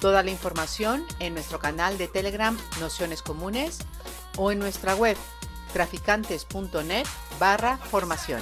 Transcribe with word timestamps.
Toda 0.00 0.22
la 0.22 0.30
información 0.30 1.02
en 1.18 1.34
nuestro 1.34 1.58
canal 1.58 1.98
de 1.98 2.08
Telegram 2.08 2.56
Nociones 2.80 3.20
Comunes 3.20 3.80
o 4.38 4.50
en 4.50 4.58
nuestra 4.58 4.96
web 4.96 5.14
traficantes.net 5.74 7.04
barra 7.38 7.76
formación. 7.76 8.40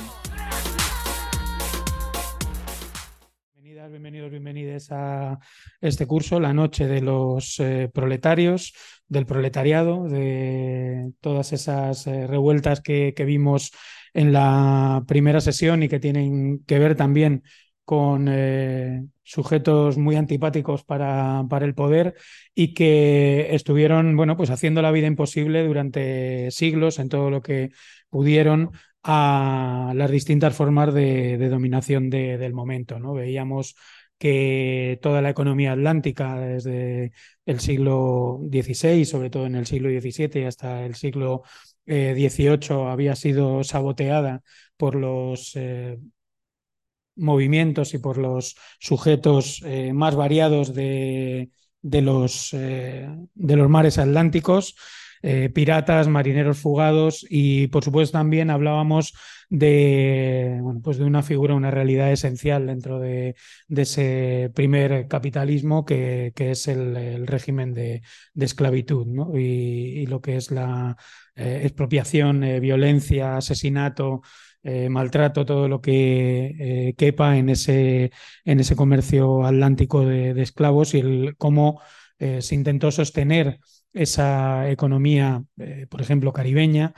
Bienvenidas, 3.57 3.91
bienvenidos, 3.91 4.31
bienvenidas 4.31 4.93
a 4.93 5.41
este 5.81 6.07
curso, 6.07 6.39
la 6.39 6.55
noche 6.55 6.87
de 6.87 7.01
los 7.01 7.59
eh, 7.59 7.91
proletarios, 7.93 8.73
del 9.09 9.27
proletariado, 9.27 10.05
de 10.05 11.11
todas 11.21 11.53
esas 11.53 12.07
eh, 12.07 12.29
revueltas 12.29 12.81
que, 12.81 13.15
que 13.17 13.25
vimos 13.25 13.73
en 14.15 14.33
la 14.33 15.03
primera 15.09 15.41
sesión 15.41 15.83
y 15.83 15.89
que 15.89 15.99
tienen 15.99 16.63
que 16.67 16.79
ver 16.79 16.95
también 16.95 17.43
con 17.89 18.27
eh, 18.29 19.07
sujetos 19.23 19.97
muy 19.97 20.15
antipáticos 20.17 20.85
para, 20.85 21.47
para, 21.49 21.65
el 21.65 21.75
poder 21.75 22.17
y 22.55 22.75
que 22.75 23.55
estuvieron 23.55 24.15
bueno, 24.15 24.37
pues 24.37 24.51
haciendo 24.51 24.83
la 24.83 24.91
vida 24.91 25.07
imposible 25.07 25.67
durante 25.67 26.51
siglos 26.51 26.99
en 26.99 27.09
todo 27.09 27.31
lo 27.31 27.41
que 27.41 27.71
pudieron 28.11 28.73
a 29.03 29.95
las 29.97 30.11
distintas 30.11 30.55
formas 30.55 30.93
de, 30.93 31.39
dominación 31.49 32.11
de, 32.11 32.37
del 32.37 32.53
momento. 32.53 32.99
¿no? 32.99 33.15
Veíamos 33.15 33.75
que 34.19 34.99
toda 35.01 35.23
la 35.23 35.31
economía 35.31 35.73
atlántica 35.73 36.39
desde 36.39 37.13
el 37.47 37.61
siglo 37.61 38.39
XVI, 38.53 39.07
sobre 39.07 39.31
todo 39.31 39.47
en 39.47 39.55
el 39.55 39.65
siglo 39.65 39.89
XVII 39.89 40.45
hasta 40.45 40.85
el 40.85 40.95
siglo 40.95 41.43
XVIII, 41.87 42.59
eh, 42.71 42.91
había 42.91 43.17
sido 43.17 43.65
saboteada 43.65 44.43
por 44.77 44.95
los 44.95 45.53
eh, 45.57 45.97
movimientos 47.19 47.95
y 47.95 47.99
por 47.99 48.19
los 48.19 48.57
sujetos 48.79 49.63
eh, 49.65 49.93
más 49.93 50.15
variados 50.15 50.75
de, 50.75 51.51
de, 51.83 52.03
los, 52.03 52.51
eh, 52.55 53.09
de, 53.35 53.57
los, 53.57 53.69
mares 53.69 53.99
atlánticos, 53.99 54.77
eh, 55.23 55.51
piratas, 55.53 56.07
marineros 56.09 56.59
fugados 56.59 57.27
y 57.29 57.67
por 57.69 57.83
supuesto 57.85 58.17
también 58.19 58.51
hablábamos 58.51 59.15
de, 59.51 60.59
bueno, 60.61 60.81
pues 60.83 60.99
de 60.99 61.05
una 61.05 61.23
figura, 61.23 61.55
una 61.55 61.73
realidad 61.73 62.13
esencial 62.13 62.67
dentro 62.67 63.01
de, 63.01 63.35
ese 63.69 64.51
primer 64.55 65.09
capitalismo 65.09 65.85
que, 65.85 66.33
que 66.37 66.53
es 66.53 66.69
el, 66.69 67.27
régimen 67.27 67.75
de, 67.75 68.03
de 68.35 68.45
esclavitud 68.45 69.07
¿no? 69.07 69.37
y, 69.37 70.07
lo 70.07 70.21
que 70.21 70.37
es 70.37 70.51
la 70.51 70.97
expropiación, 71.35 72.41
violencia, 72.61 73.37
asesinato, 73.37 74.23
eh, 74.65 74.89
maltrato, 74.89 75.47
todo 75.47 75.69
lo 75.69 75.81
que 75.81 76.55
eh, 76.59 76.95
quepa 76.97 77.37
en 77.39 77.49
ese, 77.49 78.11
en 78.45 78.61
ese 78.61 78.75
comercio 78.75 79.47
atlántico 79.47 80.05
de, 80.05 80.41
esclavos 80.43 80.95
y 80.95 80.99
el, 80.99 81.37
cómo 81.39 81.81
eh, 82.19 82.43
se 82.43 82.57
intentó 82.57 82.91
sostener 82.91 83.61
esa 83.93 84.69
economía, 84.71 85.45
por 85.89 86.03
ejemplo, 86.03 86.33
caribeña, 86.33 86.93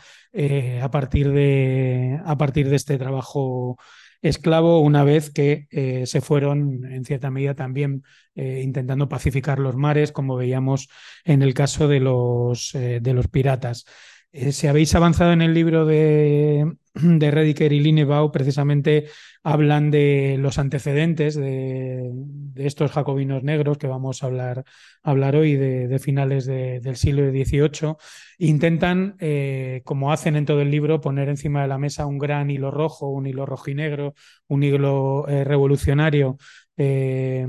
a, 0.82 0.90
partir 0.90 1.30
de, 1.32 2.18
a 2.24 2.36
partir 2.36 2.68
de 2.68 2.76
este 2.76 2.98
trabajo 2.98 3.78
esclavo 4.22 4.80
una 4.80 5.04
vez 5.04 5.30
que 5.30 5.66
se 6.04 6.20
fueron, 6.20 6.84
en 6.84 7.04
cierta 7.04 7.30
medida, 7.30 7.54
también 7.54 8.02
intentando 8.34 9.08
pacificar 9.08 9.60
los 9.60 9.76
mares, 9.76 10.12
como 10.12 10.36
veíamos 10.36 10.88
en 11.24 11.42
el 11.42 11.54
caso 11.54 11.86
de 11.88 12.00
los, 12.00 12.72
de 12.72 13.14
los 13.14 13.28
piratas. 13.28 13.86
Si 14.32 14.66
habéis 14.66 14.94
avanzado 14.94 15.32
en 15.32 15.42
el 15.42 15.54
libro 15.54 15.84
de, 15.86 16.76
de 16.94 17.30
Rediker 17.30 17.72
y 17.72 17.80
Linebau, 17.80 18.32
precisamente 18.32 19.06
hablan 19.42 19.90
de 19.90 20.36
los 20.38 20.58
antecedentes 20.58 21.34
de, 21.34 22.10
de, 22.12 22.66
estos 22.66 22.90
jacobinos 22.90 23.42
negros 23.42 23.78
que 23.78 23.86
vamos 23.86 24.22
a 24.22 24.26
hablar, 24.26 24.64
hablar 25.02 25.36
hoy 25.36 25.56
de, 25.56 25.98
finales 25.98 26.46
de, 26.46 26.80
del 26.80 26.96
siglo 26.96 27.30
XVIII. 27.30 27.96
Intentan, 28.38 29.16
eh, 29.18 29.82
como 29.84 30.12
hacen 30.12 30.36
en 30.36 30.44
todo 30.44 30.60
el 30.60 30.70
libro, 30.70 31.00
poner 31.00 31.28
encima 31.28 31.62
de 31.62 31.68
la 31.68 31.78
mesa 31.78 32.06
un 32.06 32.18
gran 32.18 32.50
hilo 32.50 32.70
rojo, 32.70 33.08
un 33.08 33.26
hilo 33.26 33.46
rojinegro, 33.46 34.14
un 34.48 34.62
hilo 34.62 35.26
eh, 35.28 35.44
revolucionario 35.44 36.36
eh, 36.76 37.46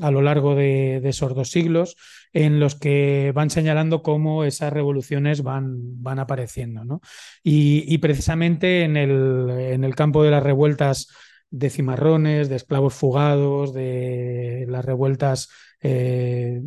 a 0.00 0.10
lo 0.10 0.20
largo 0.20 0.54
de, 0.54 1.00
esos 1.04 1.34
dos 1.34 1.50
siglos, 1.50 1.96
en 2.34 2.58
los 2.60 2.74
que 2.74 3.32
van 3.34 3.48
señalando 3.48 4.02
cómo 4.02 4.44
esas 4.44 4.72
revoluciones 4.72 5.42
van, 5.42 6.02
van 6.02 6.18
apareciendo. 6.18 6.84
¿no? 6.84 7.00
Y, 7.42 7.96
precisamente 7.98 8.82
en 8.82 8.96
el, 8.96 9.48
en 9.50 9.84
el 9.84 9.94
campo 9.94 10.22
de 10.22 10.32
las 10.32 10.42
revueltas 10.42 11.08
de 11.50 11.70
cimarrones, 11.70 12.48
de 12.48 12.56
esclavos 12.56 12.94
fugados, 12.94 13.72
de 13.72 14.66
las 14.68 14.84
revueltas 14.84 15.48
eh, 15.80 16.60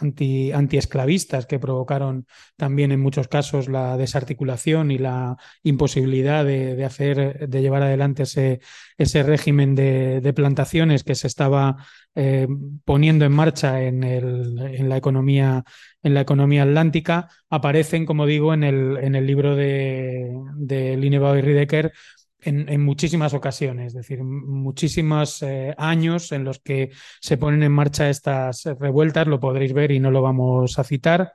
anti, 0.00 0.52
antiesclavistas 0.52 1.46
que 1.46 1.58
provocaron 1.58 2.26
también 2.56 2.92
en 2.92 3.00
muchos 3.00 3.28
casos 3.28 3.68
la 3.68 3.96
desarticulación 3.96 4.90
y 4.90 4.98
la 4.98 5.36
imposibilidad 5.62 6.44
de, 6.44 6.76
de 6.76 6.84
hacer, 6.84 7.48
de 7.48 7.60
llevar 7.60 7.82
adelante 7.82 8.24
ese, 8.24 8.60
ese 8.96 9.22
régimen 9.22 9.74
de, 9.74 10.20
de, 10.20 10.32
plantaciones 10.32 11.04
que 11.04 11.14
se 11.14 11.26
estaba 11.26 11.76
eh, 12.14 12.48
poniendo 12.84 13.24
en 13.24 13.32
marcha 13.32 13.82
en, 13.82 14.04
el, 14.04 14.58
en, 14.58 14.88
la 14.88 14.96
economía, 14.96 15.64
en 16.02 16.14
la 16.14 16.20
economía 16.20 16.62
atlántica, 16.62 17.28
aparecen, 17.50 18.06
como 18.06 18.26
digo, 18.26 18.54
en 18.54 18.64
el, 18.64 18.98
en 18.98 19.14
el 19.14 19.26
libro 19.26 19.56
de, 19.56 20.32
de 20.56 20.94
y 20.94 21.40
Ridecker 21.40 21.92
en, 22.40 22.80
muchísimas 22.82 23.34
ocasiones, 23.34 23.88
es 23.88 23.94
decir, 23.94 24.22
muchísimos 24.22 25.42
eh, 25.42 25.74
años 25.76 26.32
en 26.32 26.44
los 26.44 26.60
que 26.60 26.90
se 27.20 27.36
ponen 27.36 27.62
en 27.62 27.72
marcha 27.72 28.10
estas 28.10 28.64
revueltas, 28.78 29.26
lo 29.26 29.40
podréis 29.40 29.72
ver 29.72 29.90
y 29.90 30.00
no 30.00 30.10
lo 30.10 30.22
vamos 30.22 30.78
a 30.78 30.84
citar, 30.84 31.34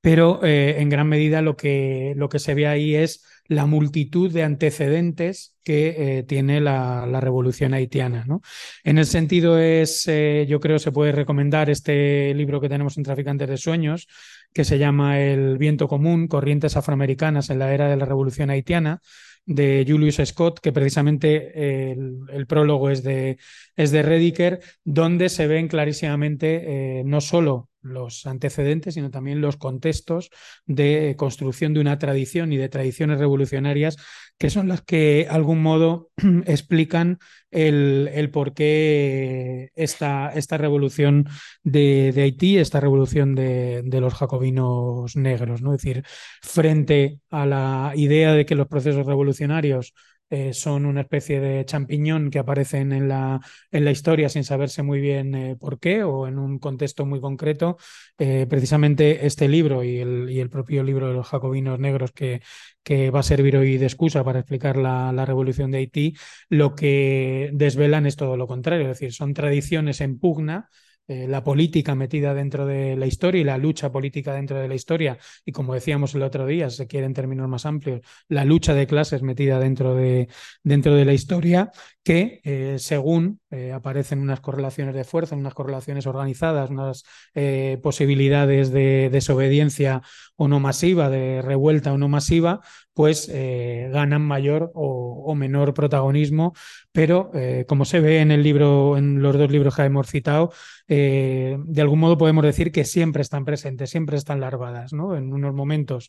pero 0.00 0.44
eh, 0.44 0.80
en 0.80 0.88
gran 0.88 1.08
medida 1.08 1.42
lo 1.42 1.56
que, 1.56 2.14
lo 2.16 2.28
que 2.28 2.38
se 2.38 2.54
ve 2.54 2.66
ahí 2.66 2.94
es 2.94 3.24
la 3.46 3.66
multitud 3.66 4.30
de 4.30 4.42
antecedentes 4.42 5.56
que 5.64 6.18
eh, 6.18 6.22
tiene 6.22 6.60
la, 6.60 7.06
revolución 7.20 7.72
haitiana. 7.72 8.24
¿no? 8.26 8.42
En 8.84 8.98
ese 8.98 9.12
sentido 9.12 9.58
es, 9.58 10.08
yo 10.46 10.60
creo, 10.60 10.78
se 10.78 10.92
puede 10.92 11.12
recomendar 11.12 11.70
este 11.70 12.34
libro 12.34 12.60
que 12.60 12.68
tenemos 12.68 12.98
en 12.98 13.04
Traficantes 13.04 13.48
de 13.48 13.56
Sueños, 13.56 14.06
que 14.52 14.64
se 14.64 14.78
llama 14.78 15.20
El 15.20 15.56
viento 15.58 15.88
común, 15.88 16.28
corrientes 16.28 16.76
afroamericanas 16.76 17.50
en 17.50 17.58
la 17.58 17.72
era 17.72 17.88
de 17.88 17.96
la 17.96 18.04
revolución 18.04 18.50
haitiana, 18.50 19.00
de 19.48 19.84
Julius 19.88 20.20
Scott, 20.24 20.60
que 20.60 20.72
precisamente 20.72 21.90
el, 21.92 22.18
el 22.30 22.46
prólogo 22.46 22.90
es 22.90 23.02
de, 23.02 23.38
es 23.76 23.90
de 23.90 24.02
Rediker, 24.02 24.60
donde 24.84 25.30
se 25.30 25.46
ven 25.46 25.68
clarísimamente 25.68 27.00
eh, 27.00 27.02
no 27.04 27.20
solo 27.22 27.70
los 27.80 28.26
antecedentes, 28.26 28.94
sino 28.94 29.10
también 29.10 29.40
los 29.40 29.56
contextos 29.56 30.30
de 30.66 31.14
construcción 31.16 31.74
de 31.74 31.80
una 31.80 31.98
tradición 31.98 32.52
y 32.52 32.56
de 32.56 32.68
tradiciones 32.68 33.18
revolucionarias 33.18 33.96
que 34.38 34.50
son 34.50 34.68
las 34.68 34.82
que 34.82 34.98
de 34.98 35.28
algún 35.28 35.62
modo 35.62 36.10
explican 36.46 37.18
el, 37.50 38.08
el 38.12 38.30
por 38.30 38.54
qué 38.54 39.70
esta, 39.74 40.30
esta 40.32 40.58
revolución 40.58 41.28
de, 41.62 42.12
de, 42.14 42.22
Haití, 42.22 42.58
esta 42.58 42.80
revolución 42.80 43.34
de, 43.34 43.82
de, 43.84 44.00
los 44.00 44.14
jacobinos 44.14 45.16
negros, 45.16 45.62
¿no? 45.62 45.74
Es 45.74 45.82
decir, 45.82 46.04
frente 46.42 47.20
a 47.30 47.46
la 47.46 47.92
idea 47.96 48.32
de 48.32 48.46
que 48.46 48.54
los 48.54 48.68
procesos 48.68 49.06
revolucionarios 49.06 49.94
eh, 50.30 50.52
son 50.52 50.84
una 50.86 51.00
especie 51.02 51.40
de 51.40 51.64
champiñón 51.64 52.30
que 52.30 52.38
aparecen 52.38 52.92
en 52.92 53.08
la, 53.08 53.40
en 53.70 53.84
la 53.84 53.90
historia 53.90 54.28
sin 54.28 54.44
saberse 54.44 54.82
muy 54.82 55.00
bien 55.00 55.34
eh, 55.34 55.56
por 55.58 55.78
qué 55.78 56.02
o 56.02 56.26
en 56.26 56.38
un 56.38 56.58
contexto 56.58 57.06
muy 57.06 57.20
concreto. 57.20 57.78
Eh, 58.18 58.46
precisamente 58.48 59.26
este 59.26 59.48
libro 59.48 59.82
y 59.84 59.98
el, 59.98 60.28
y 60.30 60.40
el, 60.40 60.50
propio 60.50 60.82
libro 60.82 61.08
de 61.08 61.14
los 61.14 61.26
jacobinos 61.26 61.78
negros 61.78 62.12
que, 62.12 62.42
que 62.82 63.10
va 63.10 63.20
a 63.20 63.22
servir 63.22 63.56
hoy 63.56 63.78
de 63.78 63.86
excusa 63.86 64.24
para 64.24 64.40
explicar 64.40 64.76
la, 64.76 65.12
la, 65.12 65.24
revolución 65.24 65.70
de 65.70 65.78
Haití, 65.78 66.16
lo 66.48 66.74
que 66.74 67.50
desvelan 67.52 68.06
es 68.06 68.16
todo 68.16 68.36
lo 68.36 68.46
contrario, 68.46 68.82
es 68.90 68.98
decir, 68.98 69.12
son 69.12 69.34
tradiciones 69.34 70.00
en 70.00 70.18
pugna 70.18 70.68
eh, 71.08 71.26
la 71.26 71.42
política 71.42 71.94
metida 71.94 72.34
dentro 72.34 72.66
de 72.66 72.96
la 72.96 73.06
historia 73.06 73.40
y 73.40 73.44
la 73.44 73.58
lucha 73.58 73.90
política 73.90 74.34
dentro 74.34 74.58
de 74.58 74.68
la 74.68 74.74
historia, 74.74 75.18
y 75.44 75.52
como 75.52 75.74
decíamos 75.74 76.14
el 76.14 76.22
otro 76.22 76.46
día, 76.46 76.70
se 76.70 76.86
quiere 76.86 77.06
en 77.06 77.14
términos 77.14 77.48
más 77.48 77.66
amplios, 77.66 78.02
la 78.28 78.44
lucha 78.44 78.74
de 78.74 78.86
clases 78.86 79.22
metida 79.22 79.58
dentro 79.58 79.94
de, 79.94 80.28
dentro 80.62 80.94
de 80.94 81.04
la 81.04 81.14
historia, 81.14 81.70
que 82.02 82.40
eh, 82.44 82.76
según 82.78 83.40
eh, 83.50 83.72
aparecen 83.72 84.18
unas 84.18 84.40
correlaciones 84.40 84.94
de 84.94 85.04
fuerza, 85.04 85.34
unas 85.34 85.54
correlaciones 85.54 86.06
organizadas, 86.06 86.68
unas 86.68 87.04
eh, 87.34 87.78
posibilidades 87.82 88.70
de 88.70 89.08
desobediencia 89.10 90.02
o 90.36 90.48
no 90.48 90.60
masiva, 90.60 91.08
de 91.08 91.40
revuelta 91.40 91.92
o 91.94 91.98
no 91.98 92.08
masiva, 92.08 92.60
pues 92.92 93.30
eh, 93.32 93.88
ganan 93.90 94.22
mayor 94.22 94.70
o, 94.74 95.34
menor 95.34 95.72
protagonismo. 95.72 96.52
Pero 96.92 97.30
como 97.68 97.84
se 97.84 98.00
ve 98.00 98.20
en 98.20 98.32
el 98.32 98.42
libro, 98.42 98.96
en 98.96 99.22
los 99.22 99.38
dos 99.38 99.50
libros 99.50 99.76
que 99.76 99.82
hemos 99.82 100.08
citado, 100.08 100.52
de 100.88 101.80
algún 101.80 102.00
modo 102.00 102.18
podemos 102.18 102.44
decir 102.44 102.72
que 102.72 102.84
siempre 102.84 103.22
están 103.22 103.44
presentes, 103.44 103.90
siempre 103.90 104.16
están 104.16 104.40
larvadas, 104.40 104.92
¿no? 104.92 105.16
En 105.16 105.32
unos 105.32 105.54
momentos 105.54 106.08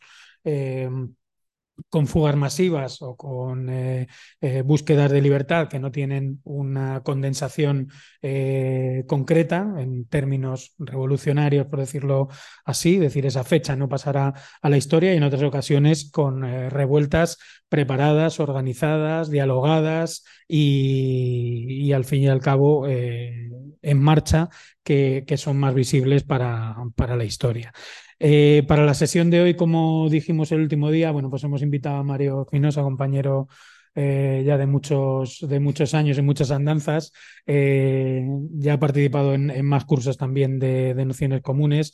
con 1.90 2.08
fugas 2.08 2.36
masivas 2.36 3.02
o 3.02 3.16
con 3.16 3.70
eh, 3.70 4.08
eh, 4.42 4.62
búsquedas 4.62 5.12
de 5.12 5.22
libertad 5.22 5.68
que 5.68 5.80
no 5.80 5.92
tienen 5.92 6.42
una 6.44 7.02
condensación 7.04 7.90
eh, 8.22 9.06
concreta 9.08 9.76
en 9.78 10.06
términos 10.06 10.74
revolucionarios, 10.78 11.68
por 11.68 11.80
decirlo 11.80 12.28
así, 12.66 12.96
es 12.96 13.02
decir, 13.02 13.26
esa 13.26 13.44
fecha 13.44 13.76
no 13.76 13.88
pasará 13.90 14.34
a 14.62 14.70
la 14.70 14.78
historia 14.78 15.14
y 15.14 15.18
en 15.18 15.24
otras 15.24 15.44
ocasiones 15.44 16.10
con 16.12 16.42
revueltas 16.70 17.38
preparadas, 17.70 18.40
organizadas, 18.40 19.30
dialogadas 19.30 20.24
y, 20.48 21.92
al 21.94 22.06
fin 22.06 22.24
y 22.24 22.28
al 22.28 22.42
cabo 22.42 22.88
en 22.88 24.00
marcha 24.02 24.50
que, 24.84 25.24
que, 25.28 25.38
son 25.38 25.58
más 25.58 25.74
visibles 25.74 26.24
para, 26.24 26.76
para 26.96 27.16
la 27.16 27.26
historia. 27.26 27.72
Eh, 28.20 28.64
para 28.68 28.86
la 28.86 28.94
sesión 28.94 29.30
de 29.30 29.42
hoy, 29.42 29.56
como 29.56 30.10
dijimos 30.10 30.52
el 30.52 30.62
último 30.62 30.92
día, 30.92 31.12
bueno, 31.12 31.30
pues 31.30 31.44
hemos 31.44 31.62
invitado 31.62 31.98
a 31.98 32.04
Mario 32.04 32.46
Quinosa, 32.50 32.82
compañero 32.82 33.48
eh, 33.96 34.44
ya 34.46 34.58
de 34.58 34.66
muchos, 34.66 35.40
de 35.48 35.60
muchos 35.62 35.94
años 35.94 36.18
y 36.18 36.22
muchas 36.22 36.52
andanzas. 36.52 37.14
Eh, 37.46 38.28
ya 38.52 38.74
ha 38.74 38.80
participado 38.80 39.34
en, 39.34 39.66
más 39.66 39.86
cursos 39.86 40.18
también 40.18 40.60
de, 40.60 40.94
de 40.94 41.06
nociones 41.06 41.42
comunes, 41.42 41.94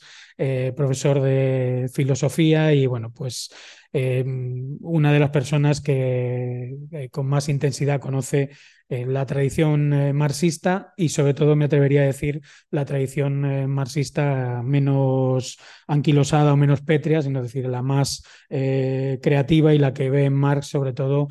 profesor 0.76 1.20
de 1.20 1.88
filosofía 1.92 2.74
y 2.74 2.86
bueno, 2.86 3.12
pues 3.14 3.50
una 3.92 5.12
de 5.12 5.18
las 5.20 5.30
personas 5.30 5.80
que 5.80 6.76
con 7.10 7.26
más 7.26 7.48
intensidad 7.48 8.00
conoce 8.00 8.50
la 8.88 9.26
tradición 9.26 9.92
eh, 9.92 10.12
marxista 10.12 10.92
y 10.96 11.08
sobre 11.08 11.34
todo 11.34 11.56
me 11.56 11.64
atrevería 11.64 12.02
a 12.02 12.06
decir 12.06 12.40
la 12.70 12.84
tradición 12.84 13.44
eh, 13.44 13.66
marxista 13.66 14.62
menos 14.64 15.58
anquilosada 15.88 16.52
o 16.52 16.56
menos 16.56 16.82
pétrea, 16.82 17.22
sino 17.22 17.42
decir 17.42 17.66
la 17.66 17.82
más 17.82 18.24
eh, 18.48 19.18
creativa 19.22 19.74
y 19.74 19.78
la 19.78 19.92
que 19.92 20.10
ve 20.10 20.24
en 20.26 20.34
Marx 20.34 20.68
sobre 20.68 20.92
todo 20.92 21.28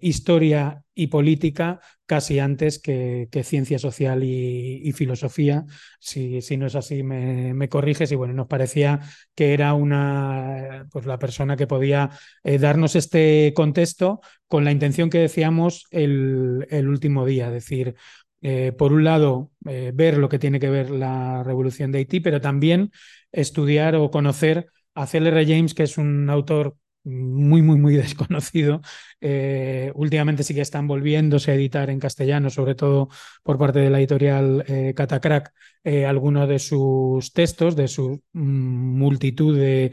historia 0.00 0.83
y 0.94 1.08
política 1.08 1.80
casi 2.06 2.38
antes 2.38 2.78
que, 2.78 3.28
ciencia 3.44 3.78
social 3.78 4.22
y, 4.22 4.92
filosofía. 4.92 5.64
Si, 5.98 6.40
si, 6.42 6.56
no 6.56 6.66
es 6.66 6.74
así, 6.74 7.02
me, 7.02 7.54
me, 7.54 7.68
corriges. 7.68 8.12
Y 8.12 8.14
bueno, 8.14 8.34
nos 8.34 8.46
parecía 8.46 9.00
que 9.34 9.54
era 9.54 9.74
una, 9.74 10.86
pues 10.92 11.06
la 11.06 11.18
persona 11.18 11.56
que 11.56 11.66
podía 11.66 12.10
darnos 12.44 12.94
este 12.94 13.52
contexto 13.56 14.20
con 14.54 14.64
la 14.64 14.70
intención 14.70 15.10
que 15.10 15.18
decíamos 15.18 15.86
el, 15.90 16.86
último 16.88 17.26
día, 17.26 17.50
decir, 17.50 17.96
eh, 18.40 18.70
por 18.70 18.92
un 18.92 19.02
lado, 19.02 19.50
eh, 19.66 19.90
ver 19.92 20.18
lo 20.18 20.28
que 20.28 20.38
tiene 20.38 20.60
que 20.60 20.70
ver 20.70 20.90
la 20.90 21.42
revolución 21.42 21.90
de 21.90 21.98
Haití, 21.98 22.20
pero 22.20 22.40
también 22.40 22.92
estudiar 23.32 23.96
o 23.96 24.12
conocer 24.12 24.68
a 24.94 25.06
C.L.R. 25.06 25.44
James, 25.44 25.74
que 25.74 25.82
es 25.82 25.98
un 25.98 26.30
autor 26.30 26.76
muy, 27.04 27.62
muy, 27.62 27.76
muy 27.78 27.96
desconocido. 27.96 28.80
Eh, 29.20 29.92
últimamente 29.94 30.42
sí 30.42 30.54
que 30.54 30.60
están 30.60 30.88
volviéndose 30.88 31.50
a 31.50 31.54
editar 31.54 31.90
en 31.90 32.00
castellano, 32.00 32.50
sobre 32.50 32.74
todo 32.74 33.08
por 33.42 33.58
parte 33.58 33.78
de 33.78 33.90
la 33.90 33.98
editorial 33.98 34.64
eh, 34.66 34.94
Catacrack, 34.96 35.52
eh, 35.84 36.06
algunos 36.06 36.48
de 36.48 36.58
sus 36.58 37.32
textos, 37.32 37.76
de 37.76 37.88
su 37.88 38.22
mm, 38.32 38.98
multitud 38.98 39.56
de, 39.56 39.92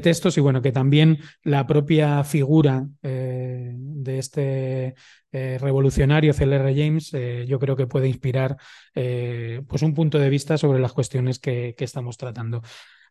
textos, 0.00 0.36
y 0.38 0.40
bueno, 0.40 0.62
que 0.62 0.72
también 0.72 1.18
la 1.42 1.66
propia 1.66 2.22
figura 2.24 2.86
de 3.02 4.18
este 4.18 4.94
revolucionario 5.32 6.32
CLR 6.32 6.74
James, 6.74 7.12
yo 7.46 7.58
creo 7.58 7.76
que 7.76 7.86
puede 7.86 8.08
inspirar 8.08 8.56
pues 8.92 9.82
un 9.82 9.94
punto 9.94 10.18
de 10.18 10.28
vista 10.30 10.58
sobre 10.58 10.80
las 10.80 10.92
cuestiones 10.92 11.38
que 11.38 11.74
estamos 11.78 12.16
tratando. 12.16 12.62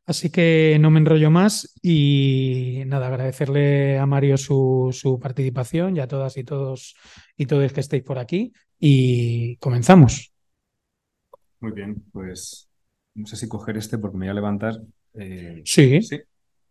Así 0.05 0.31
que 0.31 0.77
no 0.79 0.89
me 0.89 0.99
enrollo 0.99 1.29
más 1.29 1.75
y 1.83 2.81
nada, 2.87 3.07
agradecerle 3.07 3.99
a 3.99 4.05
Mario 4.07 4.37
su, 4.37 5.19
participación 5.21 5.97
y 5.97 5.99
a 5.99 6.07
todas 6.07 6.35
y 6.37 6.43
todos 6.43 6.95
y 7.37 7.45
todos 7.45 7.71
que 7.71 7.79
estéis 7.79 8.03
por 8.03 8.17
aquí 8.17 8.51
y 8.79 9.57
comenzamos. 9.57 10.33
Muy 11.59 11.73
bien, 11.73 12.03
pues 12.11 12.69
no 13.13 13.27
sé 13.27 13.35
si 13.35 13.47
coger 13.47 13.77
este 13.77 13.97
porque 13.97 14.17
me 14.17 14.25
voy 14.25 14.31
a 14.31 14.33
levantar. 14.33 14.81
Eh, 15.13 15.61
sí. 15.65 16.01
Sí. 16.01 16.19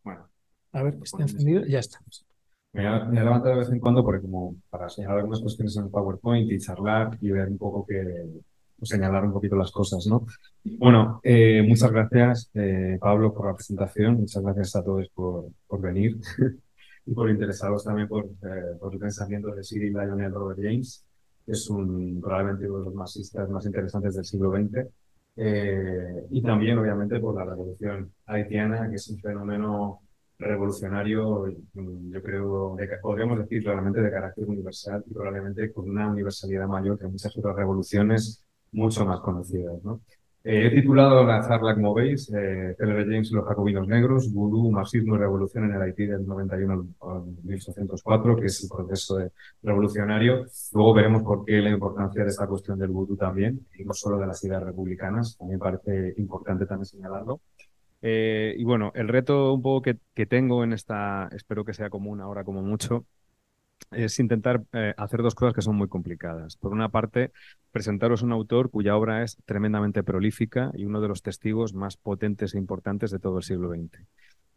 Bueno. 0.03 0.29
A 0.73 0.83
ver, 0.83 0.99
está 1.03 1.23
encendido, 1.23 1.65
ya 1.65 1.79
está. 1.79 2.01
Me 2.73 2.89
voy, 2.89 3.01
a, 3.01 3.05
levantar 3.25 3.53
de 3.53 3.59
vez 3.59 3.71
en 3.71 3.81
cuando 3.81 4.05
porque 4.05 4.23
como 4.23 4.57
para 4.69 4.89
señalar 4.89 5.19
algunas 5.19 5.41
cuestiones 5.41 5.77
en 5.77 5.85
el 5.85 5.91
PowerPoint 5.91 6.51
y 6.51 6.59
charlar 6.59 7.17
y 7.21 7.31
ver 7.31 7.49
un 7.49 7.59
poco 7.59 7.87
qué, 7.87 8.03
señalar 8.87 9.25
un 9.25 9.33
poquito 9.33 9.57
las 9.57 9.71
cosas, 9.73 10.07
¿no? 10.07 10.27
Bueno, 10.65 11.21
eh, 11.23 11.63
muchas 11.67 11.91
gracias, 11.91 12.51
eh, 12.55 12.99
Pablo, 13.01 13.35
por 13.35 13.47
la 13.47 13.55
presentación. 13.55 14.21
Muchas 14.21 14.43
gracias 14.43 14.77
a 14.77 14.85
todos 14.85 15.09
por, 15.15 15.47
por 15.67 15.81
venir 15.81 16.17
y 17.07 17.13
por 17.13 17.31
interesados 17.31 17.85
también 17.85 18.09
por, 18.09 18.27
eh, 18.27 18.77
por 18.79 18.93
el 18.93 19.01
pensamiento 19.01 19.55
de 19.55 19.63
Cyril 19.63 19.93
Lionel 19.93 20.33
Robert 20.33 20.61
James, 20.63 21.05
que 21.45 21.53
es 21.53 21.69
un, 21.71 22.21
probablemente 22.21 22.69
uno 22.69 22.81
de 22.81 22.85
los 22.87 22.95
marxistas 22.95 23.49
más 23.51 23.67
interesantes 23.67 24.15
del 24.15 24.25
siglo 24.25 24.53
XX. 24.53 24.87
y 26.31 26.43
también, 26.43 26.79
obviamente, 26.79 27.21
por 27.21 27.35
la 27.35 27.45
revolución 27.45 28.13
haitiana, 28.27 28.89
que 28.89 28.97
es 28.97 29.09
un 29.09 29.19
fenómeno 29.21 30.01
revolucionario, 30.39 31.49
yo 31.49 32.23
creo, 32.23 32.77
podríamos 33.03 33.39
decir 33.39 33.63
claramente 33.63 34.01
de 34.01 34.11
carácter 34.11 34.45
universal 34.47 35.03
y 35.07 35.15
probablemente 35.15 35.73
con 35.73 35.91
una 35.91 36.09
universalidad 36.09 36.67
mayor 36.69 36.99
que 36.99 37.07
muchas 37.09 37.37
otras 37.37 37.57
revoluciones 37.57 38.48
mucho 38.73 39.05
más 39.05 39.21
conocidas. 39.21 39.83
¿no? 39.83 40.01
Eh, 40.45 40.67
he 40.67 40.71
titulado 40.71 41.25
la 41.25 41.47
charla, 41.47 41.75
como 41.75 41.93
veis, 41.93 42.33
eh, 42.35 42.75
James 42.79 43.31
y 43.31 43.35
los 43.35 43.45
jacobinos 43.45 43.87
negros, 43.87 44.33
vudú, 44.33 44.71
marxismo 44.71 45.17
y 45.17 45.19
revolución 45.19 45.65
en 45.65 45.75
el 45.75 45.83
Haití 45.83 46.07
del 46.07 46.27
91 46.27 46.87
al 47.03 47.23
1804, 47.45 48.37
que 48.37 48.47
es 48.47 48.63
el 48.63 48.69
proceso 48.71 49.19
revolucionario. 49.63 50.47
Luego 50.73 50.95
veremos 50.95 51.23
por 51.23 51.45
qué 51.45 51.61
la 51.61 51.71
importancia 51.71 52.23
de 52.23 52.31
esta 52.31 52.47
cuestión 52.47 52.79
del 52.79 52.89
vudú 52.89 53.17
también, 53.17 53.67
y 53.77 53.85
no 53.85 53.93
solo 53.93 54.19
de 54.19 54.27
las 54.27 54.43
ideas 54.45 54.63
republicanas, 54.63 55.37
también 55.37 55.59
parece 55.59 56.15
importante 56.17 56.65
también 56.67 56.87
señalarlo. 56.87 57.41
Eh, 58.01 58.55
y 58.57 58.65
bueno, 58.65 58.93
el 58.95 59.09
reto 59.09 59.53
un 59.53 59.61
poco 59.61 59.93
que 60.15 60.27
tengo 60.27 60.63
en 60.63 60.73
esta, 60.73 61.29
espero 61.33 61.65
que 61.65 61.75
sea 61.75 61.91
común 61.91 62.21
ahora 62.21 62.45
como 62.45 62.63
mucho, 62.63 63.05
es 63.91 64.19
intentar 64.19 64.63
eh, 64.73 64.95
hacer 64.97 65.23
dos 65.23 65.35
cosas 65.35 65.55
que 65.55 65.63
son 65.63 65.77
muy 65.77 65.89
complicadas. 65.89 66.57
Por 66.57 66.73
una 66.73 66.89
parte, 66.89 67.33
presentaros 67.73 68.23
un 68.23 68.33
autor 68.33 68.71
cuya 68.71 68.97
obra 68.97 69.23
es 69.23 69.39
tremendamente 69.47 70.03
prolífica 70.03 70.71
y 70.75 70.85
uno 70.85 71.01
de 71.01 71.09
los 71.09 71.23
testigos 71.23 71.75
más 71.75 71.97
potentes 71.97 72.55
e 72.55 72.59
importantes 72.59 73.11
de 73.11 73.19
todo 73.19 73.39
el 73.39 73.45
siglo 73.45 73.71
XX. 73.71 74.07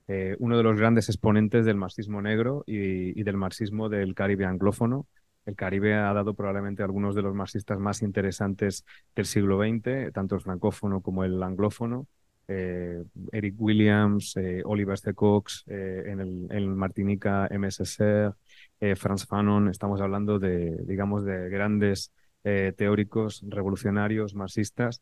Eh, 0.08 0.36
uno 0.40 0.58
de 0.58 0.64
los 0.64 0.78
grandes 0.78 1.08
exponentes 1.10 1.66
del 1.66 1.78
marxismo 1.78 2.22
negro 2.22 2.64
y, 2.66 3.24
del 3.24 3.38
marxismo 3.38 3.88
del 3.88 4.14
Caribe 4.16 4.46
anglófono. 4.46 5.08
El 5.46 5.56
Caribe 5.56 5.96
ha 5.96 6.14
dado 6.14 6.34
probablemente 6.34 6.84
algunos 6.84 7.16
de 7.16 7.22
los 7.22 7.34
marxistas 7.34 7.80
más 7.80 8.02
interesantes 8.02 8.86
del 9.16 9.26
siglo 9.26 9.60
XX, 9.60 10.12
tanto 10.14 10.36
el 10.36 10.42
francófono 10.42 11.02
como 11.02 11.24
el 11.24 11.42
anglófono. 11.42 12.08
Eh, 12.48 13.02
Eric 13.32 13.56
Williams, 13.58 14.36
Oliver 14.66 14.98
C. 14.98 15.14
Cox, 15.14 15.64
en, 15.68 16.20
el, 16.20 16.48
en 16.50 16.76
Martinica, 16.76 17.48
MSSR, 17.50 18.36
eh, 18.82 18.96
Franz 18.96 19.28
Fanon, 19.28 19.70
estamos 19.70 20.02
hablando 20.02 20.40
de, 20.40 20.76
digamos, 20.86 21.24
de 21.24 21.50
grandes 21.50 22.12
eh, 22.44 22.74
teóricos 22.76 23.44
revolucionarios, 23.48 24.34
marxistas, 24.34 25.02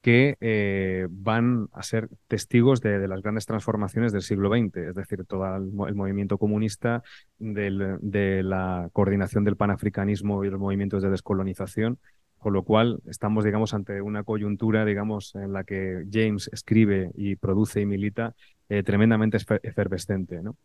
que 0.00 0.36
eh, 0.40 1.08
van 1.10 1.68
a 1.72 1.82
ser 1.82 2.08
testigos 2.28 2.80
de, 2.80 3.08
las 3.08 3.22
grandes 3.22 3.44
transformaciones 3.44 4.12
del 4.12 4.22
siglo 4.22 4.48
XX, 4.50 4.76
es 4.76 4.94
decir, 4.94 5.24
todo 5.24 5.44
el, 5.56 5.72
movimiento 5.72 6.38
comunista, 6.38 7.02
de 7.40 8.42
la 8.44 8.88
coordinación 8.92 9.42
del 9.42 9.56
panafricanismo 9.56 10.44
y 10.44 10.50
los 10.50 10.60
movimientos 10.60 11.02
de 11.02 11.10
descolonización, 11.10 11.98
con 12.38 12.52
lo 12.52 12.62
cual 12.62 13.00
estamos, 13.06 13.44
digamos, 13.44 13.74
ante 13.74 14.00
una 14.00 14.22
coyuntura, 14.22 14.84
digamos, 14.84 15.34
en 15.34 15.52
la 15.52 15.64
que 15.64 16.04
James 16.12 16.48
escribe 16.52 17.10
y 17.16 17.34
produce 17.34 17.80
y 17.80 17.86
milita 17.86 18.36
tremendamente 18.68 19.38
efervescente. 19.64 20.40
¿no? 20.42 20.56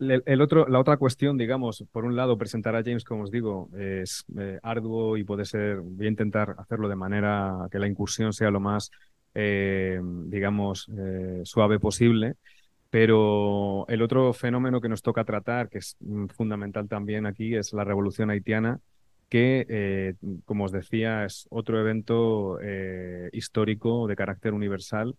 El 0.00 0.40
otro, 0.40 0.66
la 0.66 0.80
otra 0.80 0.96
cuestión, 0.96 1.36
digamos, 1.36 1.84
por 1.92 2.04
un 2.04 2.16
lado, 2.16 2.38
presentar 2.38 2.74
a 2.74 2.82
James, 2.82 3.04
como 3.04 3.24
os 3.24 3.30
digo, 3.30 3.68
es 3.78 4.24
eh, 4.38 4.58
arduo 4.62 5.16
y 5.16 5.24
puede 5.24 5.44
ser, 5.44 5.80
voy 5.80 6.06
a 6.06 6.10
intentar 6.10 6.54
hacerlo 6.58 6.88
de 6.88 6.96
manera 6.96 7.68
que 7.70 7.78
la 7.78 7.86
incursión 7.86 8.32
sea 8.32 8.50
lo 8.50 8.60
más, 8.60 8.90
eh, 9.34 10.00
digamos, 10.02 10.88
eh, 10.96 11.42
suave 11.44 11.78
posible. 11.78 12.34
Pero 12.88 13.86
el 13.88 14.02
otro 14.02 14.32
fenómeno 14.32 14.80
que 14.80 14.88
nos 14.88 15.02
toca 15.02 15.24
tratar, 15.24 15.68
que 15.68 15.78
es 15.78 15.96
mm, 16.00 16.26
fundamental 16.28 16.88
también 16.88 17.26
aquí, 17.26 17.54
es 17.54 17.72
la 17.72 17.84
revolución 17.84 18.30
haitiana, 18.30 18.80
que, 19.28 19.64
eh, 19.68 20.14
como 20.44 20.64
os 20.64 20.72
decía, 20.72 21.24
es 21.24 21.46
otro 21.50 21.78
evento 21.78 22.58
histórico 23.32 24.08
de 24.08 24.16
carácter 24.16 24.54
universal. 24.54 25.14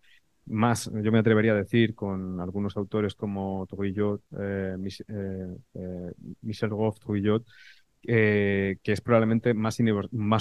Más, 0.45 0.91
yo 0.91 1.11
me 1.11 1.19
atrevería 1.19 1.53
a 1.53 1.55
decir, 1.55 1.93
con 1.95 2.39
algunos 2.41 2.75
autores 2.75 3.15
como 3.15 3.65
Trujillo, 3.67 4.21
eh, 4.37 4.75
eh, 5.07 5.55
eh, 5.75 6.11
Michel 6.41 6.69
Goff, 6.69 6.99
Trujillo, 6.99 7.43
eh, 8.03 8.77
que 8.83 8.91
es 8.91 9.01
probablemente 9.01 9.53
más, 9.53 9.79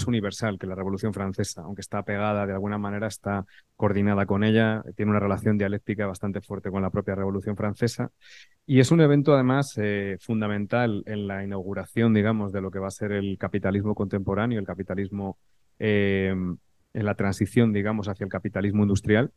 universal 0.08 0.58
que 0.58 0.66
la 0.66 0.74
Revolución 0.74 1.12
Francesa, 1.12 1.62
aunque 1.62 1.82
está 1.82 2.02
pegada 2.02 2.46
de 2.46 2.54
alguna 2.54 2.78
manera, 2.78 3.06
está 3.06 3.44
coordinada 3.76 4.24
con 4.24 4.42
ella, 4.42 4.82
tiene 4.96 5.10
una 5.10 5.20
relación 5.20 5.58
dialéctica 5.58 6.06
bastante 6.06 6.40
fuerte 6.40 6.70
con 6.70 6.80
la 6.80 6.90
propia 6.90 7.14
Revolución 7.14 7.56
Francesa. 7.56 8.10
Y 8.64 8.80
es 8.80 8.90
un 8.90 9.02
evento 9.02 9.34
además 9.34 9.78
fundamental 10.20 11.02
en 11.06 11.26
la 11.26 11.44
inauguración, 11.44 12.14
digamos, 12.14 12.52
de 12.52 12.62
lo 12.62 12.70
que 12.70 12.78
va 12.78 12.88
a 12.88 12.92
ser 12.92 13.12
el 13.12 13.36
capitalismo 13.36 13.94
contemporáneo, 13.94 14.58
el 14.58 14.66
capitalismo 14.66 15.36
en 15.78 16.58
la 16.92 17.14
transición, 17.14 17.72
digamos, 17.72 18.08
hacia 18.08 18.24
el 18.24 18.30
capitalismo 18.30 18.82
industrial. 18.82 19.32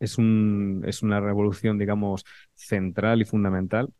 Es, 0.00 0.18
un, 0.18 0.82
es 0.86 1.02
una 1.02 1.20
revolución, 1.20 1.78
digamos, 1.78 2.24
central 2.54 3.20
y 3.20 3.24
fundamental 3.24 3.92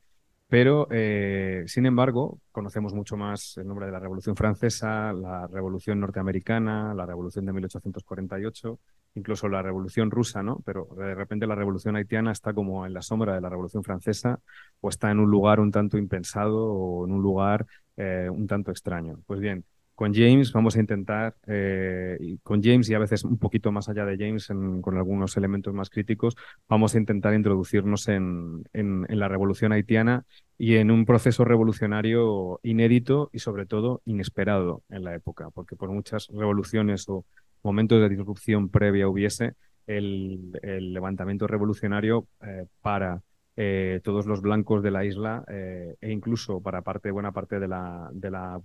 pero, 0.48 0.88
eh, 0.90 1.64
sin 1.66 1.84
embargo, 1.84 2.40
conocemos 2.52 2.94
mucho 2.94 3.18
más 3.18 3.58
el 3.58 3.66
nombre 3.66 3.84
de 3.84 3.92
la 3.92 3.98
Revolución 3.98 4.34
Francesa, 4.34 5.12
la 5.12 5.46
Revolución 5.46 6.00
Norteamericana, 6.00 6.94
la 6.94 7.04
Revolución 7.04 7.44
de 7.44 7.52
1848, 7.52 8.80
incluso 9.14 9.46
la 9.48 9.60
Revolución 9.60 10.10
Rusa, 10.10 10.42
¿no? 10.42 10.62
Pero 10.64 10.88
de 10.96 11.14
repente 11.14 11.46
la 11.46 11.54
Revolución 11.54 11.96
Haitiana 11.96 12.32
está 12.32 12.54
como 12.54 12.86
en 12.86 12.94
la 12.94 13.02
sombra 13.02 13.34
de 13.34 13.42
la 13.42 13.50
Revolución 13.50 13.84
Francesa 13.84 14.40
o 14.80 14.88
está 14.88 15.10
en 15.10 15.18
un 15.20 15.30
lugar 15.30 15.60
un 15.60 15.70
tanto 15.70 15.98
impensado 15.98 16.64
o 16.64 17.04
en 17.04 17.12
un 17.12 17.20
lugar 17.20 17.66
eh, 17.98 18.28
un 18.30 18.46
tanto 18.46 18.70
extraño. 18.70 19.20
Pues 19.26 19.40
bien, 19.40 19.64
con 19.98 20.14
James 20.14 20.52
vamos 20.52 20.76
a 20.76 20.78
intentar, 20.78 21.34
eh, 21.48 22.36
con 22.44 22.62
James 22.62 22.88
y 22.88 22.94
a 22.94 23.00
veces 23.00 23.24
un 23.24 23.36
poquito 23.36 23.72
más 23.72 23.88
allá 23.88 24.04
de 24.04 24.16
James, 24.16 24.46
con 24.46 24.96
algunos 24.96 25.36
elementos 25.36 25.74
más 25.74 25.90
críticos, 25.90 26.36
vamos 26.68 26.94
a 26.94 26.98
intentar 26.98 27.34
introducirnos 27.34 28.06
en, 28.06 28.62
en, 28.72 29.06
la 29.08 29.26
revolución 29.26 29.72
haitiana 29.72 30.24
y 30.56 30.76
en 30.76 30.92
un 30.92 31.04
proceso 31.04 31.44
revolucionario 31.44 32.60
inédito 32.62 33.28
y 33.32 33.40
sobre 33.40 33.66
todo 33.66 34.00
inesperado 34.04 34.84
en 34.88 35.02
la 35.02 35.16
época, 35.16 35.50
porque 35.50 35.74
por 35.74 35.90
muchas 35.90 36.28
revoluciones 36.28 37.08
o 37.08 37.24
momentos 37.64 38.00
de 38.00 38.08
disrupción 38.08 38.68
previa 38.68 39.08
hubiese, 39.08 39.54
el, 39.88 40.60
el 40.62 40.92
levantamiento 40.92 41.48
revolucionario 41.48 42.28
eh, 42.40 42.66
para 42.82 43.20
eh, 43.60 43.98
todos 44.04 44.24
los 44.26 44.40
blancos 44.40 44.84
de 44.84 44.92
la 44.92 45.04
isla 45.04 45.44
eh, 45.48 45.96
e 46.00 46.12
incluso 46.12 46.60
para 46.60 46.82
parte, 46.82 47.10
buena 47.10 47.32
parte 47.32 47.58
de 47.58 47.66
la, 47.66 48.60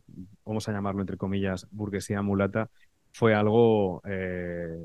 vamos 0.45 0.69
a 0.69 0.71
llamarlo 0.71 1.01
entre 1.01 1.17
comillas, 1.17 1.65
burguesía 1.71 2.21
mulata, 2.21 2.69
fue 3.11 3.33
algo 3.33 4.03
eh, 4.05 4.77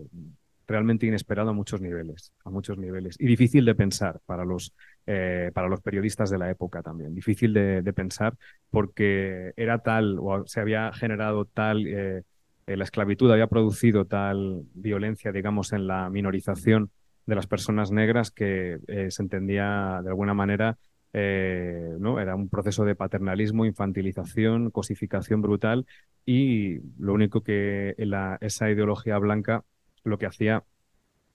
realmente 0.66 1.04
inesperado 1.04 1.50
a 1.50 1.52
muchos 1.52 1.82
niveles, 1.82 2.32
a 2.42 2.48
muchos 2.48 2.78
niveles, 2.78 3.16
y 3.18 3.26
difícil 3.26 3.66
de 3.66 3.74
pensar 3.74 4.18
para 4.24 4.46
los, 4.46 4.72
para 5.04 5.68
los 5.68 5.82
periodistas 5.82 6.30
de 6.30 6.38
la 6.38 6.48
época 6.50 6.82
también, 6.82 7.14
difícil 7.14 7.52
de 7.52 7.92
pensar 7.92 8.34
porque 8.70 9.52
era 9.56 9.80
tal 9.80 10.16
o 10.20 10.46
se 10.46 10.60
había 10.60 10.90
generado 10.94 11.44
tal, 11.44 11.84
la 11.84 12.84
esclavitud 12.84 13.30
había 13.30 13.46
producido 13.46 14.06
tal 14.06 14.62
violencia, 14.72 15.32
digamos, 15.32 15.74
en 15.74 15.86
la 15.86 16.08
minorización 16.08 16.90
de 17.28 17.34
las 17.34 17.46
personas 17.46 17.92
negras 17.92 18.30
que 18.30 18.78
eh, 18.88 19.10
se 19.10 19.22
entendía 19.22 20.00
de 20.02 20.08
alguna 20.08 20.32
manera, 20.32 20.78
eh, 21.12 21.94
¿no? 22.00 22.20
Era 22.20 22.34
un 22.34 22.48
proceso 22.48 22.86
de 22.86 22.94
paternalismo, 22.94 23.66
infantilización, 23.66 24.70
cosificación 24.70 25.42
brutal 25.42 25.86
y 26.24 26.78
lo 26.98 27.12
único 27.12 27.42
que 27.42 27.94
esa 28.40 28.70
ideología 28.70 29.18
blanca 29.18 29.62
lo 30.04 30.16
que 30.16 30.24
hacía 30.24 30.64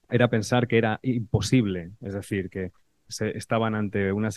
era 0.10 0.30
pensar 0.30 0.68
que 0.68 0.80
era 0.80 1.00
imposible, 1.04 1.92
es 2.02 2.16
decir, 2.16 2.50
que 2.50 2.72
se, 3.08 3.38
estaban 3.38 3.76
ante 3.76 4.12
una, 4.12 4.30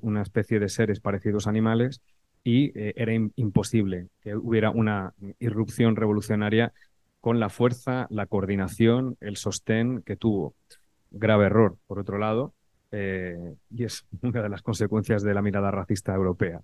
una, 0.00 0.22
especie 0.22 0.60
de 0.60 0.70
seres 0.70 1.00
parecidos 1.00 1.46
a 1.46 1.50
animales 1.50 2.00
y 2.42 2.72
eh, 2.78 2.94
era 2.96 3.12
imposible 3.12 4.08
que 4.22 4.34
hubiera 4.34 4.70
una 4.70 5.12
irrupción 5.40 5.94
revolucionaria 5.94 6.72
con 7.20 7.38
la 7.38 7.50
fuerza, 7.50 8.06
la 8.08 8.24
coordinación, 8.24 9.18
el 9.20 9.36
sostén 9.36 10.00
que 10.02 10.16
tuvo 10.16 10.54
grave 11.12 11.46
error, 11.46 11.76
por 11.86 11.98
otro 11.98 12.18
lado, 12.18 12.54
eh, 12.90 13.54
y 13.70 13.84
es 13.84 14.06
una 14.22 14.42
de 14.42 14.48
las 14.48 14.62
consecuencias 14.62 15.22
de 15.22 15.34
la 15.34 15.42
mirada 15.42 15.70
racista 15.70 16.14
europea, 16.14 16.60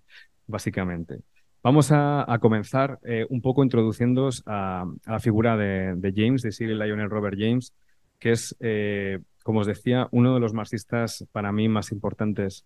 básicamente. 0.46 1.20
Vamos 1.62 1.90
a, 1.90 2.38
comenzar 2.40 3.00
eh, 3.02 3.26
un 3.28 3.42
poco 3.42 3.64
introduciéndoos 3.64 4.42
a, 4.46 4.86
la 5.06 5.18
figura 5.18 5.56
de, 5.56 6.12
James, 6.14 6.42
de 6.42 6.52
Cyril 6.52 6.78
Lionel 6.78 7.10
Robert 7.10 7.36
James, 7.38 7.74
que 8.18 8.30
es, 8.30 8.56
eh, 8.60 9.18
como 9.42 9.60
os 9.60 9.66
decía, 9.66 10.08
uno 10.12 10.34
de 10.34 10.40
los 10.40 10.54
marxistas 10.54 11.26
para 11.32 11.50
mí 11.50 11.68
más 11.68 11.90
importantes. 11.90 12.64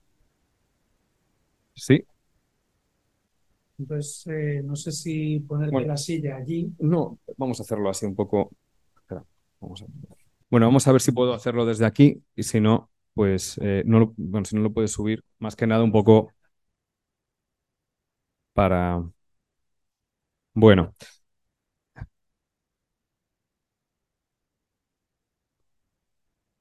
Sí. 1.74 2.04
Entonces, 3.78 4.62
no 4.62 4.76
sé 4.76 4.92
si 4.92 5.40
ponerte 5.40 5.86
la 5.86 5.96
silla 5.96 6.36
allí. 6.36 6.70
No, 6.78 7.18
vamos 7.38 7.58
a 7.60 7.62
hacerlo 7.62 7.88
así 7.88 8.04
un 8.04 8.14
poco. 8.14 8.50
Espera, 8.94 9.24
vamos 9.58 9.82
a 9.82 9.86
bueno, 10.52 10.66
vamos 10.68 10.86
a 10.88 10.92
ver 10.92 11.00
si 11.00 11.12
puedo 11.12 11.34
hacerlo 11.34 11.66
desde 11.66 11.86
aquí 11.86 12.22
y 12.36 12.44
si 12.44 12.60
no, 12.60 12.90
pues 13.14 13.58
eh, 13.62 13.82
no 13.86 13.98
lo, 14.00 14.14
bueno, 14.18 14.44
si 14.44 14.54
no 14.56 14.62
lo 14.62 14.72
puedes 14.72 14.92
subir, 14.92 15.24
más 15.40 15.56
que 15.56 15.66
nada 15.66 15.82
un 15.84 15.92
poco 15.92 16.30
para... 18.52 19.02
Bueno. 20.54 20.94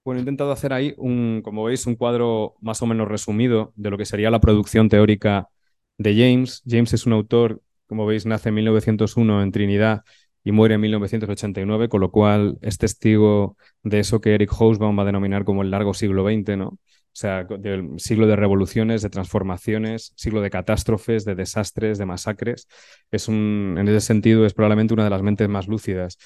Bueno, 0.03 0.17
he 0.19 0.21
intentado 0.21 0.51
hacer 0.51 0.73
ahí, 0.73 0.95
un, 0.97 1.41
como 1.43 1.63
veis, 1.65 1.85
un 1.85 1.95
cuadro 1.95 2.55
más 2.61 2.81
o 2.81 2.87
menos 2.87 3.07
resumido 3.07 3.71
de 3.75 3.91
lo 3.91 3.97
que 3.99 4.05
sería 4.05 4.31
la 4.31 4.39
producción 4.41 4.89
teórica 4.89 5.49
de 5.97 6.15
James. 6.15 6.63
James 6.67 6.93
es 6.93 7.05
un 7.05 7.13
autor, 7.13 7.61
como 7.85 8.07
veis, 8.07 8.25
nace 8.25 8.49
en 8.49 8.55
1901 8.55 9.43
en 9.43 9.51
Trinidad 9.51 10.03
y 10.43 10.51
muere 10.51 10.75
en 10.75 10.81
1989, 10.81 11.89
con 11.89 12.01
lo 12.01 12.11
cual 12.11 12.57
es 12.61 12.77
testigo 12.77 13.57
de 13.83 13.99
eso 13.99 14.21
que 14.21 14.33
Eric 14.33 14.51
Hobsbawm 14.51 14.97
va 14.97 15.03
a 15.03 15.05
denominar 15.05 15.43
como 15.45 15.61
el 15.61 15.71
largo 15.71 15.93
siglo 15.93 16.23
XX, 16.25 16.57
¿no? 16.57 16.67
O 16.67 17.15
sea, 17.15 17.43
del 17.43 17.99
siglo 17.99 18.25
de 18.25 18.37
revoluciones, 18.37 19.01
de 19.01 19.09
transformaciones, 19.09 20.13
siglo 20.15 20.41
de 20.41 20.49
catástrofes, 20.49 21.25
de 21.25 21.35
desastres, 21.35 21.97
de 21.97 22.05
masacres. 22.05 22.69
Es 23.11 23.27
un, 23.27 23.75
en 23.77 23.87
ese 23.89 23.99
sentido, 23.99 24.45
es 24.45 24.53
probablemente 24.53 24.93
una 24.93 25.03
de 25.03 25.09
las 25.09 25.21
mentes 25.21 25.49
más 25.49 25.67
lúcidas. 25.67 26.17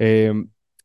Eh, 0.00 0.32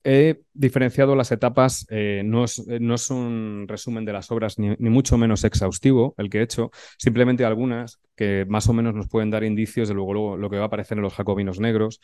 he 0.04 0.42
diferenciado 0.54 1.16
las 1.16 1.32
etapas, 1.32 1.88
eh, 1.90 2.22
no, 2.24 2.46
es, 2.46 2.66
no, 2.68 2.96
es, 2.96 3.10
un 3.10 3.66
resumen 3.68 4.06
de 4.06 4.14
las 4.14 4.32
obras, 4.32 4.60
ni, 4.60 4.70
ni, 4.78 4.90
mucho 4.90 5.18
menos 5.18 5.44
exhaustivo 5.44 6.14
el 6.18 6.30
que 6.30 6.40
he 6.40 6.44
hecho, 6.44 6.72
simplemente 6.98 7.44
algunas 7.44 8.00
que 8.16 8.46
más 8.48 8.70
o 8.70 8.74
menos 8.74 8.94
nos 8.94 9.10
pueden 9.10 9.32
dar 9.32 9.44
indicios 9.44 9.90
de 9.90 9.96
luego, 9.96 10.14
luego 10.14 10.38
lo 10.38 10.50
que 10.50 10.58
va 10.58 10.64
a 10.64 10.68
aparecer 10.68 10.98
en 10.98 11.04
los 11.04 11.14
jacobinos 11.14 11.60
negros, 11.60 12.00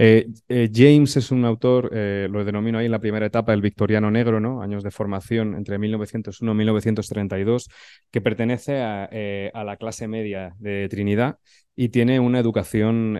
eh, 0.00 0.28
eh, 0.48 0.70
James 0.72 1.16
es 1.16 1.32
un 1.32 1.44
autor, 1.44 1.90
eh, 1.92 2.28
lo 2.30 2.44
denomino 2.44 2.78
ahí 2.78 2.86
en 2.86 2.92
la 2.92 3.00
primera 3.00 3.26
etapa, 3.26 3.52
el 3.52 3.60
victoriano 3.60 4.12
negro, 4.12 4.38
¿no? 4.38 4.62
años 4.62 4.84
de 4.84 4.92
formación 4.92 5.56
entre 5.56 5.76
1901 5.76 6.52
y 6.52 6.54
1932, 6.54 7.68
que 8.12 8.20
pertenece 8.20 8.80
a, 8.80 9.08
a 9.52 9.64
la 9.64 9.76
clase 9.76 10.06
media 10.06 10.54
de 10.60 10.88
Trinidad 10.88 11.38
y 11.74 11.88
tiene 11.88 12.20
una 12.20 12.38
educación, 12.38 13.18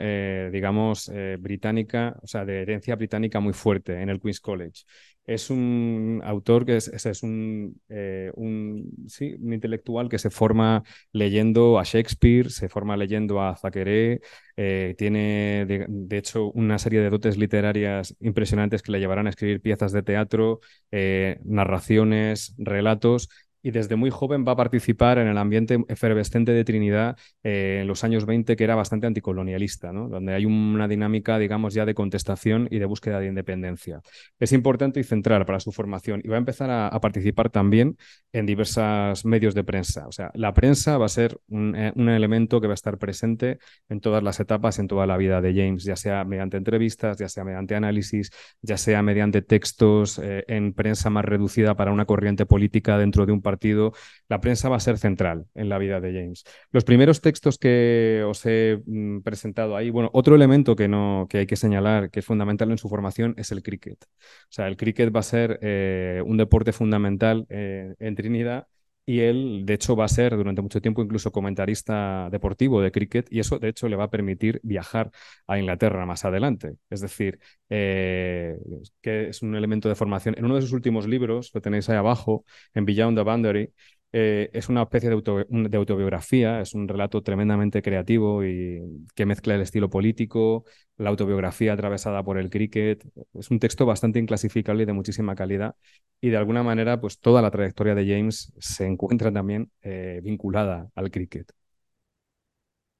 digamos, 0.53 1.11
británica, 1.39 2.17
o 2.23 2.27
sea, 2.27 2.45
de 2.45 2.63
herencia 2.63 2.97
británica 2.97 3.41
muy 3.41 3.53
fuerte 3.53 4.01
en 4.01 4.09
el 4.09 4.21
Queen's 4.21 4.41
College 4.41 4.83
es 5.29 5.51
un 5.51 6.23
autor 6.25 6.65
que 6.65 6.77
es, 6.77 6.89
es 6.89 7.23
un, 7.23 7.81
eh, 7.91 8.33
un, 8.35 8.91
sí, 9.09 9.37
un, 9.39 9.53
intelectual 9.53 10.09
que 10.09 10.19
se 10.19 10.31
forma 10.31 10.83
leyendo 11.13 11.79
a 11.79 11.85
Shakespeare, 11.85 12.49
se 12.51 12.71
forma 12.71 12.97
leyendo 12.97 13.43
a 13.43 13.55
Zaqueré, 13.55 14.23
eh, 14.57 14.95
tiene 14.97 15.67
de, 15.69 15.85
de, 15.87 16.19
hecho 16.19 16.51
una 16.53 16.79
serie 16.79 17.01
de 17.01 17.11
dotes 17.11 17.37
literarias 17.37 18.17
impresionantes 18.21 18.83
que 18.83 18.91
le 18.91 19.01
llevarán 19.01 19.27
a 19.27 19.31
escribir 19.31 19.61
piezas 19.61 19.93
de 19.93 20.03
teatro, 20.03 20.61
eh, 20.93 21.39
narraciones, 21.45 22.55
relatos 22.57 23.29
y 23.63 23.71
desde 23.71 23.97
muy 23.97 24.11
joven 24.11 24.45
va 24.47 24.53
a 24.53 24.57
participar 24.57 25.19
en 25.19 25.29
el 25.29 25.39
ambiente 25.39 25.85
efervescente 25.89 26.53
de 26.53 26.65
Trinidad 26.65 27.17
eh, 27.43 27.79
en 27.83 27.87
los 27.87 28.05
años 28.05 28.27
20, 28.27 28.57
que 28.57 28.65
era 28.65 28.75
bastante 28.75 29.07
anticolonialista, 29.07 29.93
¿no? 29.93 30.09
donde 30.09 30.35
hay 30.35 30.45
una 30.45 30.89
dinámica, 30.89 31.39
digamos, 31.39 31.75
ya 31.75 31.85
de 31.85 31.95
contestación 31.95 32.69
y 32.71 32.79
de 32.79 32.87
búsqueda 32.87 33.21
de 33.21 33.27
independencia. 33.27 34.01
Es 34.39 34.53
importante 34.53 35.01
y 35.01 35.05
central 35.05 35.45
para 35.47 35.61
su 35.61 35.73
formación 35.73 36.21
y 36.25 36.29
va 36.29 36.37
a 36.37 36.39
empezar 36.39 36.71
a, 36.71 36.89
a 36.89 37.01
participar 37.01 37.51
también 37.51 37.97
en 38.33 38.47
diversos 38.47 39.25
medios 39.25 39.55
de 39.55 39.65
prensa. 39.65 40.07
O 40.07 40.13
sea, 40.13 40.31
la 40.35 40.53
prensa 40.55 40.99
va 40.99 41.07
a 41.07 41.09
ser 41.09 41.39
un, 41.49 41.75
eh, 41.75 41.93
un, 41.97 42.09
elemento 42.09 42.61
que 42.61 42.67
va 42.67 42.73
a 42.73 42.75
estar 42.75 42.99
presente 42.99 43.59
en 43.89 44.01
todas 44.01 44.23
las 44.23 44.41
etapas, 44.41 44.79
en 44.79 44.89
toda 44.89 45.07
la 45.07 45.17
vida 45.17 45.41
de 45.41 45.55
James, 45.55 45.85
ya 45.85 45.97
sea 45.97 46.25
mediante 46.25 46.57
entrevistas, 46.57 47.19
ya 47.19 47.29
sea 47.29 47.45
mediante 47.45 47.75
análisis, 47.75 48.31
ya 48.63 48.77
sea 48.77 49.03
mediante 49.03 49.43
textos 49.43 50.19
eh, 50.19 50.45
en 50.49 50.73
prensa 50.73 51.11
más 51.11 51.25
reducida 51.25 51.75
para 51.77 51.93
una 51.93 52.05
corriente 52.05 52.47
política 52.47 52.99
dentro 52.99 53.27
de 53.27 53.33
un 53.33 53.43
partido, 53.49 53.93
la 54.29 54.41
prensa 54.41 54.69
va 54.69 54.77
a 54.77 54.81
ser 54.81 54.99
central 54.99 55.47
en 55.55 55.69
la 55.69 55.79
vida 55.79 56.01
de 56.01 56.13
James. 56.13 56.45
Los 56.71 56.85
primeros 56.85 57.21
textos 57.21 57.59
que 57.59 58.23
os 58.27 58.45
he 58.45 58.83
mm, 58.87 59.21
presentado 59.23 59.77
ahí, 59.77 59.91
bueno, 59.91 60.11
otro 60.13 60.35
elemento 60.35 60.77
que, 60.77 60.89
no, 60.89 61.27
que 61.31 61.39
hay 61.39 61.47
que 61.47 61.57
señalar, 61.57 62.11
que 62.11 62.21
es 62.21 62.27
fundamental 62.27 62.71
en 62.71 62.79
su 62.79 62.89
formación, 62.89 63.35
es 63.39 63.53
el 63.53 63.63
cricket. 63.63 63.99
O 64.05 64.51
sea, 64.51 64.69
el 64.69 64.77
cricket 64.77 65.15
va 65.15 65.21
a 65.21 65.23
ser 65.23 65.59
eh, 65.63 66.23
un 66.27 66.37
deporte 66.37 66.73
fundamental 66.73 67.47
eh, 67.49 67.95
en 67.99 68.15
Trinidad 68.15 68.67
y 69.09 69.21
él, 69.21 69.63
de 69.65 69.73
hecho, 69.73 69.97
va 69.97 70.05
a 70.05 70.09
ser 70.09 70.37
durante 70.37 70.61
mucho 70.61 70.83
tiempo 70.83 71.03
incluso 71.03 71.33
comentarista 71.33 72.29
deportivo 72.31 72.83
de 72.83 72.93
cricket 72.93 73.27
y 73.33 73.41
eso, 73.41 73.59
de 73.59 73.71
hecho, 73.71 73.89
le 73.89 73.97
va 73.97 74.05
a 74.05 74.11
permitir 74.11 74.61
viajar 74.63 75.11
a 75.47 75.59
Inglaterra 75.59 76.05
más 76.05 76.27
adelante. 76.27 76.75
Es 76.91 77.01
decir, 77.01 77.39
eh, 77.71 78.59
que 79.01 79.29
es 79.31 79.41
un 79.41 79.57
elemento 79.57 79.89
de 79.89 79.95
formación. 79.95 80.35
En 80.37 80.45
uno 80.45 80.57
de 80.57 80.61
sus 80.61 80.73
últimos 80.73 81.07
libros, 81.09 81.51
lo 81.55 81.63
tenéis 81.63 81.89
ahí 81.89 81.97
abajo, 81.97 82.45
en 82.75 82.85
Beyond 82.85 83.17
the 83.17 83.23
Boundary, 83.25 83.73
eh, 84.13 84.51
es 84.55 84.69
una 84.69 84.83
especie 84.83 85.11
de, 85.11 85.77
autobiografía, 85.77 86.61
es 86.61 86.75
un 86.75 86.89
relato 86.89 87.23
tremendamente 87.23 87.83
creativo 87.83 88.45
y 88.45 89.07
que 89.15 89.27
mezcla 89.27 89.55
el 89.55 89.61
estilo 89.61 89.91
político, 89.91 90.65
la 90.97 91.11
autobiografía 91.11 91.75
atravesada 91.75 92.23
por 92.23 92.39
el 92.39 92.49
cricket. 92.51 93.05
Es 93.35 93.51
un 93.51 93.59
texto 93.59 93.85
bastante 93.87 94.19
inclasificable 94.19 94.85
y 94.85 94.87
de 94.87 94.93
muchísima 94.95 95.35
calidad. 95.35 95.75
Y 96.21 96.31
de 96.31 96.39
alguna 96.39 96.63
manera, 96.63 97.01
pues 97.01 97.19
toda 97.21 97.43
la 97.43 97.51
trayectoria 97.51 97.95
de 97.95 98.07
James 98.09 98.53
se 98.59 98.87
encuentra 98.87 99.33
también 99.33 99.71
eh, 99.83 100.21
vinculada 100.23 100.89
al 100.95 101.11
cricket. 101.11 101.53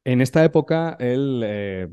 En 0.05 0.21
esta 0.21 0.45
época, 0.45 0.97
él 1.01 1.43
eh, 1.45 1.89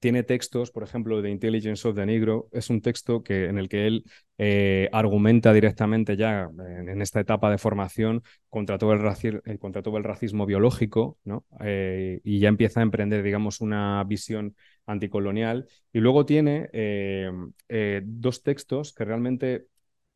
tiene 0.00 0.22
textos, 0.22 0.70
por 0.70 0.82
ejemplo, 0.82 1.20
de 1.22 1.30
Intelligence 1.30 1.86
of 1.86 1.94
the 1.94 2.06
Negro, 2.06 2.48
es 2.52 2.70
un 2.70 2.80
texto 2.80 3.22
que, 3.22 3.44
en 3.46 3.58
el 3.58 3.68
que 3.68 3.86
él 3.86 4.04
eh, 4.38 4.88
argumenta 4.92 5.52
directamente 5.52 6.16
ya 6.16 6.48
en, 6.58 7.02
esta 7.02 7.20
etapa 7.20 7.50
de 7.50 7.58
formación 7.58 8.22
contra 8.48 8.78
todo 8.78 8.94
el, 8.94 9.42
eh, 9.44 9.58
contra 9.58 9.82
todo 9.82 9.98
el 9.98 10.04
racismo 10.04 10.46
biológico, 10.46 11.18
¿no? 11.24 11.44
Eh, 11.60 12.20
y 12.24 12.38
ya 12.40 12.48
empieza 12.48 12.80
a 12.80 12.82
emprender, 12.82 13.22
digamos, 13.22 13.60
una 13.60 14.02
visión 14.04 14.56
anticolonial. 14.86 15.68
Y 15.92 16.00
luego 16.00 16.24
tiene 16.24 16.70
dos 18.02 18.42
textos 18.42 18.94
que 18.94 19.04
realmente 19.04 19.66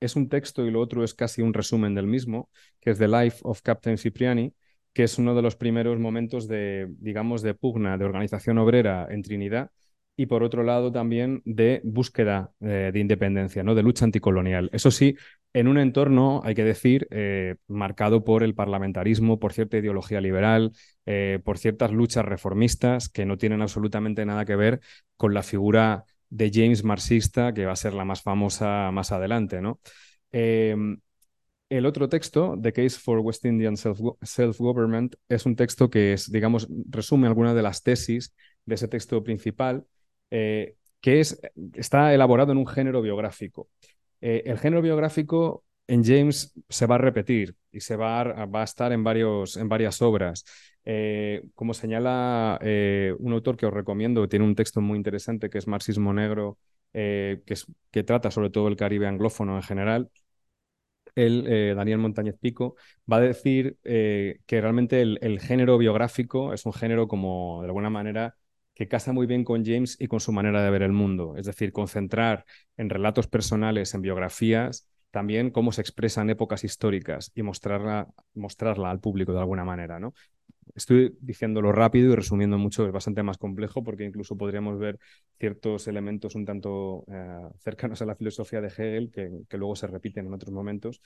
es 0.01 0.17
un 0.17 0.29
texto 0.29 0.67
y 0.67 0.71
lo 0.71 0.81
otro 0.81 1.05
es 1.05 1.15
casi 1.15 1.43
un 1.43 1.55
resumen 1.55 1.95
del 1.95 2.07
mismo, 2.07 2.51
que 2.81 2.91
es 2.91 2.99
The 2.99 3.09
Life 3.09 3.39
of 3.43 3.61
Captain 3.63 3.99
Cipriani, 3.99 4.55
que 4.95 5.03
es 5.05 5.19
uno 5.19 5.35
de 5.35 5.43
los 5.43 5.57
primeros 5.57 5.99
momentos 5.99 6.49
de, 6.49 6.87
digamos, 7.01 7.43
de 7.43 7.55
pugna, 7.55 7.99
de 7.99 8.05
organización 8.07 8.59
obrera 8.59 9.07
en 9.11 9.23
Trinidad, 9.23 9.71
y 10.17 10.27
por 10.27 10.43
otro 10.43 10.63
lado 10.63 10.93
también 10.93 11.43
de 11.45 11.81
búsqueda 11.85 12.53
eh, 12.61 12.91
de 12.93 13.01
independencia, 13.01 13.63
¿no? 13.63 13.75
de 13.75 13.83
lucha 13.83 14.05
anticolonial. 14.05 14.71
Eso 14.73 14.91
sí, 14.91 15.17
en 15.53 15.69
un 15.69 15.79
entorno, 15.79 16.41
hay 16.45 16.55
que 16.55 16.65
decir, 16.65 17.09
eh, 17.11 17.57
marcado 17.67 18.25
por 18.25 18.43
el 18.45 18.55
parlamentarismo, 18.55 19.39
por 19.41 19.53
cierta 19.53 19.79
ideología 19.79 20.21
liberal, 20.21 20.73
eh, 21.07 21.41
por 21.45 21.59
ciertas 21.59 21.91
luchas 21.91 22.25
reformistas 22.25 23.09
que 23.09 23.27
no 23.27 23.37
tienen 23.37 23.63
absolutamente 23.63 24.25
nada 24.25 24.45
que 24.45 24.57
ver 24.57 24.81
con 25.17 25.35
la 25.35 25.43
figura 25.43 26.05
de 26.31 26.51
James 26.53 26.85
marxista, 26.85 27.53
que 27.53 27.67
va 27.67 27.73
a 27.73 27.77
ser 27.77 27.95
la 27.95 28.05
más 28.05 28.23
famosa 28.23 28.91
más 28.93 29.11
adelante. 29.11 29.61
¿no? 29.61 29.81
El 31.69 31.87
otro 31.87 32.09
texto, 32.09 32.59
The 32.61 32.73
Case 32.73 32.99
for 33.01 33.21
West 33.21 33.45
Indian 33.45 33.77
Self-Government, 33.77 35.17
es 35.29 35.47
un 35.47 35.57
texto 35.57 35.89
que 35.89 36.13
es, 36.13 36.31
digamos, 36.31 36.69
resume 36.91 37.27
algunas 37.27 37.55
de 37.55 37.63
las 37.63 37.83
tesis 37.83 38.35
de 38.67 38.75
ese 38.75 38.89
texto 38.89 39.23
principal, 39.25 39.87
eh, 40.31 40.77
que 41.01 41.21
es, 41.21 41.41
está 41.75 42.13
elaborado 42.15 42.53
en 42.53 42.59
un 42.59 42.67
género 42.67 43.01
biográfico. 43.01 43.69
Eh, 44.21 44.43
el 44.47 44.59
género 44.59 44.83
biográfico 44.83 45.65
en 45.87 46.05
James 46.05 46.53
se 46.69 46.87
va 46.87 46.97
a 46.97 46.99
repetir 46.99 47.57
y 47.73 47.81
se 47.81 47.97
va 47.97 48.21
a, 48.21 48.47
va 48.47 48.61
a 48.61 48.65
estar 48.65 48.93
en, 48.93 49.03
varios, 49.03 49.57
en 49.57 49.69
varias 49.69 50.03
obras. 50.03 50.45
Eh, 50.85 51.45
como 51.55 51.73
señala 51.73 52.59
un 53.19 53.33
autor 53.33 53.57
que 53.57 53.67
os 53.67 53.73
recomiendo, 53.73 54.29
tiene 54.29 54.45
un 54.45 54.55
texto 54.55 54.83
muy 54.83 54.99
interesante 54.99 55.49
que 55.49 55.59
es 55.59 55.67
Marxismo 55.67 56.13
Negro, 56.13 56.59
que, 56.93 57.43
es, 57.47 57.67
que 57.91 58.05
trata 58.05 58.31
sobre 58.31 58.51
todo 58.51 58.69
el 58.69 58.77
Caribe 58.77 59.07
anglófono 59.07 59.57
en 59.57 59.63
general, 59.63 60.11
el 61.15 61.47
eh, 61.47 61.75
Daniel 61.75 61.99
Montañez 61.99 62.37
Pico, 62.41 62.77
va 63.11 63.19
a 63.19 63.21
decir 63.21 63.79
eh, 63.85 64.41
que 64.47 64.61
realmente 64.61 65.01
el, 65.01 65.41
género 65.41 65.79
biográfico 65.79 66.53
es 66.53 66.67
un 66.67 66.73
género 66.73 67.09
como, 67.09 67.61
de 67.63 67.67
alguna 67.69 67.91
manera, 67.91 68.37
que 68.75 68.89
casa 68.89 69.13
muy 69.13 69.27
bien 69.27 69.45
con 69.45 69.65
James 69.65 69.97
y 70.01 70.09
con 70.09 70.21
su 70.21 70.33
manera 70.33 70.63
de 70.63 70.71
ver 70.71 70.83
el 70.83 70.93
mundo. 70.93 71.37
Es 71.37 71.47
decir, 71.47 71.73
concentrar 71.73 72.45
en 72.77 72.91
relatos 72.91 73.29
personales, 73.29 73.95
en 73.95 74.03
biografías, 74.03 74.89
también 75.13 75.51
cómo 75.51 75.71
se 75.71 75.81
expresan 75.81 76.29
épocas 76.31 76.65
históricas 76.65 77.31
y 77.37 77.43
mostrarla, 77.43 78.09
mostrarla 78.35 78.91
al 78.91 78.99
público 78.99 79.33
de 79.33 79.39
alguna 79.39 79.65
manera. 79.65 80.01
¿no? 80.01 80.13
Estoy 80.75 81.17
diciéndolo 81.21 81.71
rápido 81.71 82.13
y 82.13 82.17
resumiendo 82.17 82.59
mucho, 82.59 82.85
es 82.85 82.93
bastante 82.93 83.23
más 83.23 83.39
complejo 83.39 83.85
porque 83.85 84.05
incluso 84.05 84.37
podríamos 84.37 84.79
ver 84.79 84.99
ciertos 85.39 85.87
elementos 85.87 86.35
un 86.35 86.45
tanto 86.45 87.05
eh, 87.09 87.49
cercanos 87.59 88.03
a 88.03 88.07
la 88.07 88.17
filosofía 88.17 88.61
de 88.61 88.69
Hegel 88.69 89.11
que, 89.13 89.57
luego 89.57 89.77
se 89.77 89.87
repiten 89.87 90.27
en 90.27 90.35
otros 90.35 90.53
momentos, 90.53 91.01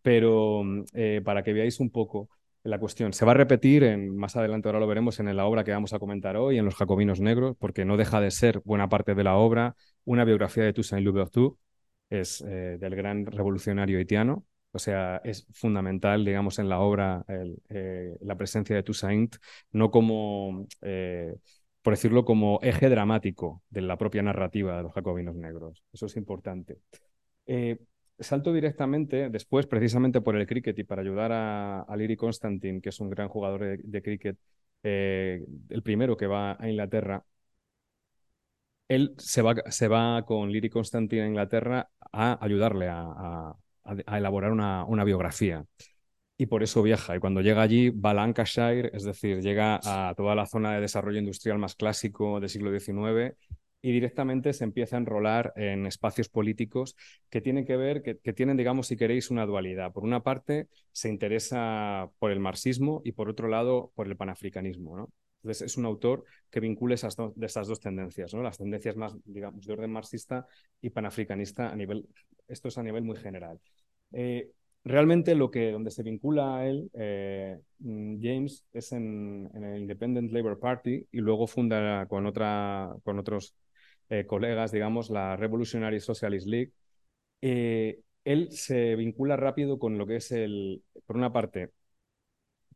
pero 0.00 0.62
eh, 0.94 1.20
para 1.22 1.42
que 1.42 1.52
veáis 1.52 1.80
un 1.80 1.90
poco 1.90 2.30
la 2.62 2.78
cuestión. 2.78 3.12
Se 3.12 3.24
va 3.24 3.32
a 3.32 3.34
repetir 3.34 3.84
en, 3.84 4.16
más 4.16 4.36
adelante, 4.36 4.68
ahora 4.68 4.80
lo 4.80 4.86
veremos 4.86 5.18
en 5.20 5.34
la 5.34 5.46
obra 5.46 5.64
que 5.64 5.72
vamos 5.72 5.92
a 5.92 5.98
comentar 5.98 6.36
hoy, 6.36 6.58
en 6.58 6.64
Los 6.64 6.74
Jacobinos 6.76 7.20
Negros, 7.20 7.56
porque 7.58 7.84
no 7.84 7.96
deja 7.96 8.20
de 8.20 8.30
ser 8.30 8.60
buena 8.64 8.88
parte 8.88 9.14
de 9.14 9.24
la 9.24 9.36
obra 9.36 9.76
una 10.04 10.24
biografía 10.24 10.64
de 10.64 10.72
Toussaint 10.72 11.04
Louverture, 11.04 11.56
es 12.10 12.42
eh, 12.46 12.76
del 12.80 12.96
gran 12.96 13.26
revolucionario 13.26 13.98
haitiano, 13.98 14.44
o 14.72 14.78
sea, 14.78 15.20
es 15.24 15.46
fundamental, 15.52 16.24
digamos, 16.24 16.58
en 16.58 16.68
la 16.68 16.80
obra 16.80 17.24
eh, 17.68 18.16
la 18.20 18.36
presencia 18.36 18.76
de 18.76 18.82
Toussaint, 18.82 19.36
no 19.72 19.90
como, 19.90 20.66
eh, 20.82 21.34
por 21.82 21.94
decirlo, 21.94 22.24
como 22.24 22.60
eje 22.62 22.88
dramático 22.88 23.62
de 23.70 23.82
la 23.82 23.98
propia 23.98 24.22
narrativa 24.22 24.76
de 24.76 24.82
los 24.84 24.92
jacobinos 24.92 25.34
negros. 25.34 25.82
Eso 25.92 26.06
es 26.06 26.16
importante. 26.16 26.78
Eh, 27.46 27.78
salto 28.18 28.52
directamente, 28.52 29.28
después, 29.30 29.66
precisamente 29.66 30.20
por 30.20 30.36
el 30.36 30.46
cricket 30.46 30.78
y 30.78 30.84
para 30.84 31.02
ayudar 31.02 31.32
a, 31.32 31.80
a 31.82 31.96
Liri 31.96 32.16
Constantine, 32.16 32.80
que 32.80 32.90
es 32.90 33.00
un 33.00 33.10
gran 33.10 33.28
jugador 33.28 33.78
de, 33.78 34.02
cricket, 34.02 34.38
el 34.82 35.82
primero 35.82 36.16
que 36.16 36.26
va 36.26 36.56
a 36.58 36.68
Inglaterra, 36.68 37.24
él 38.88 39.14
se 39.18 39.42
va, 39.42 39.54
se 39.70 39.88
va 39.88 40.24
con 40.26 40.50
Liri 40.50 40.68
Constantine 40.68 41.22
a 41.22 41.26
Inglaterra 41.28 41.90
a 42.12 42.44
ayudarle 42.44 42.88
a, 42.88 43.54
elaborar 44.06 44.52
una, 44.52 44.84
una, 44.84 45.04
biografía. 45.04 45.64
Y 46.36 46.46
por 46.46 46.62
eso 46.62 46.82
viaja. 46.82 47.16
Y 47.16 47.20
cuando 47.20 47.42
llega 47.42 47.62
allí, 47.62 47.90
va 47.90 48.10
a 48.10 48.14
Lancashire, 48.14 48.90
es 48.94 49.04
decir, 49.04 49.40
llega 49.42 49.80
a 49.84 50.14
toda 50.14 50.34
la 50.34 50.46
zona 50.46 50.72
de 50.74 50.80
desarrollo 50.80 51.18
industrial 51.18 51.58
más 51.58 51.74
clásico 51.74 52.40
del 52.40 52.48
siglo 52.48 52.70
XIX 52.78 53.36
y 53.82 53.92
directamente 53.92 54.52
se 54.52 54.64
empieza 54.64 54.96
a 54.96 55.00
enrolar 55.00 55.52
en 55.56 55.86
espacios 55.86 56.28
políticos 56.28 56.96
que 57.30 57.40
tienen 57.40 57.64
que 57.64 57.76
ver, 57.76 58.02
que, 58.02 58.32
tienen, 58.32 58.56
digamos, 58.56 58.86
si 58.86 58.96
queréis, 58.96 59.30
una 59.30 59.46
dualidad. 59.46 59.92
Por 59.92 60.04
una 60.04 60.22
parte, 60.22 60.68
se 60.92 61.08
interesa 61.08 62.10
por 62.18 62.30
el 62.30 62.40
marxismo 62.40 63.00
y 63.04 63.12
por 63.12 63.28
otro 63.28 63.48
lado, 63.48 63.92
por 63.94 64.06
el 64.06 64.16
panafricanismo. 64.16 64.96
¿no? 64.96 65.12
Entonces, 65.42 65.62
es 65.66 65.76
un 65.78 65.86
autor 65.86 66.24
que 66.50 66.60
vincula 66.60 66.94
esas 66.94 67.16
de 67.16 67.46
esas 67.46 67.68
dos 67.68 67.80
tendencias, 67.80 68.34
¿no? 68.34 68.42
las 68.42 68.58
tendencias 68.58 68.96
más, 68.96 69.16
digamos, 69.24 69.66
de 69.66 69.72
orden 69.72 69.92
marxista 69.92 70.46
y 70.82 70.90
panafricanista 70.90 71.70
a 71.70 71.76
nivel, 71.76 72.06
esto 72.48 72.68
es 72.68 72.76
a 72.76 72.82
nivel 72.82 73.02
muy 73.02 73.16
general. 73.16 73.58
Eh, 74.12 74.50
realmente 74.84 75.34
lo 75.34 75.50
que, 75.50 75.72
donde 75.72 75.90
se 75.90 76.02
vincula 76.02 76.56
a 76.58 76.66
él, 76.68 76.90
eh, 76.94 77.60
mm, 77.78 78.18
James, 78.22 78.64
es 78.72 78.92
en, 78.92 79.50
el 79.54 79.80
Independent 79.82 80.32
Labour 80.32 80.58
Party 80.58 81.06
y 81.12 81.18
luego 81.18 81.46
funda 81.46 82.06
con, 82.06 82.26
otra, 82.26 82.94
con 83.04 83.18
otros 83.18 83.54
eh, 84.08 84.26
colegas, 84.26 84.72
digamos, 84.72 85.10
la 85.10 85.36
Revolutionary 85.36 86.00
Socialist 86.00 86.46
League. 86.46 86.72
él 88.24 88.50
se 88.52 88.96
vincula 88.96 89.36
rápido 89.36 89.78
con 89.78 89.98
lo 89.98 90.06
que 90.06 90.16
es 90.16 90.30
el, 90.32 90.82
por 91.06 91.16
una 91.16 91.32
parte, 91.32 91.70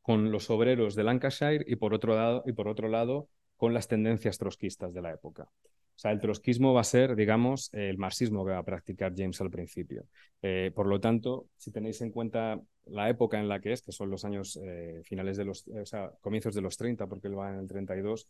con 0.03 0.31
los 0.31 0.51
obreros 0.51 0.95
de 0.95 1.05
Lancashire 1.05 1.65
y 1.67 1.77
por 1.77 1.95
otro 1.95 2.15
lado, 2.15 2.43
y 2.47 2.53
por 2.53 2.69
otro 2.69 2.89
lado 2.89 3.29
con 3.57 3.73
las 3.73 3.89
tendencias 3.89 4.39
trotskistas 4.39 4.93
de 4.93 5.03
la 5.03 5.13
época. 5.13 5.49
O 5.97 5.99
sea, 5.99 6.11
el 6.11 6.21
trotskismo 6.21 6.75
va 6.75 6.81
a 6.81 6.85
ser, 6.85 7.15
digamos, 7.15 7.71
el 7.73 7.99
marxismo 7.99 8.45
que 8.45 8.53
va 8.53 8.59
a 8.59 8.65
practicar 8.65 9.13
James 9.17 9.41
al 9.41 9.51
principio. 9.51 10.05
Eh, 10.43 10.73
por 10.75 10.87
lo 10.87 11.01
tanto, 11.01 11.49
si 11.57 11.71
tenéis 11.71 12.01
en 12.01 12.11
cuenta 12.11 12.61
la 12.87 13.09
época 13.09 13.39
en 13.39 13.49
la 13.49 13.61
que 13.61 13.73
es, 13.73 13.83
que 13.83 13.93
son 13.93 14.11
los 14.11 14.25
años 14.25 14.59
eh, 14.63 15.03
finales 15.05 15.37
de 15.37 15.45
los, 15.45 15.67
o 15.69 15.87
sea, 15.87 16.11
comienzos 16.21 16.55
de 16.55 16.63
los 16.63 16.77
30, 16.77 17.07
porque 17.07 17.29
él 17.29 17.39
va 17.39 17.51
en 17.51 17.61
el 17.61 17.69
32, 17.69 18.29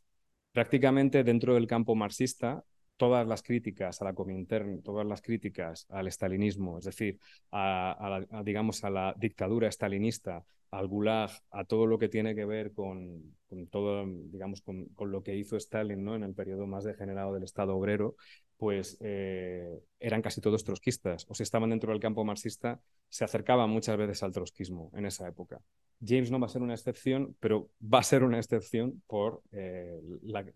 prácticamente 0.52 1.24
dentro 1.24 1.54
del 1.54 1.66
campo 1.66 1.94
marxista, 1.94 2.62
todas 2.96 3.26
las 3.26 3.42
críticas 3.42 4.00
a 4.00 4.04
la 4.04 4.14
Comintern, 4.14 4.82
todas 4.82 5.06
las 5.06 5.20
críticas 5.20 5.86
al 5.90 6.06
estalinismo, 6.06 6.78
es 6.78 6.84
decir, 6.84 7.18
a, 7.50 8.20
digamos, 8.44 8.84
a 8.84 8.90
la 8.90 9.14
dictadura 9.16 9.68
estalinista, 9.68 10.44
al 10.70 10.88
Gulag, 10.88 11.30
a 11.50 11.64
todo 11.64 11.86
lo 11.86 11.98
que 11.98 12.08
tiene 12.08 12.34
que 12.34 12.44
ver 12.44 12.72
con, 12.72 13.36
todo, 13.70 14.04
digamos, 14.06 14.60
con, 14.60 14.88
lo 14.98 15.22
que 15.22 15.36
hizo 15.36 15.56
Stalin 15.56 16.04
¿no? 16.04 16.16
en 16.16 16.24
el 16.24 16.34
periodo 16.34 16.66
más 16.66 16.84
degenerado 16.84 17.32
del 17.32 17.44
Estado 17.44 17.76
obrero, 17.76 18.16
pues 18.56 18.96
eh, 19.00 19.80
eran 20.00 20.22
casi 20.22 20.40
todos 20.40 20.64
trotskistas, 20.64 21.26
o 21.28 21.34
si 21.34 21.42
estaban 21.42 21.70
dentro 21.70 21.92
del 21.92 22.00
campo 22.00 22.24
marxista, 22.24 22.80
se 23.08 23.24
acercaban 23.24 23.70
muchas 23.70 23.96
veces 23.96 24.22
al 24.22 24.32
trotskismo 24.32 24.90
en 24.94 25.06
esa 25.06 25.28
época. 25.28 25.60
James 26.04 26.30
no 26.30 26.40
va 26.40 26.46
a 26.46 26.50
ser 26.50 26.62
una 26.62 26.74
excepción, 26.74 27.36
pero 27.40 27.70
va 27.82 28.00
a 28.00 28.02
ser 28.02 28.24
una 28.24 28.38
excepción 28.38 29.02
por, 29.06 29.42
eh, 29.52 30.00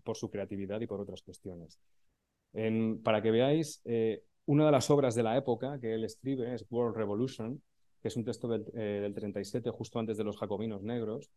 por 0.02 0.16
su 0.16 0.30
creatividad 0.30 0.80
y 0.80 0.86
por 0.86 1.00
otras 1.00 1.22
cuestiones. 1.22 1.78
Para 3.02 3.22
que 3.22 3.30
veáis, 3.30 3.80
eh, 3.84 4.22
una 4.46 4.66
de 4.66 4.72
las 4.72 4.90
obras 4.90 5.14
de 5.14 5.22
la 5.22 5.36
época 5.36 5.78
que 5.80 5.94
él 5.94 6.04
escribe 6.04 6.54
es 6.54 6.64
World 6.70 6.96
Revolution, 6.96 7.62
que 8.00 8.08
es 8.08 8.16
un 8.16 8.24
texto 8.24 8.48
del, 8.48 8.64
del 8.64 9.14
37, 9.14 9.70
justo 9.70 9.98
antes 9.98 10.16
de 10.16 10.24
los 10.24 10.38
jacobinos 10.38 10.82
negros, 10.82 11.30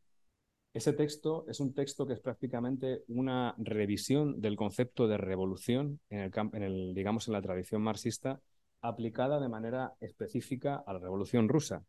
ese 0.73 0.93
texto 0.93 1.45
es 1.49 1.59
un 1.59 1.73
texto 1.73 2.07
que 2.07 2.13
es 2.13 2.21
prácticamente 2.21 3.03
una 3.09 3.53
revisión 3.57 4.39
del 4.39 4.55
concepto 4.55 5.07
de 5.07 5.17
revolución 5.17 5.99
en 6.09 6.19
el, 6.19 6.31
en 6.53 6.63
el, 6.63 6.93
digamos, 6.93 7.27
en 7.27 7.33
la 7.33 7.41
tradición 7.41 7.81
marxista 7.81 8.39
aplicada 8.81 9.39
de 9.39 9.49
manera 9.49 9.93
específica 9.99 10.81
a 10.85 10.93
la 10.93 10.99
revolución 10.99 11.49
rusa. 11.49 11.83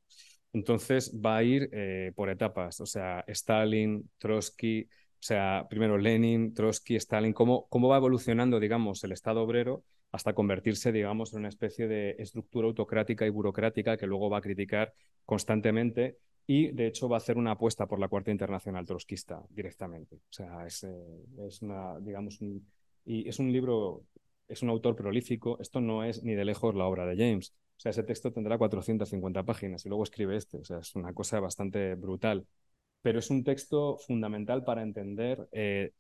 Entonces 0.53 1.15
va 1.15 1.37
a 1.37 1.43
ir 1.45 1.71
eh, 1.73 2.13
por 2.15 2.29
etapas, 2.29 2.81
o 2.81 2.87
sea, 2.87 3.25
Stalin, 3.29 4.11
Trotsky, 4.19 4.87
o 5.23 5.25
sea, 5.25 5.69
primero 5.71 5.99
Lenin, 5.99 6.53
Trotsky, 6.53 6.97
Stalin, 6.97 7.33
cómo, 7.33 7.69
cómo 7.69 7.87
va 7.87 7.97
evolucionando, 7.97 8.59
digamos, 8.59 9.05
el 9.05 9.13
Estado 9.13 9.41
obrero 9.41 9.85
hasta 10.11 10.33
convertirse, 10.33 10.91
digamos, 10.91 11.33
en 11.33 11.39
una 11.39 11.49
especie 11.49 11.87
de 11.87 12.17
estructura 12.19 12.67
autocrática 12.67 13.25
y 13.25 13.31
burocrática 13.31 13.97
que 13.97 14.09
luego 14.09 14.29
va 14.29 14.39
a 14.39 14.41
criticar 14.41 14.93
constantemente 15.25 16.19
y 16.45 16.73
de 16.73 16.89
hecho 16.89 17.09
va 17.09 17.19
a 17.19 17.19
hacer 17.19 17.37
una 17.37 17.53
apuesta 17.53 17.87
por 17.87 18.01
la 18.01 18.09
Cuarta 18.09 18.33
Internacional 18.33 18.85
Trotskista 18.85 19.41
directamente. 19.49 20.17
O 20.17 20.33
sea, 20.33 20.67
es, 20.67 20.83
eh, 20.83 21.25
es 21.47 21.63
una, 21.63 22.01
digamos, 22.01 22.41
y 23.05 23.29
es 23.29 23.39
un 23.39 23.53
libro, 23.53 24.03
es 24.49 24.61
un 24.61 24.71
autor 24.71 24.97
prolífico, 24.97 25.57
esto 25.61 25.81
no 25.81 26.03
es 26.03 26.25
ni 26.25 26.35
de 26.35 26.45
lejos 26.45 26.75
la 26.75 26.87
obra 26.87 27.07
de 27.07 27.17
James. 27.17 27.55
O 27.77 27.81
sea, 27.81 27.91
ese 27.91 28.03
texto 28.03 28.33
tendrá 28.33 28.59
450 28.59 29.45
páginas 29.45 29.87
y 29.87 29.89
luego 29.89 30.03
escribe 30.03 30.37
este, 30.37 30.59
o 30.59 30.65
sea, 30.65 30.79
es 30.79 30.97
una 30.97 31.13
cosa 31.15 31.39
bastante 31.39 31.95
brutal. 31.95 32.45
Pero 33.03 33.19
es 33.19 33.31
un 33.31 33.45
texto 33.45 33.99
fundamental 33.99 34.65
para 34.65 34.83
entender, 34.83 35.49
eh, 35.53 35.93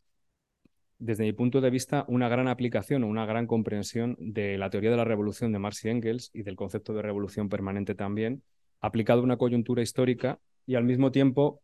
desde 0.98 1.24
mi 1.24 1.32
punto 1.32 1.60
de 1.60 1.70
vista, 1.70 2.04
una 2.08 2.28
gran 2.28 2.48
aplicación 2.48 3.02
o 3.04 3.08
una 3.08 3.26
gran 3.26 3.46
comprensión 3.46 4.16
de 4.18 4.56
la 4.56 4.70
teoría 4.70 4.90
de 4.90 4.96
la 4.96 5.04
revolución 5.04 5.52
de 5.52 5.58
Marx 5.58 5.84
y 5.84 5.90
Engels 5.90 6.30
y 6.32 6.42
del 6.42 6.56
concepto 6.56 6.94
de 6.94 7.02
revolución 7.02 7.48
permanente 7.48 7.94
también, 7.94 8.42
aplicado 8.80 9.20
a 9.20 9.24
una 9.24 9.36
coyuntura 9.36 9.82
histórica 9.82 10.38
y 10.64 10.76
al 10.76 10.84
mismo 10.84 11.10
tiempo 11.10 11.62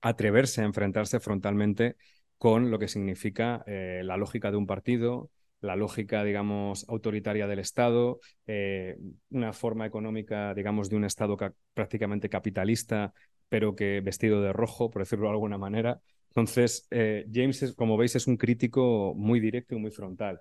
atreverse 0.00 0.62
a 0.62 0.64
enfrentarse 0.64 1.20
frontalmente 1.20 1.96
con 2.38 2.70
lo 2.70 2.78
que 2.78 2.88
significa 2.88 3.62
eh, 3.66 4.02
la 4.04 4.16
lógica 4.16 4.50
de 4.50 4.56
un 4.56 4.66
partido, 4.66 5.30
la 5.60 5.76
lógica, 5.76 6.24
digamos, 6.24 6.84
autoritaria 6.88 7.46
del 7.46 7.60
Estado, 7.60 8.18
eh, 8.48 8.98
una 9.30 9.52
forma 9.52 9.86
económica, 9.86 10.52
digamos, 10.54 10.90
de 10.90 10.96
un 10.96 11.04
Estado 11.04 11.36
prácticamente 11.72 12.28
capitalista, 12.28 13.14
pero 13.52 13.76
que 13.76 14.00
vestido 14.00 14.40
de 14.40 14.50
rojo, 14.50 14.90
por 14.90 15.02
decirlo 15.02 15.26
de 15.26 15.32
alguna 15.32 15.58
manera. 15.58 16.00
Entonces, 16.30 16.86
eh, 16.90 17.26
James, 17.30 17.74
como 17.76 17.98
veis, 17.98 18.16
es 18.16 18.26
un 18.26 18.38
crítico 18.38 19.12
muy 19.14 19.40
directo 19.40 19.74
y 19.74 19.78
muy 19.78 19.90
frontal. 19.90 20.40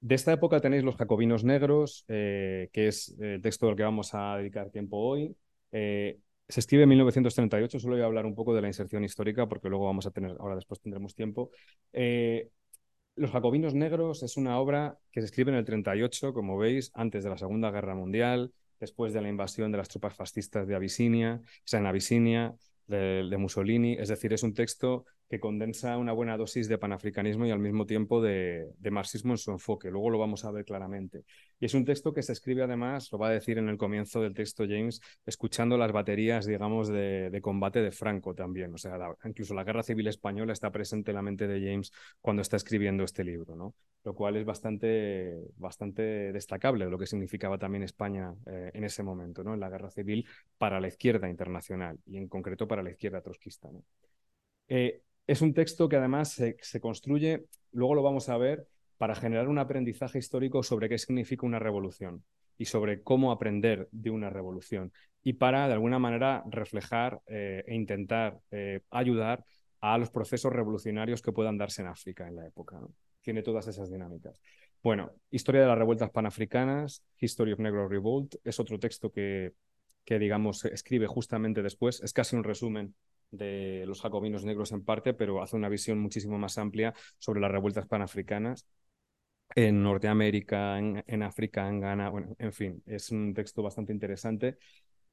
De 0.00 0.14
esta 0.14 0.32
época 0.32 0.60
tenéis 0.60 0.84
Los 0.84 0.94
Jacobinos 0.94 1.42
Negros, 1.42 2.04
eh, 2.06 2.70
que 2.72 2.86
es 2.86 3.16
el 3.18 3.42
texto 3.42 3.68
al 3.68 3.74
que 3.74 3.82
vamos 3.82 4.14
a 4.14 4.36
dedicar 4.36 4.70
tiempo 4.70 4.98
hoy. 4.98 5.36
Eh, 5.72 6.20
se 6.48 6.60
escribe 6.60 6.84
en 6.84 6.90
1938, 6.90 7.80
solo 7.80 7.96
voy 7.96 8.02
a 8.04 8.06
hablar 8.06 8.24
un 8.24 8.36
poco 8.36 8.54
de 8.54 8.62
la 8.62 8.68
inserción 8.68 9.02
histórica 9.02 9.48
porque 9.48 9.68
luego 9.68 9.86
vamos 9.86 10.06
a 10.06 10.12
tener, 10.12 10.36
ahora 10.38 10.54
después 10.54 10.80
tendremos 10.80 11.16
tiempo. 11.16 11.50
Eh, 11.92 12.50
Los 13.16 13.32
Jacobinos 13.32 13.74
Negros 13.74 14.22
es 14.22 14.36
una 14.36 14.60
obra 14.60 14.96
que 15.10 15.22
se 15.22 15.26
escribe 15.26 15.50
en 15.50 15.58
el 15.58 15.64
38, 15.64 16.32
como 16.32 16.56
veis, 16.56 16.92
antes 16.94 17.24
de 17.24 17.30
la 17.30 17.38
Segunda 17.38 17.72
Guerra 17.72 17.96
Mundial, 17.96 18.52
después 18.80 19.12
de 19.12 19.20
la 19.20 19.28
invasión 19.28 19.72
de 19.72 19.78
las 19.78 19.88
tropas 19.88 20.14
fascistas 20.14 20.66
de 20.66 20.74
Abisinia, 20.74 21.40
o 21.42 21.76
en 21.76 21.86
Abisinia, 21.86 22.54
de 22.86 23.36
Mussolini, 23.36 23.94
es 23.98 24.08
decir, 24.08 24.32
es 24.32 24.42
un 24.42 24.54
texto 24.54 25.04
que 25.28 25.40
condensa 25.40 25.98
una 25.98 26.12
buena 26.12 26.36
dosis 26.36 26.68
de 26.68 26.78
panafricanismo 26.78 27.44
y 27.44 27.50
al 27.50 27.58
mismo 27.58 27.84
tiempo 27.84 28.22
de, 28.22 28.72
marxismo 28.90 29.34
en 29.34 29.38
su 29.38 29.50
enfoque. 29.50 29.90
Luego 29.90 30.08
lo 30.10 30.18
vamos 30.18 30.44
a 30.44 30.50
ver 30.50 30.64
claramente. 30.64 31.24
Y 31.60 31.66
es 31.66 31.74
un 31.74 31.84
texto 31.84 32.14
que 32.14 32.22
se 32.22 32.32
escribe 32.32 32.62
además, 32.62 33.12
lo 33.12 33.18
va 33.18 33.28
a 33.28 33.32
decir 33.32 33.58
en 33.58 33.68
el 33.68 33.76
comienzo 33.76 34.22
del 34.22 34.32
texto 34.32 34.64
James, 34.66 35.00
escuchando 35.26 35.76
las 35.76 35.92
baterías, 35.92 36.46
digamos, 36.46 36.88
de, 36.88 37.38
combate 37.42 37.82
de 37.82 37.92
Franco 37.92 38.34
también. 38.34 38.72
O 38.72 38.78
sea, 38.78 38.98
incluso 39.24 39.54
la 39.54 39.64
guerra 39.64 39.82
civil 39.82 40.06
española 40.06 40.52
está 40.54 40.70
presente 40.70 41.10
en 41.10 41.16
la 41.16 41.22
mente 41.22 41.46
de 41.46 41.60
James 41.60 41.92
cuando 42.22 42.40
está 42.40 42.56
escribiendo 42.56 43.04
este 43.04 43.22
libro, 43.22 43.54
¿no? 43.54 43.74
Lo 44.04 44.14
cual 44.14 44.36
es 44.36 44.46
bastante, 44.46 45.34
bastante 45.56 46.32
destacable 46.32 46.86
de 46.86 46.90
lo 46.90 46.98
que 46.98 47.06
significaba 47.06 47.58
también 47.58 47.82
España 47.82 48.34
eh, 48.46 48.70
en 48.72 48.84
ese 48.84 49.02
momento, 49.02 49.44
¿no? 49.44 49.52
En 49.52 49.60
la 49.60 49.68
guerra 49.68 49.90
civil 49.90 50.26
para 50.56 50.80
la 50.80 50.88
izquierda 50.88 51.28
internacional 51.28 51.98
y 52.06 52.16
en 52.16 52.28
concreto 52.28 52.66
para 52.66 52.82
la 52.82 52.90
izquierda 52.90 53.20
trotskista, 53.20 53.70
¿no? 53.70 53.84
Eh, 54.68 55.02
es 55.28 55.42
un 55.42 55.52
texto 55.52 55.88
que 55.88 55.96
además 55.96 56.32
se, 56.32 56.80
construye, 56.80 57.44
luego 57.72 57.94
lo 57.94 58.02
vamos 58.02 58.30
a 58.30 58.38
ver, 58.38 58.66
para 58.96 59.14
generar 59.14 59.46
un 59.48 59.58
aprendizaje 59.58 60.18
histórico 60.18 60.62
sobre 60.62 60.88
qué 60.88 60.98
significa 60.98 61.46
una 61.46 61.58
revolución 61.58 62.24
y 62.56 62.64
sobre 62.64 63.02
cómo 63.02 63.30
aprender 63.30 63.88
de 63.92 64.10
una 64.10 64.30
revolución 64.30 64.90
y 65.22 65.34
para, 65.34 65.68
de 65.68 65.74
alguna 65.74 65.98
manera, 65.98 66.42
reflejar 66.50 67.20
eh, 67.26 67.62
e 67.66 67.74
intentar 67.74 68.40
eh, 68.50 68.80
ayudar 68.90 69.44
a 69.80 69.98
los 69.98 70.10
procesos 70.10 70.50
revolucionarios 70.50 71.20
que 71.20 71.30
puedan 71.30 71.58
darse 71.58 71.82
en 71.82 71.88
África 71.88 72.26
en 72.26 72.34
la 72.34 72.46
época. 72.46 72.80
Tiene 73.20 73.42
todas 73.42 73.68
esas 73.68 73.90
dinámicas. 73.90 74.40
Bueno, 74.82 75.12
Historia 75.30 75.60
de 75.60 75.66
las 75.66 75.78
revueltas 75.78 76.10
panafricanas, 76.10 77.04
History 77.20 77.52
of 77.52 77.58
Negro 77.58 77.86
Revolt, 77.86 78.36
es 78.44 78.58
otro 78.58 78.78
texto 78.78 79.12
que, 79.12 79.52
que 80.06 80.18
digamos, 80.18 80.64
escribe 80.64 81.06
justamente 81.06 81.62
después. 81.62 82.00
Es 82.00 82.14
casi 82.14 82.34
un 82.34 82.44
resumen 82.44 82.94
de 83.30 83.84
los 83.86 84.00
jacobinos 84.00 84.44
negros 84.44 84.72
en 84.72 84.84
parte, 84.84 85.14
pero 85.14 85.42
hace 85.42 85.56
una 85.56 85.68
visión 85.68 85.98
muchísimo 85.98 86.38
más 86.38 86.58
amplia 86.58 86.94
sobre 87.18 87.40
las 87.40 87.50
revueltas 87.50 87.86
panafricanas 87.86 88.66
en 89.54 89.82
Norteamérica, 89.82 90.78
en, 90.78 91.22
África, 91.22 91.68
en 91.68 91.80
Ghana, 91.80 92.10
bueno, 92.10 92.34
en 92.38 92.52
fin, 92.52 92.82
es 92.86 93.10
un 93.10 93.32
texto 93.34 93.62
bastante 93.62 93.92
interesante 93.92 94.58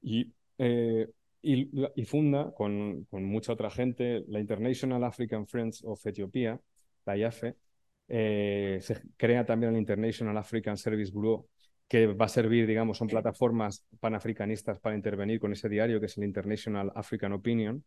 y, 0.02 0.34
eh, 0.58 1.08
y, 1.42 2.06
funda 2.06 2.52
con, 2.54 3.06
con, 3.06 3.24
mucha 3.24 3.54
otra 3.54 3.70
gente 3.70 4.24
la 4.28 4.40
International 4.40 5.04
African 5.04 5.48
Friends 5.48 5.84
of 5.86 6.06
Ethiopia, 6.06 6.60
la 7.06 7.18
IAFE, 7.18 7.56
eh, 8.08 8.80
se 8.82 9.02
crea 9.18 9.46
también 9.46 9.74
el 9.74 9.80
International 9.80 10.38
African 10.38 10.78
Service 10.78 11.12
Bureau, 11.12 11.48
que 11.88 12.08
va 12.08 12.26
a 12.26 12.30
servir, 12.30 12.68
digamos, 12.68 12.98
son 12.98 13.08
plataformas 13.08 13.86
panafricanistas 14.00 14.80
para 14.80 14.96
intervenir 14.96 15.40
con 15.40 15.54
ese 15.54 15.70
diario 15.70 16.00
que 16.00 16.08
es 16.08 16.18
el 16.18 16.24
International 16.24 16.92
African 16.96 17.34
Opinion, 17.34 17.84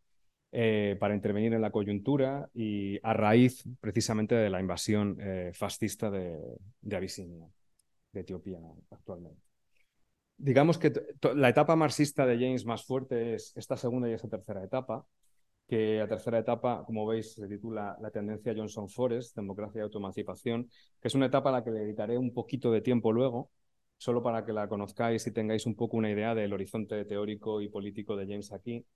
eh, 0.51 0.97
para 0.99 1.15
intervenir 1.15 1.53
en 1.53 1.61
la 1.61 1.71
coyuntura 1.71 2.49
y 2.55 2.99
a 3.03 3.13
raíz 3.13 3.65
precisamente 3.81 4.35
de 4.35 4.51
la 4.51 4.61
invasión 4.61 5.19
eh, 5.21 5.51
fascista 5.55 6.11
de, 6.11 6.39
de, 6.81 6.97
Abisinia, 6.97 7.47
de 8.13 8.21
Etiopía 8.21 8.59
actualmente. 8.91 9.43
Digamos 10.39 10.79
que 10.79 10.93
la 11.35 11.49
etapa 11.49 11.77
marxista 11.77 12.25
de 12.25 12.37
James 12.37 12.65
más 12.65 12.85
fuerte 12.85 13.35
es 13.35 13.53
esta 13.57 13.77
segunda 13.77 14.09
y 14.09 14.13
esta 14.13 14.29
tercera 14.29 14.63
etapa, 14.63 15.05
que 15.69 15.99
la 15.99 16.09
tercera 16.09 16.39
etapa, 16.39 16.83
como 16.87 17.07
veis, 17.07 17.35
se 17.35 17.47
titula 17.47 17.97
La 18.01 18.11
tendencia 18.11 18.55
Johnson 18.57 18.89
Forest, 18.89 19.37
Democracia 19.37 19.81
y 19.81 19.83
Autoemancipación, 19.83 20.71
que 21.01 21.09
es 21.09 21.15
una 21.15 21.27
etapa 21.27 21.51
a 21.51 21.53
la 21.53 21.65
que 21.65 21.71
le 21.71 21.81
dedicaré 21.81 22.17
un 22.17 22.33
poquito 22.33 22.73
de 22.73 22.81
tiempo 22.81 23.13
luego, 23.13 23.51
solo 23.99 24.23
para 24.23 24.45
que 24.47 24.53
la 24.53 24.69
conozcáis 24.69 25.27
y 25.27 25.33
tengáis 25.33 25.67
un 25.67 25.75
poco 25.75 25.99
una 25.99 26.11
idea 26.11 26.35
del 26.35 26.53
horizonte 26.55 27.05
teórico 27.05 27.61
y 27.61 27.69
político 27.69 28.17
de 28.17 28.27
James 28.27 28.53
aquí. 28.53 28.87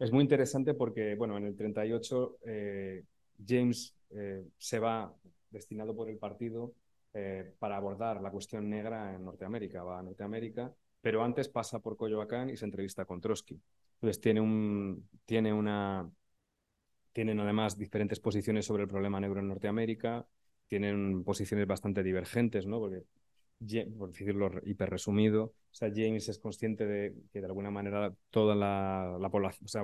Es 0.00 0.10
muy 0.12 0.22
interesante 0.22 0.72
porque, 0.72 1.14
bueno, 1.14 1.36
en 1.36 1.44
el 1.44 1.54
38 1.54 2.38
eh, 2.46 3.04
James 3.46 3.94
eh, 4.10 4.46
se 4.56 4.78
va 4.78 5.14
destinado 5.50 5.94
por 5.94 6.08
el 6.08 6.16
partido 6.16 6.72
eh, 7.12 7.52
para 7.58 7.76
abordar 7.76 8.22
la 8.22 8.30
cuestión 8.30 8.70
negra 8.70 9.14
en 9.14 9.26
Norteamérica, 9.26 9.82
va 9.82 9.98
a 9.98 10.02
Norteamérica, 10.02 10.74
pero 11.02 11.22
antes 11.22 11.50
pasa 11.50 11.80
por 11.80 11.98
Coyoacán 11.98 12.48
y 12.48 12.56
se 12.56 12.64
entrevista 12.64 13.04
con 13.04 13.20
Trotsky. 13.20 13.60
Entonces 13.96 14.22
tiene, 14.22 14.40
un, 14.40 15.06
tiene 15.26 15.52
una, 15.52 16.10
tienen 17.12 17.38
además 17.38 17.76
diferentes 17.76 18.20
posiciones 18.20 18.64
sobre 18.64 18.84
el 18.84 18.88
problema 18.88 19.20
negro 19.20 19.40
en 19.40 19.48
Norteamérica, 19.48 20.26
tienen 20.66 21.24
posiciones 21.24 21.66
bastante 21.66 22.02
divergentes, 22.02 22.64
¿no? 22.66 22.78
Porque 22.78 23.04
por 23.98 24.10
decirlo 24.10 24.50
hiper 24.64 24.90
resumido, 24.90 25.44
o 25.44 25.74
sea, 25.74 25.90
James 25.94 26.28
es 26.28 26.38
consciente 26.38 26.86
de 26.86 27.14
que 27.32 27.40
de 27.40 27.46
alguna 27.46 27.70
manera 27.70 28.14
toda 28.30 28.54
la, 28.54 29.28
población, 29.30 29.64
o 29.64 29.68
sea, 29.68 29.82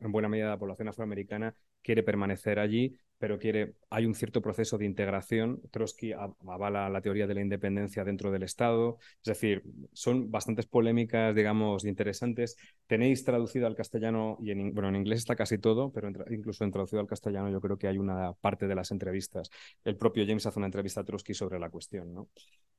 en 0.00 0.12
buena 0.12 0.28
medida 0.28 0.48
la 0.48 0.58
población 0.58 0.88
afroamericana 0.88 1.54
quiere 1.82 2.02
permanecer 2.02 2.58
allí, 2.58 2.98
pero 3.18 3.38
quiere, 3.38 3.74
hay 3.90 4.06
un 4.06 4.14
cierto 4.14 4.40
proceso 4.40 4.78
de 4.78 4.84
integración. 4.84 5.60
Trotsky 5.70 6.12
avala 6.12 6.88
la 6.88 7.00
teoría 7.00 7.26
de 7.26 7.34
la 7.34 7.40
independencia 7.40 8.04
dentro 8.04 8.30
del 8.30 8.44
Estado. 8.44 8.98
Es 9.22 9.28
decir, 9.28 9.64
son 9.92 10.30
bastantes 10.30 10.66
polémicas, 10.66 11.34
digamos, 11.34 11.84
interesantes. 11.84 12.56
Tenéis 12.86 13.24
traducido 13.24 13.66
al 13.66 13.74
castellano, 13.74 14.38
y 14.40 14.52
en, 14.52 14.72
bueno, 14.72 14.88
en 14.88 14.96
inglés 14.96 15.18
está 15.18 15.34
casi 15.34 15.58
todo, 15.58 15.90
pero 15.90 16.10
incluso 16.30 16.64
en 16.64 16.70
traducido 16.70 17.00
al 17.00 17.08
castellano 17.08 17.50
yo 17.50 17.60
creo 17.60 17.76
que 17.76 17.88
hay 17.88 17.98
una 17.98 18.32
parte 18.34 18.68
de 18.68 18.74
las 18.76 18.92
entrevistas. 18.92 19.50
El 19.84 19.96
propio 19.96 20.24
James 20.24 20.46
hace 20.46 20.58
una 20.58 20.66
entrevista 20.66 21.00
a 21.00 21.04
Trotsky 21.04 21.34
sobre 21.34 21.58
la 21.58 21.70
cuestión. 21.70 22.14
¿no? 22.14 22.28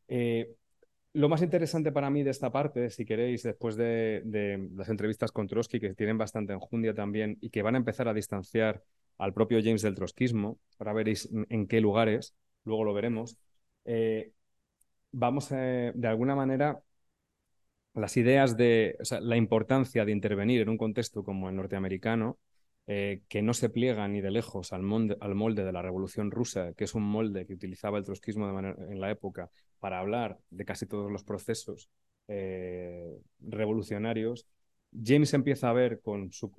Eh, 0.08 0.56
lo 1.14 1.30
más 1.30 1.42
interesante 1.42 1.92
para 1.92 2.10
mí 2.10 2.24
de 2.24 2.32
esta 2.32 2.52
parte, 2.52 2.90
si 2.90 3.06
queréis, 3.06 3.44
después 3.44 3.76
de, 3.76 4.70
las 4.76 4.90
entrevistas 4.90 5.32
con 5.32 5.48
Trotsky, 5.48 5.80
que 5.80 5.96
tienen 5.96 6.18
bastante 6.18 6.54
enjundia 6.54 6.94
también 6.94 7.38
y 7.42 7.50
que 7.50 7.62
van 7.62 7.76
a 7.76 7.80
empezar 7.80 8.08
a 8.08 8.14
distanciar 8.14 8.84
al 9.18 9.34
propio 9.34 9.60
James 9.62 9.82
del 9.82 9.96
trotskismo, 9.96 10.60
ahora 10.78 10.94
veréis 10.94 11.30
en 11.50 11.68
qué 11.68 11.82
lugares, 11.82 12.36
luego 12.64 12.84
lo 12.84 12.94
veremos, 12.94 13.38
eh, 13.86 14.32
vamos 15.12 15.52
a, 15.52 15.58
de 15.58 16.08
alguna 16.08 16.36
manera, 16.36 16.82
las 17.94 18.16
ideas 18.18 18.56
de 18.56 18.98
la 19.22 19.36
importancia 19.36 20.06
de 20.06 20.12
intervenir 20.12 20.62
en 20.62 20.70
un 20.70 20.78
contexto 20.78 21.24
como 21.24 21.50
el 21.50 21.56
norteamericano, 21.56 22.38
eh, 22.92 23.22
que 23.28 23.44
no 23.44 23.54
se 23.54 23.70
pliega 23.70 24.08
ni 24.08 24.20
de 24.20 24.32
lejos 24.32 24.74
al 24.74 24.82
molde, 24.82 25.64
de 25.64 25.72
la 25.72 25.84
Revolución 25.84 26.32
Rusa, 26.32 26.74
que 26.74 26.86
es 26.86 26.96
un 26.96 27.04
molde 27.04 27.46
que 27.46 27.54
utilizaba 27.54 28.00
el 28.00 28.04
trotskismo 28.04 28.52
de 28.52 28.70
en 28.90 29.00
la 29.00 29.12
época 29.12 29.52
para 29.80 30.00
hablar 30.00 30.40
de 30.50 30.66
casi 30.66 30.88
todos 30.88 31.12
los 31.12 31.24
procesos 31.24 31.92
eh, 32.28 33.16
revolucionarios, 33.42 34.48
James 34.92 35.32
empieza 35.36 35.70
a 35.70 35.74
ver 35.74 36.02
con 36.02 36.32
su, 36.32 36.52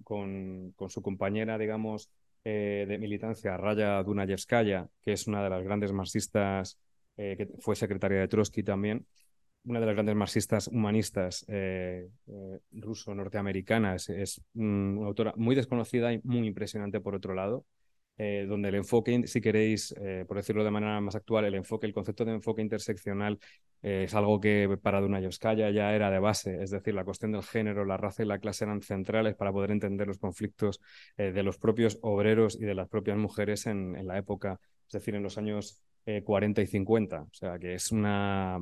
compañera, 1.03 1.59
digamos, 1.59 2.12
eh, 2.45 2.87
de 2.88 2.99
militancia, 2.99 3.57
Raya 3.57 4.01
Dunayevskaya, 4.05 4.88
que 5.03 5.14
es 5.14 5.27
una 5.27 5.43
de 5.43 5.51
las 5.51 5.64
grandes 5.64 5.93
marxistas, 5.93 6.79
que 7.16 7.49
fue 7.59 7.75
secretaria 7.75 8.21
de 8.21 8.29
Trotsky 8.29 8.62
también, 8.62 9.05
una 9.64 9.81
de 9.81 9.87
las 9.87 9.94
grandes 9.94 10.16
marxistas 10.16 10.68
humanistas 10.68 11.44
eh, 11.49 12.09
ruso-norteamericanas. 12.73 14.09
Es 14.09 14.40
una 14.55 15.07
autora 15.07 15.35
muy 15.37 15.55
desconocida 15.55 16.12
y 16.12 16.20
muy 16.25 16.46
impresionante 16.46 17.01
por 17.01 17.14
otro 17.14 17.35
lado. 17.35 17.64
Eh, 18.23 18.44
donde 18.46 18.68
el 18.68 18.75
enfoque, 18.75 19.27
si 19.27 19.40
queréis, 19.40 19.94
eh, 19.99 20.27
por 20.29 20.37
decirlo 20.37 20.62
de 20.62 20.70
manera 20.70 21.01
más 21.01 21.14
actual, 21.14 21.46
el 21.46 21.55
enfoque, 21.55 21.87
el 21.87 21.94
concepto 21.94 22.27
de 22.27 22.33
enfoque 22.33 22.61
interseccional 22.61 23.38
eh, 23.81 24.03
es 24.05 24.14
algo 24.14 24.38
que 24.38 24.77
para 24.83 25.01
Dunayevskaya 25.01 25.70
ya 25.70 25.94
era 25.94 26.11
de 26.11 26.18
base, 26.18 26.62
es 26.62 26.70
decir, 26.70 26.92
la 26.92 27.03
cuestión 27.03 27.33
del 27.33 27.42
género, 27.42 27.87
la 27.87 27.96
raza 27.96 28.23
y 28.23 28.27
la 28.27 28.38
clase 28.38 28.64
eran 28.64 28.83
centrales 28.83 29.37
para 29.37 29.51
poder 29.53 29.70
entender 29.70 30.07
los 30.07 30.18
conflictos 30.18 30.83
de 31.16 31.42
los 31.42 31.57
propios 31.57 31.99
obreros 32.03 32.61
y 32.61 32.66
de 32.66 32.75
las 32.75 32.90
propias 32.90 33.16
mujeres 33.16 33.66
en, 33.66 33.96
en 33.96 34.07
la 34.07 34.18
época, 34.18 34.61
es 34.87 34.92
decir, 34.92 35.14
en 35.14 35.23
los 35.23 35.38
años 35.38 35.81
40 36.25 36.61
y 36.61 36.66
50. 36.66 37.23
O 37.23 37.29
sea, 37.33 37.59
que 37.59 37.73
es 37.73 37.90
una, 37.90 38.59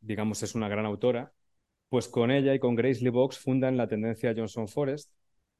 digamos, 0.00 0.42
es 0.42 0.54
una 0.54 0.68
gran 0.68 0.86
autora. 0.86 1.32
Pues 1.88 2.08
con 2.08 2.30
ella 2.30 2.54
y 2.54 2.58
con 2.58 2.74
Grace 2.74 3.02
Lee 3.02 3.10
Box 3.10 3.38
fundan 3.38 3.76
la 3.76 3.86
tendencia 3.88 4.34
Johnson 4.36 4.68
Forest, 4.68 5.12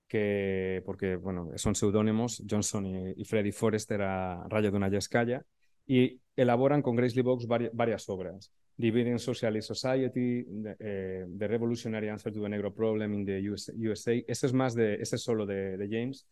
que, 0.08 0.82
porque 0.86 1.16
bueno, 1.16 1.50
son 1.56 1.74
seudónimos, 1.74 2.42
Johnson 2.48 2.86
y, 2.86 3.14
y, 3.16 3.24
Freddy 3.24 3.52
Forrester 3.52 4.02
a 4.02 4.46
Rayo 4.48 4.70
de 4.70 4.76
una 4.76 4.88
Yescaya, 4.88 5.44
y 5.86 6.20
elaboran 6.36 6.82
con 6.82 6.96
Grace 6.96 7.16
Lee 7.16 7.22
Box 7.22 7.46
varias 7.46 8.08
obras. 8.08 8.52
Dividing 8.76 9.18
Socialist 9.18 9.68
Society, 9.68 10.44
eh, 10.78 11.26
The 11.38 11.48
Revolutionary 11.48 12.08
Answer 12.08 12.32
to 12.32 12.42
the 12.42 12.48
Negro 12.48 12.72
Problem 12.72 13.14
in 13.14 13.24
the 13.24 13.38
USA. 13.88 14.12
Ese 14.26 14.46
es 14.46 14.52
más 14.52 14.74
de, 14.74 14.94
ese 14.94 15.16
es 15.16 15.22
solo 15.22 15.44
de, 15.46 15.76
de 15.76 15.88
James. 15.88 16.26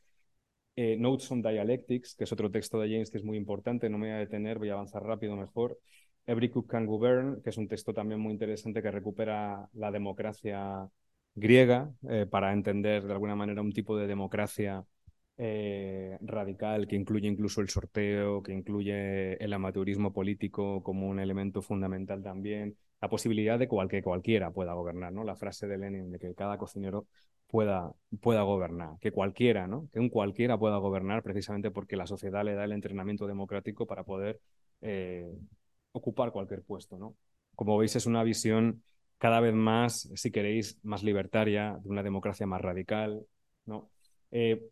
Eh, 0.77 0.97
Notes 0.97 1.31
on 1.31 1.43
Dialectics, 1.43 2.15
que 2.15 2.25
es 2.25 2.33
otro 2.33 2.51
texto 2.51 2.81
de 2.81 2.89
James 2.89 3.11
que 3.11 3.19
es 3.19 3.25
muy 3.25 3.37
importante, 3.37 3.91
no 3.91 3.99
me 3.99 4.07
voy 4.07 4.17
a 4.17 4.19
detener, 4.19 4.59
voy 4.59 4.71
a 4.71 4.75
avanzar 4.75 5.03
rápido 5.03 5.37
mejor. 5.37 5.79
Every 6.31 6.49
Cook 6.49 6.69
Can 6.71 6.87
Govern, 6.87 7.43
que 7.43 7.51
es 7.51 7.59
un 7.59 7.67
texto 7.67 7.93
también 7.93 8.21
muy 8.21 8.33
interesante 8.33 8.83
que 8.83 8.91
recupera 8.93 9.69
la 9.73 9.91
democracia 9.91 10.89
griega 11.35 11.93
eh, 12.09 12.25
para 12.31 12.53
entender 12.53 13.03
de 13.05 13.13
alguna 13.13 13.35
manera 13.35 13.63
un 13.63 13.73
tipo 13.73 13.97
de 13.97 14.07
democracia 14.07 14.85
eh, 15.37 16.17
radical 16.21 16.87
que 16.87 16.95
incluye 16.95 17.27
incluso 17.27 17.61
el 17.61 17.69
sorteo, 17.69 18.45
que 18.45 18.53
incluye 18.53 19.43
el 19.43 19.53
amateurismo 19.53 20.13
político 20.13 20.85
como 20.85 21.09
un 21.09 21.19
elemento 21.19 21.63
fundamental 21.63 22.23
también, 22.23 22.77
la 23.01 23.09
posibilidad 23.09 23.59
de 23.59 23.69
que 23.89 24.03
cualquiera 24.03 24.53
pueda 24.53 24.73
gobernar, 24.75 25.13
¿no? 25.13 25.25
La 25.25 25.35
frase 25.35 25.67
de 25.67 25.79
Lenin 25.79 26.13
de 26.13 26.21
que 26.21 26.33
cada 26.37 26.59
cocinero 26.59 27.07
pueda, 27.49 27.93
pueda 28.21 28.43
gobernar, 28.43 28.99
que 29.01 29.11
cualquiera, 29.11 29.67
¿no? 29.67 29.89
Que 29.93 29.99
un 29.99 30.11
cualquiera 30.11 30.59
pueda 30.59 30.77
gobernar 30.77 31.25
precisamente 31.25 31.73
porque 31.73 31.97
la 31.97 32.07
sociedad 32.07 32.45
le 32.45 32.55
da 32.55 32.65
el 32.65 32.73
entrenamiento 32.73 33.27
democrático 33.27 33.87
para 33.87 34.05
poder 34.05 34.41
eh, 34.83 35.29
ocupar 35.93 36.33
cualquier 36.33 36.63
puesto, 36.63 36.99
¿no? 36.99 37.17
Como 37.55 37.77
veis 37.79 37.97
es 37.97 38.07
una 38.07 38.23
visión 38.25 38.83
cada 39.19 39.41
vez 39.41 39.55
más, 39.55 40.11
si 40.15 40.31
queréis, 40.31 40.79
más 40.83 41.03
libertaria, 41.03 41.79
de 41.83 41.89
una 41.89 42.03
democracia 42.03 42.47
más 42.47 42.61
radical, 42.61 43.27
¿no? 43.67 43.91
Eh, 44.31 44.71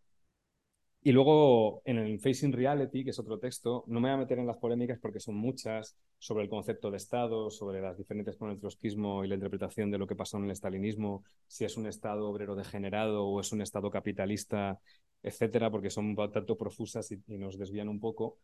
y 1.02 1.12
luego 1.12 1.80
en 1.84 1.98
el 1.98 2.20
Facing 2.20 2.52
Reality, 2.52 3.04
que 3.04 3.10
es 3.10 3.18
otro 3.18 3.38
texto, 3.38 3.84
no 3.86 4.00
me 4.00 4.08
voy 4.08 4.14
a 4.14 4.18
meter 4.18 4.38
en 4.38 4.46
las 4.46 4.58
polémicas 4.58 4.98
porque 5.00 5.20
son 5.20 5.36
muchas 5.36 5.96
sobre 6.18 6.44
el 6.44 6.50
concepto 6.50 6.90
de 6.90 6.96
Estado, 6.96 7.50
sobre 7.50 7.80
las 7.80 7.96
diferentes 7.96 8.36
con 8.36 8.50
el 8.50 8.58
trotskismo 8.58 9.24
y 9.24 9.28
la 9.28 9.36
interpretación 9.36 9.90
de 9.90 9.98
lo 9.98 10.06
que 10.06 10.16
pasó 10.16 10.38
en 10.38 10.44
el 10.44 10.50
estalinismo, 10.50 11.24
si 11.46 11.64
es 11.64 11.76
un 11.76 11.86
Estado 11.86 12.28
obrero 12.28 12.56
degenerado 12.56 13.26
o 13.26 13.40
es 13.40 13.52
un 13.52 13.62
Estado 13.62 13.90
capitalista, 13.90 14.80
etcétera, 15.22 15.70
porque 15.70 15.90
son 15.90 16.16
tanto 16.32 16.58
profusas 16.58 17.10
y, 17.12 17.22
y 17.28 17.38
nos 17.38 17.58
desvían 17.58 17.88
un 17.88 18.00
poco 18.00 18.38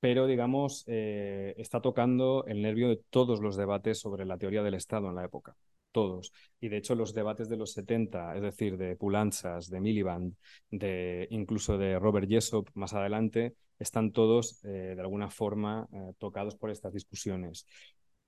pero 0.00 0.26
digamos, 0.26 0.84
eh, 0.86 1.54
está 1.58 1.80
tocando 1.80 2.44
el 2.46 2.62
nervio 2.62 2.88
de 2.88 3.00
todos 3.10 3.40
los 3.40 3.56
debates 3.56 3.98
sobre 3.98 4.24
la 4.26 4.38
teoría 4.38 4.62
del 4.62 4.74
Estado 4.74 5.08
en 5.08 5.16
la 5.16 5.24
época. 5.24 5.56
Todos. 5.92 6.32
Y 6.60 6.68
de 6.68 6.76
hecho, 6.76 6.94
los 6.94 7.14
debates 7.14 7.48
de 7.48 7.56
los 7.56 7.72
70, 7.72 8.36
es 8.36 8.42
decir, 8.42 8.76
de 8.76 8.96
Pulanzas, 8.96 9.70
de 9.70 9.80
Miliband, 9.80 10.34
de, 10.70 11.26
incluso 11.30 11.78
de 11.78 11.98
Robert 11.98 12.28
Jessop 12.28 12.68
más 12.74 12.92
adelante, 12.92 13.54
están 13.78 14.12
todos 14.12 14.62
eh, 14.64 14.94
de 14.94 15.00
alguna 15.00 15.30
forma 15.30 15.88
eh, 15.92 16.12
tocados 16.18 16.54
por 16.56 16.70
estas 16.70 16.92
discusiones. 16.92 17.66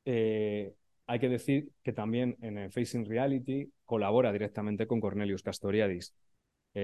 hay 0.04 1.18
que 1.20 1.28
decir 1.28 1.70
que 1.82 1.92
también 1.92 2.36
en 2.40 2.70
Facing 2.70 3.04
Reality 3.06 3.70
colabora 3.84 4.32
directamente 4.32 4.86
con 4.86 5.00
Cornelius 5.00 5.42
Castoriadis, 5.42 6.14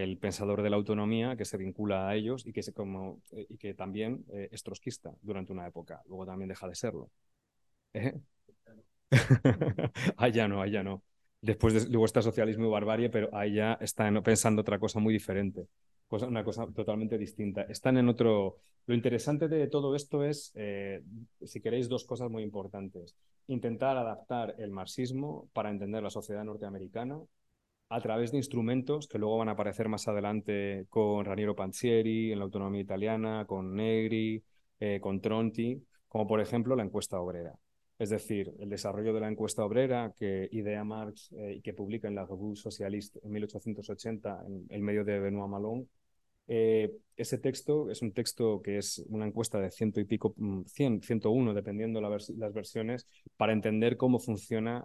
el 0.03 0.19
pensador 0.19 0.63
de 0.63 0.71
la 0.71 0.77
autonomía 0.77 1.37
que 1.37 1.45
se 1.45 1.57
vincula 1.57 2.09
a 2.09 2.15
ellos 2.15 2.47
y 2.47 2.53
que, 2.53 2.63
se 2.63 2.73
como, 2.73 3.21
eh, 3.33 3.47
y 3.49 3.57
que 3.57 3.75
también 3.75 4.25
eh, 4.33 4.49
es 4.51 4.63
trotskista 4.63 5.13
durante 5.23 5.53
una 5.53 5.67
época, 5.67 6.03
luego 6.07 6.27
también 6.27 6.49
deja 6.49 6.69
de 6.69 6.75
serlo. 6.75 7.11
¿Eh? 7.93 8.15
ya 10.33 10.49
no, 10.49 10.67
ya 10.67 10.83
no. 10.83 11.03
Después 11.41 11.75
de, 11.75 11.91
luego 11.91 12.07
está 12.07 12.23
socialismo 12.23 12.67
y 12.67 12.71
barbarie, 12.71 13.11
pero 13.11 13.31
ya 13.47 13.75
están 13.75 14.23
pensando 14.23 14.63
otra 14.63 14.79
cosa 14.79 14.99
muy 14.99 15.13
diferente, 15.13 15.69
cosa, 16.09 16.27
una 16.27 16.43
cosa 16.43 16.67
totalmente 16.73 17.19
distinta. 17.19 17.63
Están 17.63 17.99
en 17.99 18.09
otro... 18.09 18.57
Lo 18.87 18.95
interesante 18.95 19.49
de 19.49 19.67
todo 19.67 19.95
esto 19.95 20.25
es, 20.25 20.53
eh, 20.55 21.03
si 21.43 21.61
queréis, 21.61 21.89
dos 21.89 22.05
cosas 22.05 22.31
muy 22.31 22.43
importantes. 22.43 23.15
Intentar 23.47 23.97
adaptar 23.97 24.55
el 24.59 24.71
marxismo 24.71 25.49
para 25.53 25.71
entender 25.71 26.03
la 26.03 26.11
sociedad 26.11 26.45
norteamericana 26.45 27.19
a 27.95 28.01
través 28.01 28.33
de 28.33 28.39
instrumentos 28.39 29.07
que 29.07 29.19
luego 29.19 29.39
van 29.39 29.49
a 29.49 29.53
aparecer 29.53 29.89
más 29.89 30.09
adelante 30.09 30.85
con 30.89 31.25
Raniero 31.25 31.55
Panzieri 31.55 32.33
en 32.33 32.41
la 32.41 32.45
autonomía 32.45 32.81
italiana, 32.81 33.45
con 33.47 33.77
Negri, 33.77 34.43
eh, 34.81 34.99
con 35.01 35.21
Tronti, 35.21 35.81
como 36.09 36.27
por 36.27 36.41
ejemplo 36.41 36.75
la 36.75 36.83
encuesta 36.83 37.21
obrera. 37.21 37.55
Es 37.97 38.11
decir, 38.11 38.53
el 38.59 38.69
desarrollo 38.69 39.15
de 39.15 39.21
la 39.21 39.29
encuesta 39.29 39.65
obrera 39.65 40.13
que 40.19 40.49
idea 40.51 40.83
Marx 40.83 41.31
eh, 41.39 41.55
y 41.59 41.61
que 41.61 41.73
publica 41.73 42.09
en 42.09 42.17
la 42.17 42.27
Revue 42.27 42.57
Socialiste 42.57 43.21
en 43.23 43.31
1880 43.31 44.43
en 44.45 44.67
el 44.71 44.83
medio 44.83 45.05
de 45.05 45.21
Benoît 45.21 45.49
Malone. 45.49 45.87
Eh, 46.49 46.91
ese 47.17 47.39
texto 47.39 47.93
es 47.93 48.03
un 48.03 48.13
texto 48.13 48.61
que 48.61 48.79
es 48.79 49.07
una 49.09 49.25
encuesta 49.25 49.61
de 49.61 49.71
ciento 49.71 50.01
y 50.01 50.05
pico, 50.05 50.35
100, 50.67 50.97
mm, 50.97 51.01
101, 51.01 51.55
dependiendo 51.55 52.01
las 52.01 52.53
versiones, 52.53 53.07
para 53.37 53.53
entender 53.53 53.97
cómo 53.97 54.19
funciona, 54.19 54.85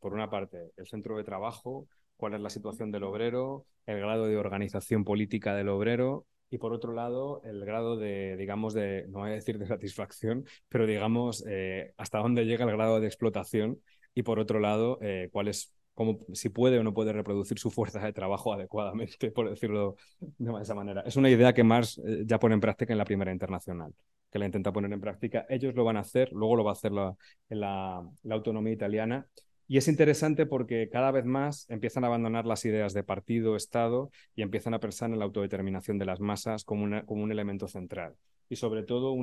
por 0.00 0.12
una 0.12 0.28
parte, 0.28 0.72
el 0.76 0.88
centro 0.88 1.16
de 1.16 1.22
trabajo, 1.22 1.86
cuál 2.18 2.34
es 2.34 2.40
la 2.40 2.50
situación 2.50 2.90
del 2.90 3.04
obrero, 3.04 3.64
el 3.86 4.00
grado 4.00 4.26
de 4.26 4.36
organización 4.36 5.04
política 5.04 5.54
del 5.54 5.70
obrero 5.70 6.26
y 6.50 6.58
por 6.58 6.72
otro 6.72 6.92
lado 6.92 7.40
el 7.44 7.64
grado 7.64 7.96
de, 7.96 8.36
digamos, 8.36 8.74
de, 8.74 9.06
no 9.08 9.20
voy 9.20 9.30
a 9.30 9.34
decir 9.34 9.58
de 9.58 9.66
satisfacción, 9.66 10.44
pero 10.68 10.86
digamos 10.86 11.44
eh, 11.48 11.92
hasta 11.96 12.18
dónde 12.18 12.44
llega 12.44 12.64
el 12.64 12.72
grado 12.72 13.00
de 13.00 13.06
explotación 13.06 13.80
y 14.14 14.24
por 14.24 14.40
otro 14.40 14.58
lado 14.58 14.98
eh, 15.00 15.28
cuál 15.30 15.46
es 15.46 15.72
cómo, 15.94 16.18
si 16.32 16.48
puede 16.48 16.78
o 16.80 16.82
no 16.82 16.92
puede 16.92 17.12
reproducir 17.12 17.58
su 17.60 17.70
fuerza 17.70 18.00
de 18.00 18.12
trabajo 18.12 18.52
adecuadamente, 18.52 19.30
por 19.30 19.48
decirlo 19.48 19.94
de 20.20 20.62
esa 20.62 20.74
manera. 20.74 21.02
Es 21.02 21.16
una 21.16 21.30
idea 21.30 21.54
que 21.54 21.62
Marx 21.62 21.98
eh, 21.98 22.24
ya 22.26 22.40
pone 22.40 22.54
en 22.54 22.60
práctica 22.60 22.92
en 22.92 22.98
la 22.98 23.04
Primera 23.04 23.30
Internacional, 23.30 23.94
que 24.28 24.40
la 24.40 24.46
intenta 24.46 24.72
poner 24.72 24.92
en 24.92 25.00
práctica. 25.00 25.46
Ellos 25.48 25.76
lo 25.76 25.84
van 25.84 25.96
a 25.96 26.00
hacer, 26.00 26.30
luego 26.32 26.56
lo 26.56 26.64
va 26.64 26.72
a 26.72 26.74
hacer 26.74 26.90
la, 26.90 27.14
la 27.48 28.34
autonomía 28.34 28.72
italiana 28.72 29.24
Y 29.68 29.76
es 29.76 29.86
interesante 29.86 30.46
porque 30.46 30.88
cada 30.90 31.10
vez 31.10 31.24
más 31.24 31.68
empiezan 31.68 32.02
a 32.02 32.08
abandonar 32.08 32.46
las 32.46 32.64
ideas 32.64 32.94
de 32.94 33.04
partido, 33.04 33.54
Estado 33.54 34.10
y 34.34 34.42
empiezan 34.42 34.74
a 34.74 34.80
pensar 34.80 35.10
en 35.10 35.18
la 35.18 35.26
autodeterminación 35.26 35.98
de 35.98 36.06
las 36.06 36.20
masas 36.20 36.64
como, 36.64 37.04
como 37.04 37.22
un 37.22 37.30
elemento 37.30 37.68
central. 37.68 38.14
Y 38.48 38.56
sobre 38.56 38.82
todo 38.82 39.14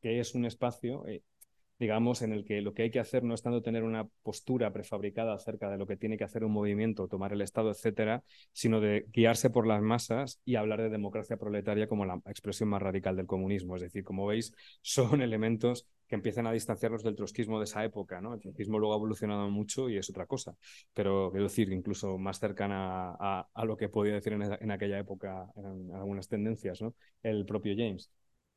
que 0.00 0.20
es 0.20 0.34
un 0.34 0.46
espacio 0.46 1.06
eh, 1.06 1.22
digamos, 1.80 2.20
en 2.20 2.32
el 2.32 2.44
que 2.44 2.60
lo 2.60 2.74
que 2.74 2.82
hay 2.82 2.90
que 2.90 3.00
hacer 3.00 3.24
no 3.24 3.34
es 3.34 3.42
tanto 3.42 3.62
tener 3.62 3.84
una 3.84 4.06
postura 4.22 4.70
prefabricada 4.70 5.32
acerca 5.32 5.70
de 5.70 5.78
lo 5.78 5.86
que 5.86 5.96
tiene 5.96 6.18
que 6.18 6.24
hacer 6.24 6.44
un 6.44 6.52
movimiento, 6.52 7.08
tomar 7.08 7.32
el 7.32 7.40
Estado, 7.40 7.70
etcétera, 7.70 8.22
sino 8.52 8.80
de 8.80 9.06
guiarse 9.10 9.48
por 9.48 9.66
las 9.66 9.80
masas 9.80 10.40
y 10.44 10.56
hablar 10.56 10.82
de 10.82 10.90
democracia 10.90 11.38
proletaria 11.38 11.88
como 11.88 12.04
la 12.04 12.20
expresión 12.26 12.68
más 12.68 12.82
radical 12.82 13.16
del 13.16 13.26
comunismo. 13.26 13.76
Es 13.76 13.82
decir, 13.82 14.04
como 14.04 14.26
veis, 14.26 14.52
son 14.82 15.22
elementos 15.22 15.86
que 16.10 16.16
empiezan 16.16 16.48
a 16.48 16.52
distanciarnos 16.52 17.04
del 17.04 17.14
trotskismo 17.14 17.60
de 17.60 17.64
esa 17.64 17.84
época. 17.84 18.20
¿no? 18.20 18.34
El 18.34 18.40
trotskismo 18.40 18.80
luego 18.80 18.94
ha 18.94 18.96
evolucionado 18.96 19.48
mucho 19.48 19.88
y 19.88 19.96
es 19.96 20.10
otra 20.10 20.26
cosa, 20.26 20.56
pero 20.92 21.30
quiero 21.30 21.44
decir, 21.44 21.72
incluso 21.72 22.18
más 22.18 22.40
cercana 22.40 23.12
a, 23.12 23.64
lo 23.64 23.76
que 23.76 23.88
podía 23.88 24.14
decir 24.14 24.32
en, 24.32 24.70
aquella 24.72 24.98
época, 24.98 25.46
en, 25.56 25.94
algunas 25.94 26.26
tendencias, 26.26 26.82
¿no? 26.82 26.94
el 27.22 27.46
propio 27.46 27.74
James. 27.76 28.10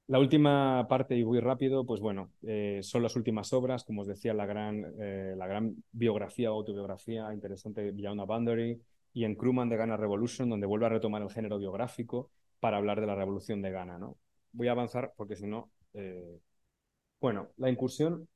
La 0.08 0.20
última 0.20 0.88
parte, 0.90 1.16
y 1.16 1.24
muy 1.24 1.40
rápido, 1.40 1.86
pues 1.86 2.02
bueno, 2.02 2.32
eh, 2.42 2.80
son 2.82 3.04
las 3.04 3.16
últimas 3.16 3.54
obras, 3.54 3.84
como 3.84 4.02
os 4.02 4.08
decía, 4.08 4.34
la 4.34 4.48
gran, 4.48 4.84
eh, 5.00 5.36
la 5.38 5.46
gran 5.46 5.76
biografía 5.92 6.52
o 6.52 6.56
autobiografía 6.56 7.32
interesante 7.34 7.92
Beyond 7.92 8.20
a 8.20 8.26
Boundary 8.26 8.82
y 9.14 9.26
en 9.26 9.36
Crewman 9.36 9.70
de 9.70 9.78
Ghana 9.78 9.96
Revolution, 9.96 10.50
donde 10.50 10.66
vuelve 10.66 10.88
a 10.88 10.90
retomar 10.90 11.22
el 11.22 11.30
género 11.30 11.60
biográfico 11.60 12.32
para 12.60 12.78
hablar 12.78 13.00
de 13.00 13.08
la 13.08 13.16
revolución 13.16 13.62
de 13.62 13.72
Ghana. 13.72 14.00
¿no? 14.00 14.18
Voy 14.54 14.68
a 14.68 14.72
avanzar 14.72 15.14
porque 15.16 15.36
si 15.36 15.46
no... 15.46 15.70
Eh, 15.94 16.40
bueno, 17.24 17.54
la 17.56 17.70
incursión, 17.70 18.28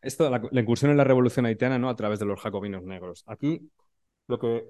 esto, 0.00 0.30
la, 0.30 0.60
incursión 0.60 0.90
en 0.90 0.96
la 0.96 1.04
revolución 1.04 1.44
haitiana 1.44 1.78
¿no? 1.78 1.90
a 1.90 1.96
través 1.96 2.18
de 2.18 2.24
los 2.24 2.40
jacobinos 2.40 2.82
negros. 2.82 3.22
Aquí 3.26 3.70
lo 4.28 4.38
que 4.38 4.64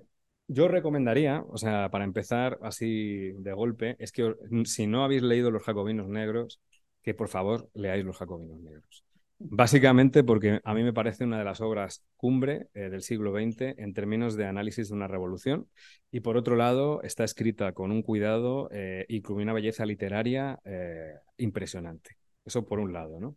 yo 0.48 0.66
recomendaría, 0.66 1.44
o 1.48 1.57
sea, 1.57 1.88
para 1.88 2.03
empezar 2.03 2.59
así 2.62 3.31
de 3.38 3.53
golpe, 3.53 3.94
es 4.01 4.11
que 4.11 4.35
si 4.64 4.88
no 4.88 5.05
habéis 5.05 5.22
leído 5.22 5.53
Los 5.53 5.62
Jacobinos 5.62 6.09
Negros, 6.09 6.61
que 7.01 7.14
por 7.14 7.29
favor 7.29 7.70
leáis 7.74 8.05
Los 8.05 8.16
Jacobinos 8.16 8.59
Negros. 8.61 9.05
Básicamente 9.38 10.24
porque 10.24 10.61
a 10.64 10.74
mí 10.74 10.83
me 10.83 10.92
parece 10.92 11.22
una 11.22 11.38
de 11.38 11.44
las 11.44 11.61
obras 11.61 12.05
cumbre 12.16 12.66
eh, 12.74 12.88
del 12.88 13.03
siglo 13.03 13.33
XX 13.33 13.79
en 13.79 13.94
términos 13.94 14.37
de 14.37 14.46
análisis 14.46 14.88
de 14.88 14.94
una 14.96 15.07
revolución 15.07 15.68
y 16.11 16.20
por 16.20 16.37
otro 16.37 16.57
lado 16.57 17.03
está 17.03 17.22
escrita 17.22 17.72
con 17.72 17.92
un 17.92 18.03
cuidado 18.03 18.68
eh, 18.72 19.07
y 19.09 19.22
con 19.22 19.37
una 19.37 19.53
belleza 19.53 19.87
literaria 19.87 20.59
eh, 20.64 21.14
impresionante. 21.37 22.18
Eso 22.48 22.66
por 22.66 22.80
un 22.80 22.92
lado, 22.92 23.20
¿no? 23.20 23.37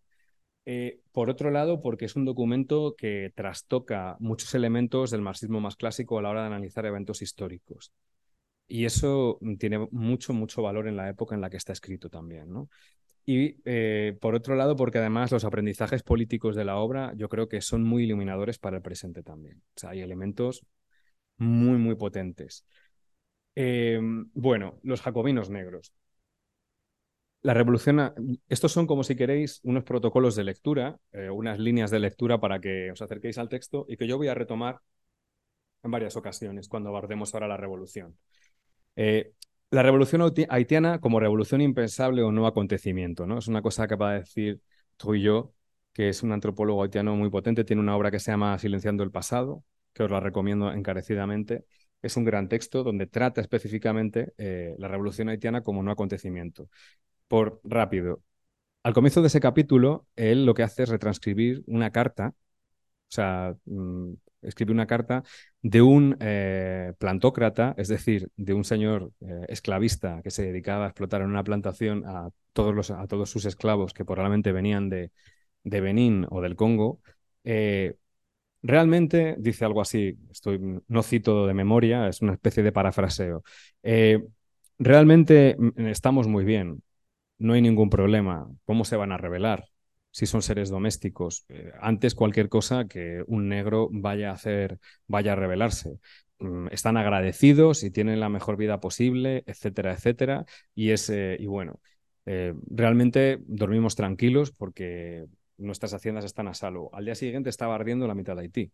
Eh, 0.65 1.01
por 1.11 1.29
otro 1.29 1.51
lado, 1.51 1.81
porque 1.81 2.05
es 2.05 2.15
un 2.15 2.25
documento 2.25 2.95
que 2.97 3.31
trastoca 3.35 4.15
muchos 4.19 4.53
elementos 4.55 5.11
del 5.11 5.21
marxismo 5.21 5.59
más 5.59 5.75
clásico 5.75 6.17
a 6.17 6.21
la 6.21 6.29
hora 6.29 6.41
de 6.41 6.47
analizar 6.47 6.85
eventos 6.85 7.21
históricos. 7.21 7.91
Y 8.67 8.85
eso 8.85 9.39
tiene 9.59 9.87
mucho, 9.91 10.33
mucho 10.33 10.61
valor 10.61 10.87
en 10.87 10.95
la 10.95 11.09
época 11.09 11.35
en 11.35 11.41
la 11.41 11.49
que 11.49 11.57
está 11.57 11.73
escrito 11.73 12.09
también. 12.09 12.51
¿no? 12.51 12.69
Y 13.25 13.57
eh, 13.65 14.17
por 14.21 14.35
otro 14.35 14.55
lado, 14.55 14.75
porque 14.75 14.99
además 14.99 15.31
los 15.31 15.43
aprendizajes 15.43 16.03
políticos 16.03 16.55
de 16.55 16.65
la 16.65 16.77
obra 16.77 17.13
yo 17.15 17.27
creo 17.27 17.49
que 17.49 17.61
son 17.61 17.83
muy 17.83 18.03
iluminadores 18.03 18.59
para 18.59 18.77
el 18.77 18.83
presente 18.83 19.23
también. 19.23 19.61
O 19.75 19.79
sea, 19.79 19.91
hay 19.91 20.01
elementos 20.01 20.65
muy, 21.37 21.77
muy 21.77 21.95
potentes. 21.95 22.65
Eh, 23.55 23.99
bueno, 24.33 24.79
los 24.83 25.01
jacobinos 25.01 25.49
negros. 25.49 25.93
La 27.43 27.55
revolución, 27.55 28.13
estos 28.49 28.71
son 28.71 28.85
como 28.85 29.03
si 29.03 29.15
queréis 29.15 29.61
unos 29.63 29.83
protocolos 29.83 30.35
de 30.35 30.43
lectura, 30.43 30.99
eh, 31.11 31.29
unas 31.31 31.57
líneas 31.57 31.89
de 31.89 31.99
lectura 31.99 32.39
para 32.39 32.59
que 32.59 32.91
os 32.91 33.01
acerquéis 33.01 33.39
al 33.39 33.49
texto 33.49 33.85
y 33.89 33.97
que 33.97 34.05
yo 34.05 34.17
voy 34.17 34.27
a 34.27 34.35
retomar 34.35 34.79
en 35.83 35.89
varias 35.91 36.15
ocasiones 36.15 36.67
cuando 36.67 36.89
abordemos 36.89 37.33
ahora 37.33 37.47
la 37.47 37.57
revolución. 37.57 38.15
Eh, 38.95 39.33
la 39.71 39.81
revolución 39.81 40.21
haitiana 40.49 40.99
como 40.99 41.19
revolución 41.19 41.61
impensable 41.61 42.21
o 42.21 42.31
no 42.31 42.45
acontecimiento, 42.45 43.25
¿no? 43.25 43.39
Es 43.39 43.47
una 43.47 43.61
cosa 43.63 43.87
que 43.87 43.95
va 43.95 44.11
a 44.11 44.19
decir 44.19 44.61
yo, 45.19 45.53
que 45.93 46.09
es 46.09 46.21
un 46.21 46.31
antropólogo 46.33 46.83
haitiano 46.83 47.15
muy 47.15 47.31
potente, 47.31 47.63
tiene 47.63 47.81
una 47.81 47.97
obra 47.97 48.11
que 48.11 48.19
se 48.19 48.31
llama 48.31 48.57
Silenciando 48.59 49.03
el 49.03 49.11
pasado, 49.11 49.63
que 49.93 50.03
os 50.03 50.11
la 50.11 50.19
recomiendo 50.19 50.71
encarecidamente. 50.71 51.65
Es 52.03 52.17
un 52.17 52.25
gran 52.25 52.47
texto 52.49 52.83
donde 52.83 53.07
trata 53.07 53.41
específicamente 53.41 54.33
eh, 54.37 54.75
la 54.77 54.87
revolución 54.87 55.29
haitiana 55.29 55.63
como 55.63 55.81
no 55.81 55.91
acontecimiento 55.91 56.69
por 57.31 57.61
rápido. 57.63 58.21
Al 58.83 58.93
comienzo 58.93 59.21
de 59.21 59.27
ese 59.27 59.39
capítulo, 59.39 60.05
él 60.17 60.45
lo 60.45 60.53
que 60.53 60.63
hace 60.63 60.83
es 60.83 60.89
retranscribir 60.89 61.63
una 61.65 61.89
carta, 61.91 62.33
o 62.35 62.35
sea, 63.07 63.55
mm, 63.65 64.13
escribe 64.41 64.73
una 64.73 64.85
carta 64.85 65.23
de 65.61 65.81
un 65.81 66.17
eh, 66.19 66.93
plantócrata, 66.99 67.73
es 67.77 67.87
decir, 67.87 68.29
de 68.35 68.53
un 68.53 68.65
señor 68.65 69.13
eh, 69.21 69.45
esclavista 69.47 70.21
que 70.23 70.29
se 70.29 70.43
dedicaba 70.43 70.85
a 70.85 70.87
explotar 70.89 71.21
en 71.21 71.29
una 71.29 71.43
plantación 71.45 72.03
a 72.05 72.31
todos, 72.51 72.75
los, 72.75 72.91
a 72.91 73.07
todos 73.07 73.29
sus 73.29 73.45
esclavos 73.45 73.93
que 73.93 74.03
probablemente 74.03 74.51
venían 74.51 74.89
de, 74.89 75.11
de 75.63 75.81
Benín 75.81 76.27
o 76.31 76.41
del 76.41 76.57
Congo. 76.57 76.99
Eh, 77.45 77.95
realmente 78.61 79.35
dice 79.39 79.63
algo 79.63 79.79
así, 79.79 80.17
estoy, 80.31 80.59
no 80.85 81.03
cito 81.03 81.47
de 81.47 81.53
memoria, 81.53 82.09
es 82.09 82.21
una 82.21 82.33
especie 82.33 82.61
de 82.61 82.73
parafraseo. 82.73 83.43
realmente 84.79 85.55
mm, 85.57 85.87
estamos 85.87 86.27
muy 86.27 86.43
bien 86.43 86.81
no 87.41 87.53
hay 87.53 87.61
ningún 87.61 87.89
problema. 87.89 88.47
¿Cómo 88.65 88.85
se 88.85 88.95
van 88.95 89.11
a 89.11 89.17
revelar? 89.17 89.65
Si 90.11 90.25
son 90.25 90.41
seres 90.41 90.69
domésticos. 90.69 91.45
Eh, 91.49 91.71
antes 91.81 92.15
cualquier 92.15 92.49
cosa 92.49 92.85
que 92.87 93.23
un 93.27 93.49
negro 93.49 93.89
vaya 93.91 94.31
a 94.31 94.33
hacer, 94.33 94.79
vaya 95.07 95.33
a 95.33 95.35
revelarse. 95.35 95.99
Mm, 96.39 96.67
están 96.71 96.97
agradecidos 96.97 97.83
y 97.83 97.91
tienen 97.91 98.19
la 98.19 98.29
mejor 98.29 98.57
vida 98.57 98.79
posible, 98.79 99.43
etcétera, 99.47 99.93
etcétera. 99.93 100.45
Y, 100.75 100.91
es, 100.91 101.09
y 101.09 101.45
bueno, 101.47 101.79
eh, 102.25 102.53
realmente 102.67 103.39
dormimos 103.47 103.95
tranquilos 103.95 104.51
porque 104.51 105.25
nuestras 105.57 105.93
haciendas 105.93 106.25
están 106.25 106.47
a 106.47 106.53
salvo. 106.53 106.89
Al 106.93 107.05
día 107.05 107.15
siguiente 107.15 107.49
estaba 107.49 107.75
ardiendo 107.75 108.07
la 108.07 108.15
mitad 108.15 108.35
de 108.35 108.41
Haití. 108.43 108.71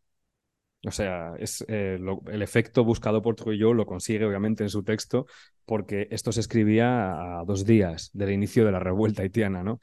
O 0.86 0.92
sea, 0.92 1.34
es, 1.40 1.66
eh, 1.68 2.00
el 2.28 2.42
efecto 2.42 2.84
buscado 2.84 3.22
por 3.22 3.36
Trujillo 3.36 3.74
lo 3.74 3.86
consigue 3.86 4.26
obviamente 4.26 4.64
en 4.64 4.70
su 4.70 4.84
texto 4.84 5.26
porque 5.66 6.08
esto 6.12 6.32
se 6.32 6.40
escribía 6.40 7.40
a 7.40 7.44
dos 7.46 7.66
días 7.66 8.12
del 8.14 8.32
inicio 8.32 8.66
de 8.66 8.72
la 8.72 8.80
revuelta 8.80 9.24
haitiana, 9.24 9.64
¿no? 9.64 9.80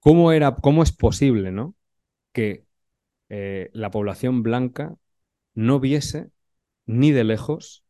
¿Cómo, 0.00 0.32
era, 0.32 0.56
cómo 0.56 0.82
es 0.82 0.92
posible, 0.92 1.52
¿no? 1.52 1.74
Que 2.32 2.64
eh, 3.28 3.70
la 3.72 3.90
población 3.90 4.42
blanca 4.42 4.94
no 5.54 5.80
viese 5.80 6.30
ni 6.86 7.12
de 7.12 7.24
lejos 7.24 7.84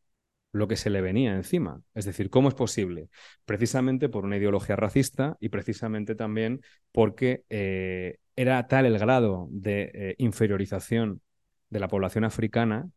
lo 0.51 0.67
que 0.67 0.77
se 0.77 0.89
le 0.89 1.01
venía 1.01 1.35
encima. 1.35 1.81
Es 1.95 2.05
decir, 2.05 2.29
¿cómo 2.29 2.49
es 2.49 2.55
posible? 2.55 3.09
Precisamente 3.45 4.09
por 4.09 4.25
una 4.25 4.37
ideología 4.37 4.75
racista 4.75 5.37
y 5.39 5.49
precisamente 5.49 6.15
también 6.15 6.61
porque 6.91 7.43
eh, 7.49 8.17
era 8.35 8.67
tal 8.67 8.85
el 8.85 8.97
grado 8.99 9.47
de 9.51 10.15
inferiorización 10.17 11.21
de 11.69 11.79
la 11.79 11.87
población 11.87 12.23
africana 12.23 12.89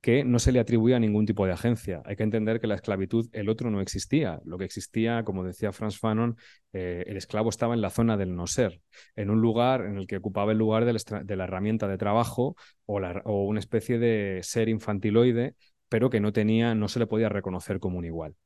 que 0.00 0.24
no 0.24 0.38
se 0.38 0.52
le 0.52 0.60
atribuía 0.60 1.00
ningún 1.00 1.26
tipo 1.26 1.46
de 1.46 1.52
agencia. 1.52 2.00
Hay 2.04 2.14
que 2.14 2.22
entender 2.22 2.60
que 2.60 2.68
la 2.68 2.76
esclavitud, 2.76 3.28
el 3.32 3.48
otro 3.48 3.70
no 3.72 3.80
existía. 3.80 4.40
Lo 4.44 4.56
que 4.56 4.64
existía, 4.64 5.24
como 5.24 5.42
decía 5.42 5.72
Franz 5.72 5.98
Fanon, 5.98 6.36
eh, 6.72 7.02
el 7.08 7.16
esclavo 7.16 7.50
estaba 7.50 7.74
en 7.74 7.80
la 7.80 7.90
zona 7.90 8.16
del 8.16 8.36
no 8.36 8.46
ser, 8.46 8.80
en 9.16 9.30
un 9.30 9.40
lugar 9.40 9.84
en 9.84 9.96
el 9.96 10.06
que 10.06 10.18
ocupaba 10.18 10.52
el 10.52 10.58
lugar 10.58 10.84
de 10.84 10.92
la, 11.36 11.44
herramienta 11.44 11.88
de 11.88 11.98
trabajo 11.98 12.56
o, 12.84 13.00
o, 13.00 13.44
una 13.46 13.58
especie 13.58 13.98
de 13.98 14.40
ser 14.44 14.68
infantiloide, 14.68 15.56
pero 15.88 16.08
que 16.08 16.20
no 16.20 16.32
tenía, 16.32 16.74
no 16.76 16.88
se 16.88 17.00
le 17.00 17.08
podía 17.08 17.28
reconocer 17.28 17.80
como 17.80 17.98
un 17.98 18.04
igual. 18.04 18.36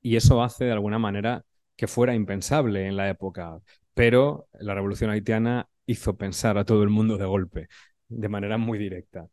Y 0.00 0.16
eso 0.16 0.42
hace 0.42 0.64
de 0.64 0.72
alguna 0.72 0.98
manera 0.98 1.44
que 1.76 1.86
fuera 1.86 2.14
impensable 2.14 2.86
en 2.86 2.96
la 2.96 3.08
época, 3.08 3.58
pero 3.94 4.48
la 4.52 4.74
revolución 4.74 5.10
haitiana 5.10 5.68
hizo 5.86 6.16
pensar 6.16 6.56
a 6.56 6.64
todo 6.64 6.82
el 6.84 6.90
mundo 6.90 7.18
de 7.18 7.26
golpe 7.26 7.68
de 8.10 8.28
manera 8.28 8.58
muy 8.58 8.78
directa. 8.78 9.26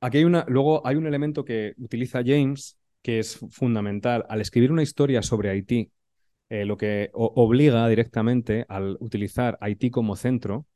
Aquí 0.00 0.18
hay 0.18 0.24
una, 0.24 0.44
luego 0.48 0.86
hay 0.86 0.96
un 0.96 1.06
elemento 1.06 1.44
que 1.44 1.74
utiliza 1.78 2.22
James 2.24 2.78
que 3.02 3.18
es 3.18 3.38
fundamental. 3.50 4.26
Al 4.28 4.40
escribir 4.40 4.72
una 4.72 4.82
historia 4.82 5.22
sobre 5.22 5.50
Haití, 5.50 5.90
eh, 6.48 6.64
lo 6.64 6.76
que 6.76 7.10
obliga 7.12 7.88
directamente 7.88 8.66
al 8.68 8.96
utilizar 9.00 9.56
Haití 9.60 9.90
como 9.90 10.16
centro 10.16 10.66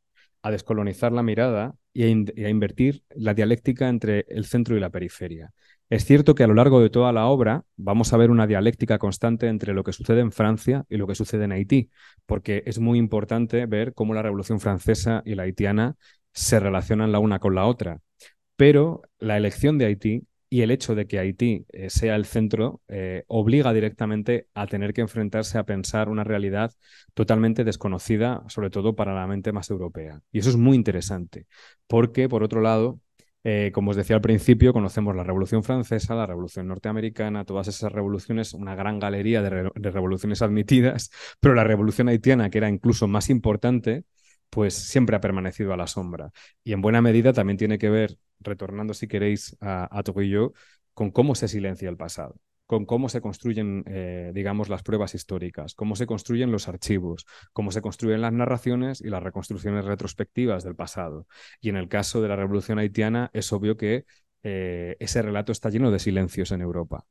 a 0.42 0.50
descolonizar 0.50 1.10
la 1.12 1.22
mirada 1.22 1.74
y 1.92 2.04
a, 2.04 2.48
invertir 2.48 3.02
la 3.14 3.34
dialéctica 3.34 3.88
entre 3.88 4.26
el 4.28 4.44
centro 4.44 4.76
y 4.76 4.80
la 4.80 4.90
periferia. 4.90 5.52
Es 5.90 6.04
cierto 6.04 6.34
que 6.34 6.44
a 6.44 6.46
lo 6.46 6.54
largo 6.54 6.80
de 6.80 6.90
toda 6.90 7.12
la 7.12 7.26
obra 7.26 7.64
vamos 7.76 8.12
a 8.12 8.16
ver 8.16 8.30
una 8.30 8.46
dialéctica 8.46 8.98
constante 8.98 9.48
entre 9.48 9.74
lo 9.74 9.84
que 9.84 9.92
sucede 9.92 10.20
en 10.20 10.32
Francia 10.32 10.84
y 10.88 10.96
lo 10.96 11.06
que 11.06 11.14
sucede 11.14 11.44
en 11.44 11.52
Haití, 11.52 11.90
porque 12.26 12.62
es 12.66 12.78
muy 12.78 12.98
importante 12.98 13.66
ver 13.66 13.94
cómo 13.94 14.12
la 14.12 14.22
Revolución 14.22 14.60
Francesa 14.60 15.22
y 15.24 15.34
la 15.34 15.44
haitiana 15.44 15.96
se 16.34 16.60
relacionan 16.60 17.12
la 17.12 17.20
una 17.20 17.38
con 17.38 17.54
la 17.54 17.66
otra. 17.66 18.00
Pero 18.56 19.02
la 19.18 19.36
elección 19.36 19.78
de 19.78 19.86
Haití 19.86 20.26
y 20.54 20.62
el 20.62 20.70
hecho 20.70 20.94
de 20.94 21.06
que 21.06 21.18
Haití 21.18 21.66
eh, 21.72 21.90
sea 21.90 22.14
el 22.14 22.26
centro 22.26 22.80
eh, 22.86 23.24
obliga 23.26 23.72
directamente 23.72 24.46
a 24.54 24.66
tener 24.66 24.92
que 24.92 25.00
enfrentarse 25.00 25.58
a 25.58 25.64
pensar 25.64 26.08
una 26.08 26.22
realidad 26.22 26.72
totalmente 27.14 27.64
desconocida, 27.64 28.44
sobre 28.48 28.70
todo 28.70 28.94
para 28.94 29.14
la 29.14 29.26
mente 29.26 29.52
más 29.52 29.70
europea. 29.70 30.20
Y 30.30 30.38
eso 30.38 30.50
es 30.50 30.56
muy 30.56 30.76
interesante, 30.76 31.46
porque, 31.88 32.28
por 32.28 32.44
otro 32.44 32.60
lado, 32.60 33.00
eh, 33.42 33.72
como 33.74 33.90
os 33.90 33.96
decía 33.96 34.14
al 34.14 34.22
principio, 34.22 34.72
conocemos 34.72 35.16
la 35.16 35.24
Revolución 35.24 35.64
Francesa, 35.64 36.14
la 36.14 36.26
Revolución 36.26 36.68
Norteamericana, 36.68 37.44
todas 37.44 37.66
esas 37.66 37.90
revoluciones, 37.90 38.54
una 38.54 38.76
gran 38.76 39.00
galería 39.00 39.42
de, 39.42 39.70
de 39.74 39.90
revoluciones 39.90 40.40
admitidas, 40.40 41.10
pero 41.40 41.54
la 41.54 41.64
Revolución 41.64 42.08
Haitiana, 42.08 42.48
que 42.50 42.58
era 42.58 42.68
incluso 42.68 43.08
más 43.08 43.28
importante, 43.28 44.04
pues 44.50 44.74
siempre 44.74 45.16
ha 45.16 45.20
permanecido 45.20 45.72
a 45.72 45.76
la 45.76 45.86
sombra. 45.86 46.30
Y 46.62 46.72
en 46.72 46.80
buena 46.80 47.02
medida 47.02 47.32
también 47.32 47.56
tiene 47.56 47.78
que 47.78 47.90
ver, 47.90 48.16
retornando 48.40 48.94
si 48.94 49.08
queréis 49.08 49.56
a, 49.60 49.88
a 49.90 50.22
yo, 50.22 50.52
con 50.94 51.10
cómo 51.10 51.34
se 51.34 51.48
silencia 51.48 51.88
el 51.88 51.96
pasado, 51.96 52.36
con 52.66 52.86
cómo 52.86 53.08
se 53.08 53.20
construyen, 53.20 53.84
eh, 53.86 54.30
digamos, 54.34 54.68
las 54.68 54.82
pruebas 54.82 55.14
históricas, 55.14 55.74
cómo 55.74 55.96
se 55.96 56.06
construyen 56.06 56.52
los 56.52 56.68
archivos, 56.68 57.26
cómo 57.52 57.70
se 57.72 57.82
construyen 57.82 58.20
las 58.22 58.32
narraciones 58.32 59.00
y 59.00 59.08
las 59.10 59.22
reconstrucciones 59.22 59.84
retrospectivas 59.84 60.64
del 60.64 60.76
pasado. 60.76 61.26
Y 61.60 61.68
en 61.68 61.76
el 61.76 61.88
caso 61.88 62.22
de 62.22 62.28
la 62.28 62.36
Revolución 62.36 62.78
Haitiana 62.78 63.30
es 63.32 63.52
obvio 63.52 63.76
que 63.76 64.04
eh, 64.42 64.96
ese 65.00 65.22
relato 65.22 65.52
está 65.52 65.70
lleno 65.70 65.90
de 65.90 65.98
silencios 65.98 66.52
en 66.52 66.60
Europa. 66.62 67.06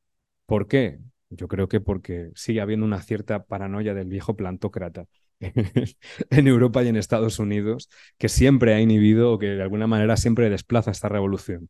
¿Por 0.46 0.66
qué? 0.66 0.98
Yo 1.30 1.48
creo 1.48 1.68
que 1.68 1.80
porque 1.80 2.30
sigue 2.34 2.60
habiendo 2.60 2.86
una 2.86 3.02
cierta 3.02 3.44
paranoia 3.44 3.94
del 3.94 4.08
viejo 4.08 4.36
plantócrata 4.36 5.06
en 6.30 6.46
Europa 6.48 6.82
y 6.82 6.88
en 6.88 6.96
Estados 6.96 7.38
Unidos 7.38 7.88
que 8.18 8.28
siempre 8.28 8.74
ha 8.74 8.80
inhibido 8.80 9.32
o 9.32 9.38
que 9.38 9.46
de 9.48 9.62
alguna 9.62 9.86
manera 9.86 10.16
siempre 10.16 10.50
desplaza 10.50 10.90
esta 10.90 11.08
revolución. 11.08 11.68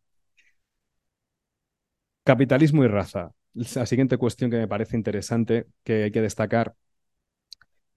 Capitalismo 2.25 2.85
y 2.85 2.89
raza. 2.89 3.33
La 3.55 3.87
siguiente 3.87 4.17
cuestión 4.19 4.51
que 4.51 4.57
me 4.59 4.69
parece 4.69 4.97
interesante 4.97 5.67
que 5.85 6.05
hay 6.05 6.11
que 6.11 6.21
destacar. 6.23 6.75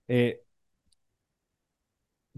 Eh, 0.08 0.42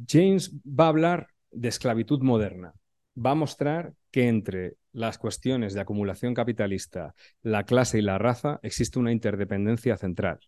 James 0.07 0.51
va 0.65 0.85
a 0.85 0.87
hablar 0.89 1.27
de 1.51 1.67
esclavitud 1.69 2.21
moderna. 2.21 2.73
Va 3.17 3.31
a 3.31 3.35
mostrar 3.35 3.93
que 4.11 4.27
entre 4.27 4.75
las 4.91 5.17
cuestiones 5.17 5.73
de 5.73 5.81
acumulación 5.81 6.33
capitalista, 6.33 7.15
la 7.41 7.65
clase 7.65 7.99
y 7.99 8.01
la 8.01 8.17
raza 8.17 8.59
existe 8.63 8.99
una 8.99 9.11
interdependencia 9.11 9.97
central. 9.97 10.39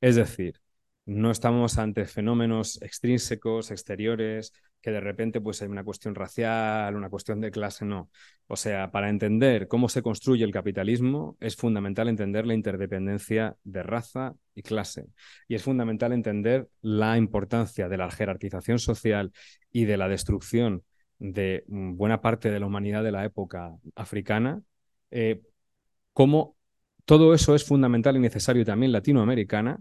Es 0.00 0.16
decir, 0.16 0.60
no 1.04 1.30
estamos 1.30 1.78
ante 1.78 2.06
fenómenos 2.06 2.80
extrínsecos, 2.82 3.70
exteriores, 3.70 4.52
que 4.80 4.90
de 4.90 5.00
repente 5.00 5.40
pues 5.40 5.62
hay 5.62 5.68
una 5.68 5.84
cuestión 5.84 6.14
racial, 6.14 6.94
una 6.96 7.08
cuestión 7.08 7.40
de 7.40 7.50
clase, 7.50 7.84
no. 7.84 8.10
O 8.46 8.56
sea, 8.56 8.90
para 8.90 9.08
entender 9.08 9.68
cómo 9.68 9.88
se 9.88 10.02
construye 10.02 10.44
el 10.44 10.52
capitalismo 10.52 11.36
es 11.40 11.56
fundamental 11.56 12.08
entender 12.08 12.46
la 12.46 12.54
interdependencia 12.54 13.56
de 13.64 13.82
raza 13.82 14.34
y 14.54 14.62
clase. 14.62 15.06
Y 15.48 15.54
es 15.54 15.62
fundamental 15.62 16.12
entender 16.12 16.68
la 16.82 17.16
importancia 17.16 17.88
de 17.88 17.96
la 17.96 18.10
jerarquización 18.10 18.78
social 18.78 19.32
y 19.70 19.84
de 19.84 19.96
la 19.96 20.08
destrucción 20.08 20.82
de 21.18 21.64
mm, 21.68 21.96
buena 21.96 22.20
parte 22.20 22.50
de 22.50 22.60
la 22.60 22.66
humanidad 22.66 23.04
de 23.04 23.12
la 23.12 23.24
época 23.24 23.76
africana, 23.94 24.60
eh, 25.10 25.40
cómo 26.12 26.56
todo 27.04 27.34
eso 27.34 27.54
es 27.54 27.64
fundamental 27.64 28.16
y 28.16 28.20
necesario 28.20 28.64
también 28.64 28.92
latinoamericana 28.92 29.80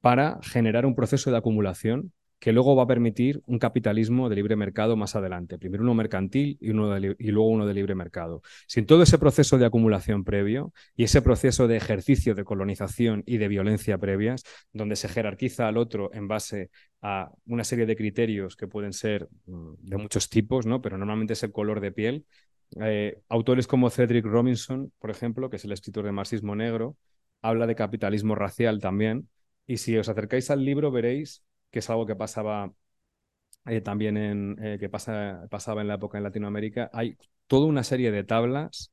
para 0.00 0.38
generar 0.42 0.86
un 0.86 0.94
proceso 0.94 1.30
de 1.30 1.38
acumulación 1.38 2.12
que 2.38 2.52
luego 2.52 2.76
va 2.76 2.84
a 2.84 2.86
permitir 2.86 3.42
un 3.46 3.58
capitalismo 3.58 4.28
de 4.28 4.36
libre 4.36 4.54
mercado 4.54 4.96
más 4.96 5.16
adelante. 5.16 5.58
Primero 5.58 5.82
uno 5.82 5.94
mercantil 5.94 6.56
y, 6.60 6.70
luego 6.72 7.48
uno 7.48 7.66
de 7.66 7.74
libre 7.74 7.94
mercado. 7.94 8.42
Sin 8.66 8.86
todo 8.86 9.02
ese 9.02 9.18
proceso 9.18 9.58
de 9.58 9.66
acumulación 9.66 10.24
previo 10.24 10.72
y 10.94 11.04
ese 11.04 11.20
proceso 11.20 11.66
de 11.66 11.76
ejercicio 11.76 12.34
de 12.34 12.44
colonización 12.44 13.24
y 13.26 13.38
de 13.38 13.48
violencia 13.48 13.98
previas, 13.98 14.44
donde 14.72 14.96
se 14.96 15.08
jerarquiza 15.08 15.66
al 15.66 15.76
otro 15.76 16.10
en 16.12 16.28
base 16.28 16.70
a 17.02 17.30
una 17.46 17.64
serie 17.64 17.86
de 17.86 17.96
criterios 17.96 18.56
que 18.56 18.68
pueden 18.68 18.92
ser 18.92 19.28
mm, 19.46 19.74
de 19.78 19.96
muchos 19.96 20.28
tipos, 20.28 20.66
¿no? 20.66 20.80
pero 20.80 20.96
normalmente 20.96 21.32
es 21.32 21.42
el 21.42 21.52
color 21.52 21.80
de 21.80 21.92
piel. 21.92 22.24
Eh, 22.80 23.20
autores 23.28 23.66
como 23.66 23.90
Cedric 23.90 24.24
Robinson, 24.24 24.92
por 25.00 25.10
ejemplo, 25.10 25.50
que 25.50 25.56
es 25.56 25.64
el 25.64 25.72
escritor 25.72 26.04
de 26.04 26.12
Marxismo 26.12 26.54
Negro, 26.54 26.96
habla 27.42 27.66
de 27.66 27.74
capitalismo 27.74 28.34
racial 28.34 28.80
también, 28.80 29.28
y 29.68 29.76
si 29.76 29.96
os 29.96 30.08
acercáis 30.08 30.50
al 30.50 30.64
libro 30.64 30.90
veréis 30.90 31.44
que 31.70 31.80
es 31.80 31.90
algo 31.90 32.06
que 32.06 32.16
pasaba 32.16 32.72
eh, 33.66 33.80
también 33.82 34.16
en, 34.16 34.56
eh, 34.64 34.78
que 34.80 34.88
pasa, 34.88 35.46
pasaba 35.50 35.82
en 35.82 35.88
la 35.88 35.94
época 35.94 36.18
en 36.18 36.24
Latinoamérica. 36.24 36.90
Hay 36.92 37.18
toda 37.46 37.66
una 37.66 37.84
serie 37.84 38.10
de 38.10 38.24
tablas 38.24 38.92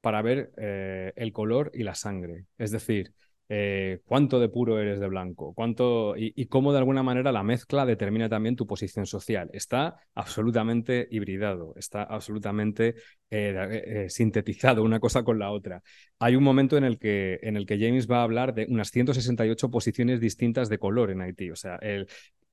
para 0.00 0.22
ver 0.22 0.52
eh, 0.56 1.12
el 1.16 1.32
color 1.32 1.70
y 1.74 1.82
la 1.82 1.94
sangre. 1.94 2.46
Es 2.58 2.70
decir, 2.70 3.12
eh, 3.48 4.00
cuánto 4.06 4.40
de 4.40 4.48
puro 4.48 4.80
eres 4.80 4.98
de 4.98 5.06
blanco, 5.06 5.54
cuánto 5.54 6.14
y, 6.16 6.46
cómo 6.46 6.72
de 6.72 6.78
alguna 6.78 7.04
manera 7.04 7.30
la 7.30 7.44
mezcla 7.44 7.86
determina 7.86 8.28
también 8.28 8.56
tu 8.56 8.66
posición 8.66 9.06
social. 9.06 9.50
Está 9.52 10.00
absolutamente 10.14 11.06
hibridado, 11.12 11.72
está 11.76 12.02
absolutamente 12.02 12.96
eh, 13.30 14.04
eh, 14.04 14.10
sintetizado 14.10 14.82
una 14.82 14.98
cosa 14.98 15.22
con 15.22 15.38
la 15.38 15.52
otra. 15.52 15.82
Hay 16.18 16.34
un 16.34 16.42
momento 16.42 16.76
en 16.76 16.82
el, 16.84 16.98
que, 16.98 17.38
en 17.42 17.56
el 17.56 17.66
que 17.66 17.78
James 17.78 18.10
va 18.10 18.18
a 18.18 18.22
hablar 18.24 18.52
de 18.52 18.66
unas 18.68 18.90
168 18.90 19.70
posiciones 19.70 20.20
distintas 20.20 20.68
de 20.68 20.78
color 20.78 21.12
en 21.12 21.20
Haití. 21.20 21.50
O 21.50 21.56
sea, 21.56 21.76
el, 21.76 22.08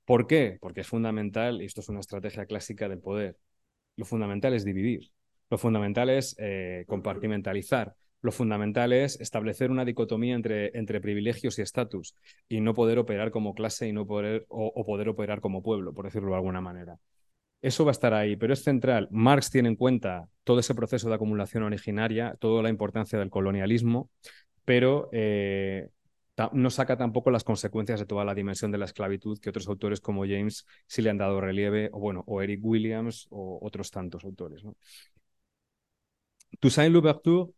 ¿por 0.06 0.28
qué? 0.28 0.58
Porque 0.62 0.82
es 0.82 0.88
fundamental, 0.88 1.62
y 1.62 1.66
esto 1.66 1.82
es 1.82 1.90
una 1.90 2.02
estrategia 2.02 2.46
clásica 2.46 2.88
del 2.88 3.00
poder, 3.00 3.38
lo 3.96 4.06
fundamental 4.06 4.54
es 4.54 4.64
dividir, 4.64 5.12
lo 5.50 5.58
fundamental 5.58 6.10
es 6.12 6.36
compartimentalizar 6.88 7.96
lo 8.24 8.32
fundamental 8.32 8.94
es 8.94 9.20
establecer 9.20 9.70
una 9.70 9.84
dicotomía 9.84 10.34
entre, 10.34 10.76
entre 10.78 11.02
privilegios 11.02 11.60
y 11.60 11.62
estatus 11.62 12.16
y 12.48 12.62
no 12.62 12.74
poder 12.74 12.98
operar 12.98 13.32
como 13.32 13.54
clase 13.54 13.88
y 13.90 13.92
no 13.92 14.08
poder, 14.08 14.46
o, 14.48 14.86
poder 14.86 15.10
operar 15.10 15.42
como 15.42 15.62
pueblo, 15.62 15.94
por 15.94 16.06
decirlo 16.06 16.30
de 16.30 16.38
alguna 16.38 16.62
manera. 16.62 16.98
Eso 17.62 17.84
va 17.84 17.92
a 17.92 17.94
estar 17.94 18.14
ahí, 18.14 18.38
pero 18.38 18.54
es 18.54 18.64
central. 18.64 19.10
Marx 19.12 19.52
tiene 19.52 19.68
en 19.68 19.76
cuenta 19.76 20.30
todo 20.46 20.60
ese 20.60 20.74
proceso 20.74 21.10
de 21.10 21.16
acumulación 21.16 21.64
originaria, 21.64 22.38
toda 22.40 22.64
la 22.64 22.70
importancia 22.70 23.20
del 23.20 23.30
colonialismo, 23.30 24.10
pero 24.64 25.10
eh, 25.12 25.90
no 26.54 26.70
saca 26.70 26.96
tampoco 26.98 27.30
las 27.30 27.44
consecuencias 27.44 28.00
de 28.00 28.06
toda 28.06 28.24
la 28.24 28.34
dimensión 28.34 28.72
de 28.72 28.78
la 28.78 28.86
esclavitud 28.86 29.38
que 29.40 29.50
otros 29.50 29.68
autores 29.68 30.00
como 30.00 30.24
James 30.24 30.66
sí 30.88 31.02
le 31.02 31.10
han 31.10 31.18
dado 31.18 31.42
relieve, 31.42 31.90
o 31.92 32.00
bueno, 32.00 32.24
o 32.26 32.42
Eric 32.42 32.62
Williams 32.64 33.28
o 33.32 33.60
otros 33.62 33.92
tantos 33.92 34.24
autores. 34.24 34.64
Toussaint 36.62 36.94
Louverture 36.94 37.52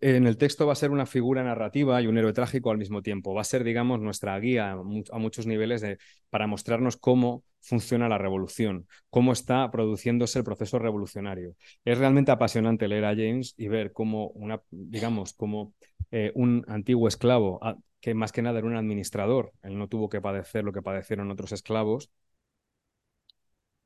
en 0.00 0.26
el 0.26 0.36
texto 0.36 0.66
va 0.66 0.72
a 0.72 0.76
ser 0.76 0.90
una 0.90 1.06
figura 1.06 1.42
narrativa 1.42 2.00
y 2.00 2.06
un 2.06 2.18
héroe 2.18 2.32
trágico 2.32 2.70
al 2.70 2.78
mismo 2.78 3.02
tiempo. 3.02 3.34
Va 3.34 3.42
a 3.42 3.44
ser, 3.44 3.64
digamos, 3.64 4.00
nuestra 4.00 4.38
guía 4.38 4.72
a 4.72 5.18
muchos 5.18 5.46
niveles 5.46 5.84
para 6.30 6.46
mostrarnos 6.46 6.96
cómo 6.96 7.44
funciona 7.60 8.08
la 8.08 8.18
revolución, 8.18 8.86
cómo 9.10 9.32
está 9.32 9.70
produciéndose 9.70 10.38
el 10.38 10.44
proceso 10.44 10.78
revolucionario. 10.78 11.54
Es 11.84 11.98
realmente 11.98 12.32
apasionante 12.32 12.88
leer 12.88 13.04
a 13.04 13.14
James 13.14 13.54
y 13.56 13.68
ver 13.68 13.92
cómo, 13.92 14.32
digamos, 14.70 15.32
como 15.32 15.74
eh, 16.10 16.32
un 16.34 16.64
antiguo 16.68 17.08
esclavo, 17.08 17.60
que 18.00 18.14
más 18.14 18.32
que 18.32 18.42
nada 18.42 18.58
era 18.58 18.66
un 18.66 18.76
administrador, 18.76 19.52
él 19.62 19.78
no 19.78 19.88
tuvo 19.88 20.08
que 20.08 20.20
padecer 20.20 20.64
lo 20.64 20.72
que 20.72 20.82
padecieron 20.82 21.30
otros 21.30 21.52
esclavos, 21.52 22.10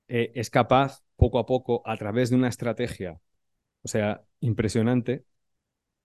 eh, 0.09 0.32
es 0.34 0.51
capaz, 0.51 1.03
poco 1.16 1.38
a 1.38 1.47
poco, 1.47 1.82
a 1.84 1.97
través 1.97 2.30
de 2.30 2.36
una 2.36 2.49
estrategia, 2.49 3.20
o 3.82 3.88
sea, 3.88 4.22
impresionante, 4.40 5.24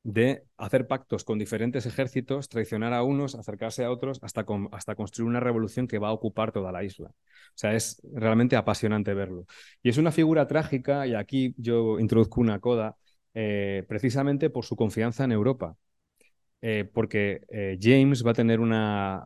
de 0.03 0.43
hacer 0.57 0.87
pactos 0.87 1.23
con 1.23 1.37
diferentes 1.37 1.85
ejércitos, 1.85 2.49
traicionar 2.49 2.93
a 2.93 3.03
unos, 3.03 3.35
acercarse 3.35 3.83
a 3.83 3.91
otros, 3.91 4.19
hasta, 4.23 4.45
hasta 4.71 4.95
construir 4.95 5.29
una 5.29 5.39
revolución 5.39 5.87
que 5.87 5.99
va 5.99 6.09
a 6.09 6.13
ocupar 6.13 6.51
toda 6.51 6.71
la 6.71 6.83
isla. 6.83 7.09
O 7.09 7.53
sea, 7.55 7.75
es 7.75 8.01
realmente 8.13 8.55
apasionante 8.55 9.13
verlo. 9.13 9.45
Y 9.83 9.89
es 9.89 9.97
una 9.97 10.11
figura 10.11 10.47
trágica, 10.47 11.05
y 11.05 11.13
aquí 11.13 11.53
yo 11.57 11.99
introduzco 11.99 12.41
una 12.41 12.59
coda, 12.59 12.97
eh, 13.33 13.83
precisamente 13.87 14.49
por 14.49 14.65
su 14.65 14.75
confianza 14.75 15.23
en 15.23 15.31
Europa. 15.33 15.77
Eh, 16.63 16.87
porque 16.93 17.41
eh, 17.49 17.77
James 17.81 18.23
va 18.25 18.31
a 18.31 18.33
tener 18.35 18.59
una, 18.59 19.23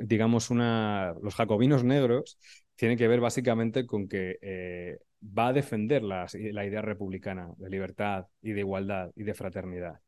digamos, 0.00 0.50
una, 0.50 1.14
los 1.22 1.34
jacobinos 1.34 1.82
negros 1.82 2.38
tienen 2.76 2.96
que 2.96 3.08
ver 3.08 3.20
básicamente 3.20 3.84
con 3.84 4.08
que 4.08 4.98
va 5.20 5.48
a 5.48 5.52
defender 5.52 6.02
la 6.04 6.64
idea 6.64 6.80
republicana 6.82 7.50
de 7.56 7.70
libertad 7.70 8.26
y 8.40 8.52
de 8.52 8.60
igualdad 8.60 9.10
y 9.16 9.24
de 9.24 9.34
fraternidad 9.34 9.98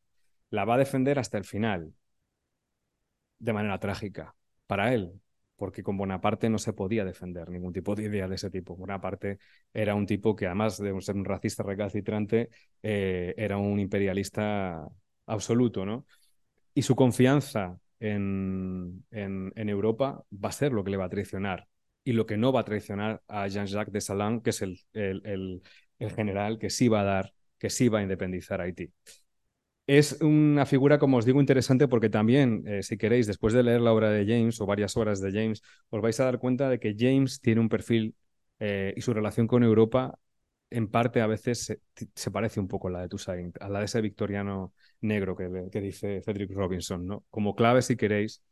la 0.51 0.65
va 0.65 0.75
a 0.75 0.79
defender 0.79 1.19
hasta 1.19 1.39
el 1.39 1.45
final, 1.45 1.95
de 3.39 3.53
manera 3.53 3.79
trágica, 3.79 4.35
para 4.67 4.95
él, 4.95 5.13
porque 5.57 5.83
con 5.83 5.97
Bonaparte 5.97 6.49
no 6.49 6.59
se 6.59 6.73
podía 6.73 7.05
defender 7.05 7.49
ningún 7.51 7.73
tipo 7.73 7.95
de 7.95 8.05
idea 8.05 8.29
de 8.29 8.37
ese 8.37 8.51
tipo. 8.51 8.77
Bonaparte 8.77 9.39
era 9.75 9.95
un 9.95 10.07
tipo 10.07 10.35
que, 10.37 10.47
además 10.47 10.79
de 10.79 10.99
ser 11.01 11.17
un 11.17 11.25
racista 11.25 11.63
recalcitrante, 11.63 12.51
eh, 12.83 13.35
era 13.37 13.59
un 13.59 13.79
imperialista 13.81 14.89
absoluto, 15.27 15.85
¿no? 15.85 16.07
Y 16.75 16.83
su 16.83 16.97
confianza 16.97 17.79
en, 18.01 19.05
en, 19.11 19.69
Europa 19.69 20.25
va 20.33 20.49
a 20.49 20.53
ser 20.53 20.73
lo 20.73 20.85
que 20.85 20.91
le 20.91 20.97
va 20.97 21.07
a 21.07 21.11
traicionar 21.11 21.69
y 22.05 22.13
lo 22.13 22.27
que 22.27 22.37
no 22.37 22.53
va 22.53 22.61
a 22.61 22.65
traicionar 22.65 23.23
a 23.29 23.47
Jean-Jacques 23.49 23.93
de 23.93 24.01
Salin, 24.01 24.41
que 24.41 24.51
es 24.51 24.63
el, 24.63 24.81
el, 24.95 25.63
el, 25.99 26.11
general 26.13 26.59
que 26.59 26.71
sí 26.71 26.89
va 26.89 27.03
a 27.03 27.05
dar 27.05 27.33
que 27.59 27.69
sí 27.69 27.89
va 27.89 27.99
a 27.99 28.03
independizar 28.03 28.61
Haití. 28.63 28.91
Es 29.93 30.21
una 30.23 30.67
figura, 30.67 31.01
como 31.01 31.17
os 31.17 31.25
digo, 31.25 31.41
interesante 31.41 31.89
porque 31.89 32.09
también, 32.09 32.63
eh, 32.65 32.83
si 32.85 32.97
queréis, 32.97 33.27
después 33.27 33.53
de 33.53 33.65
leer 33.65 33.81
la 33.81 33.93
obra 33.93 34.09
de 34.11 34.25
James 34.25 34.61
o 34.61 34.67
varias 34.67 34.97
obras 34.97 35.21
de 35.21 35.33
James, 35.33 35.63
os 35.89 36.01
vais 36.01 36.19
a 36.21 36.25
dar 36.27 36.39
cuenta 36.39 36.69
de 36.69 36.79
que 36.79 36.95
James 36.97 37.41
tiene 37.41 37.61
un 37.61 37.69
perfil 37.69 38.15
eh, 38.61 38.95
y 38.97 39.01
su 39.01 39.13
relación 39.13 39.49
con 39.49 39.65
Europa 39.65 40.17
en 40.71 40.89
parte 40.89 41.21
a 41.21 41.27
veces 41.27 41.77
se, 42.15 42.31
parece 42.31 42.61
un 42.61 42.69
poco 42.69 42.87
a 42.87 42.93
la 42.93 43.01
de 43.03 43.09
Toussaint, 43.09 43.61
a 43.61 43.69
la 43.69 43.81
de 43.81 43.87
ese 43.87 44.01
victoriano 44.01 44.75
negro 45.01 45.35
que, 45.37 45.69
que 45.73 45.81
dice 45.81 46.23
Cedric 46.23 46.53
Robinson, 46.53 47.05
¿no? 47.05 47.25
Como 47.29 47.57
clave, 47.57 47.83
si 47.83 47.97
queréis, 47.97 48.45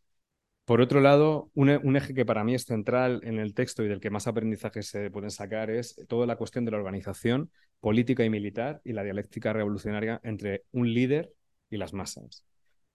por 0.69 0.83
otro 0.83 1.01
lado, 1.01 1.51
un, 1.55 1.97
eje 1.97 2.13
que 2.13 2.27
para 2.27 2.45
mí 2.45 2.55
es 2.55 2.67
central 2.67 3.23
en 3.25 3.39
el 3.39 3.55
texto 3.55 3.83
y 3.83 3.89
del 3.89 4.01
que 4.01 4.11
más 4.11 4.27
aprendizaje 4.27 4.83
se 4.83 5.11
pueden 5.11 5.31
sacar 5.31 5.71
es 5.71 5.97
toda 6.09 6.27
la 6.27 6.37
cuestión 6.37 6.67
de 6.67 6.73
la 6.73 6.77
organización 6.77 7.51
política 7.81 8.23
y 8.23 8.29
militar 8.29 8.83
y 8.85 8.93
la 8.93 9.03
dialéctica 9.03 9.55
revolucionaria 9.55 10.21
entre 10.25 10.65
un 10.73 10.93
líder 10.93 11.33
y 11.71 11.79
las 11.79 11.95
masas. 11.95 12.45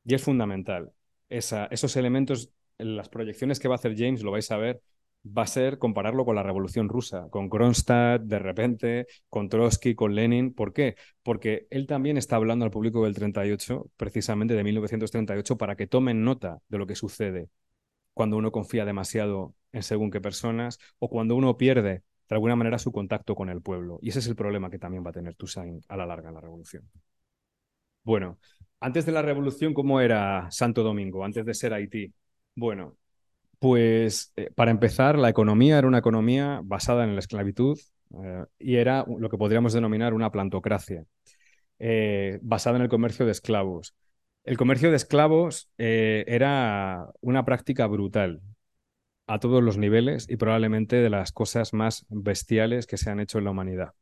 Y 0.05 0.13
es 0.13 0.21
fundamental. 0.21 0.91
esos 1.30 1.95
elementos, 1.97 2.51
las 2.78 3.09
proyecciones 3.09 3.59
que 3.59 3.67
va 3.67 3.74
a 3.74 3.78
hacer 3.78 3.95
James, 3.97 4.21
lo 4.21 4.30
vais 4.30 4.51
a 4.51 4.57
ver, 4.57 4.84
va 5.26 5.41
a 5.41 5.47
ser 5.47 5.80
compararlo 5.80 6.26
con 6.26 6.36
la 6.36 6.43
Revolución 6.43 6.89
Rusa, 6.89 7.28
con 7.32 7.49
Kronstadt, 7.49 8.21
de 8.21 8.38
repente, 8.38 9.07
con 9.30 9.49
Trotsky, 9.49 9.95
con 9.95 10.13
Lenin. 10.13 10.53
¿Por 10.53 10.74
qué? 10.74 10.95
Porque 11.24 11.65
él 11.71 11.88
también 11.88 12.17
está 12.17 12.36
hablando 12.36 12.65
al 12.65 12.71
público 12.71 13.03
del 13.03 13.15
38, 13.15 13.89
precisamente 13.97 14.53
de 14.53 14.63
1938, 14.63 15.57
para 15.57 15.76
que 15.76 15.88
tomen 15.88 16.24
nota 16.24 16.59
de 16.67 16.78
lo 16.78 16.86
que 16.86 16.93
sucede 16.93 17.49
cuando 18.14 18.38
uno 18.38 18.51
confía 18.51 18.86
demasiado 18.86 19.55
en 19.72 19.84
según 19.84 20.11
qué 20.11 20.22
personas 20.22 20.80
o 20.99 21.09
cuando 21.09 21.36
uno 21.36 21.57
pierde 21.57 22.03
de 22.30 22.36
alguna 22.36 22.55
manera 22.55 22.80
su 22.80 22.91
contacto 22.91 23.36
con 23.36 23.49
el 23.49 23.61
pueblo. 23.61 23.99
Y 24.01 24.09
ese 24.09 24.20
es 24.20 24.28
el 24.28 24.36
problema 24.36 24.70
que 24.70 24.80
también 24.80 25.05
va 25.05 25.09
a 25.09 25.14
tener 25.14 25.36
Toussaint 25.36 25.84
a 25.88 25.97
la 25.97 26.05
larga 26.05 26.30
en 26.30 26.36
la 26.36 26.41
revolución. 26.41 26.89
Bueno, 28.03 28.38
antes 28.80 29.05
de 29.05 29.11
la 29.11 29.22
revolución, 29.22 29.74
¿cómo 29.74 30.01
era 30.01 30.49
Santo 30.51 30.84
Domingo? 30.84 31.24
Antes 31.24 31.45
de 31.45 31.53
ser 31.53 31.74
Haití. 31.74 32.14
Bueno, 32.55 32.97
pues 33.59 34.34
eh, 34.36 34.51
para 34.55 34.72
empezar, 34.72 35.18
la 35.18 35.30
economía 35.30 35.78
era 35.78 35.88
una 35.88 35.99
economía 35.99 36.61
basada 36.64 37.05
en 37.05 37.14
la 37.16 37.20
esclavitud 37.20 37.80
eh, 38.22 38.45
y 38.59 38.76
era 38.76 39.05
lo 39.07 39.30
que 39.30 39.38
podríamos 39.38 39.74
denominar 39.74 40.14
una 40.14 40.32
plantocracia, 40.32 41.05
eh, 41.80 42.39
basada 42.41 42.76
en 42.78 42.84
el 42.84 42.89
comercio 42.89 43.26
de 43.26 43.32
esclavos. 43.32 43.95
El 44.44 44.58
comercio 44.58 44.89
de 44.89 44.98
esclavos 44.98 45.70
eh, 45.78 46.26
era 46.28 47.08
una 47.22 47.46
práctica 47.46 47.88
brutal 47.88 48.41
a 49.26 49.39
todos 49.39 49.64
los 49.64 49.78
niveles 49.78 50.30
y 50.30 50.36
probablemente 50.36 50.98
de 50.98 51.10
las 51.10 51.32
cosas 51.32 51.74
más 51.74 52.06
bestiales 52.10 52.86
que 52.86 52.98
se 52.98 53.10
han 53.10 53.22
hecho 53.22 53.38
en 53.38 53.46
la 53.46 53.52
humanidad. 53.52 53.94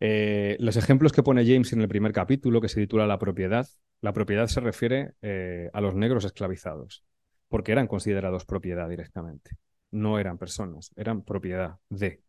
Eh, 0.00 0.56
los 0.58 0.76
ejemplos 0.76 1.12
que 1.12 1.22
pone 1.22 1.46
James 1.46 1.72
en 1.72 1.82
el 1.82 1.88
primer 1.88 2.12
capítulo, 2.12 2.60
que 2.60 2.68
se 2.68 2.80
titula 2.80 3.06
La 3.06 3.18
propiedad, 3.18 3.66
la 4.00 4.12
propiedad 4.12 4.48
se 4.48 4.60
refiere 4.60 5.12
eh, 5.22 5.70
a 5.72 5.80
los 5.80 5.94
negros 5.94 6.24
esclavizados, 6.24 7.04
porque 7.48 7.72
eran 7.72 7.86
considerados 7.86 8.44
propiedad 8.44 8.88
directamente. 8.88 9.52
No 9.92 10.18
eran 10.18 10.38
personas, 10.38 10.90
eran 10.96 11.22
propiedad 11.22 11.76
de. 11.90 12.22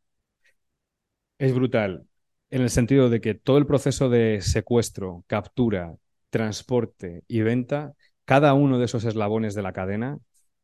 Es 1.39 1.53
brutal 1.55 2.05
en 2.51 2.61
el 2.61 2.69
sentido 2.69 3.09
de 3.09 3.21
que 3.21 3.33
todo 3.33 3.57
el 3.57 3.65
proceso 3.65 4.09
de 4.09 4.41
secuestro, 4.41 5.23
captura, 5.27 5.95
transporte 6.31 7.23
y 7.27 7.41
venta, 7.41 7.93
cada 8.25 8.55
uno 8.55 8.79
de 8.79 8.85
esos 8.85 9.05
eslabones 9.05 9.53
de 9.53 9.61
la 9.61 9.73
cadena 9.73 10.17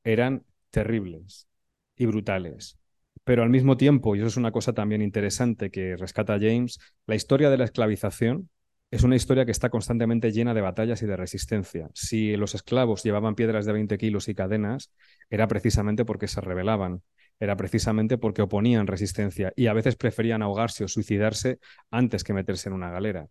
eran 0.03 0.43
terribles 0.71 1.47
y 1.95 2.07
brutales. 2.07 2.79
Pero 3.23 3.43
al 3.43 3.49
mismo 3.49 3.77
tiempo, 3.77 4.15
y 4.15 4.19
eso 4.19 4.27
es 4.27 4.37
una 4.37 4.51
cosa 4.51 4.73
también 4.73 5.01
interesante 5.01 5.69
que 5.69 5.95
rescata 5.97 6.39
James, 6.39 6.79
la 7.05 7.15
historia 7.15 7.49
de 7.49 7.57
la 7.57 7.65
esclavización 7.65 8.49
es 8.89 9.03
una 9.03 9.17
historia 9.17 9.43
que 9.43 9.51
está 9.51 9.69
constantemente 9.69 10.31
llena 10.31 10.53
de 10.53 10.61
batallas 10.61 11.01
y 11.01 11.07
de 11.07 11.17
resistencia. 11.17 11.89
Si 11.93 12.37
los 12.37 12.55
esclavos 12.55 13.03
llevaban 13.03 13.35
piedras 13.35 13.65
de 13.65 13.73
20 13.73 13.97
kilos 13.97 14.29
y 14.29 14.35
cadenas, 14.35 14.93
era 15.29 15.47
precisamente 15.49 16.05
porque 16.05 16.29
se 16.29 16.39
rebelaban, 16.39 17.03
era 17.39 17.57
precisamente 17.57 18.17
porque 18.17 18.43
oponían 18.43 18.87
resistencia 18.87 19.51
y 19.57 19.67
a 19.67 19.73
veces 19.73 19.97
preferían 19.97 20.41
ahogarse 20.41 20.85
o 20.85 20.87
suicidarse 20.87 21.59
antes 21.91 22.23
que 22.23 22.33
meterse 22.33 22.69
en 22.69 22.75
una 22.75 22.89
galera. 22.89 23.27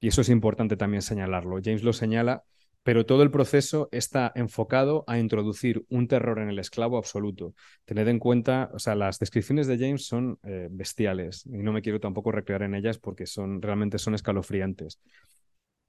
Y 0.00 0.08
eso 0.08 0.20
es 0.20 0.28
importante 0.28 0.76
también 0.76 1.02
señalarlo. 1.02 1.58
James 1.62 1.82
lo 1.82 1.92
señala, 1.92 2.44
pero 2.82 3.04
todo 3.04 3.22
el 3.22 3.30
proceso 3.30 3.88
está 3.92 4.32
enfocado 4.34 5.04
a 5.06 5.18
introducir 5.18 5.84
un 5.88 6.08
terror 6.08 6.38
en 6.38 6.48
el 6.48 6.58
esclavo 6.58 6.96
absoluto. 6.96 7.54
Tened 7.84 8.08
en 8.08 8.18
cuenta, 8.18 8.70
o 8.72 8.78
sea, 8.78 8.94
las 8.94 9.18
descripciones 9.18 9.66
de 9.66 9.78
James 9.78 10.06
son 10.06 10.38
eh, 10.42 10.68
bestiales 10.70 11.44
y 11.46 11.58
no 11.58 11.72
me 11.72 11.82
quiero 11.82 12.00
tampoco 12.00 12.32
recrear 12.32 12.62
en 12.62 12.74
ellas 12.74 12.98
porque 12.98 13.26
son 13.26 13.60
realmente 13.60 13.98
son 13.98 14.14
escalofriantes. 14.14 15.00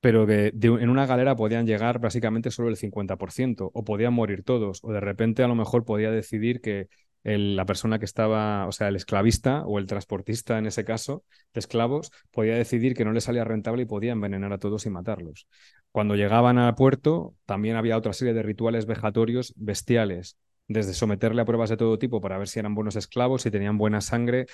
Pero 0.02 0.26
que 0.26 0.54
en 0.54 0.90
una 0.90 1.06
galera 1.06 1.36
podían 1.36 1.68
llegar 1.68 2.00
básicamente 2.00 2.52
solo 2.52 2.70
el 2.70 2.78
50%, 2.78 3.70
o 3.74 3.84
podían 3.84 4.14
morir 4.14 4.44
todos, 4.44 4.80
o 4.84 4.94
de 4.94 5.02
repente 5.02 5.44
a 5.44 5.48
lo 5.48 5.56
mejor 5.56 5.84
podía 5.84 6.10
decidir 6.10 6.62
que 6.62 6.88
la 7.24 7.66
persona 7.66 8.00
que 8.00 8.06
estaba, 8.06 8.66
o 8.68 8.72
sea, 8.72 8.88
el 8.88 8.96
esclavista 8.96 9.64
o 9.66 9.80
el 9.80 9.88
transportista 9.88 10.58
en 10.58 10.66
ese 10.66 10.86
caso 10.86 11.24
de 11.54 11.60
esclavos, 11.60 12.12
podía 12.32 12.56
decidir 12.56 12.94
que 12.94 13.06
no 13.06 13.12
le 13.12 13.22
salía 13.22 13.44
rentable 13.44 13.84
y 13.84 13.86
podía 13.86 14.14
envenenar 14.14 14.54
a 14.54 14.58
todos 14.58 14.86
y 14.86 14.90
matarlos. 14.90 15.48
Cuando 15.92 16.16
llegaban 16.16 16.58
al 16.58 16.76
puerto, 16.76 17.36
también 17.46 17.76
había 17.76 17.98
otra 17.98 18.14
serie 18.14 18.34
de 18.34 18.44
rituales 18.44 18.86
vejatorios 18.86 19.54
bestiales, 19.58 20.38
desde 20.70 20.94
someterle 20.94 21.42
a 21.42 21.46
pruebas 21.46 21.70
de 21.72 21.78
todo 21.78 21.98
tipo 21.98 22.22
para 22.22 22.38
ver 22.38 22.48
si 22.48 22.60
eran 22.60 22.76
buenos 22.76 22.96
esclavos, 22.96 23.42
si 23.42 23.52
tenían 23.52 23.78
buena 23.78 24.02
sangre, 24.02 24.46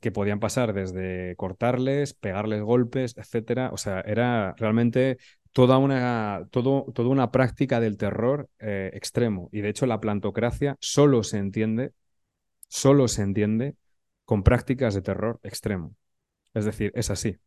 que 0.00 0.12
podían 0.12 0.38
pasar 0.38 0.74
desde 0.74 1.34
cortarles, 1.36 2.12
pegarles 2.12 2.62
golpes, 2.62 3.16
etcétera. 3.16 3.70
O 3.72 3.78
sea, 3.78 4.00
era 4.02 4.54
realmente 4.58 5.16
toda 5.52 5.78
una, 5.78 6.46
todo, 6.50 6.92
toda 6.94 7.08
una 7.08 7.30
práctica 7.30 7.80
del 7.80 7.96
terror 7.96 8.48
eh, 8.58 8.90
extremo. 8.92 9.48
Y 9.50 9.62
de 9.62 9.70
hecho, 9.70 9.86
la 9.86 9.98
plantocracia 9.98 10.76
solo 10.78 11.22
se 11.22 11.38
entiende 11.38 11.92
solo 12.72 13.06
se 13.06 13.22
entiende 13.22 13.76
con 14.24 14.42
prácticas 14.42 14.94
de 14.94 15.02
terror 15.02 15.38
extremo. 15.42 15.94
Es 16.54 16.64
decir, 16.64 16.90
es 16.94 17.10
así. 17.10 17.38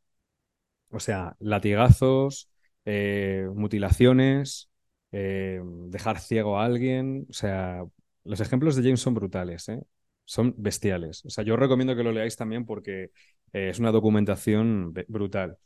O 0.89 0.99
sea, 0.99 1.35
latigazos, 1.39 2.49
eh, 2.85 3.47
mutilaciones, 3.55 4.69
eh, 5.11 5.61
dejar 5.87 6.19
ciego 6.19 6.59
a 6.59 6.65
alguien. 6.65 7.25
O 7.29 7.33
sea, 7.33 7.83
los 8.23 8.39
ejemplos 8.39 8.75
de 8.75 8.83
James 8.83 8.99
son 9.01 9.15
brutales, 9.15 9.67
¿eh? 9.67 9.81
son 10.25 10.53
bestiales. 10.57 11.25
O 11.25 11.31
sea, 11.31 11.43
yo 11.43 11.55
recomiendo 11.57 11.95
que 11.95 12.03
lo 12.03 12.11
leáis 12.11 12.35
también 12.35 12.65
porque 12.65 13.09
es 13.51 13.79
una 13.79 13.91
documentación 13.91 14.93
brutal. 15.07 15.57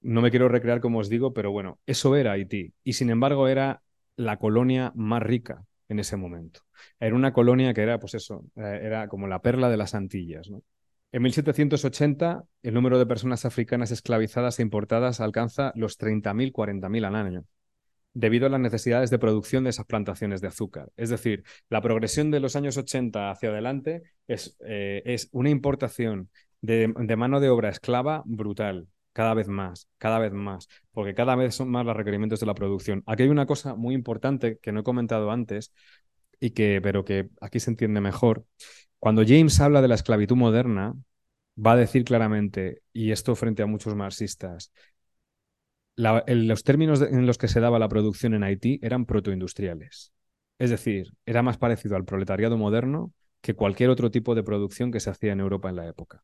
No 0.00 0.20
me 0.22 0.30
quiero 0.30 0.48
recrear 0.48 0.80
como 0.80 0.98
os 1.00 1.08
digo, 1.08 1.32
pero 1.32 1.52
bueno, 1.52 1.78
eso 1.86 2.16
era 2.16 2.32
Haití. 2.32 2.74
Y 2.82 2.94
sin 2.94 3.10
embargo 3.10 3.46
era 3.48 3.82
la 4.16 4.38
colonia 4.38 4.92
más 4.96 5.22
rica 5.22 5.64
en 5.90 5.98
ese 5.98 6.16
momento. 6.16 6.60
Era 6.98 7.14
una 7.14 7.32
colonia 7.32 7.74
que 7.74 7.82
era, 7.82 7.98
pues 7.98 8.14
eso, 8.14 8.46
eh, 8.56 8.80
era 8.82 9.08
como 9.08 9.26
la 9.26 9.42
perla 9.42 9.68
de 9.68 9.76
las 9.76 9.94
Antillas. 9.94 10.48
En 11.12 11.22
1780, 11.22 12.44
el 12.62 12.74
número 12.74 12.98
de 12.98 13.06
personas 13.06 13.44
africanas 13.44 13.90
esclavizadas 13.90 14.58
e 14.58 14.62
importadas 14.62 15.20
alcanza 15.20 15.72
los 15.74 15.98
30.000, 15.98 16.52
40.000 16.52 17.04
al 17.04 17.16
año, 17.16 17.44
debido 18.14 18.46
a 18.46 18.50
las 18.50 18.60
necesidades 18.60 19.10
de 19.10 19.18
producción 19.18 19.64
de 19.64 19.70
esas 19.70 19.86
plantaciones 19.86 20.40
de 20.40 20.46
azúcar. 20.48 20.90
Es 20.96 21.10
decir, 21.10 21.42
la 21.68 21.82
progresión 21.82 22.30
de 22.30 22.38
los 22.38 22.54
años 22.54 22.76
80 22.76 23.32
hacia 23.32 23.48
adelante 23.48 24.02
es, 24.28 24.56
eh, 24.64 25.02
es 25.04 25.28
una 25.32 25.50
importación 25.50 26.30
de 26.62 27.16
mano 27.16 27.40
de 27.40 27.48
obra 27.48 27.70
esclava 27.70 28.22
brutal 28.26 28.86
cada 29.12 29.34
vez 29.34 29.48
más, 29.48 29.88
cada 29.98 30.18
vez 30.18 30.32
más, 30.32 30.68
porque 30.92 31.14
cada 31.14 31.36
vez 31.36 31.54
son 31.54 31.70
más 31.70 31.84
los 31.84 31.96
requerimientos 31.96 32.40
de 32.40 32.46
la 32.46 32.54
producción. 32.54 33.02
Aquí 33.06 33.24
hay 33.24 33.28
una 33.28 33.46
cosa 33.46 33.74
muy 33.74 33.94
importante 33.94 34.58
que 34.58 34.72
no 34.72 34.80
he 34.80 34.84
comentado 34.84 35.30
antes, 35.30 35.72
y 36.40 36.50
que, 36.50 36.80
pero 36.82 37.04
que 37.04 37.28
aquí 37.40 37.60
se 37.60 37.70
entiende 37.70 38.00
mejor. 38.00 38.44
Cuando 38.98 39.22
James 39.26 39.60
habla 39.60 39.82
de 39.82 39.88
la 39.88 39.94
esclavitud 39.94 40.36
moderna, 40.36 40.94
va 41.56 41.72
a 41.72 41.76
decir 41.76 42.04
claramente, 42.04 42.82
y 42.92 43.12
esto 43.12 43.36
frente 43.36 43.62
a 43.62 43.66
muchos 43.66 43.94
marxistas, 43.94 44.72
los 45.96 46.64
términos 46.64 47.02
en 47.02 47.26
los 47.26 47.36
que 47.36 47.48
se 47.48 47.60
daba 47.60 47.78
la 47.78 47.88
producción 47.88 48.32
en 48.32 48.42
Haití 48.42 48.78
eran 48.82 49.04
protoindustriales. 49.04 50.12
Es 50.58 50.70
decir, 50.70 51.12
era 51.26 51.42
más 51.42 51.58
parecido 51.58 51.96
al 51.96 52.04
proletariado 52.04 52.56
moderno 52.56 53.12
que 53.42 53.54
cualquier 53.54 53.90
otro 53.90 54.10
tipo 54.10 54.34
de 54.34 54.42
producción 54.42 54.90
que 54.90 55.00
se 55.00 55.10
hacía 55.10 55.32
en 55.32 55.40
Europa 55.40 55.68
en 55.68 55.76
la 55.76 55.86
época. 55.86 56.22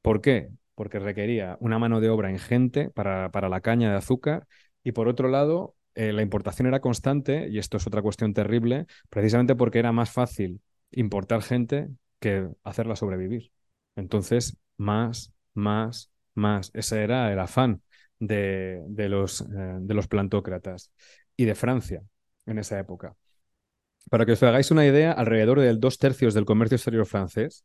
¿Por 0.00 0.20
qué? 0.20 0.50
Porque 0.76 1.00
requería 1.00 1.56
una 1.60 1.80
mano 1.80 2.00
de 2.00 2.10
obra 2.10 2.30
ingente 2.30 2.90
para, 2.90 3.32
para 3.32 3.48
la 3.48 3.60
caña 3.60 3.90
de 3.90 3.96
azúcar 3.96 4.46
y 4.84 4.92
por 4.92 5.08
otro 5.08 5.28
lado 5.28 5.74
eh, 5.96 6.12
la 6.12 6.22
importación 6.22 6.68
era 6.68 6.80
constante 6.80 7.48
y 7.50 7.58
esto 7.58 7.78
es 7.78 7.86
otra 7.88 8.02
cuestión 8.02 8.34
terrible, 8.34 8.86
precisamente 9.10 9.56
porque 9.56 9.80
era 9.80 9.90
más 9.92 10.10
fácil 10.12 10.60
importar 10.92 11.42
gente 11.42 11.88
que 12.20 12.48
hacerla 12.62 12.96
sobrevivir. 12.96 13.50
Entonces, 13.96 14.58
más, 14.76 15.32
más, 15.54 16.10
más. 16.34 16.70
Ese 16.74 17.02
era 17.02 17.32
el 17.32 17.38
afán 17.38 17.82
de, 18.18 18.82
de 18.88 19.08
los, 19.08 19.40
eh, 19.40 19.46
de 19.80 19.94
los 19.94 20.06
plantócratas 20.06 20.92
y 21.36 21.46
de 21.46 21.54
Francia 21.54 22.02
en 22.44 22.58
esa 22.58 22.78
época. 22.78 23.16
Para 24.10 24.26
que 24.26 24.32
os 24.32 24.42
hagáis 24.42 24.70
una 24.70 24.86
idea, 24.86 25.12
alrededor 25.12 25.60
del 25.60 25.80
dos 25.80 25.98
tercios 25.98 26.34
del 26.34 26.44
comercio 26.44 26.76
exterior 26.76 27.06
francés 27.06 27.64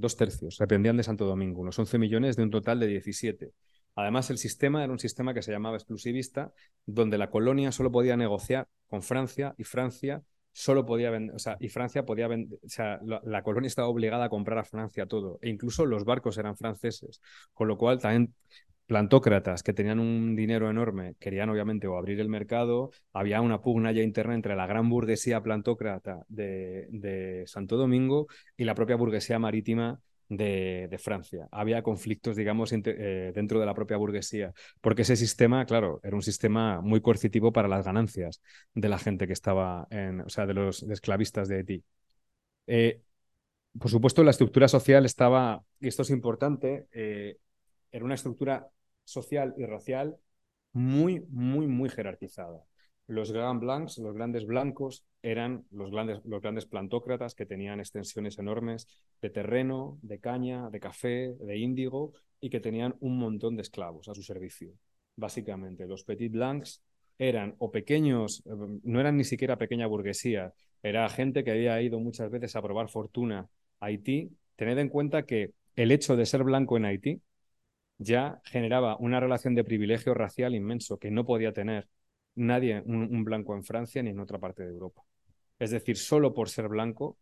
dos 0.00 0.16
tercios, 0.16 0.56
dependían 0.58 0.96
de 0.96 1.02
Santo 1.02 1.24
Domingo, 1.24 1.60
unos 1.60 1.78
11 1.78 1.98
millones 1.98 2.36
de 2.36 2.42
un 2.42 2.50
total 2.50 2.80
de 2.80 2.86
17. 2.86 3.52
Además, 3.96 4.30
el 4.30 4.38
sistema 4.38 4.82
era 4.82 4.92
un 4.92 4.98
sistema 4.98 5.34
que 5.34 5.42
se 5.42 5.52
llamaba 5.52 5.76
exclusivista, 5.76 6.52
donde 6.86 7.18
la 7.18 7.30
colonia 7.30 7.72
solo 7.72 7.90
podía 7.90 8.16
negociar 8.16 8.68
con 8.88 9.02
Francia 9.02 9.54
y 9.58 9.64
Francia 9.64 10.22
solo 10.52 10.84
podía 10.84 11.10
vender, 11.10 11.36
o 11.36 11.38
sea, 11.38 11.56
y 11.60 11.68
Francia 11.68 12.04
podía 12.04 12.26
vender, 12.26 12.58
o 12.64 12.68
sea, 12.68 12.98
la, 13.04 13.20
la, 13.24 13.42
colonia 13.42 13.68
estaba 13.68 13.88
obligada 13.88 14.24
a 14.24 14.28
comprar 14.28 14.58
a 14.58 14.64
Francia 14.64 15.06
todo, 15.06 15.38
e 15.42 15.48
incluso 15.48 15.86
los 15.86 16.04
barcos 16.04 16.38
eran 16.38 16.56
franceses, 16.56 17.20
con 17.52 17.68
lo 17.68 17.78
cual 17.78 18.00
también 18.00 18.34
plantócratas 18.90 19.62
que 19.62 19.72
tenían 19.72 20.00
un 20.00 20.34
dinero 20.34 20.68
enorme 20.68 21.14
querían 21.20 21.48
obviamente 21.48 21.86
o 21.86 21.96
abrir 21.96 22.18
el 22.18 22.28
mercado, 22.28 22.90
había 23.12 23.40
una 23.40 23.60
pugna 23.62 23.92
ya 23.92 24.02
interna 24.02 24.34
entre 24.34 24.56
la 24.56 24.66
gran 24.66 24.90
burguesía 24.90 25.40
plantócrata 25.40 26.24
de, 26.26 27.44
Santo 27.46 27.76
Domingo 27.76 28.26
y 28.56 28.64
la 28.64 28.74
propia 28.74 28.96
burguesía 28.96 29.38
marítima 29.38 30.00
de, 30.28 30.98
Francia. 31.00 31.46
Había 31.52 31.84
conflictos, 31.84 32.34
digamos, 32.34 32.72
eh, 32.72 33.30
dentro 33.32 33.60
de 33.60 33.66
la 33.66 33.74
propia 33.74 33.96
burguesía, 33.96 34.52
porque 34.80 35.02
ese 35.02 35.14
sistema, 35.14 35.64
claro, 35.66 36.00
era 36.02 36.16
un 36.16 36.22
sistema 36.22 36.80
muy 36.80 37.00
coercitivo 37.00 37.52
para 37.52 37.68
las 37.68 37.84
ganancias 37.84 38.42
de 38.74 38.88
la 38.88 38.98
gente 38.98 39.28
que 39.28 39.34
estaba 39.34 39.86
en, 39.90 40.22
o 40.22 40.28
sea, 40.28 40.46
de 40.46 40.54
los 40.54 40.82
esclavistas 40.82 41.46
de 41.46 41.56
Haití. 41.58 41.84
Eh, 42.66 43.00
por 43.78 43.88
supuesto, 43.88 44.24
la 44.24 44.32
estructura 44.32 44.66
social 44.66 45.04
estaba, 45.06 45.62
y 45.78 45.86
esto 45.86 46.02
es 46.02 46.10
importante, 46.10 46.88
eh, 46.90 47.36
era 47.92 48.04
una 48.04 48.14
estructura 48.14 48.68
social 49.10 49.54
y 49.56 49.66
racial 49.66 50.16
muy, 50.72 51.24
muy, 51.28 51.66
muy 51.66 51.88
jerarquizada. 51.88 52.64
Los 53.06 53.32
Grand 53.32 53.60
Blancs, 53.60 53.98
los 53.98 54.14
grandes 54.14 54.46
blancos, 54.46 55.04
eran 55.22 55.64
los 55.72 55.90
grandes, 55.90 56.20
los 56.24 56.40
grandes 56.40 56.66
plantócratas 56.66 57.34
que 57.34 57.44
tenían 57.44 57.80
extensiones 57.80 58.38
enormes 58.38 58.86
de 59.20 59.30
terreno, 59.30 59.98
de 60.02 60.20
caña, 60.20 60.70
de 60.70 60.80
café, 60.80 61.34
de 61.40 61.58
índigo 61.58 62.12
y 62.40 62.50
que 62.50 62.60
tenían 62.60 62.94
un 63.00 63.18
montón 63.18 63.56
de 63.56 63.62
esclavos 63.62 64.08
a 64.08 64.14
su 64.14 64.22
servicio. 64.22 64.72
Básicamente, 65.16 65.86
los 65.86 66.04
Petit 66.04 66.32
Blancs 66.32 66.82
eran 67.18 67.54
o 67.58 67.70
pequeños, 67.70 68.42
no 68.46 69.00
eran 69.00 69.16
ni 69.16 69.24
siquiera 69.24 69.58
pequeña 69.58 69.86
burguesía, 69.86 70.54
era 70.82 71.08
gente 71.10 71.44
que 71.44 71.50
había 71.50 71.82
ido 71.82 71.98
muchas 71.98 72.30
veces 72.30 72.56
a 72.56 72.62
probar 72.62 72.88
fortuna 72.88 73.48
a 73.80 73.86
Haití. 73.86 74.30
Tened 74.56 74.78
en 74.78 74.88
cuenta 74.88 75.24
que 75.24 75.52
el 75.76 75.90
hecho 75.90 76.16
de 76.16 76.26
ser 76.26 76.44
blanco 76.44 76.76
en 76.76 76.84
Haití 76.86 77.20
ya 78.00 78.40
generaba 78.44 78.96
una 78.96 79.20
relación 79.20 79.54
de 79.54 79.62
privilegio 79.62 80.14
racial 80.14 80.54
inmenso 80.54 80.98
que 80.98 81.10
no 81.10 81.26
podía 81.26 81.52
tener 81.52 81.86
nadie, 82.34 82.82
un, 82.86 83.24
blanco 83.24 83.54
en 83.54 83.62
Francia 83.62 84.02
ni 84.02 84.08
en 84.10 84.20
otra 84.20 84.38
parte 84.38 84.62
de 84.62 84.70
Europa. 84.70 85.02
Es 85.58 85.70
decir, 85.70 85.98
solo 85.98 86.32
por 86.32 86.48
ser 86.48 86.68
blanco, 86.68 87.18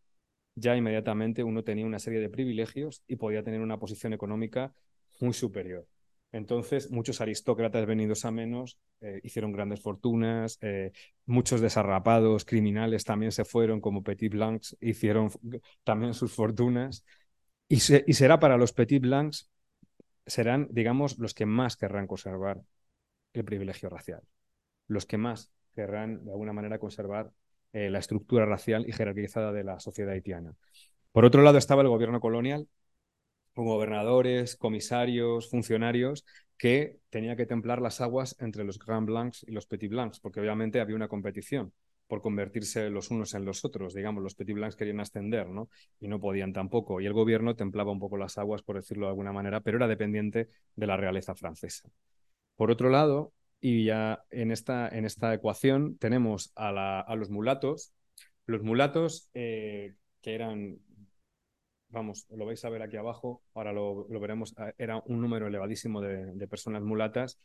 ya 0.55 0.77
inmediatamente 0.77 1.43
uno 1.43 1.65
tenía 1.65 1.85
una 1.85 1.99
serie 1.99 2.21
de 2.21 2.31
privilegios 2.31 3.03
y 3.09 3.17
podía 3.17 3.43
tener 3.43 3.61
una 3.61 3.81
posición 3.81 4.13
económica 4.13 4.73
muy 5.21 5.33
superior. 5.33 5.85
Entonces, 6.31 6.93
muchos 6.93 7.21
aristócratas 7.21 7.85
venidos 7.85 8.25
a 8.25 8.31
menos 8.31 8.79
eh, 9.01 9.21
hicieron 9.25 9.51
grandes 9.51 9.81
fortunas, 9.81 10.59
eh, 10.61 10.93
muchos 11.27 11.61
desarrapados 11.61 12.45
criminales 12.45 13.05
también 13.05 13.33
se 13.33 13.45
fueron 13.45 13.81
como 13.81 14.05
Petit 14.05 14.31
Blancs, 14.31 14.77
hicieron 14.81 15.31
también 15.83 16.15
sus 16.15 16.33
fortunas. 16.33 17.05
Y, 17.67 17.77
y 17.77 18.13
será 18.13 18.39
para 18.39 18.57
los 18.57 18.73
Petit 18.73 19.03
Blancs 19.03 19.51
serán, 20.29 20.69
digamos, 20.71 21.19
los 21.19 21.35
que 21.35 21.47
más 21.47 21.77
querrán 21.77 22.07
conservar 22.07 22.63
el 23.33 23.45
privilegio 23.45 23.89
racial, 23.89 24.23
los 24.87 25.07
que 25.07 25.19
más 25.19 25.53
querrán, 25.75 26.25
de 26.25 26.31
alguna 26.31 26.53
manera, 26.53 26.79
conservar 26.79 27.33
eh, 27.73 27.91
la 27.91 27.99
estructura 27.99 28.47
racial 28.47 28.89
y 28.89 28.93
jerarquizada 28.93 29.53
de 29.53 29.65
la 29.65 29.81
sociedad 29.81 30.13
haitiana. 30.13 30.55
Por 31.13 31.25
otro 31.25 31.43
lado 31.43 31.59
estaba 31.59 31.83
el 31.83 31.89
gobierno 31.89 32.21
colonial, 32.21 32.69
con 33.55 33.67
gobernadores, 33.67 34.57
comisarios, 34.57 35.51
funcionarios, 35.51 36.25
que 36.57 36.99
tenía 37.11 37.37
que 37.37 37.47
templar 37.47 37.81
las 37.81 38.01
aguas 38.01 38.37
entre 38.41 38.65
los 38.65 38.79
Grand 38.79 39.07
Blancs 39.07 39.45
y 39.49 39.53
los 39.53 39.67
Petit 39.67 39.91
Blancs, 39.91 40.21
porque 40.21 40.41
obviamente 40.41 40.81
había 40.81 40.97
una 40.97 41.09
competición 41.09 41.73
por 42.09 42.23
convertirse 42.23 42.91
los 42.91 43.11
unos 43.11 43.35
en 43.35 43.45
los 43.45 43.65
otros. 43.65 43.95
Digamos, 43.95 44.23
los 44.23 44.35
Petit 44.35 44.55
Blancs 44.57 44.75
querían 44.77 44.99
ascender, 44.99 45.49
¿no? 45.49 45.69
Y 46.01 46.09
no 46.09 46.19
podían 46.19 46.53
tampoco. 46.53 47.01
Y 47.01 47.07
el 47.07 47.13
gobierno 47.13 47.55
templaba 47.55 47.93
un 47.93 48.01
poco 48.01 48.17
las 48.17 48.39
aguas, 48.39 48.63
por 48.63 48.77
decirlo 48.77 49.07
de 49.07 49.11
alguna 49.11 49.33
manera, 49.33 49.61
pero 49.61 49.77
era 49.77 49.87
dependiente 49.87 50.49
de 50.75 50.87
la 50.87 50.97
realeza 50.97 51.35
francesa. 51.35 51.89
Por 52.57 52.71
otro 52.71 52.89
lado, 52.89 53.33
y 53.61 53.85
ya 53.85 54.25
en 54.31 54.51
esta, 54.51 54.89
en 54.89 55.05
esta 55.05 55.33
ecuación 55.35 55.99
tenemos 55.99 56.51
a, 56.57 56.73
la, 56.73 57.01
a 57.01 57.15
los 57.15 57.29
mulatos. 57.31 57.93
Los 58.47 58.63
mulatos 58.63 59.29
eh, 59.35 59.95
que 60.23 60.35
eran, 60.35 60.79
vamos, 61.91 62.27
lo 62.31 62.47
vais 62.47 62.65
a 62.65 62.71
ver 62.71 62.83
aquí 62.83 62.97
abajo, 62.97 63.43
ahora 63.53 63.73
lo, 63.75 64.07
veremos, 64.09 64.55
era 64.79 65.03
un 65.07 65.21
número 65.21 65.47
elevadísimo 65.47 66.01
de, 66.01 66.33
de 66.33 66.49
personas 66.49 66.83
mulatas 66.83 67.39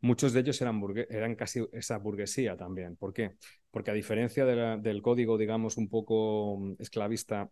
muchos 0.00 0.32
de 0.32 0.40
ellos 0.40 0.60
eran, 0.60 0.80
eran 1.08 1.34
casi 1.34 1.66
esa 1.72 1.98
burguesía 1.98 2.56
también. 2.56 2.96
¿Por 2.96 3.12
qué? 3.12 3.32
Porque 3.70 3.90
a 3.90 3.94
diferencia 3.94 4.44
del 4.44 5.02
código, 5.02 5.38
digamos, 5.38 5.76
un 5.76 5.88
poco 5.88 6.58
mm, 6.58 6.74
esclavista 6.78 7.50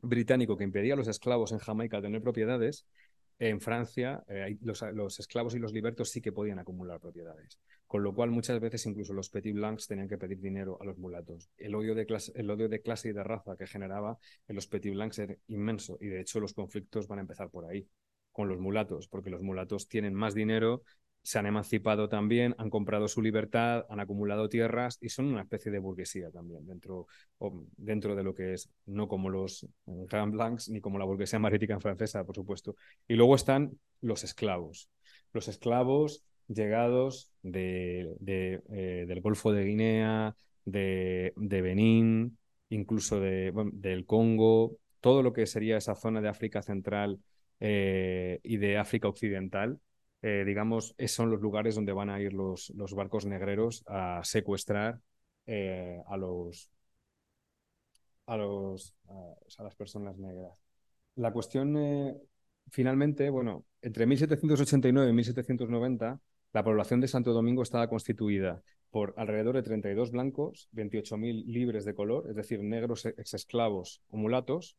británico 0.00 0.56
que 0.56 0.64
impedía 0.64 0.94
a 0.94 0.96
los 0.96 1.08
esclavos 1.08 1.52
en 1.52 1.58
Jamaica 1.58 2.00
tener 2.00 2.22
propiedades, 2.22 2.86
en 3.40 3.60
Francia 3.60 4.24
eh, 4.28 4.56
los, 4.62 4.82
los, 4.94 5.20
esclavos 5.20 5.54
y 5.54 5.58
los 5.58 5.72
libertos 5.72 6.10
sí 6.10 6.20
que 6.20 6.32
podían 6.32 6.58
acumular 6.58 7.00
propiedades. 7.00 7.60
Con 7.86 8.02
lo 8.02 8.14
cual 8.14 8.30
muchas 8.30 8.60
veces 8.60 8.84
incluso 8.86 9.12
los 9.12 9.30
petit 9.30 9.54
blancs 9.54 9.86
tenían 9.86 10.08
que 10.08 10.18
pedir 10.18 10.40
dinero 10.40 10.76
a 10.80 10.84
los 10.84 10.98
mulatos. 10.98 11.50
El 11.56 11.74
odio 11.74 11.94
de 11.94 12.04
clase, 12.04 12.32
el 12.34 12.50
odio 12.50 12.68
de 12.68 12.82
clase 12.82 13.10
y 13.10 13.12
de 13.12 13.22
raza 13.22 13.56
que 13.56 13.66
generaba 13.66 14.18
en 14.46 14.56
los 14.56 14.66
petit 14.66 14.92
blancs 14.92 15.18
era 15.20 15.36
inmenso 15.46 15.98
y 16.00 16.06
de 16.06 16.20
hecho 16.20 16.40
los 16.40 16.52
conflictos 16.52 17.06
van 17.06 17.20
a 17.20 17.22
empezar 17.22 17.48
por 17.50 17.64
ahí 17.64 17.88
con 18.32 18.48
los 18.48 18.60
mulatos, 18.60 19.08
porque 19.08 19.30
los 19.30 19.42
mulatos 19.42 19.88
tienen 19.88 20.14
más 20.14 20.34
dinero, 20.34 20.82
se 21.22 21.38
han 21.38 21.46
emancipado 21.46 22.08
también, 22.08 22.54
han 22.58 22.70
comprado 22.70 23.06
su 23.06 23.20
libertad, 23.20 23.84
han 23.90 24.00
acumulado 24.00 24.48
tierras 24.48 24.98
y 25.00 25.10
son 25.10 25.26
una 25.26 25.42
especie 25.42 25.70
de 25.70 25.78
burguesía 25.78 26.30
también 26.30 26.66
dentro, 26.66 27.06
dentro 27.76 28.16
de 28.16 28.22
lo 28.22 28.34
que 28.34 28.54
es, 28.54 28.70
no 28.86 29.08
como 29.08 29.28
los 29.28 29.66
Grand 29.84 30.32
Blancs 30.32 30.70
ni 30.70 30.80
como 30.80 30.98
la 30.98 31.04
burguesía 31.04 31.38
marítima 31.38 31.80
francesa, 31.80 32.24
por 32.24 32.34
supuesto. 32.34 32.76
Y 33.06 33.14
luego 33.14 33.34
están 33.34 33.78
los 34.00 34.24
esclavos. 34.24 34.88
Los 35.32 35.48
esclavos 35.48 36.24
llegados 36.48 37.30
de, 37.42 38.16
eh, 38.26 39.04
del 39.06 39.20
Golfo 39.20 39.52
de 39.52 39.64
Guinea, 39.64 40.34
de, 40.64 41.32
Benín, 41.36 42.38
incluso 42.70 43.20
bueno, 43.52 43.70
del 43.74 44.06
Congo, 44.06 44.78
todo 45.00 45.22
lo 45.22 45.32
que 45.32 45.46
sería 45.46 45.76
esa 45.76 45.94
zona 45.94 46.20
de 46.20 46.28
África 46.28 46.62
Central 46.62 47.18
eh, 47.60 48.40
y 48.42 48.56
de 48.56 48.78
África 48.78 49.08
Occidental, 49.08 49.78
eh, 50.22 50.44
digamos, 50.44 50.94
son 51.06 51.30
los 51.30 51.40
lugares 51.40 51.74
donde 51.74 51.92
van 51.92 52.10
a 52.10 52.20
ir 52.20 52.32
los, 52.32 52.70
los 52.70 52.94
barcos 52.94 53.26
negreros 53.26 53.84
a 53.86 54.20
secuestrar 54.24 55.00
eh, 55.46 56.02
a 56.06 56.16
los 56.16 56.70
a 58.26 58.36
los 58.36 58.94
a, 59.08 59.34
a, 59.58 59.64
las 59.64 59.74
personas 59.74 60.18
negras. 60.18 60.60
La 61.16 61.32
cuestión, 61.32 61.76
eh, 61.78 62.16
finalmente, 62.70 63.30
bueno, 63.30 63.64
entre 63.80 64.06
1789 64.06 65.10
y 65.10 65.14
1790, 65.14 66.20
la 66.52 66.64
población 66.64 67.00
de 67.00 67.08
Santo 67.08 67.32
Domingo 67.32 67.62
estaba 67.62 67.88
constituida 67.88 68.62
por 68.90 69.14
alrededor 69.16 69.56
de 69.56 69.62
32 69.62 70.10
blancos, 70.10 70.68
28.000 70.72 71.44
libres 71.46 71.84
de 71.84 71.94
color, 71.94 72.28
es 72.28 72.36
decir, 72.36 72.62
negros 72.62 73.06
exesclavos 73.06 74.02
o 74.08 74.16
mulatos, 74.16 74.76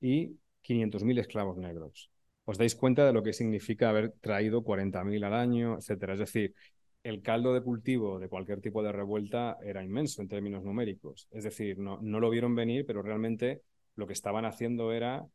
y 0.00 0.38
500.000 0.62 1.20
esclavos 1.20 1.56
negros 1.56 2.10
os 2.44 2.58
dais 2.58 2.74
cuenta 2.74 3.06
de 3.06 3.12
lo 3.12 3.22
que 3.22 3.32
significa 3.32 3.88
haber 3.88 4.12
traído 4.20 4.62
40.000 4.62 5.24
al 5.24 5.34
año, 5.34 5.76
etcétera. 5.78 6.14
Es 6.14 6.20
decir, 6.20 6.54
el 7.02 7.22
caldo 7.22 7.54
de 7.54 7.62
cultivo 7.62 8.18
de 8.18 8.28
cualquier 8.28 8.60
tipo 8.60 8.82
de 8.82 8.92
revuelta 8.92 9.58
era 9.62 9.84
inmenso 9.84 10.22
en 10.22 10.28
términos 10.28 10.64
numéricos. 10.64 11.28
Es 11.30 11.44
decir, 11.44 11.78
no, 11.78 11.98
lo 12.00 12.30
vieron 12.30 12.54
venir, 12.54 12.86
pero 12.86 13.02
realmente 13.02 13.62
lo 13.96 14.06
que 14.06 14.12
estaban 14.14 14.44
haciendo 14.44 14.92
era 14.92 15.26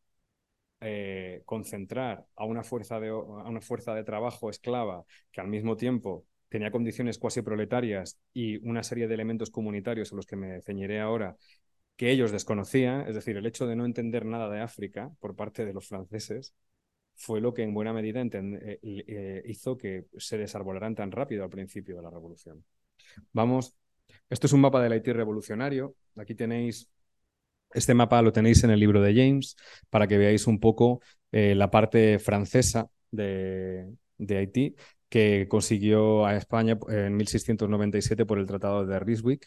eh, 0.81 1.41
concentrar 1.45 2.25
a 2.35 2.45
una, 2.45 2.63
fuerza 2.63 2.99
de, 2.99 3.09
a 3.09 3.13
una 3.13 3.61
fuerza 3.61 3.93
de 3.93 4.03
trabajo 4.03 4.49
esclava 4.49 5.03
que 5.31 5.41
al 5.41 5.47
mismo 5.47 5.77
tiempo 5.77 6.25
tenía 6.49 6.71
condiciones 6.71 7.19
cuasi 7.19 7.41
proletarias 7.41 8.19
y 8.33 8.57
una 8.67 8.83
serie 8.83 9.07
de 9.07 9.13
elementos 9.13 9.51
comunitarios 9.51 10.11
a 10.11 10.15
los 10.15 10.25
que 10.25 10.35
me 10.35 10.61
ceñiré 10.61 10.99
ahora 10.99 11.35
que 11.95 12.11
ellos 12.11 12.31
desconocían, 12.31 13.07
es 13.07 13.15
decir, 13.15 13.35
el 13.35 13.45
hecho 13.45 13.67
de 13.67 13.75
no 13.75 13.85
entender 13.85 14.25
nada 14.25 14.49
de 14.49 14.61
África 14.61 15.11
por 15.19 15.35
parte 15.35 15.65
de 15.65 15.73
los 15.73 15.89
franceses, 15.89 16.55
fue 17.19 17.41
lo 17.41 17.53
que 17.53 17.63
en 17.63 17.73
buena 17.73 17.91
medida 17.91 18.21
eh, 18.21 18.79
eh, 18.81 19.43
hizo 19.45 19.77
que 19.77 20.05
se 20.17 20.37
desarbolaran 20.37 20.95
tan 20.95 21.11
rápido 21.11 21.43
al 21.43 21.49
principio 21.49 21.97
de 21.97 22.01
la 22.01 22.09
revolución. 22.09 22.63
Vamos, 23.33 23.75
esto 24.29 24.47
es 24.47 24.53
un 24.53 24.61
mapa 24.61 24.81
del 24.81 24.93
Haití 24.93 25.11
revolucionario. 25.11 25.95
Aquí 26.15 26.33
tenéis, 26.33 26.89
este 27.73 27.93
mapa 27.93 28.21
lo 28.21 28.31
tenéis 28.31 28.63
en 28.63 28.71
el 28.71 28.79
libro 28.79 29.01
de 29.01 29.13
James 29.13 29.57
para 29.89 30.07
que 30.07 30.17
veáis 30.17 30.47
un 30.47 30.61
poco 30.61 31.01
eh, 31.33 31.55
la 31.55 31.69
parte 31.69 32.19
francesa 32.19 32.89
de, 33.11 33.89
Haití 34.17 34.75
que 35.09 35.47
consiguió 35.49 36.25
a 36.25 36.37
España 36.37 36.79
en 36.87 37.17
1697 37.17 38.25
por 38.25 38.39
el 38.39 38.45
Tratado 38.45 38.85
de 38.85 38.97
Ryswick. 38.97 39.45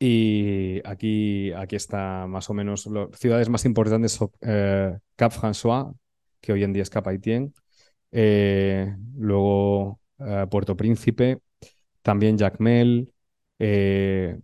Y 0.00 0.80
aquí, 0.84 1.52
aquí 1.52 1.76
está 1.76 2.26
más 2.26 2.50
o 2.50 2.54
menos 2.54 2.86
las 2.86 3.10
ciudades 3.18 3.48
más 3.50 3.66
importantes, 3.66 4.18
Cap 4.18 5.32
François, 5.32 5.94
que 6.40 6.52
hoy 6.52 6.64
en 6.64 6.72
día 6.72 6.82
es 6.82 6.90
Cap 6.90 7.06
Haitien, 7.08 7.54
eh, 8.12 8.94
luego 9.16 10.00
eh, 10.18 10.46
Puerto 10.50 10.76
Príncipe, 10.76 11.40
también 12.02 12.38
Jacmel. 12.38 13.12
Eh, 13.58 14.38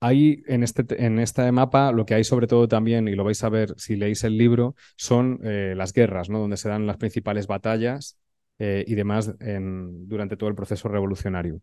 hay 0.00 0.42
en 0.46 0.62
este, 0.64 0.84
en 1.04 1.54
mapa 1.54 1.92
lo 1.92 2.04
que 2.04 2.14
hay 2.14 2.24
sobre 2.24 2.46
todo 2.48 2.66
también, 2.68 3.06
y 3.08 3.14
lo 3.14 3.24
vais 3.24 3.42
a 3.44 3.48
ver 3.48 3.74
si 3.78 3.96
leéis 3.96 4.24
el 4.24 4.36
libro, 4.36 4.74
son 4.96 5.38
eh, 5.44 5.74
las 5.76 5.92
guerras, 5.92 6.28
¿no? 6.28 6.40
donde 6.40 6.56
se 6.56 6.68
dan 6.68 6.86
las 6.86 6.96
principales 6.96 7.46
batallas 7.46 8.18
eh, 8.58 8.84
y 8.86 8.94
demás 8.94 9.32
durante 9.38 10.36
todo 10.36 10.48
el 10.48 10.56
proceso 10.56 10.88
revolucionario. 10.88 11.60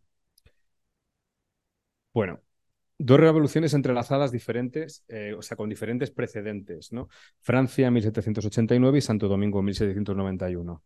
Bueno, 2.13 2.41
dos 3.01 3.19
revoluciones 3.19 3.73
entrelazadas 3.73 4.31
diferentes, 4.31 5.05
eh, 5.07 5.33
o 5.35 5.41
sea, 5.41 5.55
con 5.55 5.69
diferentes 5.69 6.11
precedentes, 6.11 6.91
¿no? 6.91 7.07
Francia 7.39 7.89
1789 7.89 8.97
y 8.97 9.01
Santo 9.01 9.29
Domingo 9.29 9.61
1791. 9.63 10.83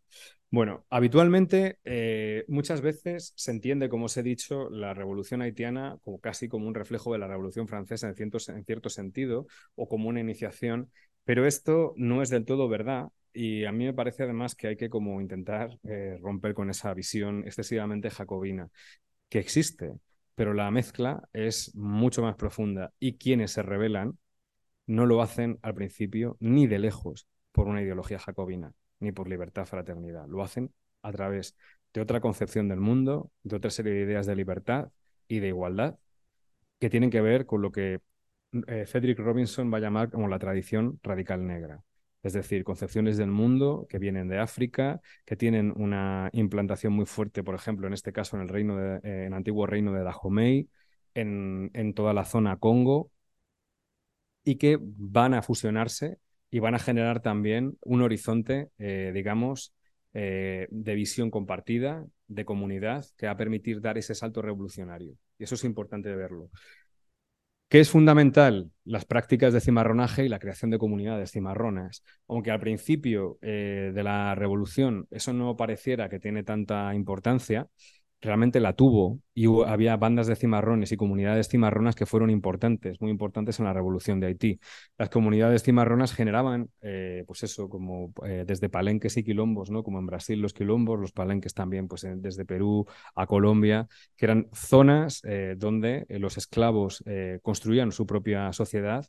Bueno, 0.48 0.86
habitualmente, 0.90 1.78
eh, 1.84 2.44
muchas 2.46 2.80
veces 2.80 3.32
se 3.34 3.50
entiende, 3.50 3.88
como 3.88 4.04
os 4.06 4.16
he 4.16 4.22
dicho, 4.22 4.70
la 4.70 4.94
revolución 4.94 5.42
haitiana 5.42 5.98
como 6.04 6.20
casi 6.20 6.48
como 6.48 6.68
un 6.68 6.74
reflejo 6.76 7.12
de 7.12 7.18
la 7.18 7.26
revolución 7.26 7.66
francesa 7.66 8.08
en 8.08 8.14
cierto, 8.14 8.38
en 8.46 8.64
cierto 8.64 8.88
sentido 8.88 9.48
o 9.74 9.88
como 9.88 10.08
una 10.08 10.20
iniciación, 10.20 10.92
pero 11.24 11.46
esto 11.46 11.94
no 11.96 12.22
es 12.22 12.30
del 12.30 12.44
todo 12.44 12.68
verdad. 12.68 13.08
Y 13.32 13.64
a 13.64 13.72
mí 13.72 13.84
me 13.84 13.92
parece 13.92 14.22
además 14.22 14.54
que 14.54 14.68
hay 14.68 14.76
que 14.76 14.88
como 14.88 15.20
intentar 15.20 15.76
eh, 15.82 16.16
romper 16.22 16.54
con 16.54 16.70
esa 16.70 16.94
visión 16.94 17.42
excesivamente 17.44 18.08
jacobina 18.08 18.68
que 19.28 19.40
existe, 19.40 19.94
pero 20.34 20.54
la 20.54 20.70
mezcla 20.70 21.28
es 21.32 21.74
mucho 21.74 22.22
más 22.22 22.36
profunda 22.36 22.92
y 22.98 23.16
quienes 23.18 23.52
se 23.52 23.62
rebelan 23.62 24.18
no 24.86 25.06
lo 25.06 25.22
hacen 25.22 25.58
al 25.62 25.74
principio 25.74 26.36
ni 26.40 26.66
de 26.66 26.78
lejos 26.78 27.26
por 27.52 27.68
una 27.68 27.82
ideología 27.82 28.18
jacobina, 28.18 28.72
ni 29.00 29.12
por 29.12 29.28
libertad, 29.28 29.64
fraternidad. 29.64 30.26
Lo 30.28 30.42
hacen 30.42 30.72
a 31.02 31.12
través 31.12 31.56
de 31.92 32.00
otra 32.00 32.20
concepción 32.20 32.68
del 32.68 32.80
mundo, 32.80 33.30
de 33.42 33.56
otra 33.56 33.70
serie 33.70 33.92
de 33.92 34.02
ideas 34.02 34.26
de 34.26 34.36
libertad 34.36 34.90
y 35.28 35.38
de 35.38 35.48
igualdad 35.48 35.98
que 36.80 36.90
tienen 36.90 37.10
que 37.10 37.20
ver 37.20 37.46
con 37.46 37.62
lo 37.62 37.72
que 37.72 38.00
eh, 38.66 38.84
Cedric 38.86 39.18
Robinson 39.18 39.72
va 39.72 39.78
a 39.78 39.80
llamar 39.80 40.10
como 40.10 40.28
la 40.28 40.38
tradición 40.38 40.98
radical 41.02 41.46
negra. 41.46 41.82
Es 42.24 42.32
decir, 42.32 42.64
concepciones 42.64 43.16
del 43.16 43.30
mundo 43.30 43.86
que 43.88 43.98
vienen 44.00 44.28
de 44.28 44.38
África, 44.38 45.00
que 45.24 45.36
tienen 45.36 45.72
una 45.76 46.30
implantación 46.32 46.92
muy 46.92 47.06
fuerte, 47.06 47.44
por 47.44 47.54
ejemplo, 47.54 47.86
en 47.86 47.92
este 47.92 48.12
caso 48.12 48.36
en 48.36 48.42
el 48.42 48.48
reino 48.48 48.80
eh, 48.80 49.26
en 49.26 49.34
antiguo 49.34 49.66
reino 49.66 49.92
de 49.92 50.02
Dahomey, 50.02 50.68
en, 51.14 51.70
en 51.74 51.94
toda 51.94 52.12
la 52.14 52.24
zona 52.24 52.56
Congo, 52.58 53.10
y 54.44 54.56
que 54.56 54.78
van 54.80 55.34
a 55.34 55.42
fusionarse 55.42 56.18
y 56.50 56.60
van 56.60 56.74
a 56.74 56.78
generar 56.78 57.20
también 57.20 57.76
un 57.82 58.02
horizonte, 58.02 58.70
eh, 58.78 59.10
digamos, 59.14 59.74
eh, 60.12 60.68
de 60.70 60.94
visión 60.94 61.30
compartida, 61.30 62.06
de 62.28 62.44
comunidad, 62.44 63.04
que 63.16 63.26
va 63.26 63.32
a 63.32 63.36
permitir 63.36 63.80
dar 63.80 63.98
ese 63.98 64.14
salto 64.14 64.40
revolucionario. 64.42 65.14
Y 65.38 65.44
eso 65.44 65.56
es 65.56 65.64
importante 65.64 66.14
verlo. 66.14 66.50
¿Qué 67.68 67.80
es 67.80 67.90
fundamental? 67.90 68.70
Las 68.84 69.04
prácticas 69.04 69.52
de 69.52 69.60
cimarronaje 69.60 70.24
y 70.24 70.28
la 70.28 70.38
creación 70.38 70.70
de 70.70 70.78
comunidades 70.78 71.32
cimarronas. 71.32 72.04
Aunque 72.28 72.52
al 72.52 72.60
principio 72.60 73.38
eh, 73.42 73.90
de 73.92 74.02
la 74.04 74.34
revolución 74.36 75.08
eso 75.10 75.32
no 75.32 75.56
pareciera 75.56 76.08
que 76.08 76.20
tiene 76.20 76.44
tanta 76.44 76.94
importancia, 76.94 77.68
realmente 78.24 78.58
la 78.58 78.72
tuvo 78.72 79.20
y 79.34 79.46
había 79.66 79.96
bandas 79.96 80.26
de 80.26 80.36
cimarrones 80.36 80.90
y 80.92 80.96
comunidades 80.96 81.48
cimarronas 81.48 81.94
que 81.94 82.06
fueron 82.06 82.30
importantes, 82.30 83.00
muy 83.00 83.10
importantes 83.10 83.58
en 83.58 83.66
la 83.66 83.72
revolución 83.72 84.18
de 84.18 84.28
Haití. 84.28 84.60
Las 84.98 85.10
comunidades 85.10 85.62
cimarronas 85.62 86.14
generaban, 86.14 86.70
eh, 86.80 87.24
pues 87.26 87.42
eso, 87.42 87.68
como 87.68 88.12
eh, 88.26 88.44
desde 88.46 88.68
palenques 88.68 89.16
y 89.16 89.24
quilombos, 89.24 89.70
¿no? 89.70 89.82
Como 89.82 89.98
en 89.98 90.06
Brasil 90.06 90.40
los 90.40 90.54
quilombos, 90.54 90.98
los 90.98 91.12
palenques 91.12 91.52
también, 91.52 91.86
pues 91.86 92.06
desde 92.16 92.44
Perú 92.44 92.86
a 93.14 93.26
Colombia, 93.26 93.86
que 94.16 94.26
eran 94.26 94.48
zonas 94.54 95.20
eh, 95.24 95.54
donde 95.56 96.06
los 96.08 96.38
esclavos 96.38 97.04
construían 97.42 97.92
su 97.92 98.06
propia 98.06 98.52
sociedad, 98.52 99.06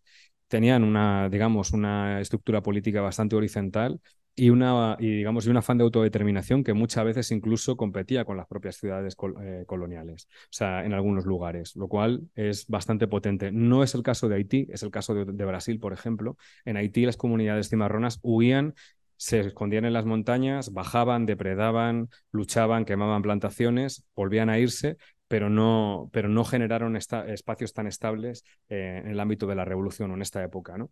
tenían 0.48 0.84
una, 0.84 1.30
digamos, 1.30 1.72
una 1.72 2.20
estructura 2.22 2.62
política 2.62 3.02
bastante 3.02 3.36
horizontal 3.36 4.00
y, 4.36 4.50
una, 4.50 4.98
y, 5.00 5.18
digamos, 5.18 5.48
y 5.48 5.50
un 5.50 5.58
afán 5.58 5.78
de 5.78 5.84
autodeterminación 5.86 6.64
que 6.64 6.74
muchas 6.74 7.06
veces 7.06 7.32
incluso 7.32 7.78
competía 7.78 8.26
con 8.26 8.38
las 8.38 8.48
propias 8.48 8.76
ciudades 8.76 9.16
eh, 9.42 9.64
coloniales, 9.66 10.28
o 10.30 10.48
sea, 10.52 10.86
en 10.86 10.94
algunos 10.94 11.26
lugares, 11.26 11.76
lo 11.76 11.88
cual 11.88 12.30
es 12.36 12.68
bastante 12.68 13.08
potente. 13.08 13.52
No 13.52 13.84
es 13.84 13.96
el 13.96 14.04
caso 14.04 14.28
de 14.28 14.36
Haití, 14.36 14.68
es 14.70 14.84
el 14.84 14.92
caso 14.92 15.14
de, 15.14 15.46
Brasil, 15.46 15.80
por 15.80 15.94
ejemplo. 15.94 16.38
En 16.66 16.78
Haití 16.78 17.06
las 17.06 17.18
comunidades 17.18 17.70
cimarronas 17.70 18.20
huían 18.24 18.76
se 19.18 19.40
escondían 19.40 19.86
en 19.86 19.94
las 19.94 20.06
montañas, 20.06 20.74
bajaban, 20.74 21.26
depredaban, 21.26 22.10
luchaban, 22.32 22.84
quemaban 22.84 23.22
plantaciones, 23.22 24.04
volvían 24.14 24.50
a 24.50 24.60
irse, 24.60 24.98
pero 25.28 25.50
no, 25.50 26.10
pero 26.12 26.30
no 26.30 26.44
generaron 26.44 26.96
espacios 26.98 27.74
tan 27.74 27.88
estables 27.88 28.44
eh, 28.70 29.02
en 29.04 29.10
el 29.10 29.20
ámbito 29.20 29.48
de 29.48 29.56
la 29.56 29.66
revolución 29.66 30.12
o 30.12 30.16
en 30.16 30.22
esta 30.22 30.44
época, 30.44 30.78
¿no? 30.78 30.92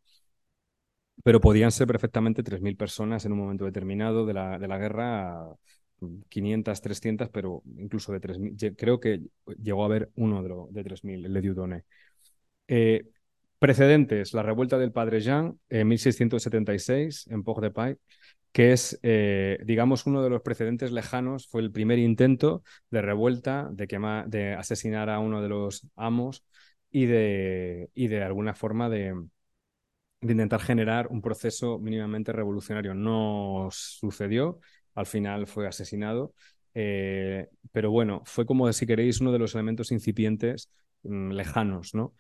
Pero 1.24 1.39
podían 1.39 1.72
ser 1.72 1.88
perfectamente 1.88 2.43
3.000 2.43 2.76
personas 2.76 3.26
en 3.26 3.32
un 3.32 3.39
momento 3.39 3.66
determinado 3.66 4.26
de 4.26 4.34
la, 4.34 4.59
de 4.59 4.68
la 4.68 4.78
guerra, 4.78 5.45
500, 6.30 6.82
300, 6.82 7.30
pero 7.30 7.64
incluso 7.78 8.11
de 8.11 8.20
3.000. 8.20 8.57
Lle- 8.57 8.76
Creo 8.76 8.99
que 8.99 9.22
llegó 9.61 9.84
a 9.84 9.86
haber 9.86 10.11
uno 10.16 10.43
de, 10.43 10.53
de 10.72 10.84
3.000, 10.84 11.26
el 11.26 11.34
de 11.34 11.41
Dieudonné. 11.41 11.84
Eh, 12.68 13.05
precedentes, 13.59 14.34
la 14.34 14.43
revuelta 14.43 14.78
del 14.78 14.91
Padre 14.93 15.22
Jean 15.22 15.59
en 15.70 15.88
1676 15.88 17.28
en 17.30 17.43
Port-de-Paix, 17.43 17.97
que 18.51 18.74
es, 18.74 18.99
eh, 19.03 19.59
digamos, 19.66 20.05
uno 20.05 20.24
de 20.24 20.30
los 20.30 20.41
precedentes 20.43 20.91
lejanos, 20.91 21.47
fue 21.47 21.61
el 21.61 21.72
primer 21.72 21.99
intento 21.99 22.64
de 22.91 23.01
revuelta, 23.01 23.70
de, 23.72 23.88
quemar, 23.88 24.28
de 24.30 24.53
asesinar 24.53 25.09
a 25.09 25.20
uno 25.20 25.41
de 25.41 25.49
los 25.49 25.88
amos 25.95 26.45
y 26.91 27.05
de, 27.07 27.89
y 27.95 28.07
de 28.07 28.24
alguna 28.24 28.53
forma 28.55 28.89
de, 28.89 29.16
de 30.24 30.32
intentar 30.32 30.61
generar 30.61 31.07
un 31.09 31.21
proceso 31.21 31.80
mínimamente 31.80 32.32
revolucionario. 32.32 32.93
No 32.93 33.69
sucedió, 33.71 34.59
al 34.95 35.05
final 35.05 35.47
fue 35.47 35.67
asesinado, 35.67 36.34
eh, 36.74 37.49
pero 37.71 37.91
bueno, 37.91 38.21
fue 38.26 38.45
como, 38.45 38.71
si 38.74 38.86
queréis, 38.86 39.21
uno 39.21 39.32
de 39.32 39.39
los 39.39 39.53
elementos 39.55 39.91
incipientes 39.91 40.69
mm, 41.03 41.32
lejanos, 41.32 41.93
¿no? 41.93 42.13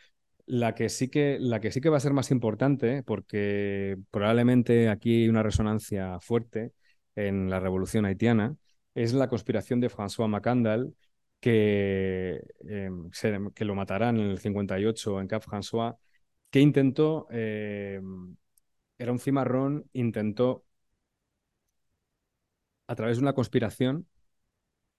La 0.45 0.75
que, 0.75 0.89
sí 0.89 1.07
que, 1.09 1.37
la 1.39 1.61
que 1.61 1.71
sí 1.71 1.79
que 1.79 1.89
va 1.89 1.97
a 1.97 2.01
ser 2.01 2.13
más 2.13 2.29
importante, 2.31 3.03
porque 3.03 3.97
probablemente 4.11 4.89
aquí 4.89 5.23
hay 5.23 5.29
una 5.29 5.43
resonancia 5.43 6.19
fuerte 6.19 6.73
en 7.15 7.49
la 7.49 7.59
revolución 7.59 8.05
haitiana, 8.05 8.55
es 8.93 9.13
la 9.13 9.29
conspiración 9.29 9.79
de 9.79 9.89
François 9.89 10.27
Macandal, 10.27 10.93
que, 11.39 12.41
eh, 12.69 12.89
que 13.55 13.65
lo 13.65 13.75
matarán 13.75 14.17
en 14.19 14.29
el 14.31 14.39
58 14.39 15.21
en 15.21 15.27
Cap 15.27 15.43
François, 15.43 15.95
que 16.53 16.59
intentó, 16.59 17.25
eh, 17.31 17.99
era 18.99 19.11
un 19.11 19.17
cimarrón, 19.17 19.89
intentó, 19.91 20.63
a 22.85 22.93
través 22.93 23.17
de 23.17 23.23
una 23.23 23.33
conspiración, 23.33 24.07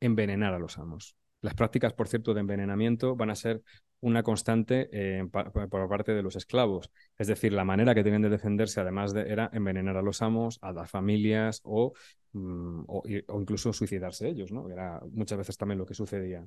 envenenar 0.01 0.53
a 0.53 0.59
los 0.59 0.79
amos. 0.79 1.17
Las 1.43 1.55
prácticas, 1.55 1.93
por 1.93 2.09
cierto, 2.09 2.35
de 2.35 2.41
envenenamiento 2.41 3.15
van 3.15 3.31
a 3.31 3.37
ser 3.37 3.63
una 4.05 4.23
constante 4.23 4.91
eh, 4.93 5.27
por 5.31 5.89
parte 5.89 6.13
de 6.13 6.23
los 6.23 6.37
esclavos. 6.37 6.91
Es 7.17 7.27
decir, 7.27 7.55
la 7.55 7.65
manera 7.65 7.95
que 7.95 8.05
tenían 8.05 8.21
de 8.21 8.29
defenderse, 8.29 8.81
además 8.81 9.15
de, 9.15 9.23
era 9.33 9.49
envenenar 9.55 9.97
a 9.97 10.03
los 10.03 10.21
amos, 10.21 10.59
a 10.61 10.73
las 10.73 10.91
familias 10.91 11.63
o, 11.65 11.95
mm, 12.33 12.85
o, 12.87 13.03
incluso 13.07 13.73
suicidarse 13.73 14.29
ellos, 14.29 14.53
¿no? 14.53 14.71
Era 14.71 15.01
muchas 15.11 15.39
veces 15.39 15.57
también 15.57 15.79
lo 15.79 15.87
que 15.87 15.95
sucedía. 15.95 16.47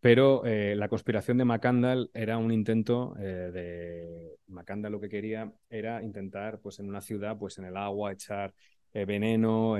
Pero 0.00 0.44
eh, 0.44 0.74
la 0.74 0.88
conspiración 0.88 1.38
de 1.38 1.44
Macandal 1.44 2.10
era 2.12 2.38
un 2.38 2.50
intento 2.50 3.14
eh, 3.20 3.50
de... 3.52 4.36
Macandal 4.48 4.90
lo 4.90 5.00
que 5.00 5.08
quería 5.08 5.52
era 5.68 6.02
intentar, 6.02 6.58
pues 6.58 6.80
en 6.80 6.88
una 6.88 7.00
ciudad, 7.00 7.38
pues 7.38 7.56
en 7.58 7.66
el 7.66 7.76
agua, 7.76 8.10
echar 8.10 8.52
veneno. 8.92 9.76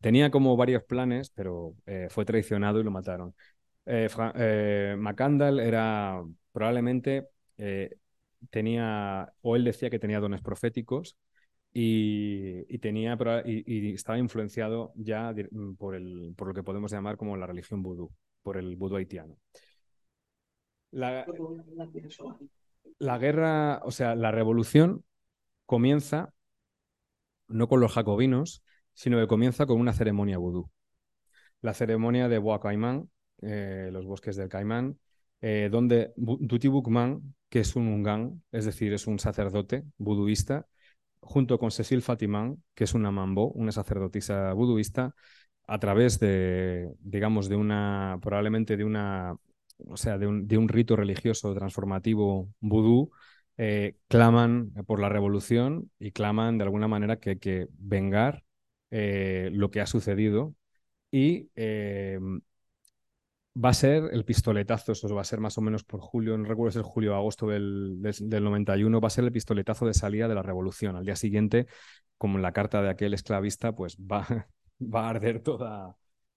Tenía 0.00 0.32
como 0.32 0.56
varios 0.56 0.82
planes, 0.82 1.30
pero 1.30 1.76
fue 2.08 2.24
traicionado 2.24 2.80
y 2.80 2.82
lo 2.82 2.90
mataron. 2.90 3.32
Eh, 3.86 4.08
eh, 4.36 4.96
era 5.60 6.22
probablemente 6.52 7.28
eh, 7.56 7.96
tenía, 8.50 9.32
o 9.40 9.56
él 9.56 9.64
decía 9.64 9.90
que 9.90 9.98
tenía 9.98 10.20
dones 10.20 10.40
proféticos 10.40 11.16
y, 11.72 12.78
tenía, 12.78 13.16
y, 13.44 13.94
estaba 13.94 14.18
influenciado 14.18 14.92
ya 14.94 15.32
di- 15.32 15.48
por, 15.78 15.94
el, 15.94 16.34
por 16.36 16.48
lo 16.48 16.54
que 16.54 16.62
podemos 16.62 16.92
llamar 16.92 17.16
como 17.16 17.36
la 17.36 17.46
religión 17.46 17.82
vudú, 17.82 18.12
por 18.42 18.56
el 18.56 18.76
vudú 18.76 18.96
haitiano. 18.96 19.36
La, 20.90 21.24
la 22.98 23.18
guerra, 23.18 23.80
o 23.84 23.90
sea, 23.90 24.14
la 24.14 24.30
revolución 24.30 25.04
comienza 25.64 26.34
no 27.48 27.68
con 27.68 27.80
los 27.80 27.92
jacobinos, 27.92 28.62
sino 28.94 29.18
que 29.18 29.26
comienza 29.26 29.66
con 29.66 29.80
una 29.80 29.92
ceremonia 29.92 30.38
vudú. 30.38 30.70
La 31.60 31.74
ceremonia 31.74 32.28
de 32.28 32.38
Bois 32.38 32.60
Caimán, 32.60 33.10
eh, 33.42 33.90
los 33.92 34.06
bosques 34.06 34.36
del 34.36 34.48
Caimán, 34.48 34.98
eh, 35.40 35.68
donde 35.70 36.12
Duti 36.16 36.68
Bukman, 36.68 37.34
que 37.48 37.60
es 37.60 37.74
un 37.74 37.88
ungán, 37.88 38.42
es 38.52 38.64
decir, 38.64 38.92
es 38.92 39.06
un 39.08 39.18
sacerdote 39.18 39.84
buduista, 39.98 40.66
junto 41.20 41.58
con 41.58 41.70
Cecil 41.72 42.02
Fatimán, 42.02 42.62
que 42.74 42.84
es 42.84 42.94
una 42.94 43.10
mambo, 43.10 43.50
una 43.52 43.72
sacerdotisa 43.72 44.52
buduista, 44.52 45.14
a 45.66 45.78
través 45.78 46.20
de, 46.20 46.92
digamos, 47.00 47.48
de 47.48 47.56
una, 47.56 48.18
probablemente 48.22 48.76
de 48.76 48.84
una, 48.84 49.36
o 49.86 49.96
sea, 49.96 50.18
de 50.18 50.26
un, 50.28 50.46
de 50.46 50.58
un 50.58 50.68
rito 50.68 50.94
religioso 50.96 51.52
transformativo 51.54 52.48
vudú, 52.60 53.10
eh, 53.56 53.96
claman 54.08 54.72
por 54.86 55.00
la 55.00 55.08
revolución 55.08 55.90
y 55.98 56.12
claman 56.12 56.58
de 56.58 56.64
alguna 56.64 56.88
manera 56.88 57.18
que 57.18 57.30
hay 57.30 57.38
que 57.38 57.66
vengar 57.78 58.44
lo 58.90 59.70
que 59.70 59.80
ha 59.80 59.86
sucedido 59.86 60.54
y 61.10 61.48
va 63.54 63.70
a 63.70 63.74
ser 63.74 64.10
el 64.12 64.24
pistoletazo, 64.24 64.92
eso 64.92 65.14
va 65.14 65.20
a 65.20 65.24
ser 65.24 65.40
más 65.40 65.58
o 65.58 65.60
menos 65.60 65.84
por 65.84 66.00
julio, 66.00 66.36
no 66.38 66.44
recuerdo 66.44 66.72
si 66.72 66.78
es 66.78 66.84
julio 66.84 67.12
o 67.12 67.16
agosto 67.16 67.46
del, 67.46 67.98
del, 68.00 68.44
91, 68.44 69.00
va 69.00 69.06
a 69.08 69.10
ser 69.10 69.24
el 69.24 69.32
pistoletazo 69.32 69.86
de 69.86 69.94
salida 69.94 70.28
de 70.28 70.34
la 70.34 70.42
revolución. 70.42 70.96
Al 70.96 71.04
día 71.04 71.16
siguiente, 71.16 71.66
como 72.16 72.38
en 72.38 72.42
la 72.42 72.52
carta 72.52 72.82
de 72.82 72.90
aquel 72.90 73.14
esclavista, 73.14 73.74
pues 73.74 73.96
va, 73.96 74.26
va 74.80 75.06
a 75.06 75.10
arder 75.10 75.40
toda, 75.40 75.96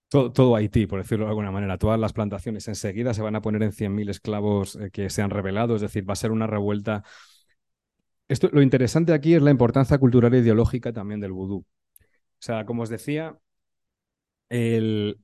todo, 0.09 0.55
Haití, 0.55 0.87
por 0.87 0.99
decirlo 0.99 1.25
de 1.25 1.29
alguna 1.29 1.51
manera. 1.51 1.77
Todas 1.77 1.99
las 1.99 2.13
plantaciones 2.13 2.67
enseguida 2.67 3.13
se 3.13 3.21
van 3.21 3.35
a 3.35 3.41
poner 3.41 3.63
en 3.63 3.71
100.000 3.71 4.09
esclavos 4.09 4.75
eh, 4.75 4.91
que 4.91 5.09
se 5.09 5.21
han 5.21 5.29
revelado, 5.29 5.75
es 5.75 5.81
decir, 5.81 6.07
va 6.07 6.13
a 6.13 6.17
ser 6.17 6.31
una 6.31 6.47
revuelta. 6.47 7.03
Esto, 8.27 8.49
lo 8.51 8.61
interesante 8.61 9.13
aquí 9.13 9.35
es 9.35 9.41
la 9.41 9.51
importancia 9.51 9.97
cultural 9.97 10.33
e 10.33 10.39
ideológica 10.39 10.91
también 10.93 11.19
del 11.19 11.31
vudú. 11.31 11.57
O 11.57 11.65
sea, 12.39 12.65
como 12.65 12.83
os 12.83 12.89
decía, 12.89 13.37
el, 14.49 15.19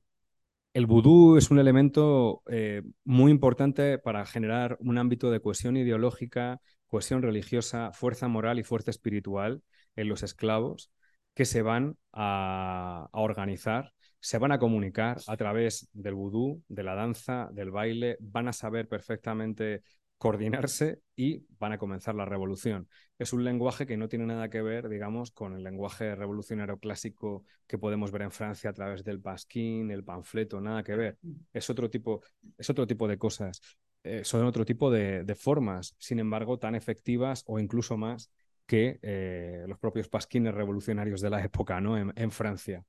el 0.74 0.86
vudú 0.86 1.36
es 1.36 1.50
un 1.50 1.58
elemento 1.58 2.42
eh, 2.48 2.82
muy 3.04 3.30
importante 3.30 3.98
para 3.98 4.24
generar 4.26 4.76
un 4.80 4.98
ámbito 4.98 5.30
de 5.30 5.40
cohesión 5.40 5.76
ideológica, 5.76 6.60
cohesión 6.86 7.22
religiosa, 7.22 7.92
fuerza 7.92 8.28
moral 8.28 8.58
y 8.58 8.62
fuerza 8.62 8.90
espiritual 8.90 9.62
en 9.96 10.08
los 10.08 10.22
esclavos 10.22 10.90
que 11.34 11.44
se 11.44 11.62
van 11.62 11.96
a 12.12 13.08
organizar 13.12 13.92
se 14.22 14.38
van 14.38 14.52
a 14.52 14.58
comunicar 14.60 15.18
a 15.26 15.36
través 15.36 15.88
del 15.92 16.14
vudú, 16.14 16.62
de 16.68 16.84
la 16.84 16.94
danza, 16.94 17.48
del 17.52 17.72
baile, 17.72 18.16
van 18.20 18.46
a 18.46 18.52
saber 18.52 18.86
perfectamente 18.86 19.82
coordinarse 20.22 21.00
y 21.16 21.44
van 21.58 21.72
a 21.72 21.78
comenzar 21.78 22.14
la 22.14 22.24
revolución. 22.24 22.88
Es 23.18 23.32
un 23.32 23.42
lenguaje 23.42 23.86
que 23.86 23.96
no 23.96 24.08
tiene 24.08 24.24
nada 24.24 24.48
que 24.48 24.62
ver, 24.62 24.88
digamos, 24.88 25.32
con 25.32 25.52
el 25.56 25.64
lenguaje 25.64 26.14
revolucionario 26.14 26.78
clásico 26.78 27.44
que 27.66 27.76
podemos 27.76 28.12
ver 28.12 28.22
en 28.22 28.30
Francia 28.30 28.70
a 28.70 28.72
través 28.72 29.02
del 29.02 29.20
pasquín, 29.20 29.90
el 29.90 30.04
panfleto, 30.04 30.60
nada 30.60 30.84
que 30.84 30.94
ver. 30.94 31.18
Es 31.52 31.68
otro 31.70 31.90
tipo, 31.90 32.22
es 32.56 32.70
otro 32.70 32.86
tipo 32.86 33.08
de 33.08 33.18
cosas, 33.18 33.60
eh, 34.04 34.22
son 34.22 34.46
otro 34.46 34.64
tipo 34.64 34.92
de, 34.92 35.34
formas, 35.34 35.96
sin 35.98 36.20
embargo, 36.20 36.56
tan 36.56 36.76
efectivas 36.76 37.42
o 37.48 37.58
incluso 37.58 37.96
más 37.96 38.30
que 38.64 39.00
eh, 39.02 39.64
los 39.66 39.80
propios 39.80 40.08
pasquines 40.08 40.54
revolucionarios 40.54 41.20
de 41.20 41.30
la 41.30 41.42
época 41.44 41.80
¿no? 41.80 41.98
en 41.98 42.30
Francia 42.30 42.84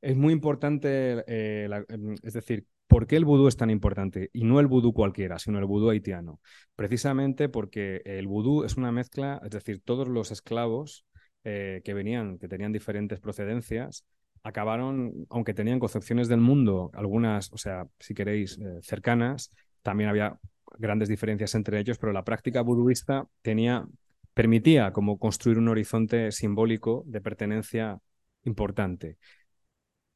es 0.00 0.16
muy 0.16 0.32
importante, 0.32 1.24
eh, 1.26 1.68
em, 1.88 2.14
es 2.22 2.32
decir, 2.32 2.66
¿por 2.88 3.06
qué 3.06 3.16
el 3.16 3.24
vudú 3.24 3.46
es 3.46 3.56
tan 3.56 3.70
importante? 3.70 4.30
Y 4.32 4.44
no 4.44 4.58
el 4.58 4.66
vudú 4.66 4.92
cualquiera, 4.92 5.38
sino 5.38 5.58
el 5.58 5.66
vudú 5.66 5.90
haitiano. 5.90 6.40
Precisamente 6.74 7.48
porque 7.48 8.02
el 8.04 8.26
vudú 8.26 8.64
es 8.64 8.76
una 8.76 8.90
mezcla, 8.90 9.40
es 9.44 9.50
decir, 9.50 9.80
todos 9.84 10.08
los 10.08 10.32
esclavos 10.32 11.04
eh, 11.44 11.82
que 11.84 11.94
venían, 11.94 12.38
que 12.38 12.48
tenían 12.48 12.72
diferentes 12.72 13.20
procedencias, 13.20 14.04
acabaron, 14.42 15.26
aunque 15.30 15.54
tenían 15.54 15.78
concepciones 15.78 16.28
del 16.28 16.40
mundo, 16.40 16.90
algunas, 16.94 17.52
o 17.52 17.58
sea, 17.58 17.86
si 18.00 18.14
queréis, 18.14 18.58
eh, 18.58 18.78
cercanas, 18.82 19.52
también 19.82 20.10
había 20.10 20.38
grandes 20.78 21.08
diferencias 21.08 21.54
entre 21.54 21.78
ellos, 21.78 21.98
pero 21.98 22.12
la 22.12 22.24
práctica 22.24 22.62
buduista 22.62 23.26
tenía, 23.42 23.86
permitía 24.34 24.92
como 24.92 25.18
construir 25.18 25.58
un 25.58 25.68
horizonte 25.68 26.32
simbólico 26.32 27.04
de 27.06 27.20
pertenencia 27.20 27.98
importante. 28.44 29.18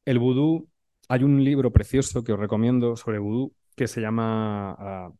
El 0.05 0.19
vudú, 0.19 0.69
hay 1.09 1.25
un 1.25 1.43
libro 1.45 1.73
precioso 1.73 2.25
que 2.25 2.33
os 2.33 2.39
recomiendo 2.39 2.97
sobre 2.97 3.19
vudú 3.19 3.55
que 3.77 3.89
se 3.89 4.01
llama, 4.01 4.77
ah, 4.79 5.13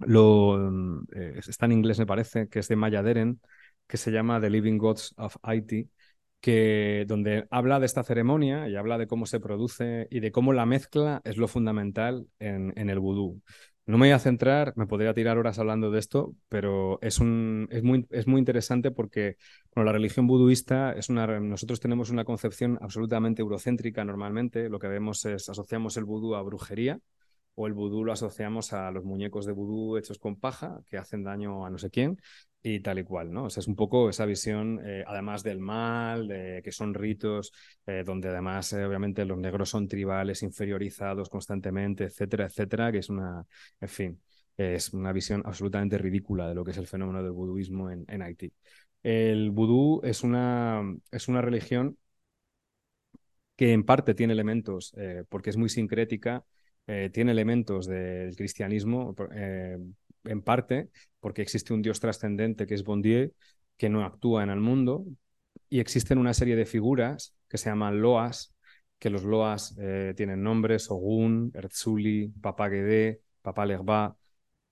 eh, 0.00 1.40
está 1.46 1.66
en 1.66 1.72
inglés 1.72 1.98
me 1.98 2.06
parece, 2.06 2.48
que 2.48 2.60
es 2.60 2.68
de 2.68 2.76
Maya 2.76 3.02
Deren, 3.02 3.40
que 3.86 3.96
se 3.96 4.10
llama 4.10 4.40
The 4.40 4.50
Living 4.50 4.78
Gods 4.78 5.14
of 5.18 5.36
Haiti, 5.42 5.90
que, 6.40 7.04
donde 7.08 7.46
habla 7.50 7.80
de 7.80 7.86
esta 7.86 8.04
ceremonia 8.04 8.68
y 8.68 8.76
habla 8.76 8.98
de 8.98 9.06
cómo 9.06 9.26
se 9.26 9.40
produce 9.40 10.06
y 10.10 10.20
de 10.20 10.32
cómo 10.32 10.52
la 10.52 10.66
mezcla 10.66 11.20
es 11.24 11.36
lo 11.36 11.48
fundamental 11.48 12.26
en, 12.38 12.72
en 12.76 12.90
el 12.90 12.98
vudú. 13.00 13.42
No 13.88 13.96
me 13.96 14.08
voy 14.08 14.12
a 14.12 14.18
centrar, 14.18 14.74
me 14.76 14.86
podría 14.86 15.14
tirar 15.14 15.38
horas 15.38 15.58
hablando 15.58 15.90
de 15.90 15.98
esto, 15.98 16.34
pero 16.50 16.98
es, 17.00 17.20
un, 17.20 17.68
es, 17.70 17.82
muy, 17.82 18.06
es 18.10 18.26
muy 18.26 18.38
interesante 18.38 18.90
porque 18.90 19.38
bueno, 19.74 19.86
la 19.86 19.92
religión 19.92 20.26
buduista 20.26 20.92
es 20.92 21.08
una. 21.08 21.26
Nosotros 21.40 21.80
tenemos 21.80 22.10
una 22.10 22.26
concepción 22.26 22.78
absolutamente 22.82 23.40
eurocéntrica 23.40 24.04
normalmente. 24.04 24.68
Lo 24.68 24.78
que 24.78 24.88
vemos 24.88 25.24
es 25.24 25.48
asociamos 25.48 25.96
el 25.96 26.04
vudú 26.04 26.34
a 26.34 26.42
brujería 26.42 27.00
o 27.54 27.66
el 27.66 27.72
vudú 27.72 28.04
lo 28.04 28.12
asociamos 28.12 28.74
a 28.74 28.90
los 28.90 29.04
muñecos 29.04 29.46
de 29.46 29.52
vudú 29.52 29.96
hechos 29.96 30.18
con 30.18 30.36
paja 30.36 30.82
que 30.86 30.98
hacen 30.98 31.24
daño 31.24 31.64
a 31.64 31.70
no 31.70 31.78
sé 31.78 31.88
quién 31.88 32.18
y 32.62 32.80
tal 32.80 32.98
y 32.98 33.04
cual, 33.04 33.32
¿no? 33.32 33.44
O 33.44 33.50
sea, 33.50 33.60
es 33.60 33.68
un 33.68 33.76
poco 33.76 34.10
esa 34.10 34.26
visión, 34.26 34.80
eh, 34.84 35.04
además 35.06 35.42
del 35.42 35.60
mal, 35.60 36.28
que 36.62 36.72
son 36.72 36.92
ritos, 36.94 37.52
eh, 37.86 38.02
donde 38.04 38.28
además, 38.28 38.72
eh, 38.72 38.84
obviamente, 38.84 39.24
los 39.24 39.38
negros 39.38 39.70
son 39.70 39.88
tribales, 39.88 40.42
inferiorizados 40.42 41.28
constantemente, 41.28 42.04
etcétera, 42.04 42.46
etcétera, 42.46 42.92
que 42.92 42.98
es 42.98 43.08
una, 43.10 43.44
en 43.80 43.88
fin, 43.88 44.20
es 44.56 44.92
una 44.92 45.12
visión 45.12 45.42
absolutamente 45.46 45.98
ridícula 45.98 46.48
de 46.48 46.54
lo 46.54 46.64
que 46.64 46.72
es 46.72 46.78
el 46.78 46.88
fenómeno 46.88 47.22
del 47.22 47.32
vuduismo 47.32 47.90
en, 47.90 48.04
en 48.08 48.22
Haití. 48.22 48.52
El 49.02 49.50
vudú 49.52 50.00
es 50.04 50.24
una, 50.24 50.82
es 51.12 51.28
una 51.28 51.40
religión 51.40 51.96
que 53.56 53.72
en 53.72 53.84
parte 53.84 54.14
tiene 54.14 54.32
elementos, 54.32 54.94
porque 55.28 55.50
es 55.50 55.56
muy 55.56 55.68
sincrética, 55.68 56.44
tiene 57.12 57.32
elementos 57.32 57.86
del 57.86 58.36
cristianismo, 58.36 59.14
en 60.28 60.42
parte 60.42 60.90
porque 61.20 61.42
existe 61.42 61.72
un 61.72 61.82
dios 61.82 62.00
trascendente 62.00 62.66
que 62.66 62.74
es 62.74 62.84
Bondier, 62.84 63.32
que 63.76 63.88
no 63.88 64.04
actúa 64.04 64.42
en 64.42 64.50
el 64.50 64.60
mundo, 64.60 65.04
y 65.68 65.80
existen 65.80 66.18
una 66.18 66.34
serie 66.34 66.56
de 66.56 66.66
figuras 66.66 67.34
que 67.48 67.58
se 67.58 67.70
llaman 67.70 68.00
loas, 68.00 68.54
que 68.98 69.10
los 69.10 69.24
loas 69.24 69.76
eh, 69.78 70.14
tienen 70.16 70.42
nombres, 70.42 70.90
Ogun, 70.90 71.52
Erzuli, 71.54 72.28
Papa 72.40 72.68
Guedé, 72.68 73.22
Papa 73.42 73.66
Legba, 73.66 74.16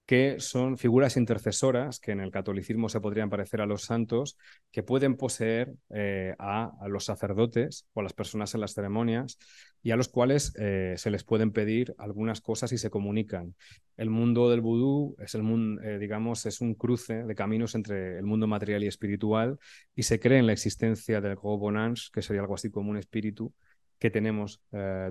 que 0.07 0.39
son 0.39 0.79
figuras 0.79 1.17
intercesoras 1.17 1.99
que 1.99 2.13
en 2.13 2.21
el 2.21 2.31
catolicismo 2.31 2.89
se 2.89 3.01
podrían 3.01 3.29
parecer 3.29 3.61
a 3.61 3.67
los 3.67 3.83
santos, 3.83 4.39
que 4.71 4.85
pueden 4.85 5.17
poseer 5.17 5.75
eh, 5.91 6.35
a, 6.39 6.73
los 6.89 7.05
sacerdotes 7.05 7.87
o 7.93 8.01
a 8.01 8.03
las 8.05 8.13
personas 8.13 8.55
en 8.55 8.61
las 8.61 8.73
ceremonias 8.73 9.37
y 9.83 9.91
a 9.91 9.97
los 9.97 10.09
cuales 10.09 10.55
eh, 10.59 10.95
se 10.97 11.11
les 11.11 11.25
pueden 11.25 11.51
pedir 11.51 11.93
algunas 11.99 12.41
cosas 12.41 12.71
y 12.71 12.79
se 12.79 12.89
comunican. 12.89 13.57
El 13.97 14.11
mundo 14.11 14.49
del 14.49 14.61
vudú 14.61 15.17
es 15.19 15.35
el 15.35 15.43
mundo, 15.43 15.83
eh, 15.83 15.99
digamos, 15.99 16.47
es 16.47 16.61
un 16.61 16.75
cruce 16.75 17.25
de 17.25 17.35
caminos 17.35 17.75
entre 17.75 18.19
el 18.19 18.25
mundo 18.25 18.47
material 18.47 18.85
y 18.85 18.87
espiritual 18.87 19.59
y 19.97 20.05
se 20.05 20.21
cree 20.21 20.39
en 20.39 20.47
la 20.47 20.53
existencia 20.53 21.21
del 21.21 21.35
Gobonange, 21.35 22.11
que 22.13 22.23
sería 22.23 22.43
algo 22.43 22.55
así 22.55 22.71
como 22.71 22.91
un 22.91 22.97
espíritu 22.97 23.53
que 23.99 24.11
tenemos 24.11 24.61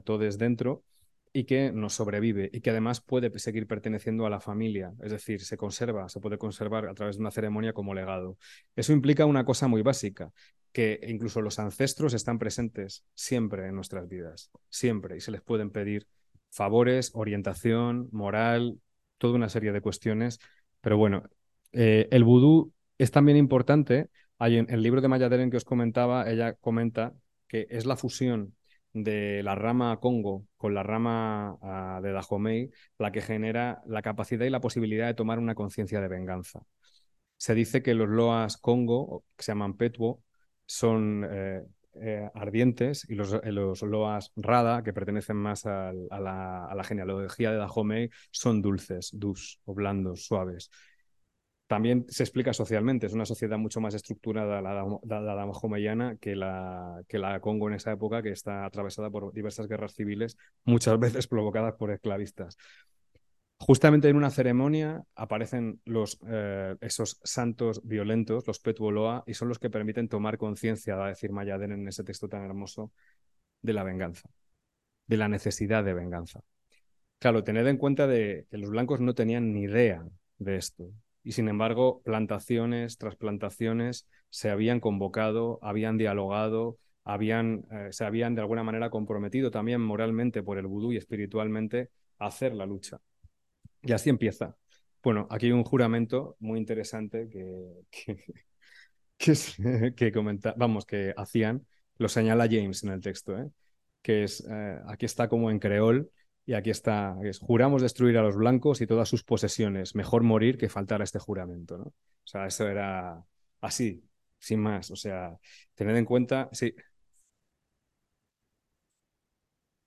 todos 0.03 0.37
dentro 0.37 0.83
y 1.35 1.43
que 1.43 1.73
nos 1.73 1.93
sobrevive 1.93 2.49
y 2.53 2.61
que 2.61 2.69
además 2.69 3.01
puede 3.01 3.37
seguir 3.39 3.67
perteneciendo 3.67 4.25
a 4.25 4.29
la 4.29 4.39
familia, 4.39 4.93
es 5.03 5.11
decir, 5.11 5.41
se 5.41 5.57
conserva, 5.57 6.07
se 6.07 6.21
puede 6.21 6.37
conservar 6.37 6.87
a 6.87 6.93
través 6.93 7.17
de 7.17 7.23
una 7.23 7.29
ceremonia 7.29 7.73
como 7.73 7.93
legado. 7.93 8.37
Eso 8.73 8.93
implica 8.93 9.25
una 9.25 9.43
cosa 9.43 9.67
muy 9.67 9.81
básica, 9.81 10.31
que 10.71 10.97
incluso 11.05 11.41
los 11.41 11.59
ancestros 11.59 12.13
están 12.13 12.39
presentes 12.39 13.03
siempre 13.15 13.67
en 13.67 13.75
nuestras 13.75 14.07
vidas, 14.07 14.49
siempre, 14.69 15.17
y 15.17 15.19
se 15.19 15.31
les 15.31 15.41
pueden 15.41 15.71
pedir 15.71 16.07
favores, 16.51 17.11
orientación, 17.13 18.07
moral, 18.13 18.79
toda 19.17 19.35
una 19.35 19.49
serie 19.49 19.73
de 19.73 19.81
cuestiones. 19.81 20.39
Pero 20.79 20.97
bueno, 20.97 21.23
eh, 21.73 22.07
el 22.11 22.23
vudú 22.23 22.71
es 22.97 23.11
también 23.11 23.37
importante. 23.37 24.07
Hay 24.39 24.55
en 24.55 24.69
el 24.69 24.81
libro 24.81 25.01
de 25.01 25.09
Maya 25.09 25.27
Deren 25.27 25.51
que 25.51 25.57
os 25.57 25.65
comentaba, 25.65 26.31
ella 26.31 26.53
comenta 26.53 27.13
que 27.49 27.67
es 27.69 27.85
la 27.85 27.97
fusión 27.97 28.55
de 28.95 29.43
la 29.43 29.55
rama 29.55 29.99
Congo 29.99 30.45
con 30.57 30.73
la 30.73 30.81
rama 30.81 31.57
ah, 31.61 31.99
de 32.01 32.13
Dahomey 32.13 32.71
la 32.97 33.11
que 33.11 33.21
genera 33.21 33.83
la 33.85 34.01
capacidad 34.01 34.45
y 34.45 34.49
la 34.49 34.61
posibilidad 34.61 35.07
de 35.07 35.13
tomar 35.13 35.37
una 35.37 35.53
conciencia 35.53 35.99
de 36.01 36.07
venganza. 36.07 36.61
Se 37.37 37.53
dice 37.53 37.83
que 37.83 37.93
los 37.93 38.09
loas 38.09 38.57
Congo, 38.57 39.25
que 39.35 39.43
se 39.43 39.51
llaman 39.51 39.75
Petuo, 39.75 40.23
son 40.65 41.27
eh, 41.29 41.63
eh, 41.95 42.29
ardientes 42.33 43.07
y 43.09 43.15
los, 43.15 43.33
eh, 43.33 43.51
los, 43.51 43.81
loas 43.81 44.31
Rada, 44.37 44.81
que 44.83 44.93
pertenecen 44.93 45.37
más 45.37 45.65
a, 45.65 45.91
la, 45.93 46.65
a, 46.65 46.75
la, 46.75 46.83
genealogía 46.85 47.51
de 47.51 47.57
Dahomey, 47.57 48.09
son 48.31 48.61
dulces, 48.61 49.09
dus 49.13 49.59
o 49.65 49.73
blandos, 49.73 50.25
suaves 50.25 50.71
también 51.67 52.05
se 52.09 52.23
explica 52.23 52.53
socialmente. 52.53 53.07
Es 53.07 53.13
una 53.13 53.25
sociedad 53.25 53.57
mucho 53.57 53.81
más 53.81 53.93
estructurada 53.93 54.61
la, 54.61 54.73
la, 54.73 56.17
que 56.19 56.35
la, 56.35 57.39
Congo 57.41 57.67
en 57.67 57.75
esa 57.75 57.91
época, 57.91 58.21
que 58.21 58.31
está 58.31 58.65
atravesada 58.65 59.09
por 59.09 59.33
diversas 59.33 59.67
guerras 59.67 59.93
civiles, 59.93 60.37
muchas 60.63 60.99
veces 60.99 61.27
provocadas 61.27 61.75
por 61.75 61.91
esclavistas. 61.91 62.57
Justamente 63.57 64.09
en 64.09 64.17
una 64.17 64.31
ceremonia 64.31 65.03
aparecen 65.15 65.81
eh, 66.27 66.75
esos 66.81 67.19
santos 67.23 67.81
violentos, 67.85 68.45
los 68.45 68.59
Petuoloa, 68.59 69.23
y 69.25 69.33
son 69.33 69.47
los 69.47 69.59
que 69.59 69.69
permiten 69.69 70.09
tomar 70.09 70.37
conciencia, 70.37 70.95
va 70.97 71.05
a 71.05 71.09
decir 71.09 71.31
Mayaden 71.31 71.71
en 71.71 71.87
ese 71.87 72.03
texto 72.03 72.27
tan 72.27 72.43
hermoso, 72.43 72.91
de 73.61 73.73
la 73.73 73.83
venganza, 73.83 74.29
de 75.07 75.17
la 75.17 75.29
necesidad 75.29 75.83
de 75.83 75.93
venganza. 75.93 76.41
Claro, 77.17 77.43
tened 77.43 77.65
en 77.65 77.77
cuenta 77.77 78.07
que 78.07 78.45
los 78.51 78.69
blancos 78.69 78.99
no 78.99 79.15
tenían 79.15 79.53
ni 79.53 79.63
idea 79.63 80.05
de 80.37 80.57
esto. 80.57 80.91
Y 81.25 81.31
sin 81.31 81.49
embargo, 81.49 82.03
plantaciones 82.03 82.99
tras 82.99 83.15
plantaciones 83.15 84.07
se 84.29 84.51
habían 84.51 84.79
convocado, 84.79 85.57
habían 85.63 85.97
dialogado, 85.97 86.77
habían, 87.03 87.65
eh, 87.71 87.87
se 87.89 88.05
habían 88.05 88.35
de 88.35 88.41
alguna 88.41 88.63
manera 88.63 88.91
comprometido 88.91 89.49
también 89.49 89.81
moralmente 89.81 90.43
por 90.43 90.59
el 90.59 90.67
vudú 90.67 90.93
y 90.93 90.97
espiritualmente 90.97 91.89
a 92.19 92.27
hacer 92.27 92.53
la 92.53 92.67
lucha. 92.67 92.99
Y 93.81 93.91
así 93.91 94.11
empieza. 94.11 94.55
Bueno, 95.03 95.27
aquí 95.31 95.47
hay 95.47 95.51
un 95.51 95.63
juramento 95.63 96.35
muy 96.39 96.59
interesante 96.59 97.27
que, 97.27 98.15
que, 99.95 100.11
comenta, 100.11 100.53
vamos, 100.55 100.85
que 100.85 101.11
hacían, 101.17 101.65
lo 101.97 102.07
señala 102.07 102.47
James 102.47 102.83
en 102.83 102.91
el 102.91 103.01
texto, 103.01 103.35
¿eh? 103.35 103.49
que 104.03 104.25
es, 104.25 104.45
eh, 104.47 104.79
aquí 104.87 105.07
está 105.07 105.27
como 105.27 105.49
en 105.49 105.57
creol, 105.57 106.11
y 106.45 106.53
aquí 106.53 106.69
está, 106.69 107.17
es, 107.23 107.39
juramos 107.39 107.81
destruir 107.81 108.17
a 108.17 108.21
los 108.23 108.35
blancos 108.35 108.81
y 108.81 108.87
todas 108.87 109.09
sus 109.09 109.23
posesiones, 109.23 109.95
mejor 109.95 110.23
morir 110.23 110.57
que 110.57 110.69
faltar 110.69 111.01
a 111.01 111.03
este 111.03 111.19
juramento, 111.19 111.77
¿no? 111.77 111.85
O 111.85 111.93
sea, 112.27 112.45
eso 112.47 112.67
era 112.67 113.23
así, 113.61 114.03
sin 114.39 114.59
más, 114.61 114.91
o 114.91 114.95
sea, 114.95 115.37
tened 115.75 115.95
en 115.97 116.05
cuenta, 116.05 116.49
sí, 116.51 116.73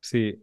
sí, 0.01 0.43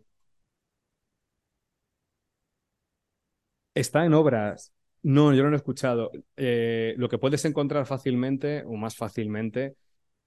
Está 3.74 4.05
en 4.05 4.13
obras. 4.13 4.74
No, 5.03 5.34
yo 5.34 5.43
no 5.43 5.49
lo 5.49 5.55
he 5.55 5.57
escuchado. 5.57 6.11
Eh, 6.38 6.93
lo 6.97 7.09
que 7.09 7.18
puedes 7.18 7.45
encontrar 7.45 7.86
fácilmente 7.86 8.63
o 8.66 8.74
más 8.76 8.95
fácilmente, 8.95 9.76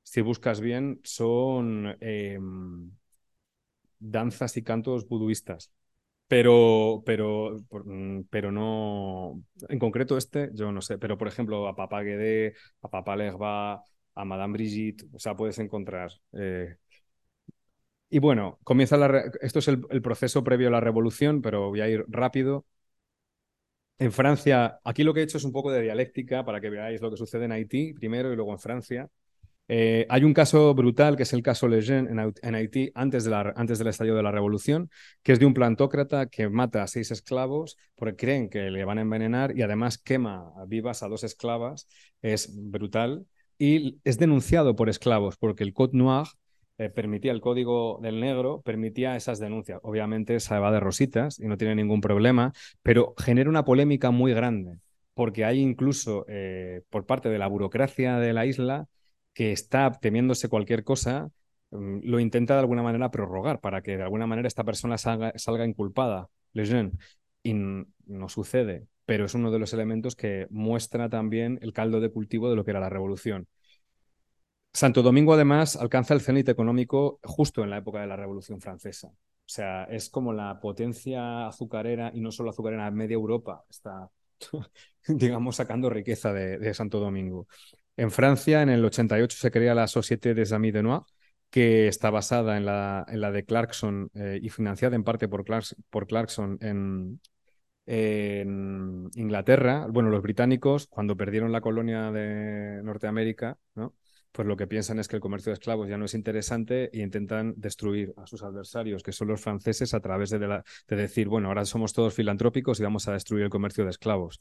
si 0.03 0.21
buscas 0.23 0.61
bien, 0.61 1.01
son 1.05 1.97
em, 2.01 2.91
danzas 3.99 4.57
y 4.57 4.63
cantos 4.63 5.09
buduistas. 5.09 5.73
Pero, 6.29 7.03
pero, 7.07 7.59
mm, 7.71 8.23
pero 8.31 8.53
no. 8.53 9.43
En 9.69 9.79
concreto, 9.79 10.17
este, 10.19 10.51
yo 10.55 10.73
no 10.73 10.83
sé. 10.83 10.99
Pero, 10.99 11.19
por 11.19 11.29
ejemplo, 11.29 11.69
a 11.69 11.77
Papa 11.77 12.03
Guedé, 12.03 12.55
a 12.83 13.17
Legba, 13.17 13.83
a 14.15 14.25
Madame 14.25 14.55
Brigitte, 14.55 15.05
o 15.13 15.19
sea, 15.19 15.37
puedes 15.37 15.59
encontrar. 15.59 16.11
Eh, 16.33 16.77
y 18.11 18.19
bueno, 18.21 18.59
comienza 18.65 18.97
la. 18.97 19.25
Esto 19.41 19.59
es 19.59 19.69
el, 19.69 19.83
el 19.91 20.03
proceso 20.03 20.43
previo 20.45 20.69
a 20.69 20.71
la 20.71 20.81
revolución, 20.81 21.43
pero 21.43 21.69
voy 21.71 21.81
a 21.81 21.89
ir 21.89 22.05
rápido. 22.09 22.65
En 23.99 24.13
Francia, 24.13 24.79
aquí 24.85 25.03
lo 25.03 25.13
que 25.13 25.21
he 25.21 25.23
hecho 25.25 25.39
es 25.39 25.45
un 25.45 25.53
poco 25.53 25.73
de 25.73 25.83
dialéctica 25.83 26.45
para 26.45 26.61
que 26.61 26.71
veáis 26.71 27.01
lo 27.01 27.11
que 27.11 27.17
sucede 27.17 27.47
en 27.47 27.53
Haití 27.53 27.93
primero 27.95 28.33
y 28.33 28.37
luego 28.37 28.53
en 28.53 28.59
Francia. 28.61 29.09
Eh, 29.71 30.07
hay 30.09 30.25
un 30.25 30.33
caso 30.33 30.75
brutal 30.75 31.17
que 31.17 31.25
es 31.25 31.33
el 31.35 31.43
caso 31.43 31.69
Lejeune 31.69 32.11
en, 32.43 32.55
Haití 32.55 32.91
antes, 32.95 33.25
de 33.25 33.53
antes 33.55 33.79
del 33.79 33.89
estallido 33.89 34.17
de 34.17 34.23
la 34.23 34.33
revolución, 34.33 34.91
que 35.23 35.33
es 35.33 35.39
de 35.39 35.45
un 35.47 35.53
plantócrata 35.53 36.27
que 36.27 36.49
mata 36.49 36.83
a 36.83 36.87
seis 36.87 37.11
esclavos 37.11 37.77
porque 37.95 38.17
creen 38.17 38.49
que 38.49 38.71
le 38.71 38.85
van 38.85 38.99
a 38.99 39.03
envenenar 39.03 39.57
y 39.57 39.63
además 39.63 39.99
quema 39.99 40.53
vivas 40.67 41.03
a 41.03 41.09
dos 41.09 41.23
esclavas. 41.23 41.87
Es 42.23 42.51
brutal 42.55 43.27
y 43.59 43.99
es 44.05 44.19
denunciado 44.19 44.75
por 44.75 44.89
esclavos 44.89 45.37
porque 45.37 45.65
el 45.65 45.75
Code 45.75 45.97
Noir 45.97 46.29
eh, 46.79 46.91
permitía, 46.91 47.33
el 47.33 47.41
código 47.41 47.99
del 48.01 48.21
negro 48.21 48.63
permitía 48.63 49.17
esas 49.17 49.39
denuncias. 49.39 49.81
Obviamente 49.83 50.41
se 50.41 50.59
va 50.59 50.71
de 50.71 50.81
rositas 50.81 51.41
y 51.41 51.47
no 51.47 51.59
tiene 51.59 51.75
ningún 51.75 52.01
problema, 52.01 52.53
pero 52.83 53.15
genera 53.19 53.51
una 53.51 53.65
polémica 53.65 54.13
muy 54.13 54.33
grande, 54.33 54.79
porque 55.13 55.45
hay 55.45 55.59
incluso 55.59 56.25
eh, 56.29 56.83
por 56.89 57.05
parte 57.05 57.29
de 57.29 57.39
la 57.39 57.49
burocracia 57.49 58.19
de 58.19 58.33
la 58.33 58.47
isla 58.47 58.87
que 59.39 59.53
está 59.53 59.93
temiéndose 59.93 60.49
cualquier 60.49 60.83
cosa, 60.83 61.31
mm, 61.71 62.01
lo 62.03 62.19
intenta 62.19 62.55
de 62.55 62.61
alguna 62.61 62.83
manera 62.83 63.13
prorrogar 63.13 63.61
para 63.61 63.83
que 63.83 63.97
de 63.97 64.03
alguna 64.03 64.27
manera 64.27 64.49
esta 64.49 64.65
persona 64.65 64.99
salga, 64.99 65.33
salga 65.37 65.65
inculpada, 65.65 66.29
Lejeune, 66.55 66.95
y 67.45 67.55
no 67.55 68.29
sucede, 68.29 68.89
pero 69.05 69.27
es 69.27 69.35
uno 69.35 69.53
de 69.53 69.61
los 69.61 69.73
elementos 69.73 70.17
que 70.17 70.49
muestra 70.51 71.09
también 71.09 71.61
el 71.63 71.73
caldo 71.73 72.01
de 72.01 72.11
cultivo 72.11 72.51
de 72.51 72.57
lo 72.57 72.65
que 72.65 72.73
era 72.73 72.81
la 72.81 72.89
revolución. 72.89 73.47
Santo 74.73 75.03
Domingo, 75.03 75.35
además, 75.35 75.77
alcanza 75.77 76.15
el 76.15 76.21
cenit 76.21 76.49
económico 76.49 77.21
justo 77.23 77.63
en 77.63 77.71
la 77.71 77.79
época 77.79 78.01
de 78.01 78.09
la 78.09 78.17
Revolución 78.17 78.61
Francesa. 78.61 79.07
O 79.07 79.15
sea, 79.45 79.85
es 79.85 80.11
como 80.11 80.33
la 80.33 80.59
potencia 80.59 81.47
azucarera, 81.47 82.11
y 82.13 82.21
no 82.21 82.33
solo 82.33 82.51
azucarera, 82.51 82.91
media 82.91 83.15
Europa 83.15 83.65
está, 83.71 84.11
digamos, 85.07 85.55
sacando 85.55 85.89
riqueza 85.91 86.33
de, 86.33 86.75
Santo 86.75 86.99
Domingo. 86.99 87.47
En 87.99 88.13
Francia, 88.13 88.63
en 88.63 88.69
el 88.69 88.85
88, 88.85 89.37
se 89.37 89.51
crea 89.51 89.75
la 89.75 89.89
Société 89.89 90.33
des 90.33 90.53
Amis 90.53 90.73
de 90.73 90.85
Noir, 90.85 91.03
que 91.51 91.89
está 91.89 92.11
basada 92.11 92.57
en 92.57 92.65
la, 92.65 93.05
en 93.09 93.21
la 93.21 93.33
de 93.33 93.45
Clarkson 93.45 94.09
eh, 94.15 94.39
y 94.41 94.51
financiada 94.51 94.95
en 94.95 95.03
parte 95.03 95.27
por, 95.27 95.45
Clarkson 96.07 96.59
en, 96.61 97.21
en 97.87 99.11
Inglaterra. 99.17 99.89
Bueno, 99.91 100.11
los 100.11 100.23
británicos, 100.23 100.87
cuando 100.87 101.17
perdieron 101.17 101.51
la 101.51 101.61
colonia 101.61 102.13
de 102.13 102.83
Norteamérica, 102.85 103.59
¿no? 103.75 103.95
Pues 104.33 104.47
lo 104.47 104.57
que 104.57 104.67
piensan 104.67 104.99
es 104.99 105.09
que 105.09 105.17
el 105.17 105.23
comercio 105.23 105.51
de 105.51 105.55
esclavos 105.55 105.89
ya 105.89 105.99
no 105.99 106.05
es 106.05 106.15
interesante 106.15 106.91
e 106.93 107.03
intentan 107.03 107.55
destruir 107.57 108.15
a 108.17 108.27
sus 108.27 108.43
adversarios, 108.43 109.03
que 109.03 109.13
son 109.13 109.29
los 109.29 109.41
franceses, 109.41 109.95
a 109.95 110.01
través 110.01 110.31
de, 110.31 110.39
de, 110.39 110.97
decir, 110.97 111.29
bueno, 111.29 111.49
ahora 111.49 111.65
somos 111.65 111.93
todos 111.93 112.15
filantrópicos 112.15 112.79
y 112.81 112.83
vamos 112.83 113.09
a 113.09 113.13
destruir 113.13 113.45
el 113.45 113.51
comercio 113.51 113.85
de 113.85 113.91
esclavos. 113.91 114.41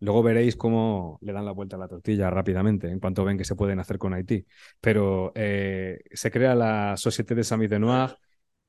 Luego 0.00 0.22
veréis 0.22 0.56
cómo 0.56 1.18
le 1.22 1.32
dan 1.32 1.44
la 1.44 1.52
vuelta 1.52 1.76
a 1.76 1.78
la 1.78 1.88
tortilla 1.88 2.30
rápidamente 2.30 2.88
en 2.88 3.00
cuanto 3.00 3.24
ven 3.24 3.38
que 3.38 3.44
se 3.44 3.56
pueden 3.56 3.80
hacer 3.80 3.98
con 3.98 4.14
Haití. 4.14 4.46
Pero 4.80 5.32
eh, 5.34 6.00
se 6.12 6.30
crea 6.30 6.54
la 6.54 6.96
Société 6.96 7.34
des 7.34 7.50
Amis 7.52 7.70
de 7.70 7.78
Noir, 7.78 8.16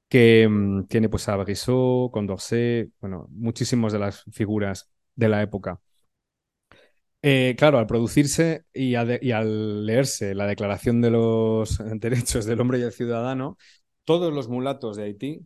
que 0.09 0.47
mm, 0.49 0.85
tiene 0.87 1.09
pues 1.09 1.27
a 1.29 1.35
Brissot, 1.37 2.11
Condorcet, 2.11 2.91
bueno, 2.99 3.27
muchísimas 3.31 3.93
de 3.93 3.99
las 3.99 4.23
figuras 4.31 4.89
de 5.15 5.29
la 5.29 5.41
época. 5.41 5.79
Eh, 7.21 7.55
claro, 7.57 7.79
al 7.79 7.87
producirse 7.87 8.63
y, 8.73 8.95
al 8.95 9.85
leerse 9.85 10.33
la 10.33 10.47
Declaración 10.47 11.01
de 11.01 11.11
los 11.11 11.77
Derechos 11.99 12.45
del 12.45 12.61
Hombre 12.61 12.79
y 12.79 12.83
el 12.83 12.93
Ciudadano, 12.93 13.57
todos 14.05 14.33
los 14.33 14.47
mulatos 14.47 14.95
de 14.95 15.03
Haití 15.03 15.45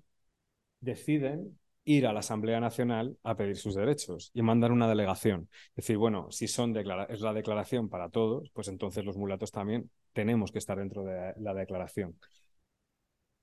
deciden 0.80 1.60
ir 1.86 2.08
a 2.08 2.14
la 2.14 2.20
Asamblea 2.20 2.60
Nacional 2.60 3.18
a 3.24 3.36
pedir 3.36 3.58
sus 3.58 3.76
derechos 3.76 4.32
y 4.34 4.42
mandar 4.42 4.72
una 4.72 4.88
delegación. 4.88 5.50
Es 5.70 5.86
decir, 5.86 5.98
bueno, 5.98 6.28
si 6.32 6.48
son 6.48 6.76
es 6.78 7.22
la 7.22 7.34
declaración 7.34 7.90
para 7.90 8.10
todos, 8.10 8.50
pues 8.54 8.68
entonces 8.68 9.04
los 9.04 9.18
mulatos 9.18 9.52
también 9.52 9.90
tenemos 10.14 10.52
que 10.52 10.60
estar 10.60 10.78
dentro 10.78 11.04
de 11.04 11.34
la 11.40 11.54
declaración. 11.54 12.16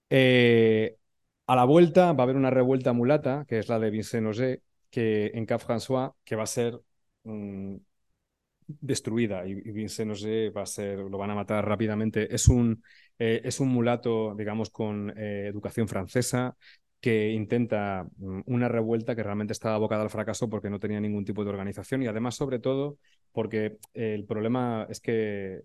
Eh, 0.08 0.96
a 1.46 1.56
la 1.56 1.64
vuelta 1.64 2.12
va 2.12 2.22
a 2.22 2.24
haber 2.24 2.36
una 2.36 2.50
revuelta 2.50 2.92
mulata, 2.92 3.44
que 3.48 3.58
es 3.58 3.68
la 3.68 3.78
de 3.78 3.90
Vincent 3.90 4.26
Auger, 4.26 4.62
que 4.90 5.32
en 5.34 5.46
Cap 5.46 5.60
François, 5.60 6.12
que 6.24 6.36
va 6.36 6.44
a 6.44 6.46
ser 6.46 6.80
destruida 8.80 9.46
y, 9.46 9.54
Vincent 9.54 10.08
no 10.08 10.14
sé, 10.14 10.50
va 10.50 10.62
a 10.62 10.66
ser, 10.66 10.98
lo 10.98 11.18
van 11.18 11.30
a 11.30 11.34
matar 11.34 11.66
rápidamente. 11.66 12.34
Es 12.34 12.48
un, 12.48 12.82
eh, 13.18 13.40
es 13.44 13.60
un 13.60 13.68
mulato, 13.68 14.34
digamos, 14.36 14.70
con 14.70 15.10
eh, 15.16 15.46
educación 15.48 15.88
francesa 15.88 16.56
que 17.00 17.30
intenta 17.30 18.06
mm, 18.18 18.42
una 18.46 18.68
revuelta 18.68 19.16
que 19.16 19.22
realmente 19.22 19.52
estaba 19.52 19.76
abocada 19.76 20.02
al 20.02 20.10
fracaso 20.10 20.48
porque 20.50 20.70
no 20.70 20.80
tenía 20.80 21.00
ningún 21.00 21.24
tipo 21.24 21.44
de 21.44 21.50
organización 21.50 22.02
y 22.02 22.06
además, 22.06 22.34
sobre 22.36 22.58
todo, 22.58 22.98
porque 23.32 23.78
eh, 23.94 24.14
el 24.14 24.24
problema 24.26 24.86
es 24.90 25.00
que 25.00 25.60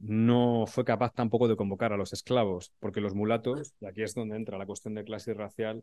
no 0.00 0.66
fue 0.66 0.84
capaz 0.84 1.12
tampoco 1.14 1.48
de 1.48 1.56
convocar 1.56 1.92
a 1.92 1.96
los 1.96 2.12
esclavos, 2.12 2.72
porque 2.78 3.00
los 3.00 3.14
mulatos, 3.14 3.74
y 3.80 3.86
aquí 3.86 4.02
es 4.02 4.14
donde 4.14 4.36
entra 4.36 4.58
la 4.58 4.66
cuestión 4.66 4.94
de 4.94 5.04
clase 5.04 5.34
racial, 5.34 5.82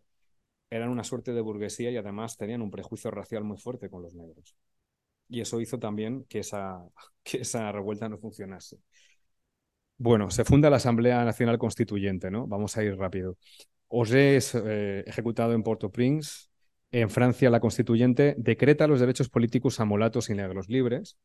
eran 0.69 0.89
una 0.89 1.03
suerte 1.03 1.33
de 1.33 1.41
burguesía 1.41 1.91
y 1.91 1.97
además 1.97 2.37
tenían 2.37 2.61
un 2.61 2.71
prejuicio 2.71 3.11
racial 3.11 3.43
muy 3.43 3.57
fuerte 3.57 3.89
con 3.89 4.01
los 4.03 4.13
negros 4.15 4.55
y 5.29 5.41
eso 5.41 5.59
hizo 5.61 5.79
también 5.79 6.25
que 6.25 6.39
esa, 6.39 6.79
que 7.23 7.39
esa 7.39 7.71
revuelta 7.71 8.09
no 8.09 8.17
funcionase. 8.17 8.77
Bueno, 9.99 10.29
se 10.29 10.45
funda 10.45 10.69
la 10.69 10.77
Asamblea 10.77 11.25
Nacional 11.25 11.57
Constituyente, 11.57 12.29
¿no? 12.29 12.45
Vamos 12.47 12.77
a 12.77 12.83
ir 12.83 12.95
rápido. 12.97 13.37
Auger 13.89 14.35
es 14.35 14.53
eh, 14.53 15.03
ejecutado 15.07 15.53
en 15.53 15.63
Port-au-Prince. 15.63 16.49
En 16.91 17.09
Francia, 17.09 17.49
la 17.49 17.59
Constituyente 17.59 18.35
decreta 18.37 18.87
los 18.87 18.99
derechos 18.99 19.29
políticos 19.29 19.79
a 19.79 19.85
mulatos 19.85 20.29
y 20.29 20.35
negros 20.35 20.69
libres. 20.69 21.17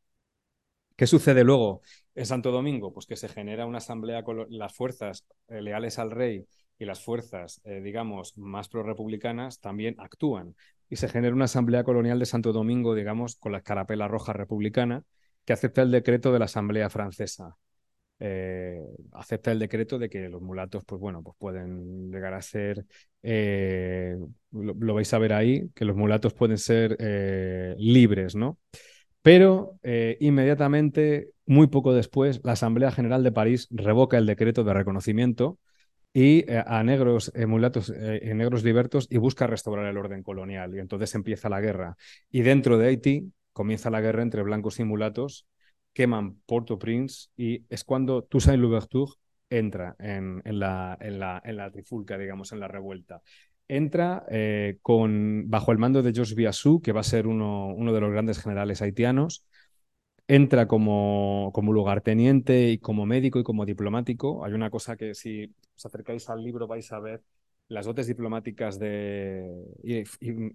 ¿Qué 0.96 1.06
sucede 1.06 1.44
luego 1.44 1.82
en 2.14 2.26
Santo 2.26 2.50
Domingo? 2.50 2.92
Pues 2.92 3.06
que 3.06 3.16
se 3.16 3.28
genera 3.28 3.66
una 3.66 3.78
asamblea 3.78 4.22
con 4.22 4.46
las 4.50 4.74
fuerzas 4.74 5.26
eh, 5.48 5.60
leales 5.60 5.98
al 5.98 6.10
rey 6.10 6.46
y 6.78 6.84
las 6.84 7.02
fuerzas, 7.04 7.60
eh, 7.64 7.80
digamos, 7.80 8.36
más 8.38 8.68
pro-republicanas 8.68 9.60
también 9.60 9.96
actúan 9.98 10.54
y 10.92 10.96
se 10.96 11.08
genera 11.08 11.34
una 11.34 11.46
asamblea 11.46 11.84
colonial 11.84 12.18
de 12.18 12.26
Santo 12.26 12.52
Domingo, 12.52 12.94
digamos, 12.94 13.36
con 13.36 13.52
la 13.52 13.58
escarapela 13.58 14.08
roja 14.08 14.34
republicana, 14.34 15.04
que 15.46 15.54
acepta 15.54 15.80
el 15.80 15.90
decreto 15.90 16.34
de 16.34 16.38
la 16.38 16.44
Asamblea 16.44 16.90
Francesa. 16.90 17.56
eh, 18.20 18.78
acepta 19.12 19.52
el 19.52 19.58
decreto 19.58 19.98
de 19.98 20.10
que 20.10 20.28
los 20.28 20.42
mulatos, 20.42 20.84
pues 20.84 21.00
bueno, 21.00 21.22
pues 21.22 21.34
pueden 21.38 22.10
llegar 22.10 22.34
a 22.34 22.42
ser, 22.42 22.84
eh, 23.22 24.18
lo, 24.50 24.94
vais 24.94 25.12
a 25.14 25.18
ver 25.18 25.32
ahí, 25.32 25.70
que 25.74 25.86
los 25.86 25.96
mulatos 25.96 26.34
pueden 26.34 26.58
ser 26.58 26.96
eh, 27.00 27.74
libres, 27.78 28.36
¿no? 28.36 28.58
Pero 29.22 29.78
inmediatamente, 30.20 31.30
muy 31.46 31.68
poco 31.68 31.94
después, 31.94 32.42
la 32.44 32.52
Asamblea 32.52 32.92
General 32.92 33.24
de 33.24 33.32
París 33.32 33.66
revoca 33.70 34.18
el 34.18 34.26
decreto 34.26 34.62
de 34.62 34.74
reconocimiento 34.74 35.58
y 36.14 36.44
a 36.50 36.82
negros 36.82 37.32
mulatos, 37.46 37.90
negros 37.90 38.64
libertos 38.64 39.06
y 39.10 39.16
busca 39.16 39.46
restaurar 39.46 39.86
el 39.86 39.96
orden 39.96 40.22
colonial. 40.22 40.74
Y 40.74 40.78
entonces 40.78 41.14
empieza 41.14 41.48
la 41.48 41.60
guerra. 41.60 41.96
Y 42.30 42.42
dentro 42.42 42.76
de 42.76 42.88
Haití 42.88 43.32
comienza 43.52 43.90
la 43.90 44.00
guerra 44.00 44.22
entre 44.22 44.42
blancos 44.42 44.78
y 44.78 44.84
mulatos 44.84 45.46
queman 45.92 46.40
Port-au-Prince 46.46 47.28
y 47.36 47.64
es 47.68 47.84
cuando 47.84 48.22
Toussaint 48.24 48.60
Louverture 48.60 49.12
entra 49.50 49.94
en, 49.98 50.40
la, 50.44 50.96
en, 51.00 51.18
la, 51.18 51.42
en, 51.44 51.56
la, 51.56 51.70
trifulca, 51.70 52.16
digamos, 52.16 52.52
en 52.52 52.60
la 52.60 52.68
revuelta. 52.68 53.20
Entra 53.68 54.24
eh, 54.30 54.78
con, 54.80 55.44
bajo 55.50 55.72
el 55.72 55.78
mando 55.78 56.02
de 56.02 56.12
Georges 56.12 56.34
Biassou, 56.34 56.80
que 56.80 56.92
va 56.92 57.00
a 57.00 57.04
ser 57.04 57.26
uno, 57.26 57.68
uno 57.68 57.92
de 57.92 58.00
los 58.00 58.10
grandes 58.10 58.40
generales 58.40 58.80
haitianos. 58.80 59.44
Entra 60.32 60.66
como, 60.66 61.50
como 61.52 61.74
lugarteniente 61.74 62.70
y 62.70 62.78
como 62.78 63.04
médico 63.04 63.38
y 63.38 63.42
como 63.42 63.66
diplomático. 63.66 64.46
Hay 64.46 64.54
una 64.54 64.70
cosa 64.70 64.96
que 64.96 65.14
si 65.14 65.54
os 65.76 65.84
acercáis 65.84 66.30
al 66.30 66.42
libro 66.42 66.66
vais 66.66 66.90
a 66.90 67.00
ver 67.00 67.22
las 67.68 67.84
dotes 67.84 68.06
diplomáticas 68.06 68.78
de, 68.78 69.46
y, 69.84 70.04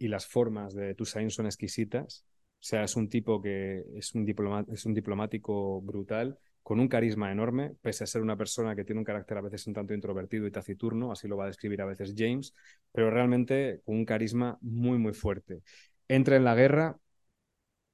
y 0.03 0.07
las 0.07 0.25
formas 0.25 0.73
de 0.73 0.95
Toussaint 0.95 1.29
son 1.29 1.45
exquisitas. 1.45 2.25
O 2.59 2.63
sea, 2.63 2.83
es 2.85 2.95
un 2.95 3.07
tipo 3.07 3.39
que 3.39 3.83
es 3.95 4.15
un, 4.15 4.27
es 4.73 4.85
un 4.87 4.95
diplomático 4.95 5.79
brutal, 5.81 6.39
con 6.63 6.79
un 6.79 6.87
carisma 6.87 7.31
enorme, 7.31 7.75
pese 7.79 8.03
a 8.03 8.07
ser 8.07 8.23
una 8.23 8.35
persona 8.35 8.75
que 8.75 8.83
tiene 8.83 8.97
un 8.99 9.05
carácter 9.05 9.37
a 9.37 9.41
veces 9.41 9.67
un 9.67 9.75
tanto 9.75 9.93
introvertido 9.93 10.47
y 10.47 10.51
taciturno, 10.51 11.11
así 11.11 11.27
lo 11.27 11.37
va 11.37 11.43
a 11.43 11.47
describir 11.47 11.83
a 11.83 11.85
veces 11.85 12.15
James, 12.17 12.51
pero 12.91 13.11
realmente 13.11 13.81
con 13.85 13.95
un 13.95 14.05
carisma 14.05 14.57
muy, 14.61 14.97
muy 14.97 15.13
fuerte. 15.13 15.61
Entra 16.07 16.35
en 16.35 16.45
la 16.45 16.55
guerra 16.55 16.97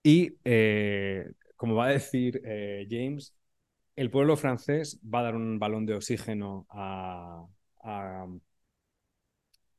y, 0.01 0.37
eh, 0.43 1.25
como 1.63 1.75
va 1.75 1.85
a 1.85 1.89
decir 1.91 2.41
eh, 2.43 2.85
James, 2.89 3.33
el 3.95 4.11
pueblo 4.11 4.35
francés 4.35 4.99
va 5.01 5.19
a 5.19 5.23
dar 5.23 5.35
un 5.37 5.59
balón 5.59 5.85
de 5.85 5.93
oxígeno 5.95 6.67
a, 6.69 7.47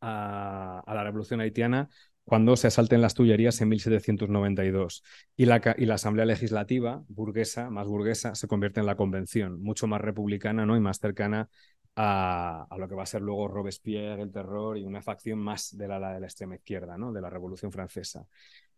la 0.01 1.05
revolución 1.05 1.41
haitiana 1.43 1.91
cuando 2.25 2.57
se 2.57 2.69
asalten 2.69 3.03
las 3.03 3.13
Tullerías 3.13 3.61
en 3.61 3.69
1792. 3.69 5.03
Y 5.37 5.45
la, 5.45 5.61
y 5.77 5.85
la, 5.85 5.97
Asamblea 5.97 6.25
Legislativa, 6.25 7.05
burguesa, 7.09 7.69
más 7.69 7.87
burguesa, 7.87 8.35
se 8.35 8.49
convierte 8.49 8.81
en 8.81 8.87
la 8.87 8.97
Convención, 8.97 9.61
mucho 9.63 9.87
más 9.87 10.01
republicana 10.01 10.65
¿no? 10.65 10.79
y 10.79 10.81
más 10.81 11.01
cercana 11.01 11.51
a, 11.97 12.67
lo 12.79 12.89
que 12.89 12.95
va 12.95 13.03
a 13.03 13.07
ser 13.07 13.21
luego 13.21 13.47
Robespierre, 13.49 14.23
el 14.23 14.33
terror 14.33 14.79
y 14.79 14.85
una 14.85 15.03
facción 15.03 15.39
más 15.39 15.77
de 15.77 15.87
la, 15.87 16.15
de 16.15 16.21
la 16.21 16.27
extrema 16.27 16.55
izquierda, 16.55 16.97
¿no? 16.97 17.13
de 17.13 17.21
la 17.21 17.29
Revolución 17.29 17.71
Francesa. 17.71 18.27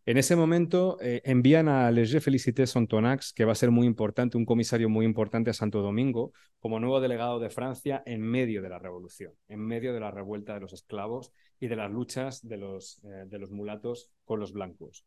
En 0.09 0.19
ese 0.19 0.37
momento 0.37 0.99
eh, 1.01 1.21
envían 1.25 1.69
a 1.69 1.91
Léger 1.91 2.21
Félicité 2.21 2.65
Sontonax, 2.69 3.33
que 3.33 3.45
va 3.45 3.51
a 3.53 3.57
ser 3.57 3.73
muy 3.73 3.89
importante, 3.89 4.37
un 4.37 4.47
comisario 4.47 4.89
muy 4.89 5.05
importante 5.05 5.51
a 5.51 5.53
Santo 5.53 5.83
Domingo, 5.83 6.33
como 6.61 6.79
nuevo 6.79 7.01
delegado 7.01 7.41
de 7.41 7.51
Francia 7.51 8.05
en 8.07 8.23
medio 8.23 8.63
de 8.63 8.69
la 8.69 8.79
revolución, 8.79 9.33
en 9.49 9.59
medio 9.59 9.93
de 9.93 9.99
la 9.99 10.13
revuelta 10.13 10.55
de 10.55 10.61
los 10.61 10.73
esclavos 10.73 11.33
y 11.59 11.67
de 11.67 11.75
las 11.75 11.91
luchas 11.91 12.47
de 12.47 12.57
los, 12.57 13.03
eh, 13.05 13.25
de 13.27 13.39
los 13.39 13.51
mulatos 13.51 14.09
con 14.25 14.39
los 14.39 14.53
blancos. 14.53 15.05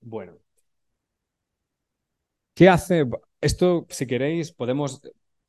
Bueno. 0.00 0.38
¿Qué 2.54 2.68
hace? 2.68 3.06
Esto, 3.40 3.86
si 3.90 4.06
queréis, 4.08 4.50
podemos 4.52 5.02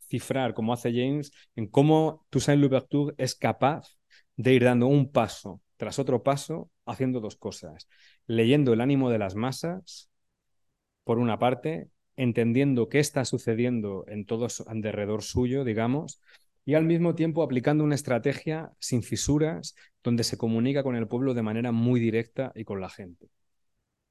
cifrar, 0.08 0.54
como 0.54 0.74
hace 0.74 0.92
James, 0.92 1.32
en 1.56 1.66
cómo 1.68 2.28
Toussaint 2.30 2.62
Louverture 2.62 3.16
es 3.18 3.34
capaz 3.34 3.98
de 4.36 4.54
ir 4.54 4.64
dando 4.66 4.86
un 4.86 5.12
paso 5.12 5.62
tras 5.82 5.98
otro 5.98 6.22
paso 6.22 6.70
haciendo 6.86 7.22
dos 7.22 7.38
cosas. 7.38 7.90
Leyendo 8.28 8.72
el 8.72 8.82
ánimo 8.82 9.10
de 9.10 9.18
las 9.18 9.34
masas, 9.34 10.12
por 11.04 11.18
una 11.18 11.40
parte, 11.40 11.88
entendiendo 12.16 12.88
qué 12.88 13.00
está 13.00 13.26
sucediendo 13.26 14.06
en 14.08 14.28
todo 14.28 14.46
alrededor 14.68 15.24
suyo, 15.24 15.64
digamos, 15.64 16.22
y 16.66 16.76
al 16.76 16.86
mismo 16.86 17.16
tiempo 17.16 17.42
aplicando 17.42 17.84
una 17.84 17.96
estrategia 17.96 18.72
sin 18.78 19.02
fisuras, 19.02 19.74
donde 20.04 20.24
se 20.24 20.38
comunica 20.38 20.84
con 20.84 20.96
el 20.96 21.08
pueblo 21.08 21.34
de 21.34 21.42
manera 21.42 21.72
muy 21.72 22.00
directa 22.00 22.52
y 22.54 22.64
con 22.64 22.80
la 22.80 22.90
gente. 22.90 23.32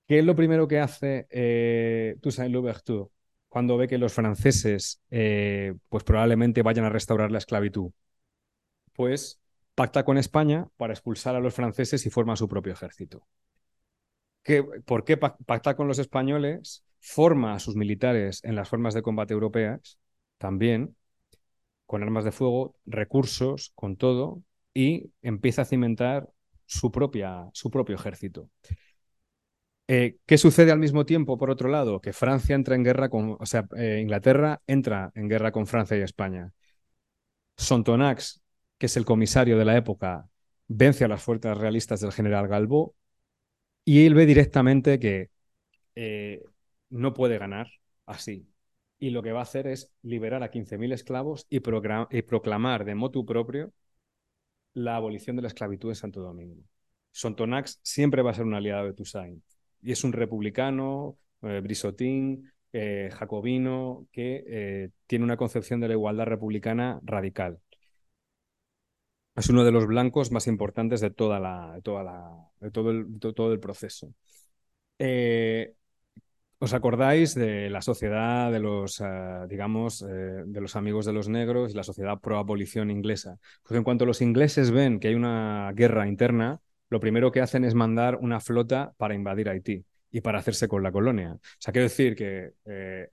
¿Qué 0.08 0.18
es 0.18 0.24
lo 0.24 0.34
primero 0.34 0.66
que 0.66 0.80
hace 0.80 1.28
eh, 1.30 2.16
Toussaint 2.20 2.52
Louverture 2.52 3.10
cuando 3.48 3.76
ve 3.76 3.86
que 3.86 3.96
los 3.96 4.12
franceses 4.12 5.00
eh, 5.12 5.74
pues 5.88 6.02
probablemente 6.02 6.62
vayan 6.62 6.86
a 6.86 6.90
restaurar 6.90 7.30
la 7.30 7.38
esclavitud? 7.38 7.92
Pues 8.92 9.40
pacta 9.74 10.04
con 10.04 10.18
España 10.18 10.68
para 10.76 10.92
expulsar 10.92 11.36
a 11.36 11.40
los 11.40 11.54
franceses 11.54 12.04
y 12.06 12.10
forma 12.10 12.36
su 12.36 12.48
propio 12.48 12.72
ejército. 12.72 13.26
¿Por 14.84 15.04
qué 15.04 15.16
pacta 15.16 15.76
con 15.76 15.86
los 15.86 15.98
españoles? 15.98 16.84
Forma 16.98 17.54
a 17.54 17.58
sus 17.58 17.76
militares 17.76 18.40
en 18.44 18.56
las 18.56 18.68
formas 18.68 18.94
de 18.94 19.02
combate 19.02 19.34
europeas, 19.34 19.98
también, 20.38 20.96
con 21.86 22.02
armas 22.02 22.24
de 22.24 22.32
fuego, 22.32 22.76
recursos, 22.86 23.72
con 23.74 23.96
todo, 23.96 24.42
y 24.74 25.10
empieza 25.22 25.62
a 25.62 25.64
cimentar 25.64 26.28
su, 26.66 26.90
propia, 26.90 27.48
su 27.52 27.70
propio 27.70 27.96
ejército. 27.96 28.48
Eh, 29.88 30.18
¿Qué 30.24 30.38
sucede 30.38 30.70
al 30.70 30.78
mismo 30.78 31.04
tiempo, 31.04 31.36
por 31.36 31.50
otro 31.50 31.68
lado? 31.68 32.00
Que 32.00 32.12
Francia 32.12 32.54
entra 32.54 32.76
en 32.76 32.84
guerra 32.84 33.08
con, 33.08 33.36
o 33.40 33.46
sea, 33.46 33.66
eh, 33.76 33.98
Inglaterra 34.00 34.62
entra 34.68 35.10
en 35.14 35.28
guerra 35.28 35.50
con 35.50 35.66
Francia 35.66 35.96
y 35.96 36.02
España. 36.02 36.52
Sontonax 37.56 38.39
que 38.80 38.86
es 38.86 38.96
el 38.96 39.04
comisario 39.04 39.58
de 39.58 39.66
la 39.66 39.76
época, 39.76 40.26
vence 40.66 41.04
a 41.04 41.08
las 41.08 41.22
fuerzas 41.22 41.58
realistas 41.58 42.00
del 42.00 42.12
general 42.12 42.48
Galbo 42.48 42.96
y 43.84 44.06
él 44.06 44.14
ve 44.14 44.24
directamente 44.24 44.98
que 44.98 45.28
eh, 45.96 46.42
no 46.88 47.12
puede 47.12 47.36
ganar 47.36 47.68
así. 48.06 48.48
Y 48.98 49.10
lo 49.10 49.22
que 49.22 49.32
va 49.32 49.40
a 49.40 49.42
hacer 49.42 49.66
es 49.66 49.92
liberar 50.02 50.42
a 50.42 50.50
15.000 50.50 50.94
esclavos 50.94 51.46
y, 51.50 51.60
proclamar 51.60 52.86
de 52.86 52.94
motu 52.94 53.26
propio 53.26 53.70
la 54.72 54.96
abolición 54.96 55.36
de 55.36 55.42
la 55.42 55.48
esclavitud 55.48 55.90
en 55.90 55.96
Santo 55.96 56.22
Domingo. 56.22 56.62
Sontonax 57.12 57.80
siempre 57.82 58.22
va 58.22 58.30
a 58.30 58.34
ser 58.34 58.46
un 58.46 58.54
aliado 58.54 58.86
de 58.86 58.94
Toussaint 58.94 59.44
y 59.82 59.92
es 59.92 60.04
un 60.04 60.14
republicano, 60.14 61.18
eh, 61.42 61.60
brisotín, 61.62 62.50
eh, 62.72 63.10
jacobino, 63.12 64.06
que 64.10 64.90
tiene 65.06 65.24
una 65.24 65.36
concepción 65.36 65.80
de 65.80 65.88
la 65.88 65.94
igualdad 65.94 66.24
republicana 66.24 66.98
radical 67.02 67.60
es 69.40 69.48
uno 69.48 69.64
de 69.64 69.72
los 69.72 69.86
blancos 69.86 70.30
más 70.30 70.46
importantes 70.46 71.00
de, 71.00 71.10
toda 71.10 71.40
la, 71.40 71.80
toda 71.82 72.02
la, 72.04 72.30
de 72.60 72.70
todo, 72.70 72.90
el, 72.90 73.18
todo 73.18 73.52
el 73.52 73.60
proceso. 73.60 74.14
Eh, 74.98 75.74
¿Os 76.58 76.74
acordáis 76.74 77.34
de 77.34 77.70
la 77.70 77.80
sociedad 77.80 78.52
de 78.52 78.60
los, 78.60 79.00
eh, 79.00 79.04
digamos, 79.48 80.02
eh, 80.02 80.06
de 80.46 80.60
los 80.60 80.76
amigos 80.76 81.06
de 81.06 81.14
los 81.14 81.28
negros 81.28 81.72
y 81.72 81.74
la 81.74 81.84
sociedad 81.84 82.20
pro 82.20 82.38
abolición 82.38 82.90
inglesa? 82.90 83.38
Pues 83.62 83.76
en 83.78 83.84
cuanto 83.84 84.04
los 84.06 84.20
ingleses 84.20 84.70
ven 84.70 85.00
que 85.00 85.08
hay 85.08 85.14
una 85.14 85.72
guerra 85.74 86.06
interna, 86.06 86.60
lo 86.90 87.00
primero 87.00 87.32
que 87.32 87.40
hacen 87.40 87.64
es 87.64 87.74
mandar 87.74 88.16
una 88.16 88.40
flota 88.40 88.92
para 88.98 89.14
invadir 89.14 89.48
Haití 89.48 89.84
y 90.10 90.20
para 90.20 90.38
hacerse 90.38 90.68
con 90.68 90.82
la 90.82 90.92
colonia. 90.92 91.32
O 91.34 91.40
sea, 91.58 91.72
quiero 91.72 91.88
decir 91.88 92.16
que 92.16 92.52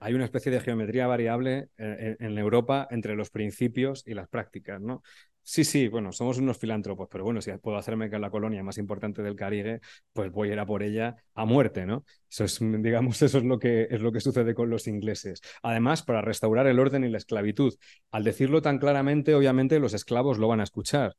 hay 0.00 0.14
una 0.14 0.24
especie 0.24 0.52
de 0.52 0.60
geometría 0.60 1.06
variable 1.06 1.68
en, 1.76 2.38
Europa 2.38 2.86
entre 2.90 3.14
los 3.14 3.30
principios 3.30 4.02
y 4.06 4.14
las 4.14 4.28
prácticas, 4.28 4.80
¿no? 4.80 5.02
Sí, 5.50 5.64
sí, 5.64 5.88
bueno, 5.88 6.12
somos 6.12 6.36
unos 6.36 6.58
filántropos, 6.58 7.08
pero 7.10 7.24
bueno, 7.24 7.40
si 7.40 7.50
puedo 7.52 7.78
hacerme 7.78 8.10
que 8.10 8.18
la 8.18 8.28
colonia 8.28 8.62
más 8.62 8.76
importante 8.76 9.22
del 9.22 9.34
Caribe, 9.34 9.80
pues 10.12 10.30
voy 10.30 10.50
a 10.50 10.52
ir 10.52 10.58
a 10.58 10.66
por 10.66 10.82
ella 10.82 11.16
a 11.32 11.46
muerte, 11.46 11.86
¿no? 11.86 12.04
Eso 12.30 12.44
es, 12.44 12.58
digamos, 12.60 13.22
eso 13.22 13.38
es 13.38 13.44
lo 13.44 13.58
que 13.58 13.88
es 13.90 14.02
lo 14.02 14.12
que 14.12 14.20
sucede 14.20 14.54
con 14.54 14.68
los 14.68 14.86
ingleses. 14.86 15.40
Además, 15.62 16.02
para 16.02 16.20
restaurar 16.20 16.66
el 16.66 16.78
orden 16.78 17.04
y 17.04 17.08
la 17.08 17.16
esclavitud. 17.16 17.74
Al 18.10 18.24
decirlo 18.24 18.60
tan 18.60 18.78
claramente, 18.78 19.34
obviamente 19.34 19.78
los 19.78 19.94
esclavos 19.94 20.36
lo 20.36 20.48
van 20.48 20.60
a 20.60 20.64
escuchar 20.64 21.16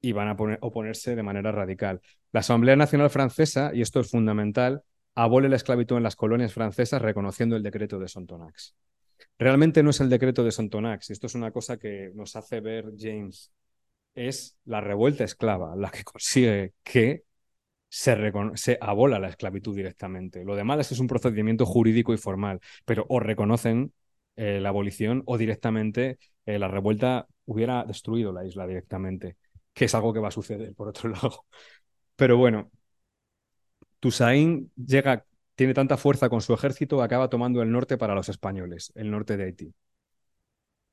y 0.00 0.12
van 0.12 0.28
a 0.28 0.36
oponerse 0.60 1.14
de 1.14 1.22
manera 1.22 1.52
radical. 1.52 2.00
La 2.32 2.40
Asamblea 2.40 2.76
Nacional 2.76 3.10
Francesa, 3.10 3.72
y 3.74 3.82
esto 3.82 4.00
es 4.00 4.10
fundamental, 4.10 4.82
abole 5.14 5.48
la 5.48 5.56
esclavitud 5.56 5.96
en 5.96 6.02
las 6.02 6.16
colonias 6.16 6.52
francesas 6.52 7.02
reconociendo 7.02 7.56
el 7.56 7.62
decreto 7.62 7.98
de 7.98 8.08
Sontonax. 8.08 8.74
Realmente 9.38 9.82
no 9.82 9.90
es 9.90 10.00
el 10.00 10.08
decreto 10.08 10.44
de 10.44 10.52
Sontonax, 10.52 11.10
esto 11.10 11.26
es 11.26 11.34
una 11.34 11.50
cosa 11.50 11.76
que 11.76 12.10
nos 12.14 12.36
hace 12.36 12.60
ver 12.60 12.92
James 12.98 13.52
es 14.18 14.58
la 14.64 14.80
revuelta 14.80 15.24
esclava 15.24 15.76
la 15.76 15.90
que 15.90 16.04
consigue 16.04 16.74
que 16.82 17.24
se, 17.88 18.16
se, 18.54 18.78
abola 18.80 19.18
la 19.18 19.28
esclavitud 19.28 19.74
directamente. 19.74 20.44
Lo 20.44 20.56
demás 20.56 20.92
es 20.92 20.98
un 20.98 21.06
procedimiento 21.06 21.64
jurídico 21.64 22.12
y 22.12 22.18
formal, 22.18 22.60
pero 22.84 23.06
o 23.08 23.20
reconocen 23.20 23.92
eh, 24.36 24.60
la 24.60 24.68
abolición 24.70 25.22
o 25.26 25.38
directamente 25.38 26.18
eh, 26.44 26.58
la 26.58 26.68
revuelta 26.68 27.26
hubiera 27.46 27.84
destruido 27.84 28.32
la 28.32 28.44
isla 28.44 28.66
directamente, 28.66 29.36
que 29.72 29.86
es 29.86 29.94
algo 29.94 30.12
que 30.12 30.20
va 30.20 30.28
a 30.28 30.32
suceder 30.32 30.74
por 30.74 30.88
otro 30.88 31.08
lado. 31.10 31.46
Pero 32.16 32.36
bueno, 32.36 32.70
Toussaint 34.00 34.70
llega 34.76 35.24
tiene 35.58 35.74
tanta 35.74 35.96
fuerza 35.96 36.28
con 36.28 36.40
su 36.40 36.54
ejército 36.54 37.02
acaba 37.02 37.28
tomando 37.28 37.62
el 37.62 37.72
norte 37.72 37.98
para 37.98 38.14
los 38.14 38.28
españoles, 38.28 38.92
el 38.94 39.10
norte 39.10 39.36
de 39.36 39.44
Haití. 39.44 39.74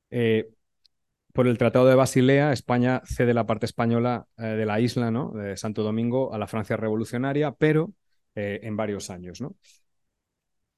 Eh, 0.09 0.49
por 1.33 1.47
el 1.47 1.59
Tratado 1.59 1.85
de 1.85 1.93
Basilea, 1.93 2.51
España 2.51 3.03
cede 3.05 3.35
la 3.35 3.45
parte 3.45 3.67
española 3.67 4.25
eh, 4.37 4.43
de 4.43 4.65
la 4.65 4.79
isla, 4.79 5.11
¿no? 5.11 5.31
de 5.33 5.55
Santo 5.55 5.83
Domingo, 5.83 6.33
a 6.33 6.39
la 6.39 6.47
Francia 6.47 6.77
revolucionaria, 6.77 7.51
pero 7.51 7.93
eh, 8.33 8.61
en 8.63 8.75
varios 8.75 9.11
años. 9.11 9.39
¿no? 9.39 9.55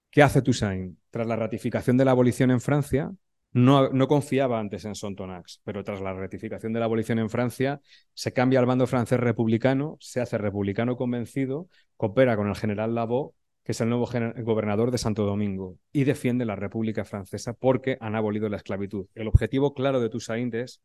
¿Qué 0.10 0.22
hace 0.22 0.42
Toussaint? 0.42 0.98
Tras 1.10 1.26
la 1.26 1.38
ratificación 1.38 1.96
de 1.96 2.04
la 2.04 2.12
abolición 2.12 2.52
en 2.52 2.60
Francia, 2.60 3.10
no, 3.58 4.08
confiaba 4.08 4.60
antes 4.60 4.86
en 4.86 4.96
Sontonax, 4.96 5.62
pero 5.64 5.84
tras 5.84 6.02
la 6.02 6.14
ratificación 6.14 6.74
de 6.74 6.80
la 6.80 6.86
abolición 6.86 7.20
en 7.20 7.30
Francia, 7.30 7.82
se 8.14 8.32
cambia 8.32 8.60
al 8.60 8.66
bando 8.66 8.88
francés 8.88 9.20
republicano, 9.20 9.98
se 10.00 10.22
hace 10.22 10.38
republicano 10.38 10.96
convencido, 10.96 11.68
coopera 11.96 12.36
con 12.36 12.48
el 12.48 12.56
general 12.56 12.94
Lavaux 12.96 13.34
que 13.68 13.74
es 13.74 13.82
el 13.82 13.90
nuevo 13.90 14.08
gobernador 14.44 14.92
de 14.92 14.98
Santo 14.98 15.26
Domingo, 15.26 15.78
y 15.92 16.06
defiende 16.06 16.46
la 16.46 16.56
República 16.56 17.04
Francesa 17.04 17.52
porque 17.52 17.98
han 18.00 18.16
abolido 18.16 18.48
la 18.48 18.56
esclavitud. 18.56 19.08
El 19.14 19.28
objetivo 19.28 19.74
claro 19.74 20.00
de 20.00 20.08
Toussaint 20.08 20.54
es 20.54 20.82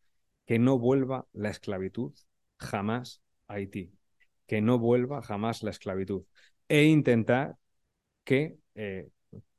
que 0.46 0.58
no 0.58 0.80
vuelva 0.80 1.24
la 1.32 1.50
esclavitud 1.50 2.12
jamás 2.58 3.22
a 3.46 3.54
Haití, 3.54 3.92
que 4.48 4.62
no 4.62 4.80
vuelva 4.80 5.22
jamás 5.22 5.62
la 5.62 5.70
esclavitud, 5.70 6.24
e 6.68 6.82
intentar 6.82 7.54
que 8.24 8.56
eh, 8.74 9.10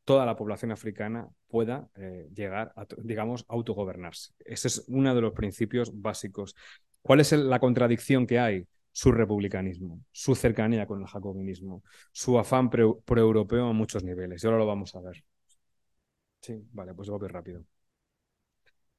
toda 0.03 0.25
la 0.25 0.35
población 0.35 0.73
africana 0.73 1.29
pueda 1.53 1.87
eh, 1.93 2.27
llegar 2.33 2.73
a, 2.75 2.87
digamos, 2.97 3.45
autogobernarse. 3.47 4.33
Ese 4.39 4.69
es 4.69 4.85
uno 4.87 5.13
de 5.13 5.21
los 5.21 5.33
principios 5.33 5.91
básicos. 5.93 6.55
¿Cuál 7.03 7.19
es 7.19 7.31
la 7.31 7.59
contradicción 7.59 8.25
que 8.25 8.39
hay? 8.39 8.65
su 8.95 9.11
republicanismo, 9.11 10.01
su 10.11 10.35
cercanía 10.35 10.85
con 10.85 11.01
el 11.01 11.07
jacobinismo, 11.07 11.81
su 12.11 12.37
afán 12.37 12.69
pro-europeo 12.69 13.65
a 13.65 13.73
muchos 13.73 14.03
niveles. 14.03 14.43
Y 14.43 14.45
ahora 14.45 14.59
lo 14.59 14.67
vamos 14.67 14.93
a 14.95 15.01
ver. 15.01 15.23
Sí, 16.41 16.61
vale, 16.71 16.93
pues 16.93 17.09
voy 17.09 17.27
rápido. 17.27 17.65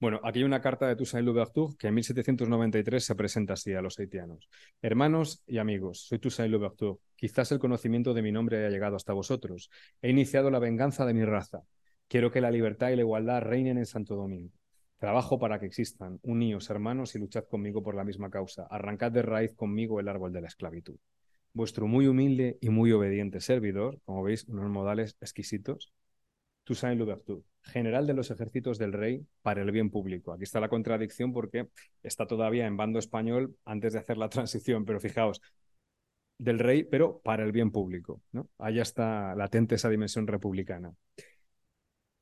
Bueno, 0.00 0.20
aquí 0.24 0.40
hay 0.40 0.44
una 0.44 0.60
carta 0.60 0.86
de 0.88 0.96
Toussaint 0.96 1.24
Louverture 1.24 1.74
que 1.78 1.86
en 1.86 1.94
1793 1.94 3.04
se 3.04 3.14
presenta 3.14 3.54
así 3.54 3.72
a 3.72 3.80
los 3.80 3.98
haitianos. 3.98 4.48
Hermanos 4.82 5.42
y 5.46 5.58
amigos, 5.58 6.06
soy 6.08 6.18
Toussaint 6.18 6.52
Louverture. 6.52 6.98
Quizás 7.16 7.52
el 7.52 7.58
conocimiento 7.58 8.12
de 8.12 8.22
mi 8.22 8.32
nombre 8.32 8.58
haya 8.58 8.68
llegado 8.68 8.96
hasta 8.96 9.12
vosotros. 9.12 9.70
He 10.02 10.10
iniciado 10.10 10.50
la 10.50 10.58
venganza 10.58 11.06
de 11.06 11.14
mi 11.14 11.24
raza. 11.24 11.62
Quiero 12.08 12.30
que 12.30 12.40
la 12.40 12.50
libertad 12.50 12.90
y 12.90 12.96
la 12.96 13.02
igualdad 13.02 13.42
reinen 13.42 13.78
en 13.78 13.86
Santo 13.86 14.14
Domingo. 14.14 14.52
Trabajo 14.98 15.38
para 15.38 15.58
que 15.58 15.66
existan, 15.66 16.18
uníos 16.22 16.70
hermanos 16.70 17.14
y 17.14 17.18
luchad 17.18 17.44
conmigo 17.44 17.82
por 17.82 17.94
la 17.94 18.04
misma 18.04 18.30
causa. 18.30 18.66
Arrancad 18.70 19.12
de 19.12 19.22
raíz 19.22 19.54
conmigo 19.54 20.00
el 20.00 20.08
árbol 20.08 20.32
de 20.32 20.40
la 20.40 20.48
esclavitud. 20.48 20.96
Vuestro 21.52 21.86
muy 21.86 22.06
humilde 22.06 22.58
y 22.60 22.70
muy 22.70 22.92
obediente 22.92 23.40
servidor, 23.40 24.00
como 24.04 24.22
veis, 24.22 24.44
unos 24.48 24.70
modales 24.70 25.16
exquisitos, 25.20 25.92
Toussaint 26.64 26.98
Louverture, 26.98 27.42
general 27.62 28.06
de 28.06 28.14
los 28.14 28.30
ejércitos 28.30 28.78
del 28.78 28.92
rey 28.92 29.26
para 29.42 29.62
el 29.62 29.70
bien 29.70 29.90
público. 29.90 30.32
Aquí 30.32 30.44
está 30.44 30.60
la 30.60 30.68
contradicción 30.68 31.32
porque 31.32 31.68
está 32.02 32.26
todavía 32.26 32.66
en 32.66 32.76
bando 32.76 32.98
español 32.98 33.56
antes 33.64 33.92
de 33.92 33.98
hacer 33.98 34.16
la 34.16 34.28
transición, 34.28 34.84
pero 34.84 35.00
fijaos, 35.00 35.40
del 36.38 36.58
rey, 36.58 36.84
pero 36.84 37.20
para 37.20 37.44
el 37.44 37.52
bien 37.52 37.70
público. 37.70 38.20
Allá 38.58 38.82
está 38.82 39.34
latente 39.36 39.76
esa 39.76 39.88
dimensión 39.88 40.26
republicana. 40.26 40.92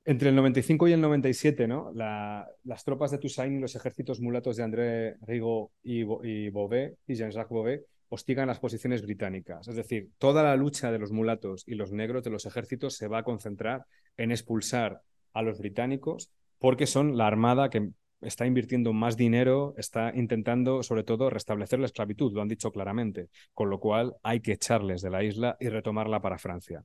Entre 0.04 0.30
el 0.30 0.34
95 0.34 0.88
y 0.88 0.92
el 0.92 1.00
97, 1.00 1.68
¿no? 1.68 1.92
las 1.94 2.84
tropas 2.84 3.12
de 3.12 3.18
Toussaint 3.18 3.56
y 3.56 3.60
los 3.60 3.76
ejércitos 3.76 4.20
mulatos 4.20 4.56
de 4.56 4.62
André 4.64 5.16
Rigaud 5.20 5.68
y, 5.82 6.00
y 6.00 6.50
Beauvais 6.50 6.94
y 7.06 7.14
Jean-Jacques 7.14 7.52
Beauvais 7.52 7.82
hostigan 8.08 8.48
las 8.48 8.58
posiciones 8.58 9.00
británicas. 9.02 9.68
Es 9.68 9.76
decir, 9.76 10.10
toda 10.18 10.42
la 10.42 10.56
lucha 10.56 10.90
de 10.90 10.98
los 10.98 11.12
mulatos 11.12 11.62
y 11.66 11.76
los 11.76 11.92
negros 11.92 12.24
de 12.24 12.30
los 12.30 12.46
ejércitos 12.46 12.96
se 12.96 13.06
va 13.08 13.18
a 13.18 13.22
concentrar 13.22 13.86
en 14.16 14.32
expulsar 14.32 15.00
a 15.32 15.42
los 15.42 15.58
británicos 15.58 16.30
porque 16.58 16.86
son 16.86 17.16
la 17.16 17.26
armada 17.26 17.70
que 17.70 17.90
está 18.20 18.44
invirtiendo 18.46 18.92
más 18.92 19.16
dinero, 19.16 19.74
está 19.76 20.12
intentando 20.14 20.82
sobre 20.82 21.04
todo 21.04 21.30
restablecer 21.30 21.78
la 21.78 21.86
esclavitud, 21.86 22.32
lo 22.32 22.42
han 22.42 22.48
dicho 22.48 22.70
claramente, 22.70 23.28
con 23.54 23.70
lo 23.70 23.80
cual 23.80 24.14
hay 24.22 24.40
que 24.40 24.52
echarles 24.52 25.00
de 25.02 25.10
la 25.10 25.24
isla 25.24 25.56
y 25.58 25.68
retomarla 25.68 26.20
para 26.20 26.38
Francia. 26.38 26.84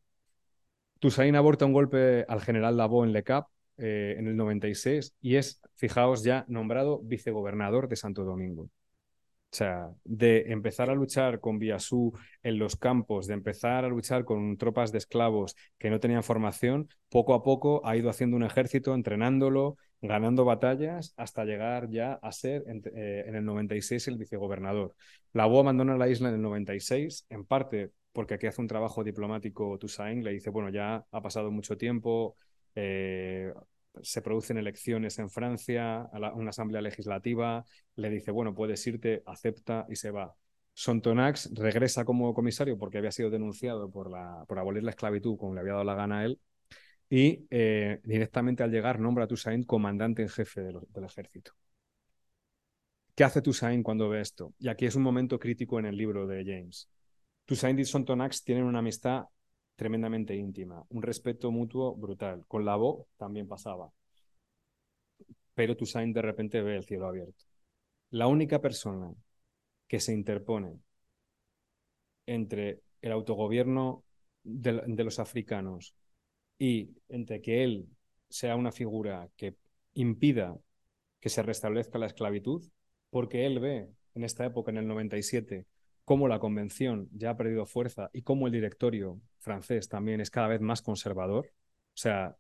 Toussaint 1.00 1.36
aborta 1.36 1.66
un 1.66 1.74
golpe 1.74 2.26
al 2.28 2.42
general 2.42 2.78
Lavaux 2.78 3.06
en 3.06 3.14
Le 3.14 3.24
Cap 3.24 3.48
eh, 3.78 4.16
en 4.18 4.28
el 4.28 4.36
96 4.36 5.16
y 5.22 5.36
es, 5.36 5.62
fijaos, 5.76 6.24
ya 6.24 6.46
nombrado 6.48 7.00
vicegobernador 7.04 7.88
de 7.88 7.96
Santo 7.96 8.24
Domingo. 8.24 8.70
O 9.50 9.56
sea, 9.56 9.92
de 10.04 10.52
empezar 10.52 10.90
a 10.90 10.96
luchar 10.96 11.40
con 11.40 11.58
Biasú 11.58 12.12
en 12.44 12.60
los 12.60 12.76
campos, 12.76 13.28
de 13.28 13.34
empezar 13.34 13.86
a 13.86 13.88
luchar 13.88 14.26
con 14.26 14.58
tropas 14.58 14.92
de 14.92 14.98
esclavos 14.98 15.56
que 15.78 15.90
no 15.90 16.02
tenían 16.02 16.24
formación, 16.24 16.90
poco 17.10 17.34
a 17.34 17.44
poco 17.44 17.86
ha 17.86 17.96
ido 17.96 18.10
haciendo 18.10 18.36
un 18.36 18.44
ejército, 18.44 18.94
entrenándolo, 18.94 19.78
ganando 20.02 20.44
batallas, 20.44 21.14
hasta 21.16 21.46
llegar 21.46 21.90
ya 21.90 22.14
a 22.22 22.32
ser 22.34 22.66
en, 22.68 22.82
eh, 22.94 23.24
el 23.28 23.46
96 23.46 24.10
el 24.10 24.18
vicegobernador. 24.18 24.94
Lavaux 25.34 25.62
abandona 25.62 25.98
la 25.98 26.10
isla 26.10 26.28
en 26.30 26.36
el 26.36 26.42
96, 26.42 27.26
en 27.30 27.46
parte 27.46 27.92
porque 28.18 28.34
aquí 28.34 28.48
hace 28.48 28.62
un 28.62 28.68
trabajo 28.68 29.04
diplomático 29.04 29.78
Toussaint, 29.78 30.24
le 30.24 30.32
dice, 30.32 30.50
bueno, 30.50 30.72
ya 30.72 31.06
ha 31.12 31.22
pasado 31.22 31.52
mucho 31.52 31.78
tiempo, 31.78 32.36
eh, 32.74 33.54
se 34.02 34.24
producen 34.24 34.58
elecciones 34.58 35.20
en 35.20 35.30
Francia, 35.30 36.10
una 36.34 36.50
asamblea 36.50 36.82
legislativa, 36.82 37.64
le 37.96 38.10
dice, 38.10 38.32
bueno, 38.32 38.56
puedes 38.56 38.88
irte, 38.88 39.22
acepta 39.28 39.86
y 39.88 39.98
se 39.98 40.10
va. 40.10 40.34
Sontonax 40.74 41.52
regresa 41.54 42.06
como 42.06 42.34
comisario 42.34 42.76
porque 42.80 42.98
había 42.98 43.12
sido 43.12 43.30
denunciado 43.30 43.92
por 43.92 44.10
abolir 44.58 44.82
la 44.82 44.90
esclavitud, 44.90 45.38
como 45.38 45.54
le 45.54 45.60
había 45.60 45.74
dado 45.74 45.84
la 45.84 45.94
gana 45.94 46.22
a 46.22 46.26
él, 46.26 46.40
y 47.12 47.46
eh, 47.52 48.00
directamente 48.04 48.64
al 48.64 48.72
llegar 48.72 49.00
nombra 49.00 49.26
a 49.26 49.28
Toussaint 49.28 49.68
comandante 49.68 50.24
en 50.24 50.30
jefe 50.30 50.62
del 50.62 51.04
ejército. 51.06 51.52
¿Qué 53.14 53.24
hace 53.24 53.44
Toussaint 53.44 53.84
cuando 53.84 54.10
ve 54.10 54.22
esto? 54.22 54.56
Y 54.58 54.70
aquí 54.70 54.88
es 54.88 54.96
un 54.96 55.04
momento 55.04 55.38
crítico 55.38 55.78
en 55.78 55.86
el 55.86 55.96
libro 55.96 56.26
de 56.26 56.44
James. 56.44 56.90
Toussaint 57.48 57.80
y 57.80 57.86
Sontonax 57.86 58.44
tienen 58.44 58.66
una 58.66 58.80
amistad 58.80 59.26
tremendamente 59.78 60.36
íntima, 60.36 60.84
un 60.90 61.02
respeto 61.02 61.50
mutuo 61.50 61.96
brutal. 61.96 62.44
Con 62.48 62.66
Lavaux 62.66 63.08
también 63.18 63.48
pasaba. 63.48 63.90
Pero 65.54 65.76
Toussaint 65.76 66.14
de 66.14 66.22
repente 66.22 66.62
ve 66.62 66.76
el 66.76 66.86
cielo 66.86 67.08
abierto. 67.08 67.46
La 68.10 68.28
única 68.28 68.60
persona 68.62 69.14
que 69.88 70.00
se 70.00 70.14
interpone 70.14 70.80
entre 72.26 72.82
el 73.02 73.12
autogobierno 73.14 74.04
de, 74.44 74.82
de 74.86 75.04
los 75.04 75.20
africanos 75.20 75.96
y 76.60 76.90
entre 77.08 77.42
que 77.42 77.64
él 77.64 77.88
sea 78.30 78.58
una 78.58 78.72
figura 78.74 79.30
que 79.38 79.56
impida 79.94 80.58
que 81.20 81.30
se 81.30 81.44
restablezca 81.44 81.98
la 81.98 82.08
esclavitud, 82.08 82.64
porque 83.10 83.46
él 83.46 83.60
ve 83.60 83.90
en 84.16 84.24
esta 84.24 84.46
época, 84.46 84.72
en 84.72 84.78
el 84.78 84.88
97, 84.88 85.66
cómo 86.08 86.30
la 86.30 86.40
convención 86.40 87.10
ya 87.12 87.32
ha 87.32 87.36
perdido 87.38 87.66
fuerza 87.66 88.10
y 88.14 88.22
cómo 88.22 88.48
el 88.48 88.54
directorio 88.54 89.20
francés 89.40 89.90
también 89.90 90.22
es 90.22 90.32
cada 90.32 90.48
vez 90.48 90.62
más 90.62 90.82
conservador. 90.82 91.48
O 91.48 91.98
sea, 91.98 92.38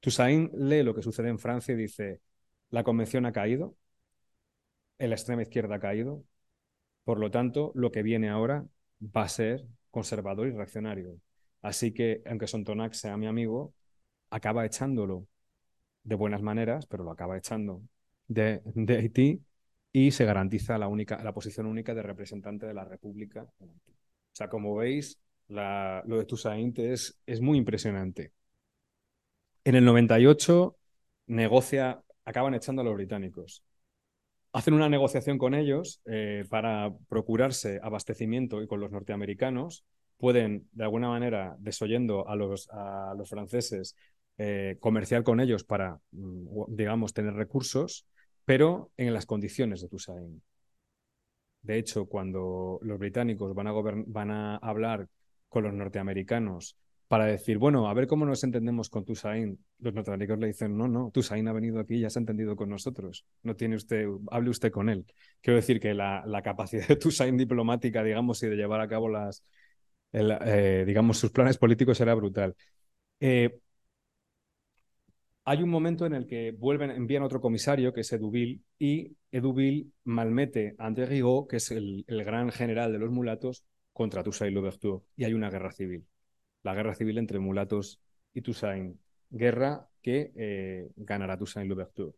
Toussaint 0.00 0.52
lee 0.52 0.82
lo 0.82 0.94
que 0.94 1.00
sucede 1.00 1.30
en 1.30 1.38
Francia 1.38 1.72
y 1.72 1.78
dice, 1.78 2.20
la 2.68 2.84
convención 2.84 3.24
ha 3.24 3.32
caído, 3.32 3.74
la 4.98 5.14
extrema 5.14 5.40
izquierda 5.40 5.76
ha 5.76 5.80
caído, 5.80 6.24
por 7.04 7.18
lo 7.18 7.30
tanto, 7.30 7.72
lo 7.74 7.90
que 7.90 8.02
viene 8.02 8.28
ahora 8.28 8.66
va 9.00 9.22
a 9.22 9.28
ser 9.30 9.66
conservador 9.90 10.48
y 10.48 10.50
reaccionario. 10.50 11.16
Así 11.62 11.94
que, 11.94 12.20
aunque 12.26 12.48
Sontonac 12.48 12.92
sea 12.92 13.16
mi 13.16 13.26
amigo, 13.26 13.72
acaba 14.28 14.66
echándolo 14.66 15.26
de 16.02 16.16
buenas 16.16 16.42
maneras, 16.42 16.84
pero 16.84 17.04
lo 17.04 17.12
acaba 17.12 17.38
echando 17.38 17.80
de, 18.28 18.60
de 18.66 18.98
Haití 18.98 19.42
y 19.92 20.10
se 20.12 20.24
garantiza 20.24 20.78
la, 20.78 20.88
única, 20.88 21.22
la 21.22 21.32
posición 21.32 21.66
única 21.66 21.94
de 21.94 22.02
representante 22.02 22.66
de 22.66 22.74
la 22.74 22.84
República. 22.84 23.46
O 23.60 23.66
sea, 24.32 24.48
como 24.48 24.76
veis, 24.76 25.20
lo 25.48 26.16
de 26.18 26.24
Toussaint 26.24 26.78
es, 26.78 27.20
es 27.26 27.40
muy 27.40 27.58
impresionante. 27.58 28.32
En 29.64 29.74
el 29.74 29.84
98 29.84 30.76
negocia, 31.30 32.02
acaban 32.24 32.54
echando 32.54 32.82
a 32.82 32.84
los 32.84 32.94
británicos. 32.94 33.64
Hacen 34.52 34.74
una 34.74 34.88
negociación 34.88 35.38
con 35.38 35.54
ellos 35.54 36.00
eh, 36.06 36.44
para 36.50 36.92
procurarse 37.08 37.78
abastecimiento 37.82 38.62
y 38.62 38.66
con 38.66 38.80
los 38.80 38.90
norteamericanos 38.90 39.84
pueden, 40.18 40.68
de 40.72 40.84
alguna 40.84 41.08
manera, 41.08 41.56
desoyendo 41.60 42.28
a 42.28 42.36
los, 42.36 42.68
a 42.70 43.14
los 43.16 43.30
franceses, 43.30 43.96
eh, 44.38 44.76
comerciar 44.80 45.22
con 45.22 45.40
ellos 45.40 45.64
para, 45.64 46.00
mm, 46.10 46.64
digamos, 46.74 47.14
tener 47.14 47.34
recursos 47.34 48.06
pero 48.50 48.90
en 48.96 49.14
las 49.14 49.26
condiciones 49.26 49.80
de 49.80 49.88
Toussaint. 49.88 50.42
De 51.62 51.78
hecho, 51.78 52.06
cuando 52.06 52.80
los 52.82 52.98
británicos 52.98 53.54
van 53.54 54.30
a, 54.32 54.56
hablar 54.56 55.06
con 55.48 55.62
los 55.62 55.72
norteamericanos 55.72 56.76
para 57.06 57.26
decir, 57.26 57.58
bueno, 57.58 57.88
a 57.88 57.94
ver 57.94 58.08
cómo 58.08 58.26
nos 58.26 58.42
entendemos 58.42 58.90
con 58.90 59.04
Toussaint, 59.04 59.56
los 59.78 59.94
norteamericanos 59.94 60.40
le 60.40 60.46
dicen, 60.48 60.76
no, 60.76 60.88
no, 60.88 61.12
Toussaint 61.14 61.46
ha 61.46 61.52
venido 61.52 61.78
aquí 61.78 61.94
y 61.94 62.00
ya 62.00 62.10
se 62.10 62.18
ha 62.18 62.22
entendido 62.22 62.56
con 62.56 62.68
nosotros. 62.70 63.24
No 63.44 63.54
tiene 63.54 63.76
usted, 63.76 64.08
hable 64.32 64.50
usted 64.50 64.72
con 64.72 64.88
él. 64.88 65.06
Quiero 65.40 65.54
decir 65.54 65.78
que 65.78 65.94
la, 65.94 66.40
capacidad 66.42 66.88
de 66.88 66.96
Toussaint 66.96 67.38
diplomática, 67.38 68.02
digamos, 68.02 68.42
y 68.42 68.48
de 68.48 68.56
llevar 68.56 68.80
a 68.80 68.88
cabo 68.88 69.08
las, 69.08 69.44
eh, 70.10 70.82
digamos, 70.84 71.18
sus 71.18 71.30
planes 71.30 71.56
políticos 71.56 72.00
era 72.00 72.14
brutal. 72.16 72.56
Eh, 73.20 73.60
hay 75.44 75.62
un 75.62 75.70
momento 75.70 76.06
en 76.06 76.14
el 76.14 76.26
que 76.26 76.52
vuelven, 76.52 76.90
envían 76.90 77.22
otro 77.22 77.40
comisario, 77.40 77.92
que 77.92 78.02
es 78.02 78.12
Eduville, 78.12 78.60
y 78.78 79.16
Eduville 79.32 79.88
malmete 80.04 80.74
a 80.78 80.86
André 80.86 81.06
Rigaud, 81.06 81.46
que 81.48 81.56
es 81.56 81.70
el, 81.70 82.04
gran 82.06 82.50
general 82.50 82.92
de 82.92 82.98
los 82.98 83.10
mulatos, 83.10 83.64
contra 83.92 84.22
Toussaint 84.22 84.54
Louverture, 84.54 85.02
y 85.16 85.24
hay 85.24 85.34
una 85.34 85.50
guerra 85.50 85.72
civil. 85.72 86.06
La 86.62 86.74
guerra 86.74 86.94
civil 86.94 87.18
entre 87.18 87.38
mulatos 87.38 88.00
y 88.34 88.42
Toussaint. 88.42 88.96
Guerra 89.30 89.88
que 90.02 90.32
eh, 90.36 90.88
ganará 90.96 91.36
Toussaint 91.36 91.68
Louverture. 91.68 92.12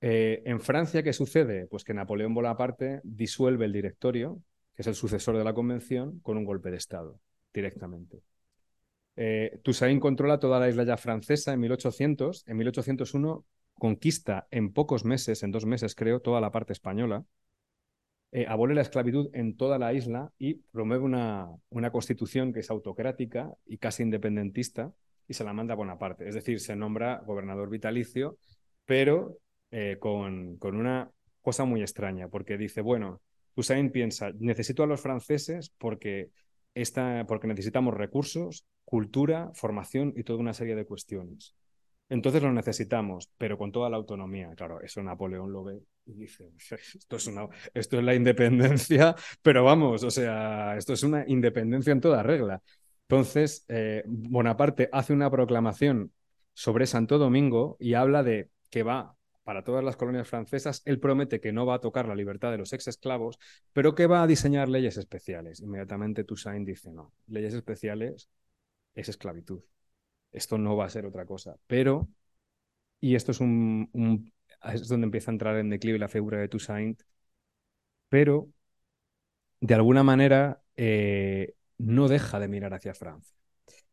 Eh, 0.00 0.42
en 0.46 0.60
Francia, 0.60 1.02
¿qué 1.02 1.12
sucede? 1.12 1.66
Pues 1.66 1.84
que 1.84 1.94
Napoleón 1.94 2.34
Bonaparte 2.34 3.00
disuelve 3.04 3.66
el 3.66 3.72
directorio, 3.72 4.42
que 4.74 4.82
es 4.82 4.88
el 4.88 4.94
sucesor 4.94 5.36
de 5.36 5.44
la 5.44 5.54
convención, 5.54 6.20
con 6.20 6.36
un 6.36 6.44
golpe 6.44 6.70
de 6.70 6.76
Estado, 6.76 7.20
directamente. 7.52 8.22
Eh, 9.16 9.60
controla 10.00 10.38
toda 10.38 10.58
la 10.58 10.68
isla 10.68 10.84
ya 10.84 10.96
francesa 10.96 11.52
en 11.52 11.60
1800. 11.60 12.44
En 12.46 12.56
1801 12.56 13.44
conquista 13.74 14.46
en 14.50 14.72
pocos 14.72 15.04
meses, 15.04 15.42
en 15.42 15.50
dos 15.50 15.66
meses 15.66 15.94
creo, 15.94 16.20
toda 16.20 16.40
la 16.40 16.52
parte 16.52 16.72
española. 16.72 17.24
Eh, 18.34 18.46
abole 18.48 18.74
la 18.74 18.80
esclavitud 18.80 19.28
en 19.34 19.56
toda 19.56 19.78
la 19.78 19.92
isla 19.92 20.32
y 20.38 20.54
promueve 20.54 21.04
una, 21.04 21.48
una, 21.68 21.90
constitución 21.90 22.52
que 22.52 22.60
es 22.60 22.70
autocrática 22.70 23.52
y 23.66 23.76
casi 23.76 24.04
independentista 24.04 24.90
y 25.28 25.34
se 25.34 25.44
la 25.44 25.52
manda 25.52 25.74
a 25.74 25.76
Bonaparte. 25.76 26.26
Es 26.26 26.34
decir, 26.34 26.58
se 26.60 26.74
nombra 26.74 27.22
gobernador 27.26 27.68
vitalicio, 27.68 28.38
pero 28.86 29.36
eh, 29.70 29.98
con, 30.00 30.56
con, 30.56 30.76
una 30.76 31.10
cosa 31.42 31.64
muy 31.66 31.82
extraña, 31.82 32.28
porque 32.28 32.56
dice, 32.56 32.80
bueno, 32.80 33.20
Toussaint 33.54 33.92
piensa, 33.92 34.30
necesito 34.38 34.82
a 34.82 34.86
los 34.86 35.00
franceses 35.00 35.70
porque, 35.76 36.30
esta, 36.74 37.26
porque 37.26 37.46
necesitamos 37.46 37.94
recursos, 37.94 38.66
cultura, 38.84 39.50
formación 39.54 40.12
y 40.16 40.24
toda 40.24 40.38
una 40.38 40.54
serie 40.54 40.74
de 40.74 40.86
cuestiones. 40.86 41.54
Entonces 42.08 42.42
lo 42.42 42.52
necesitamos, 42.52 43.30
pero 43.38 43.56
con 43.56 43.72
toda 43.72 43.88
la 43.88 43.96
autonomía. 43.96 44.50
Claro, 44.54 44.80
eso 44.82 45.02
Napoleón 45.02 45.52
lo 45.52 45.64
ve 45.64 45.82
y 46.04 46.12
dice, 46.12 46.50
esto 46.58 47.16
es, 47.16 47.26
una, 47.26 47.48
esto 47.72 47.98
es 47.98 48.04
la 48.04 48.14
independencia, 48.14 49.14
pero 49.42 49.64
vamos, 49.64 50.02
o 50.02 50.10
sea, 50.10 50.76
esto 50.76 50.92
es 50.92 51.02
una 51.02 51.24
independencia 51.26 51.92
en 51.92 52.00
toda 52.00 52.22
regla. 52.22 52.62
Entonces, 53.08 53.64
eh, 53.68 54.02
Bonaparte 54.06 54.88
hace 54.92 55.12
una 55.12 55.30
proclamación 55.30 56.12
sobre 56.54 56.86
Santo 56.86 57.18
Domingo 57.18 57.76
y 57.80 57.94
habla 57.94 58.22
de 58.22 58.50
que 58.68 58.82
va 58.82 59.16
para 59.44 59.64
todas 59.64 59.84
las 59.84 59.96
colonias 59.96 60.28
francesas, 60.28 60.82
él 60.84 61.00
promete 61.00 61.40
que 61.40 61.52
no 61.52 61.66
va 61.66 61.76
a 61.76 61.80
tocar 61.80 62.06
la 62.08 62.14
libertad 62.14 62.50
de 62.50 62.58
los 62.58 62.72
ex 62.72 62.88
esclavos, 62.88 63.38
pero 63.72 63.94
que 63.94 64.06
va 64.06 64.22
a 64.22 64.26
diseñar 64.26 64.68
leyes 64.68 64.96
especiales. 64.96 65.60
Inmediatamente 65.60 66.24
Toussaint 66.24 66.66
dice, 66.66 66.92
no, 66.92 67.12
leyes 67.26 67.54
especiales 67.54 68.30
es 68.94 69.08
esclavitud 69.08 69.62
esto 70.32 70.58
no 70.58 70.76
va 70.76 70.86
a 70.86 70.90
ser 70.90 71.06
otra 71.06 71.26
cosa. 71.26 71.56
Pero, 71.66 72.08
y 73.00 73.14
esto 73.16 73.32
es 73.32 73.40
un, 73.40 74.32
es 74.64 74.88
donde 74.88 75.06
empieza 75.06 75.30
a 75.30 75.34
entrar 75.34 75.56
en 75.58 75.70
declive 75.70 75.98
la 75.98 76.08
figura 76.08 76.38
de 76.38 76.48
Toussaint, 76.48 77.02
pero 78.08 78.48
de 79.60 79.74
alguna 79.74 80.02
manera 80.02 80.62
eh, 80.76 81.54
no 81.78 82.08
deja 82.08 82.40
de 82.40 82.48
mirar 82.48 82.74
hacia 82.74 82.94
Francia 82.94 83.36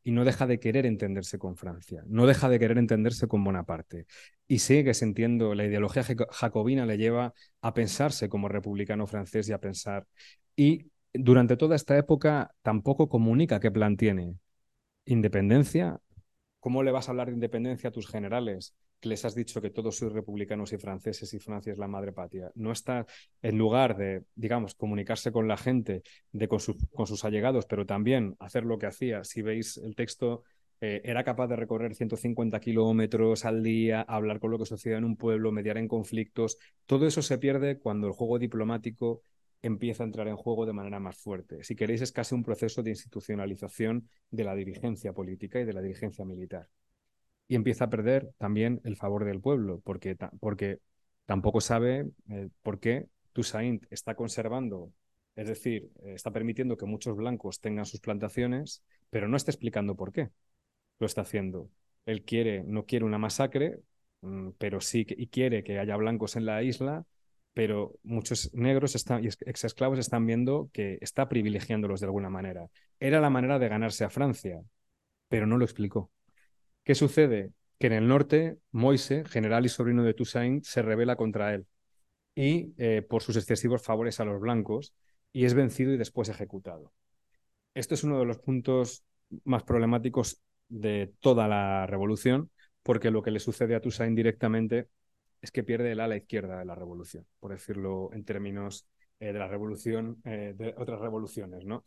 y 0.04 0.12
no 0.12 0.26
deja 0.26 0.48
de 0.48 0.60
querer 0.60 0.86
entenderse 0.86 1.38
con 1.38 1.56
Francia, 1.58 2.04
no 2.08 2.26
deja 2.26 2.50
de 2.50 2.60
querer 2.60 2.78
entenderse 2.78 3.28
con 3.28 3.44
Bonaparte 3.44 4.06
y 4.48 4.60
sigue 4.60 4.94
sintiendo, 4.94 5.54
la 5.56 5.66
ideología 5.66 6.04
jacobina 6.32 6.86
le 6.86 6.98
lleva 6.98 7.34
a 7.62 7.74
pensarse 7.74 8.30
como 8.30 8.50
republicano 8.50 9.08
francés 9.08 9.50
y 9.50 9.54
a 9.54 9.60
pensar. 9.60 10.08
Y 10.56 10.92
durante 11.14 11.58
toda 11.58 11.76
esta 11.76 11.98
época 11.98 12.54
tampoco 12.62 13.10
comunica 13.10 13.60
qué 13.60 13.72
plan 13.72 13.98
tiene. 13.98 14.36
Independencia, 15.06 16.00
¿Cómo 16.60 16.84
le 16.84 16.92
vas 16.92 17.08
a 17.08 17.12
hablar 17.12 17.28
de 17.28 17.34
independencia 17.34 17.90
a 17.90 17.92
tus 17.94 18.08
generales? 18.08 18.76
Les 19.02 19.24
has 19.24 19.34
dicho 19.34 19.62
que 19.62 19.70
todos 19.70 19.96
sois 19.98 20.12
republicanos 20.12 20.74
y 20.74 20.78
franceses 20.78 21.34
y 21.34 21.40
Francia 21.40 21.72
es 21.72 21.78
la 21.78 21.88
madre 21.88 22.12
patria. 22.12 22.52
No 22.56 22.72
está, 22.72 23.06
en 23.42 23.58
lugar 23.58 23.96
de, 23.96 24.24
digamos, 24.36 24.76
comunicarse 24.76 25.32
con 25.32 25.48
la 25.48 25.56
gente, 25.56 26.04
de 26.32 26.48
con, 26.50 26.60
sus 26.60 27.26
allegados, 27.26 27.66
pero 27.66 27.86
también 27.86 28.36
hacer 28.40 28.66
lo 28.66 28.78
que 28.78 28.88
hacía. 28.88 29.24
Si 29.24 29.42
veis 29.42 29.78
el 29.78 29.96
texto, 29.96 30.44
eh, 30.82 31.02
era 31.06 31.24
capaz 31.24 31.48
de 31.48 31.56
recorrer 31.56 31.96
150 31.96 32.60
kilómetros 32.60 33.46
al 33.46 33.64
día, 33.64 34.02
hablar 34.02 34.40
con 34.40 34.52
lo 34.52 34.58
que 34.58 34.66
sucedía 34.66 34.98
en 34.98 35.06
un 35.06 35.16
pueblo, 35.16 35.54
mediar 35.54 35.78
en 35.78 35.88
conflictos. 35.88 36.58
Todo 36.86 37.08
eso 37.08 37.22
se 37.22 37.38
pierde 37.38 37.80
cuando 37.80 38.08
el 38.08 38.14
juego 38.14 38.38
diplomático 38.38 39.22
empieza 39.62 40.04
a 40.04 40.08
entrar 40.08 40.28
en 40.28 40.36
juego 40.36 40.66
de 40.66 40.74
manera 40.74 41.00
más 41.00 41.18
fuerte. 41.18 41.64
Si 41.64 41.76
queréis, 41.76 42.02
es 42.02 42.12
casi 42.12 42.36
un 42.36 42.44
proceso 42.44 42.84
de 42.84 42.92
institucionalización 42.92 44.10
de 44.30 44.44
la 44.44 44.56
dirigencia 44.56 45.14
política 45.14 45.60
y 45.60 45.66
de 45.66 45.74
la 45.74 45.82
dirigencia 45.82 46.26
militar. 46.26 46.68
Y 47.50 47.56
empieza 47.56 47.86
a 47.86 47.90
perder 47.90 48.32
también 48.38 48.80
el 48.86 48.96
favor 48.96 49.26
del 49.26 49.42
pueblo, 49.42 49.82
porque, 49.84 50.16
porque 50.40 50.80
tampoco 51.26 51.60
sabe 51.60 52.10
eh, 52.30 52.48
por 52.62 52.80
qué 52.80 53.08
Toussaint 53.34 53.86
está 53.90 54.16
conservando, 54.16 54.94
es 55.36 55.48
decir, 55.48 55.90
está 56.06 56.32
permitiendo 56.32 56.78
que 56.78 56.86
muchos 56.86 57.18
blancos 57.18 57.60
tengan 57.60 57.86
sus 57.86 58.00
plantaciones, 58.00 58.84
pero 59.10 59.28
no 59.28 59.36
está 59.36 59.52
explicando 59.52 59.96
por 59.96 60.14
qué 60.14 60.30
lo 61.00 61.06
está 61.06 61.22
haciendo. 61.22 61.70
Él 62.06 62.24
quiere, 62.24 62.64
no 62.64 62.86
quiere 62.86 63.06
una 63.06 63.18
masacre, 63.18 63.80
mm, 64.22 64.52
pero 64.58 64.82
sí 64.82 65.06
y 65.10 65.28
quiere 65.28 65.64
que 65.64 65.80
haya 65.80 65.96
blancos 65.98 66.36
en 66.36 66.46
la 66.46 66.64
isla, 66.64 67.06
pero 67.54 67.96
muchos 68.04 68.54
negros 68.54 68.96
están, 68.96 69.24
y 69.24 69.28
ex 69.28 69.64
esclavos 69.64 70.00
están 70.00 70.26
viendo 70.26 70.70
que 70.74 70.98
está 71.02 71.30
privilegiándolos 71.30 72.00
de 72.00 72.08
alguna 72.08 72.30
manera. 72.30 72.68
Era 73.00 73.22
la 73.22 73.30
manera 73.30 73.60
de 73.60 73.70
ganarse 73.70 74.04
a 74.06 74.10
Francia, 74.10 74.62
pero 75.30 75.48
no 75.48 75.58
lo 75.58 75.66
explicó. 75.66 76.12
¿Qué 76.84 76.95
sucede? 76.95 77.51
Que 77.77 77.88
en 77.88 77.93
el 77.93 78.07
norte, 78.07 78.57
Moise, 78.72 79.23
general 79.26 79.65
y 79.65 79.69
sobrino 79.69 80.03
de 80.03 80.14
Toussaint, 80.14 80.64
se 80.64 80.81
rebela 80.81 81.15
contra 81.15 81.53
él 81.53 81.65
y 82.35 82.73
eh, 82.77 83.01
por 83.01 83.22
sus 83.22 83.35
excesivos 83.38 83.84
favores 83.84 84.19
a 84.19 84.26
los 84.26 84.39
blancos 84.39 84.93
y 85.34 85.45
es 85.45 85.53
vencido 85.53 85.93
y 85.93 85.97
después 85.97 86.30
ejecutado. 86.30 86.93
Esto 87.73 87.95
es 87.95 88.03
uno 88.03 88.19
de 88.19 88.26
los 88.26 88.39
puntos 88.39 89.03
más 89.43 89.64
problemáticos 89.64 90.41
de 90.68 91.14
toda 91.19 91.47
la 91.47 91.85
revolución, 91.88 92.49
porque 92.84 93.11
lo 93.11 93.22
que 93.22 93.31
le 93.31 93.39
sucede 93.39 93.76
a 93.76 93.81
Toussaint 93.81 94.15
directamente 94.15 94.88
es 95.41 95.51
que 95.51 95.64
pierde 95.64 95.91
el 95.91 95.99
ala 95.99 96.18
izquierda 96.18 96.60
de 96.60 96.65
la 96.65 96.76
revolución, 96.76 97.26
por 97.39 97.51
decirlo 97.51 98.10
en 98.14 98.26
términos 98.26 98.88
eh, 99.19 99.34
de 99.34 99.39
la 99.39 99.47
revolución, 99.47 100.22
eh, 100.26 100.53
de 100.57 100.73
otras 100.77 100.99
revoluciones, 100.99 101.65
¿no? 101.65 101.85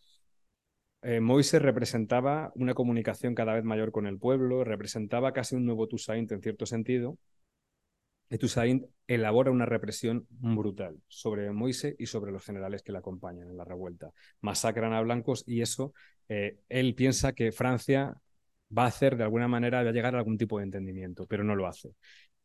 Eh, 1.03 1.21
Moise 1.21 1.59
representaba 1.59 2.53
una 2.55 2.75
comunicación 2.75 3.35
cada 3.35 3.55
vez 3.55 3.65
mayor 3.65 3.93
con 3.93 4.07
el 4.07 4.19
pueblo, 4.19 4.65
representaba 4.65 5.33
casi 5.33 5.57
un 5.57 5.67
nuevo 5.67 5.89
Toussaint 5.89 6.31
en 6.33 6.41
cierto 6.43 6.67
sentido, 6.67 7.19
y 8.31 8.39
Toussaint 8.39 8.87
elabora 9.07 9.51
una 9.51 9.67
represión 9.67 10.27
brutal 10.31 10.97
sobre 11.09 11.51
Moise 11.53 11.95
y 11.99 12.07
sobre 12.07 12.33
los 12.33 12.45
generales 12.45 12.83
que 12.83 12.93
le 12.93 12.99
acompañan 12.99 13.51
en 13.51 13.57
la 13.59 13.65
revuelta. 13.65 14.11
Masacran 14.41 14.95
a 14.95 15.03
blancos 15.03 15.45
y 15.47 15.61
eso, 15.61 15.93
él 16.29 16.95
piensa 16.95 17.35
que 17.35 17.53
Francia 17.53 18.17
va 18.77 18.85
a 18.85 18.87
hacer 18.87 19.17
de 19.17 19.25
alguna 19.25 19.49
manera, 19.49 19.83
va 19.83 19.91
a 19.91 19.93
llegar 19.93 20.15
a 20.15 20.19
algún 20.19 20.39
tipo 20.39 20.59
de 20.59 20.65
entendimiento, 20.65 21.27
pero 21.27 21.45
no 21.45 21.55
lo 21.55 21.67
hace. 21.67 21.91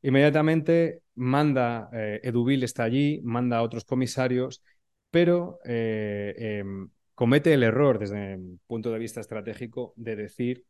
Inmediatamente 0.02 1.02
manda, 1.16 1.90
eh, 1.92 2.20
Eduville 2.24 2.66
está 2.66 2.84
allí, 2.84 3.20
manda 3.24 3.58
a 3.58 3.64
otros 3.64 3.84
comisarios, 3.86 4.64
pero 5.10 5.60
eh, 5.66 6.60
em, 6.60 6.90
comete 7.18 7.52
el 7.52 7.64
error 7.64 7.98
desde 7.98 8.36
el 8.36 8.60
punto 8.68 8.92
de 8.92 9.00
vista 9.00 9.22
estratégico 9.22 9.92
de 9.96 10.16
decir 10.16 10.66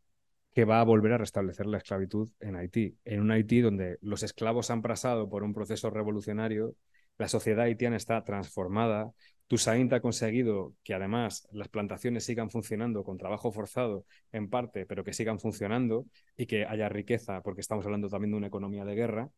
que 0.54 0.64
va 0.64 0.80
a 0.80 0.86
volver 0.86 1.12
a 1.12 1.18
restablecer 1.18 1.66
la 1.66 1.80
esclavitud 1.80 2.30
en 2.40 2.56
Haití, 2.56 2.98
en 3.04 3.20
un 3.20 3.32
Haití 3.32 3.60
donde 3.60 3.98
los 4.00 4.24
esclavos 4.24 4.72
han 4.72 4.82
pasado 4.82 5.28
por 5.28 5.44
un 5.44 5.54
proceso 5.54 5.90
revolucionario, 5.90 6.74
la 7.18 7.28
sociedad 7.28 7.66
haitiana 7.66 7.98
está 7.98 8.24
transformada, 8.24 9.12
Toussaint 9.48 9.92
ha 9.92 10.00
conseguido 10.00 10.74
que 10.86 10.94
además 10.94 11.50
las 11.52 11.68
plantaciones 11.68 12.24
sigan 12.24 12.50
funcionando 12.50 13.04
con 13.04 13.18
trabajo 13.18 13.52
forzado 13.52 14.06
en 14.32 14.50
parte, 14.50 14.86
pero 14.86 15.04
que 15.04 15.12
sigan 15.12 15.40
funcionando 15.42 16.06
y 16.38 16.46
que 16.46 16.66
haya 16.66 16.88
riqueza, 16.88 17.42
porque 17.42 17.60
estamos 17.60 17.84
hablando 17.84 18.08
también 18.08 18.32
de 18.32 18.38
una 18.38 18.48
economía 18.48 18.86
de 18.86 18.96
guerra. 18.96 19.30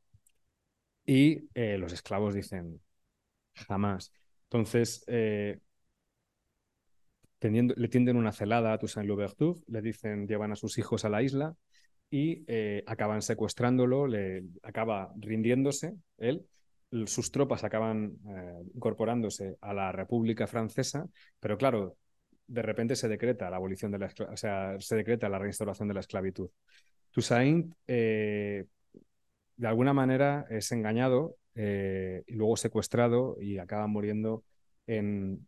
Y 1.08 1.50
eh, 1.56 1.80
los 1.80 1.92
esclavos 1.92 2.36
dicen, 2.36 2.80
jamás. 3.56 4.14
Entonces, 4.44 5.04
eh, 5.08 5.60
le 7.42 7.88
tienden 7.88 8.18
una 8.18 8.32
celada 8.32 8.74
a 8.74 8.78
Toussaint 8.78 9.08
Louverture, 9.08 9.60
le 9.68 9.82
dicen, 9.82 10.28
llevan 10.28 10.52
a 10.52 10.56
sus 10.56 10.78
hijos 10.78 11.06
a 11.06 11.10
la 11.10 11.22
isla 11.22 11.56
y 12.10 12.44
eh, 12.48 12.84
acaban 12.88 13.22
secuestrándolo, 13.22 14.08
le 14.08 14.44
acaba 14.64 15.14
rindiéndose 15.18 15.96
él 16.18 16.46
sus 17.06 17.32
tropas 17.32 17.64
acaban 17.64 18.18
eh, 18.28 18.64
incorporándose 18.74 19.58
a 19.62 19.74
la 19.74 19.92
República 19.92 20.48
Francesa, 20.48 21.08
pero 21.40 21.58
claro, 21.58 21.98
de 22.48 22.62
repente 22.64 22.96
se 22.96 23.08
decreta 23.08 23.50
la 23.50 23.58
abolición 23.58 23.92
de 23.92 24.00
la 24.00 24.12
o 24.32 24.38
sea, 24.38 24.76
se 24.80 24.96
decreta 24.96 25.30
la 25.30 25.38
reinstauración 25.38 25.88
de 25.88 25.94
la 25.94 26.00
esclavitud. 26.00 26.50
Toussaint, 27.12 27.74
eh, 27.86 28.66
de 29.56 29.68
alguna 29.68 29.94
manera, 29.94 30.48
es 30.50 30.72
engañado 30.72 31.36
y 31.56 32.34
luego 32.34 32.56
secuestrado 32.56 33.36
y 33.42 33.58
acaba 33.58 33.86
muriendo 33.86 34.46
en, 34.88 35.46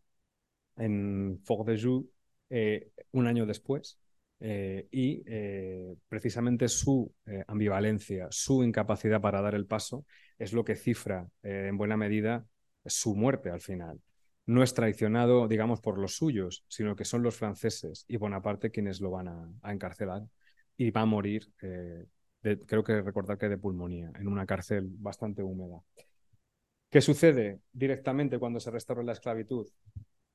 en 0.76 1.40
Fort 1.44 1.66
de 1.66 1.80
Joux 1.80 2.08
eh, 2.50 2.90
un 3.12 3.26
año 3.26 3.46
después. 3.46 3.98
eh, 4.44 4.88
y 4.90 5.22
eh, 5.26 5.94
precisamente 6.08 6.66
su 6.68 7.12
ambivalencia, 7.46 8.26
su 8.30 8.64
incapacidad 8.64 9.20
para 9.20 9.40
dar 9.40 9.54
el 9.54 9.66
paso, 9.66 10.04
es 10.36 10.52
lo 10.52 10.64
que 10.64 10.74
cifra 10.74 11.28
en 11.44 11.76
buena 11.76 11.96
medida 11.96 12.44
su 12.84 13.14
muerte 13.14 13.50
al 13.50 13.60
final. 13.60 14.00
No 14.46 14.64
es 14.64 14.74
traicionado, 14.74 15.46
digamos, 15.46 15.80
por 15.80 15.96
los 15.98 16.16
suyos, 16.16 16.64
sino 16.66 16.96
que 16.96 17.04
son 17.04 17.22
los 17.22 17.36
franceses 17.36 18.04
y 18.08 18.16
Bonaparte 18.16 18.72
quienes 18.72 19.00
lo 19.00 19.12
van 19.12 19.28
a, 19.28 19.72
encarcelar 19.72 20.22
y 20.76 20.90
va 20.90 21.02
a 21.02 21.06
morir, 21.06 21.48
creo 21.60 22.82
que 22.82 23.00
recordar 23.00 23.38
que 23.38 23.48
de 23.48 23.58
pulmonía, 23.58 24.10
en 24.18 24.26
una 24.26 24.44
cárcel 24.44 24.88
bastante 24.98 25.44
húmeda. 25.44 25.80
¿Qué 26.90 27.00
sucede 27.00 27.60
directamente 27.72 28.38
cuando 28.38 28.60
se 28.60 28.70
restaura 28.70 29.02
la 29.02 29.12
esclavitud? 29.12 29.66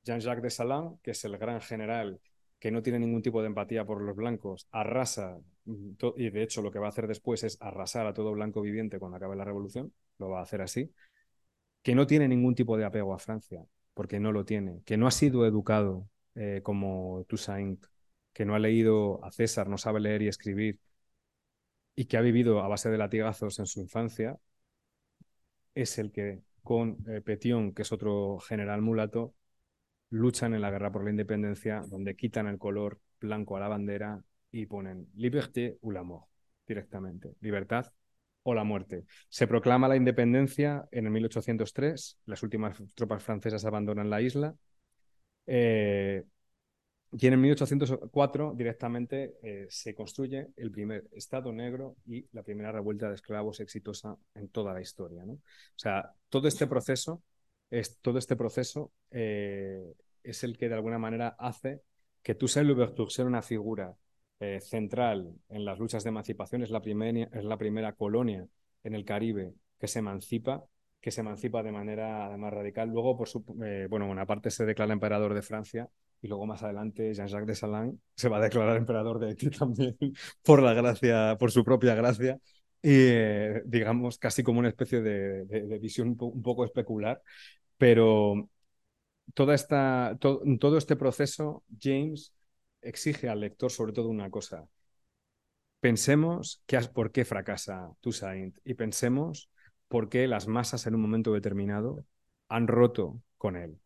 Jean-Jacques 0.08 0.42
de 0.42 0.50
Salin, 0.50 0.98
que 1.02 1.10
es 1.10 1.24
el 1.24 1.36
gran 1.36 1.60
general 1.60 2.18
que 2.58 2.70
no 2.70 2.82
tiene 2.82 2.98
ningún 2.98 3.22
tipo 3.22 3.40
de 3.40 3.48
empatía 3.48 3.84
por 3.84 4.02
los 4.02 4.16
blancos, 4.16 4.66
arrasa, 4.72 5.38
mm, 5.64 5.92
y 6.16 6.30
de 6.30 6.42
hecho 6.42 6.62
lo 6.62 6.72
que 6.72 6.78
va 6.78 6.86
a 6.86 6.88
hacer 6.88 7.06
después 7.06 7.44
es 7.44 7.56
arrasar 7.60 8.06
a 8.06 8.14
todo 8.14 8.32
blanco 8.32 8.60
viviente 8.62 8.98
cuando 8.98 9.16
acabe 9.16 9.36
la 9.36 9.44
revolución, 9.44 9.92
lo 10.18 10.30
va 10.30 10.40
a 10.40 10.42
hacer 10.42 10.62
así, 10.62 10.92
que 11.82 11.94
no 11.94 12.06
tiene 12.06 12.26
ningún 12.26 12.54
tipo 12.54 12.76
de 12.76 12.84
apego 12.84 13.14
a 13.14 13.18
Francia, 13.18 13.64
porque 13.94 14.18
no 14.18 14.32
lo 14.32 14.44
tiene, 14.44 14.82
que 14.84 14.96
no 14.96 15.06
ha 15.06 15.10
sido 15.12 15.46
educado 15.46 16.08
eh, 16.34 16.60
como 16.64 17.24
Toussaint, 17.28 17.84
que 18.32 18.44
no 18.44 18.54
ha 18.54 18.58
leído 18.58 19.24
a 19.24 19.30
César, 19.30 19.68
no 19.68 19.78
sabe 19.78 20.00
leer 20.00 20.22
y 20.22 20.28
escribir, 20.28 20.80
y 21.94 22.06
que 22.06 22.16
ha 22.16 22.20
vivido 22.22 22.60
a 22.62 22.68
base 22.68 22.90
de 22.90 22.98
latigazos 22.98 23.58
en 23.58 23.66
su 23.66 23.80
infancia, 23.80 24.38
es 25.74 25.98
el 25.98 26.10
que 26.12 26.42
con 26.62 26.98
eh, 27.08 27.20
Petion, 27.20 27.72
que 27.72 27.82
es 27.82 27.92
otro 27.92 28.38
general 28.40 28.82
mulato, 28.82 29.34
luchan 30.10 30.54
en 30.54 30.60
la 30.60 30.70
guerra 30.70 30.90
por 30.90 31.04
la 31.04 31.10
independencia, 31.10 31.82
donde 31.88 32.16
quitan 32.16 32.46
el 32.46 32.58
color 32.58 33.00
blanco 33.20 33.56
a 33.56 33.60
la 33.60 33.68
bandera 33.68 34.22
y 34.50 34.66
ponen 34.66 35.08
liberté 35.16 35.76
ou 35.82 35.92
la 35.92 36.02
mort 36.02 36.26
directamente, 36.66 37.34
libertad 37.40 37.92
o 38.42 38.54
la 38.54 38.64
muerte. 38.64 39.04
Se 39.28 39.46
proclama 39.46 39.88
la 39.88 39.96
independencia 39.96 40.88
en 40.90 41.06
el 41.06 41.12
1803, 41.12 42.18
las 42.26 42.42
últimas 42.42 42.78
tropas 42.94 43.22
francesas 43.22 43.64
abandonan 43.64 44.10
la 44.10 44.20
isla. 44.22 44.54
eh, 45.46 46.24
y 47.12 47.26
en 47.26 47.32
el 47.32 47.38
1804 47.38 48.52
directamente 48.54 49.36
eh, 49.42 49.66
se 49.70 49.94
construye 49.94 50.48
el 50.56 50.70
primer 50.70 51.04
Estado 51.12 51.52
negro 51.52 51.96
y 52.06 52.26
la 52.32 52.42
primera 52.42 52.70
revuelta 52.70 53.08
de 53.08 53.14
esclavos 53.14 53.60
exitosa 53.60 54.16
en 54.34 54.48
toda 54.48 54.74
la 54.74 54.82
historia. 54.82 55.24
¿no? 55.24 55.32
O 55.32 55.40
sea, 55.76 56.12
todo 56.28 56.48
este 56.48 56.66
proceso, 56.66 57.22
es, 57.70 57.98
todo 58.00 58.18
este 58.18 58.36
proceso 58.36 58.92
eh, 59.10 59.94
es 60.22 60.44
el 60.44 60.56
que 60.56 60.68
de 60.68 60.74
alguna 60.74 60.98
manera 60.98 61.36
hace 61.38 61.82
que 62.22 62.34
Toussaint 62.34 62.68
Louverture 62.68 63.10
sea 63.10 63.24
una 63.24 63.42
figura 63.42 63.96
eh, 64.40 64.60
central 64.60 65.32
en 65.48 65.64
las 65.64 65.78
luchas 65.78 66.04
de 66.04 66.10
emancipación, 66.10 66.62
es 66.62 66.70
la, 66.70 66.80
primera, 66.80 67.28
es 67.32 67.44
la 67.44 67.56
primera 67.56 67.92
colonia 67.94 68.46
en 68.84 68.94
el 68.94 69.04
Caribe 69.04 69.52
que 69.78 69.88
se 69.88 70.00
emancipa, 70.00 70.64
que 71.00 71.10
se 71.10 71.20
emancipa 71.20 71.62
de 71.62 71.72
manera 71.72 72.26
además 72.26 72.52
radical. 72.52 72.88
Luego, 72.88 73.16
por 73.16 73.28
su, 73.28 73.44
eh, 73.64 73.86
bueno, 73.88 74.06
Bonaparte 74.06 74.50
se 74.50 74.64
declara 74.66 74.92
emperador 74.92 75.34
de 75.34 75.42
Francia 75.42 75.88
y 76.20 76.28
luego 76.28 76.46
más 76.46 76.62
adelante 76.62 77.14
Jean-Jacques 77.14 77.46
de 77.46 77.54
Salin 77.54 78.00
se 78.14 78.28
va 78.28 78.38
a 78.38 78.40
declarar 78.40 78.76
emperador 78.76 79.18
de 79.18 79.28
Haití 79.28 79.50
también 79.50 79.96
por 80.42 80.62
la 80.62 80.74
gracia, 80.74 81.36
por 81.38 81.50
su 81.50 81.64
propia 81.64 81.94
gracia. 81.94 82.40
Y 82.80 82.90
eh, 82.92 83.62
digamos 83.64 84.18
casi 84.18 84.44
como 84.44 84.60
una 84.60 84.68
especie 84.68 85.00
de, 85.00 85.78
visión 85.80 86.10
un, 86.10 86.16
un, 86.20 86.42
poco 86.42 86.64
especular, 86.64 87.20
pero 87.78 88.50
toda 89.34 89.54
esta, 89.54 90.16
to 90.20 90.42
todo 90.60 90.76
este 90.78 90.96
proceso 90.96 91.64
James 91.80 92.34
exige 92.82 93.28
al 93.28 93.40
lector 93.40 93.70
sobre 93.72 93.92
todo 93.92 94.08
una 94.08 94.30
cosa. 94.30 94.68
Pensemos 95.80 96.62
que, 96.66 96.78
por 96.92 97.12
qué 97.12 97.24
fracasa 97.24 97.90
Toussaint 98.00 98.58
y 98.64 98.74
pensemos 98.74 99.48
por 99.88 100.08
qué 100.08 100.26
las 100.26 100.48
masas 100.48 100.86
en 100.86 100.94
un 100.94 101.00
momento 101.00 101.32
determinado 101.32 102.04
han 102.48 102.66
roto 102.66 103.22
con 103.38 103.56
él 103.56 103.78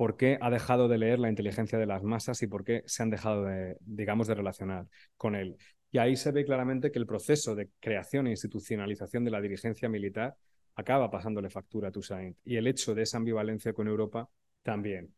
por 0.00 0.16
qué 0.16 0.38
ha 0.40 0.48
dejado 0.48 0.88
de 0.88 0.96
leer 0.96 1.18
la 1.18 1.28
inteligencia 1.28 1.78
de 1.78 1.84
las 1.84 2.02
masas 2.02 2.40
y 2.40 2.46
por 2.46 2.64
qué 2.64 2.82
se 2.86 3.02
han 3.02 3.10
dejado 3.10 3.44
de, 3.44 3.76
digamos, 3.80 4.28
de 4.28 4.34
relacionar 4.34 4.86
con 5.18 5.34
él. 5.34 5.58
Y 5.92 5.98
ahí 5.98 6.16
se 6.16 6.32
ve 6.32 6.46
claramente 6.46 6.90
que 6.90 6.98
el 6.98 7.04
proceso 7.04 7.54
de 7.54 7.68
creación 7.80 8.26
e 8.26 8.30
institucionalización 8.30 9.26
de 9.26 9.30
la 9.30 9.42
dirigencia 9.42 9.90
militar 9.90 10.36
acaba 10.74 11.10
pasándole 11.10 11.50
factura 11.50 11.88
a 11.88 11.92
Toussaint 11.92 12.36
y 12.44 12.56
el 12.56 12.66
hecho 12.66 12.94
de 12.94 13.02
esa 13.02 13.18
ambivalencia 13.18 13.72
con 13.72 13.88
Europa 13.88 14.28
también. 14.62 15.14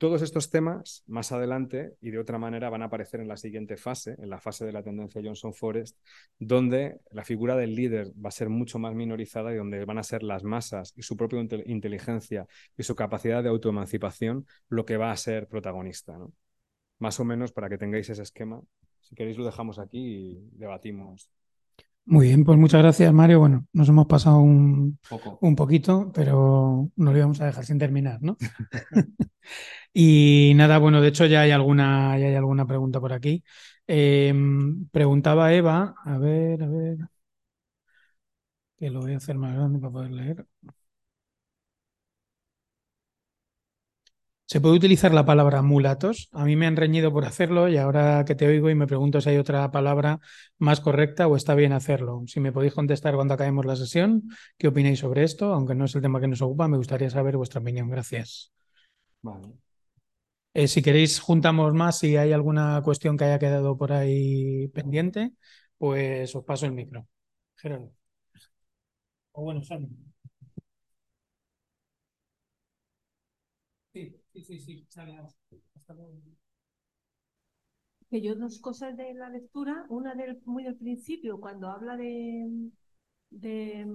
Todos 0.00 0.22
estos 0.22 0.48
temas, 0.48 1.04
más 1.08 1.30
adelante 1.30 1.94
y 2.00 2.10
de 2.10 2.18
otra 2.18 2.38
manera, 2.38 2.70
van 2.70 2.80
a 2.80 2.86
aparecer 2.86 3.20
en 3.20 3.28
la 3.28 3.36
siguiente 3.36 3.76
fase, 3.76 4.16
en 4.18 4.30
la 4.30 4.40
fase 4.40 4.64
de 4.64 4.72
la 4.72 4.82
tendencia 4.82 5.20
Johnson 5.22 5.52
Forest, 5.52 5.98
donde 6.38 7.00
la 7.10 7.22
figura 7.22 7.54
del 7.54 7.74
líder 7.74 8.10
va 8.12 8.28
a 8.28 8.32
ser 8.32 8.48
mucho 8.48 8.78
más 8.78 8.94
minorizada 8.94 9.52
y 9.52 9.56
donde 9.56 9.84
van 9.84 9.98
a 9.98 10.02
ser 10.02 10.22
las 10.22 10.42
masas 10.42 10.94
y 10.96 11.02
su 11.02 11.18
propia 11.18 11.46
inteligencia 11.66 12.46
y 12.78 12.82
su 12.82 12.96
capacidad 12.96 13.42
de 13.42 13.50
autoemancipación 13.50 14.46
lo 14.70 14.86
que 14.86 14.96
va 14.96 15.12
a 15.12 15.16
ser 15.18 15.48
protagonista. 15.48 16.16
¿no? 16.16 16.32
Más 16.98 17.20
o 17.20 17.26
menos 17.26 17.52
para 17.52 17.68
que 17.68 17.76
tengáis 17.76 18.08
ese 18.08 18.22
esquema. 18.22 18.62
Si 19.00 19.14
queréis 19.14 19.36
lo 19.36 19.44
dejamos 19.44 19.78
aquí 19.78 19.98
y 19.98 20.48
debatimos. 20.52 21.30
Muy 22.04 22.26
bien, 22.28 22.44
pues 22.44 22.58
muchas 22.58 22.82
gracias, 22.82 23.12
Mario. 23.12 23.38
Bueno, 23.38 23.66
nos 23.72 23.88
hemos 23.88 24.06
pasado 24.06 24.38
un, 24.40 24.98
Poco. 25.08 25.38
un 25.42 25.54
poquito, 25.54 26.10
pero 26.12 26.90
no 26.96 27.12
lo 27.12 27.16
íbamos 27.18 27.40
a 27.40 27.46
dejar 27.46 27.64
sin 27.64 27.78
terminar, 27.78 28.20
¿no? 28.20 28.36
y 29.94 30.52
nada, 30.56 30.78
bueno, 30.78 31.00
de 31.00 31.08
hecho 31.08 31.26
ya 31.26 31.42
hay 31.42 31.50
alguna, 31.52 32.18
ya 32.18 32.26
hay 32.28 32.34
alguna 32.36 32.66
pregunta 32.66 33.00
por 33.00 33.12
aquí. 33.12 33.44
Eh, 33.86 34.34
preguntaba 34.92 35.52
Eva, 35.54 35.94
a 36.04 36.18
ver, 36.18 36.62
a 36.62 36.68
ver, 36.68 36.98
que 38.76 38.90
lo 38.90 39.00
voy 39.02 39.12
a 39.14 39.18
hacer 39.18 39.36
más 39.36 39.54
grande 39.54 39.78
para 39.78 39.92
poder 39.92 40.10
leer. 40.10 40.46
¿Se 44.50 44.60
puede 44.60 44.74
utilizar 44.74 45.14
la 45.14 45.24
palabra 45.24 45.62
mulatos? 45.62 46.28
A 46.32 46.44
mí 46.44 46.56
me 46.56 46.66
han 46.66 46.74
reñido 46.74 47.12
por 47.12 47.24
hacerlo 47.24 47.68
y 47.68 47.76
ahora 47.76 48.24
que 48.24 48.34
te 48.34 48.48
oigo 48.48 48.68
y 48.68 48.74
me 48.74 48.88
pregunto 48.88 49.20
si 49.20 49.30
hay 49.30 49.36
otra 49.36 49.70
palabra 49.70 50.18
más 50.58 50.80
correcta 50.80 51.28
o 51.28 51.36
está 51.36 51.54
bien 51.54 51.72
hacerlo. 51.72 52.24
Si 52.26 52.40
me 52.40 52.50
podéis 52.50 52.74
contestar 52.74 53.14
cuando 53.14 53.34
acabemos 53.34 53.64
la 53.64 53.76
sesión, 53.76 54.24
¿qué 54.58 54.66
opináis 54.66 54.98
sobre 54.98 55.22
esto? 55.22 55.54
Aunque 55.54 55.76
no 55.76 55.84
es 55.84 55.94
el 55.94 56.02
tema 56.02 56.20
que 56.20 56.26
nos 56.26 56.42
ocupa, 56.42 56.66
me 56.66 56.78
gustaría 56.78 57.08
saber 57.10 57.36
vuestra 57.36 57.60
opinión. 57.60 57.90
Gracias. 57.90 58.52
Vale. 59.22 59.52
Eh, 60.52 60.66
si 60.66 60.82
queréis, 60.82 61.20
juntamos 61.20 61.72
más. 61.72 62.00
Si 62.00 62.16
hay 62.16 62.32
alguna 62.32 62.82
cuestión 62.82 63.16
que 63.16 63.26
haya 63.26 63.38
quedado 63.38 63.78
por 63.78 63.92
ahí 63.92 64.66
pendiente, 64.74 65.30
pues 65.78 66.34
os 66.34 66.44
paso 66.44 66.66
el 66.66 66.72
micro. 66.72 67.06
Gerardo. 67.54 67.92
O 69.32 69.42
bueno, 69.44 69.62
Sonia. 69.62 70.09
Sí, 74.32 74.42
sí, 74.44 74.58
sí. 74.60 74.86
Hasta 74.88 75.94
luego. 75.94 76.12
Que 78.08 78.20
yo 78.20 78.34
dos 78.34 78.58
cosas 78.60 78.96
de 78.96 79.14
la 79.14 79.28
lectura, 79.28 79.86
una 79.88 80.14
del, 80.14 80.40
muy 80.44 80.64
del 80.64 80.76
principio, 80.76 81.38
cuando 81.40 81.68
habla 81.68 81.96
de 81.96 82.70
de, 83.30 83.86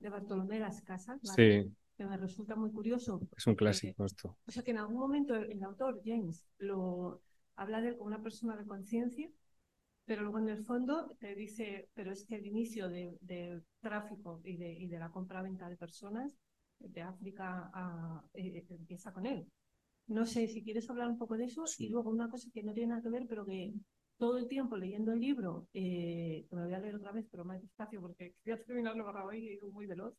de 0.00 0.08
Bartolomé 0.08 0.58
las 0.58 0.82
Casas, 0.82 1.20
¿vale? 1.22 1.62
Sí. 1.62 1.72
que 1.96 2.04
me 2.04 2.16
resulta 2.16 2.54
muy 2.56 2.70
curioso. 2.70 3.20
Es 3.36 3.46
un 3.46 3.54
clásico 3.54 4.04
esto. 4.04 4.36
O 4.46 4.50
sea 4.50 4.62
que 4.62 4.72
en 4.72 4.78
algún 4.78 4.98
momento 4.98 5.34
el 5.34 5.62
autor, 5.62 6.02
James, 6.04 6.44
lo 6.58 7.22
habla 7.56 7.80
de 7.80 7.88
él 7.88 7.96
como 7.96 8.08
una 8.08 8.22
persona 8.22 8.56
de 8.56 8.66
conciencia, 8.66 9.30
pero 10.04 10.22
luego 10.22 10.38
en 10.38 10.48
el 10.48 10.64
fondo 10.64 11.16
te 11.20 11.34
dice, 11.34 11.88
pero 11.94 12.12
es 12.12 12.24
que 12.24 12.36
el 12.36 12.46
inicio 12.46 12.88
del 12.88 13.16
de 13.20 13.62
tráfico 13.80 14.40
y 14.44 14.56
de, 14.56 14.72
y 14.72 14.86
de 14.88 14.98
la 14.98 15.10
compra-venta 15.10 15.68
de 15.68 15.76
personas 15.76 16.36
de 16.88 17.02
África 17.02 17.70
a, 17.72 18.24
eh, 18.34 18.64
empieza 18.70 19.12
con 19.12 19.26
él. 19.26 19.46
No 20.06 20.26
sé 20.26 20.48
si 20.48 20.62
quieres 20.62 20.88
hablar 20.90 21.08
un 21.08 21.18
poco 21.18 21.36
de 21.36 21.44
eso 21.44 21.64
sí. 21.64 21.86
y 21.86 21.88
luego 21.88 22.10
una 22.10 22.28
cosa 22.28 22.50
que 22.52 22.62
no 22.62 22.72
tiene 22.74 22.90
nada 22.90 23.02
que 23.02 23.08
ver, 23.08 23.26
pero 23.28 23.44
que 23.46 23.72
todo 24.18 24.38
el 24.38 24.48
tiempo 24.48 24.76
leyendo 24.76 25.12
el 25.12 25.20
libro, 25.20 25.68
eh, 25.72 26.46
que 26.48 26.56
me 26.56 26.64
voy 26.64 26.74
a 26.74 26.78
leer 26.78 26.96
otra 26.96 27.12
vez, 27.12 27.26
pero 27.30 27.44
más 27.44 27.60
despacio 27.60 28.00
porque 28.00 28.34
quería 28.44 28.62
terminarlo 28.64 29.04
para 29.04 29.24
hoy 29.24 29.58
y 29.60 29.66
muy 29.66 29.86
veloz. 29.86 30.14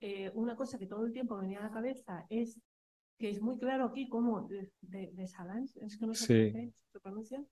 Eh, 0.00 0.30
una 0.34 0.56
cosa 0.56 0.78
que 0.78 0.86
todo 0.86 1.06
el 1.06 1.12
tiempo 1.12 1.36
me 1.36 1.42
venía 1.42 1.60
a 1.60 1.64
la 1.68 1.70
cabeza 1.70 2.26
es 2.28 2.60
que 3.18 3.30
es 3.30 3.40
muy 3.40 3.58
claro 3.58 3.84
aquí 3.84 4.08
como 4.08 4.48
de, 4.48 4.72
de, 4.80 5.12
de 5.12 5.28
Salans, 5.28 5.76
es 5.76 5.96
que 5.96 6.06
no 6.06 6.14
sé 6.14 6.26
sí. 6.26 6.52
qué 6.52 6.72
se 6.92 7.00
pronuncia, 7.00 7.44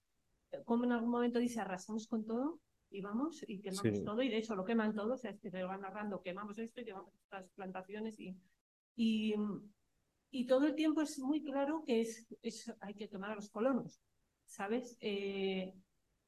como 0.64 0.84
en 0.84 0.92
algún 0.92 1.10
momento 1.10 1.38
dice 1.38 1.60
arrasamos 1.60 2.08
con 2.08 2.26
todo 2.26 2.60
y 2.90 3.00
vamos 3.00 3.44
y 3.48 3.60
quemamos 3.60 3.98
Sí. 3.98 4.04
todo 4.04 4.22
y 4.22 4.28
de 4.28 4.38
hecho 4.38 4.54
lo 4.54 4.64
queman 4.64 4.94
todo, 4.94 5.14
o 5.14 5.16
sea, 5.16 5.30
es 5.30 5.40
que 5.40 5.50
te 5.50 5.62
van 5.62 5.80
narrando, 5.80 6.22
quemamos 6.22 6.58
esto 6.58 6.80
y 6.80 6.84
llevamos 6.84 7.14
estas 7.14 7.48
plantaciones 7.50 8.18
y, 8.18 8.36
y, 8.96 9.34
y 10.30 10.46
todo 10.46 10.66
el 10.66 10.74
tiempo 10.74 11.00
es 11.02 11.18
muy 11.18 11.42
claro 11.42 11.82
que 11.86 12.00
es, 12.00 12.26
es 12.42 12.72
hay 12.80 12.94
que 12.94 13.08
quemar 13.08 13.30
a 13.32 13.34
los 13.36 13.50
colonos, 13.50 14.00
¿sabes? 14.44 14.96
Eh, 15.00 15.72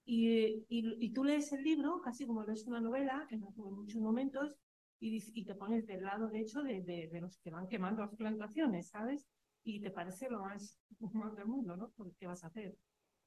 y, 0.05 0.65
y, 0.69 1.13
tú 1.13 1.23
lees 1.25 1.53
el 1.53 1.63
libro 1.63 2.01
casi 2.01 2.27
como 2.27 2.45
lees 2.45 2.67
una 2.67 2.81
novela 2.81 3.27
en, 3.31 3.43
en 3.45 3.75
muchos 3.75 4.01
momentos 4.01 4.57
y, 4.99 5.45
te 5.45 5.55
pones 5.55 5.87
del 5.87 6.03
lado, 6.03 6.29
de 6.29 6.41
hecho, 6.41 6.63
de, 6.63 6.81
de, 6.83 7.09
de 7.09 7.21
los 7.21 7.39
que 7.39 7.51
van 7.51 7.69
quemando 7.69 8.03
las 8.03 8.15
plantaciones, 8.15 8.89
¿sabes? 8.89 9.27
y 9.65 9.81
te 9.81 9.91
parece 9.91 10.29
lo 10.29 10.41
más 10.41 10.79
normal 10.99 11.35
del 11.37 11.47
mundo, 11.47 11.77
¿no? 11.77 11.91
Porque, 11.97 12.15
¿Qué 12.19 12.27
vas 12.27 12.43
a 12.45 12.49
hacer? 12.49 12.77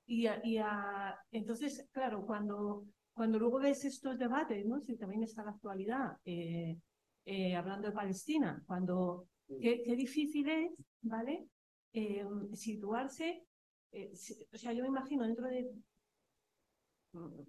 Y, 0.05 0.27
a- 0.27 0.41
y 0.45 0.57
a- 0.57 1.17
entonces, 1.31 1.87
claro, 1.91 2.25
cuando, 2.25 2.85
cuando 3.15 3.39
luego 3.39 3.59
ves 3.59 3.85
estos 3.85 4.19
debates, 4.19 4.65
¿no? 4.65 4.81
Si 4.81 4.97
también 4.97 5.23
está 5.23 5.43
la 5.43 5.51
actualidad, 5.51 6.17
eh, 6.25 6.77
eh, 7.25 7.55
hablando 7.55 7.87
de 7.89 7.93
Palestina, 7.95 8.63
cuando 8.67 9.27
qué, 9.59 9.81
qué 9.83 9.95
difícil 9.95 10.49
es, 10.49 10.71
¿vale? 11.01 11.47
Eh, 11.93 12.25
situarse, 12.53 13.45
eh, 13.93 14.11
si- 14.15 14.47
o 14.53 14.57
sea, 14.57 14.73
yo 14.73 14.83
me 14.83 14.89
imagino 14.89 15.25
dentro 15.25 15.47
de, 15.47 15.71
mm, 17.13 17.41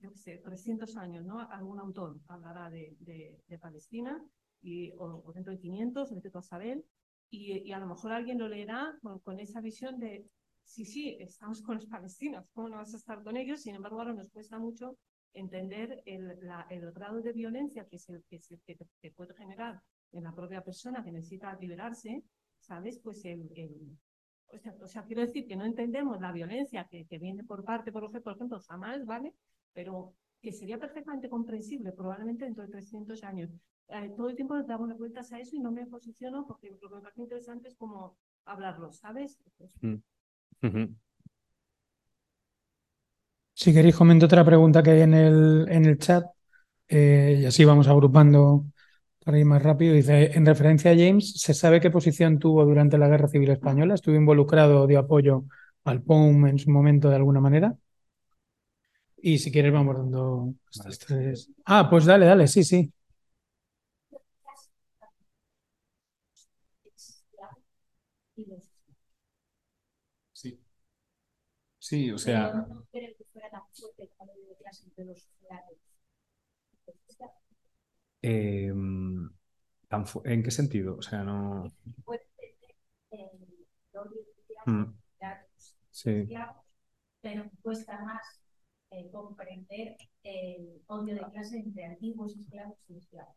yo 0.00 0.10
sé, 0.14 0.38
300 0.38 0.96
años, 0.96 1.24
¿no? 1.24 1.40
Algún 1.50 1.78
autor 1.80 2.18
hablará 2.28 2.70
de, 2.70 2.96
de, 3.00 3.40
de 3.46 3.58
Palestina, 3.58 4.22
y, 4.62 4.92
o, 4.98 5.22
o 5.26 5.32
dentro 5.32 5.52
de 5.52 5.58
500, 5.60 6.12
vete 6.14 6.30
tú 6.30 6.38
a 6.38 6.42
saber, 6.42 6.84
y, 7.30 7.58
y 7.68 7.72
a 7.72 7.78
lo 7.78 7.86
mejor 7.86 8.12
alguien 8.12 8.38
lo 8.38 8.48
leerá 8.48 8.98
con, 9.02 9.18
con 9.20 9.38
esa 9.40 9.60
visión 9.60 9.98
de, 9.98 10.26
sí, 10.64 10.84
sí, 10.84 11.16
estamos 11.20 11.62
con 11.62 11.76
los 11.76 11.86
palestinos, 11.86 12.44
¿cómo 12.52 12.68
no 12.68 12.76
vas 12.76 12.94
a 12.94 12.96
estar 12.98 13.22
con 13.22 13.36
ellos? 13.36 13.62
Sin 13.62 13.74
embargo, 13.74 13.98
ahora 14.00 14.14
nos 14.14 14.30
cuesta 14.30 14.58
mucho 14.58 14.96
entender 15.34 16.02
el, 16.06 16.38
la- 16.42 16.66
el 16.70 16.90
grado 16.92 17.20
de 17.22 17.32
violencia 17.32 17.86
que, 17.86 17.96
es 17.96 18.08
el, 18.08 18.22
que, 18.28 18.36
es 18.36 18.50
el 18.50 18.60
que, 18.60 18.76
que 19.00 19.10
puede 19.12 19.34
generar 19.34 19.80
en 20.12 20.24
la 20.24 20.34
propia 20.34 20.62
persona 20.62 21.04
que 21.04 21.12
necesita 21.12 21.56
liberarse, 21.60 22.22
¿sabes? 22.58 22.98
Pues 22.98 23.24
el, 23.24 23.50
el- 23.54 23.98
o, 24.50 24.58
sea, 24.58 24.74
o 24.82 24.86
sea, 24.86 25.04
quiero 25.04 25.20
decir 25.22 25.46
que 25.46 25.56
no 25.56 25.64
entendemos 25.64 26.20
la 26.20 26.32
violencia 26.32 26.86
que, 26.90 27.06
que 27.06 27.18
viene 27.18 27.44
por 27.44 27.64
parte, 27.64 27.92
por 27.92 28.04
ejemplo, 28.04 28.60
jamás, 28.60 29.04
¿vale? 29.04 29.34
Pero 29.74 30.14
que 30.40 30.52
sería 30.52 30.78
perfectamente 30.78 31.28
comprensible 31.28 31.92
probablemente 31.92 32.44
dentro 32.44 32.64
de 32.64 32.70
300 32.70 33.22
años. 33.24 33.50
Eh, 33.88 34.12
todo 34.16 34.28
el 34.28 34.36
tiempo 34.36 34.62
damos 34.62 34.96
vueltas 34.96 35.32
a 35.32 35.40
eso 35.40 35.56
y 35.56 35.60
no 35.60 35.70
me 35.70 35.86
posiciono 35.86 36.46
porque 36.46 36.70
lo 36.70 36.88
que 36.88 36.94
me 36.94 37.00
parece 37.02 37.22
interesante 37.22 37.68
es 37.68 37.76
como 37.76 38.16
hablarlo, 38.44 38.92
¿sabes? 38.92 39.38
Pues, 39.58 39.74
Ujú. 40.62 40.94
Si 43.68 43.74
queréis, 43.74 43.96
comento 43.96 44.24
otra 44.24 44.46
pregunta 44.46 44.82
que 44.82 44.92
hay 44.92 45.02
en 45.02 45.12
el, 45.12 45.66
en 45.68 45.84
el 45.84 45.98
chat 45.98 46.24
eh, 46.88 47.40
y 47.42 47.44
así 47.46 47.64
vamos 47.66 47.88
agrupando 47.88 48.64
para 49.24 49.38
ir 49.38 49.44
más 49.44 49.62
rápido. 49.62 49.94
Dice, 49.94 50.32
en 50.36 50.46
referencia 50.46 50.92
a 50.92 50.96
James, 50.96 51.34
¿se 51.40 51.52
sabe 51.52 51.80
qué 51.80 51.90
posición 51.90 52.38
tuvo 52.38 52.64
durante 52.64 52.96
la 52.96 53.08
Guerra 53.08 53.28
Civil 53.28 53.50
Española? 53.50 53.94
¿Estuvo 53.94 54.16
involucrado 54.16 54.82
o 54.84 54.86
dio 54.86 54.98
apoyo 55.00 55.44
al 55.84 56.02
POUM 56.02 56.46
en 56.46 56.58
su 56.58 56.70
momento 56.70 57.10
de 57.10 57.16
alguna 57.16 57.40
manera? 57.40 57.76
Y 59.20 59.38
si 59.38 59.50
quieres 59.52 59.72
vamos 59.72 59.96
dando 59.96 60.54
estas 60.70 60.98
tres. 60.98 61.50
Ah, 61.64 61.88
pues 61.90 62.04
dale, 62.04 62.26
dale, 62.26 62.46
sí, 62.48 62.64
sí. 62.64 62.92
Sí. 70.32 70.58
Sí, 71.78 72.10
o 72.12 72.18
sea, 72.18 72.66
fuera 73.48 73.50
tan 73.50 73.62
fuerte 73.74 74.02
el 74.02 74.10
cambio 74.16 74.46
de 74.48 74.56
clase 74.56 74.84
entre 74.86 75.04
los 75.04 75.28
eh, 78.22 78.72
tan 79.88 80.06
fu- 80.06 80.22
¿en 80.24 80.42
qué 80.42 80.50
sentido? 80.50 80.96
O 80.96 81.02
sea, 81.02 81.22
no. 81.22 81.64
Odio 82.04 82.22
Mm, 84.66 84.84
sí. 85.90 86.28
pero 87.22 87.50
cuesta 87.62 87.98
más 88.04 88.22
eh, 88.90 89.10
comprender 89.10 89.96
el 90.22 90.82
odio 90.86 91.14
de 91.14 91.30
clase 91.32 91.58
entre 91.58 91.84
antiguos 91.86 92.36
esclavos 92.36 92.76
y 92.88 92.98
esclavos. 92.98 93.34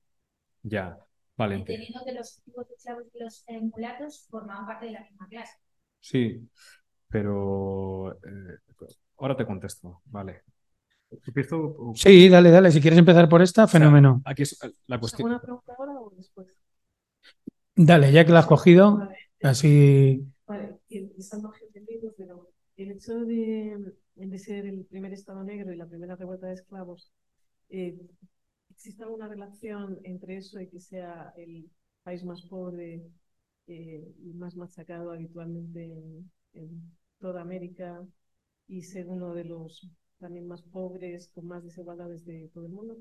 Ya. 0.64 0.98
Vale. 1.38 1.56
ente- 1.56 1.74
Entendiendo 1.74 2.06
que 2.06 2.12
los 2.14 2.38
antiguos 2.40 2.70
esclavos 2.72 3.06
y 3.14 3.20
los 3.20 3.44
eh, 3.48 3.62
mulatos 3.62 4.28
formaban 4.30 4.66
parte 4.68 4.88
de 4.88 4.92
la 4.94 5.02
misma 5.04 5.28
clase. 5.30 5.58
Sí, 6.00 6.50
pero 7.08 8.12
eh, 8.14 8.58
ahora 9.22 9.38
te 9.38 9.46
contesto. 9.46 10.02
Vale. 10.06 10.42
Empiezo. 11.26 11.94
Sí, 11.96 12.30
dale, 12.30 12.52
dale. 12.52 12.72
Si 12.72 12.82
quieres 12.82 13.00
empezar 13.00 13.28
por 13.30 13.42
esta, 13.42 13.66
O 13.66 13.68
sea, 13.68 13.80
fenómeno. 13.80 14.22
Aquí 14.26 14.44
es 14.44 14.58
la 14.88 15.00
cuestión. 15.00 15.28
¿Alguna 15.32 15.42
pregunta 15.42 15.74
ahora 15.78 16.00
o 16.00 16.12
después? 16.16 16.48
Dale, 17.76 18.12
ya 18.12 18.26
que 18.26 18.32
la 18.32 18.40
has 18.40 18.48
cogido, 18.48 18.98
Vale. 18.98 19.16
así. 19.44 20.26
Vale, 20.48 20.80
pero 22.18 22.50
el 22.78 22.92
hecho 22.92 23.20
de, 23.26 23.94
de 24.16 24.40
ser 24.40 24.66
el 24.66 24.86
primer 24.86 25.14
Estado 25.14 25.44
negro 25.44 25.72
y 25.74 25.78
la 25.78 25.86
primera 25.88 26.16
revuelta 26.16 26.48
de 26.48 26.54
esclavos, 26.54 27.12
eh, 27.70 27.98
¿existe 28.70 29.04
alguna 29.04 29.28
relación 29.28 30.00
entre 30.04 30.38
eso 30.38 30.60
y 30.60 30.68
que 30.68 30.80
sea 30.80 31.34
el 31.38 31.70
país 32.04 32.24
más 32.24 32.42
pobre 32.44 33.04
eh, 33.68 34.14
y 34.24 34.34
más 34.34 34.56
machacado 34.56 35.12
habitualmente 35.12 35.86
en, 35.86 36.32
en 36.54 36.92
toda 37.20 37.42
América 37.42 38.02
y 38.72 38.82
ser 38.84 39.08
uno 39.08 39.36
de 39.36 39.46
los 39.46 39.88
también 40.20 40.48
más 40.48 40.64
pobres, 40.64 41.30
con 41.36 41.46
más 41.48 41.64
desigualdades 41.64 42.26
de 42.26 42.50
todo 42.54 42.66
el 42.66 42.72
mundo? 42.72 42.98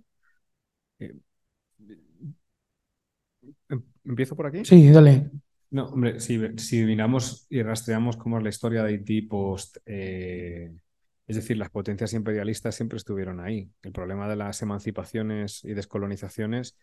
Em- 3.68 3.82
¿Empiezo 4.04 4.36
por 4.36 4.46
aquí? 4.46 4.64
Sí, 4.64 4.90
dale. 4.90 5.30
No, 5.70 5.86
hombre, 5.86 6.18
si, 6.20 6.40
si 6.58 6.82
miramos 6.84 7.46
y 7.48 7.62
rastreamos 7.62 8.16
cómo 8.16 8.38
es 8.38 8.42
la 8.42 8.48
historia 8.48 8.82
de 8.82 8.90
Haití 8.90 9.22
post, 9.22 9.76
eh, 9.86 10.72
es 11.28 11.36
decir, 11.36 11.56
las 11.56 11.70
potencias 11.70 12.12
imperialistas 12.12 12.74
siempre 12.74 12.96
estuvieron 12.96 13.38
ahí. 13.40 13.70
El 13.82 13.92
problema 13.92 14.28
de 14.28 14.34
las 14.36 14.60
emancipaciones 14.62 15.64
y 15.64 15.74
descolonizaciones 15.74 16.76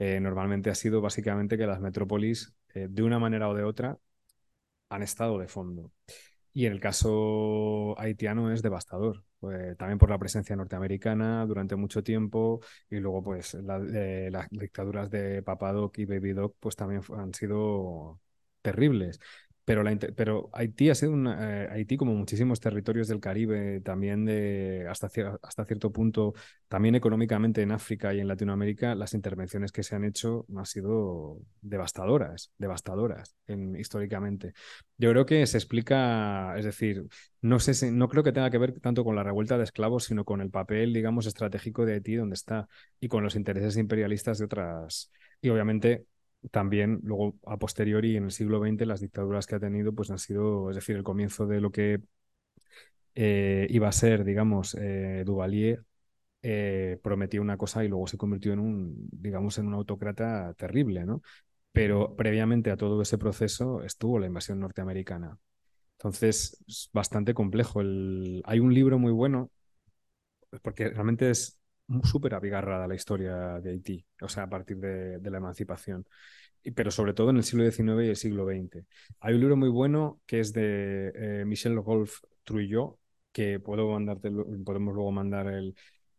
eh, 0.00 0.18
normalmente 0.20 0.68
ha 0.70 0.74
sido 0.74 1.00
básicamente 1.00 1.56
que 1.56 1.66
las 1.66 1.80
metrópolis, 1.80 2.54
eh, 2.74 2.88
de 2.90 3.02
una 3.04 3.20
manera 3.20 3.48
o 3.48 3.54
de 3.54 3.62
otra, 3.62 3.98
han 4.90 5.02
estado 5.02 5.38
de 5.38 5.48
fondo. 5.48 5.92
Y 6.56 6.66
en 6.66 6.72
el 6.72 6.80
caso 6.80 7.98
haitiano 7.98 8.52
es 8.52 8.62
devastador, 8.62 9.24
pues, 9.40 9.76
también 9.76 9.98
por 9.98 10.08
la 10.10 10.18
presencia 10.18 10.54
norteamericana 10.56 11.44
durante 11.46 11.74
mucho 11.76 12.02
tiempo 12.04 12.60
y 12.88 12.96
luego 13.00 13.22
pues 13.24 13.54
la- 13.54 13.78
eh, 13.92 14.30
las 14.30 14.48
dictaduras 14.50 15.10
de 15.10 15.42
Papadoc 15.42 15.98
y 15.98 16.04
Baby 16.04 16.32
Doc 16.32 16.56
pues 16.60 16.76
también 16.76 17.02
han 17.16 17.34
sido 17.34 18.20
terribles. 18.62 19.18
Pero, 19.64 19.82
pero 20.14 20.50
Haití 20.52 20.90
ha 20.90 20.94
sido 20.94 21.12
una, 21.12 21.64
eh, 21.64 21.68
Haití, 21.72 21.96
como 21.96 22.14
muchísimos 22.14 22.60
territorios 22.60 23.08
del 23.08 23.20
Caribe, 23.20 23.80
también 23.80 24.26
de 24.26 24.86
hasta, 24.90 25.08
hasta 25.42 25.64
cierto 25.64 25.90
punto, 25.90 26.34
también 26.68 26.94
económicamente 26.96 27.62
en 27.62 27.72
África 27.72 28.12
y 28.12 28.20
en 28.20 28.28
Latinoamérica, 28.28 28.94
las 28.94 29.14
intervenciones 29.14 29.72
que 29.72 29.82
se 29.82 29.96
han 29.96 30.04
hecho 30.04 30.44
han 30.54 30.66
sido 30.66 31.38
devastadoras, 31.62 32.50
devastadoras 32.58 33.34
en- 33.46 33.74
históricamente. 33.76 34.52
Yo 34.98 35.10
creo 35.10 35.26
que 35.26 35.46
se 35.46 35.56
explica, 35.58 36.56
es 36.58 36.64
decir, 36.64 37.04
no 37.40 37.58
sé 37.58 37.74
si, 37.74 37.90
no 37.90 38.08
creo 38.08 38.22
que 38.22 38.32
tenga 38.32 38.50
que 38.50 38.58
ver 38.58 38.78
tanto 38.80 39.02
con 39.04 39.16
la 39.16 39.22
revuelta 39.22 39.58
de 39.58 39.64
esclavos, 39.64 40.04
sino 40.04 40.24
con 40.24 40.40
el 40.40 40.50
papel, 40.50 40.92
digamos, 40.92 41.26
estratégico 41.26 41.84
de 41.86 41.94
Haití 41.94 42.14
donde 42.16 42.34
está 42.34 42.68
y 43.00 43.08
con 43.08 43.22
los 43.24 43.34
intereses 43.36 43.76
imperialistas 43.76 44.38
de 44.38 44.44
otras. 44.44 45.10
Y 45.40 45.48
obviamente 45.50 46.06
también 46.50 47.00
luego 47.04 47.36
a 47.46 47.58
posteriori 47.58 48.16
en 48.16 48.24
el 48.24 48.30
siglo 48.30 48.60
XX 48.60 48.86
las 48.86 49.00
dictaduras 49.00 49.46
que 49.46 49.56
ha 49.56 49.60
tenido 49.60 49.94
pues 49.94 50.10
han 50.10 50.18
sido, 50.18 50.70
es 50.70 50.76
decir, 50.76 50.96
el 50.96 51.02
comienzo 51.02 51.46
de 51.46 51.60
lo 51.60 51.70
que 51.70 52.00
eh, 53.14 53.66
iba 53.70 53.88
a 53.88 53.92
ser, 53.92 54.24
digamos, 54.24 54.74
eh, 54.74 55.22
Duvalier 55.24 55.84
eh, 56.42 56.98
prometió 57.02 57.42
una 57.42 57.56
cosa 57.56 57.84
y 57.84 57.88
luego 57.88 58.06
se 58.06 58.18
convirtió 58.18 58.52
en 58.52 58.60
un, 58.60 59.08
digamos, 59.12 59.58
en 59.58 59.68
un 59.68 59.74
autócrata 59.74 60.54
terrible, 60.54 61.06
¿no? 61.06 61.22
Pero 61.72 62.16
previamente 62.16 62.70
a 62.70 62.76
todo 62.76 63.02
ese 63.02 63.18
proceso 63.18 63.82
estuvo 63.84 64.18
la 64.18 64.26
invasión 64.26 64.60
norteamericana. 64.60 65.38
Entonces, 65.98 66.62
es 66.68 66.90
bastante 66.92 67.34
complejo. 67.34 67.80
El... 67.80 68.42
Hay 68.46 68.60
un 68.60 68.74
libro 68.74 68.98
muy 68.98 69.12
bueno, 69.12 69.50
porque 70.62 70.88
realmente 70.88 71.30
es 71.30 71.58
súper 72.02 72.34
abigarrada 72.34 72.86
la 72.86 72.94
historia 72.94 73.60
de 73.60 73.70
Haití, 73.70 74.04
o 74.20 74.28
sea, 74.28 74.44
a 74.44 74.48
partir 74.48 74.78
de, 74.78 75.30
la 75.30 75.38
emancipación, 75.38 76.06
y, 76.62 76.70
pero 76.70 76.90
sobre 76.90 77.14
todo 77.14 77.30
en 77.30 77.36
el 77.36 77.44
siglo 77.44 77.70
XIX 77.70 78.04
y 78.04 78.08
el 78.08 78.16
siglo 78.16 78.46
XX. 78.46 78.84
Hay 79.20 79.34
un 79.34 79.40
libro 79.40 79.56
muy 79.56 79.68
bueno 79.68 80.20
que 80.26 80.40
es 80.40 80.52
de 80.52 81.12
eh, 81.14 81.44
Michel 81.44 81.78
Golf 81.80 82.20
Trujillo, 82.44 82.98
que 83.32 83.60
puedo 83.60 83.90
mandarte, 83.90 84.30
podemos 84.64 84.94
luego 84.94 85.12
mandar 85.12 85.48
el, 85.48 85.74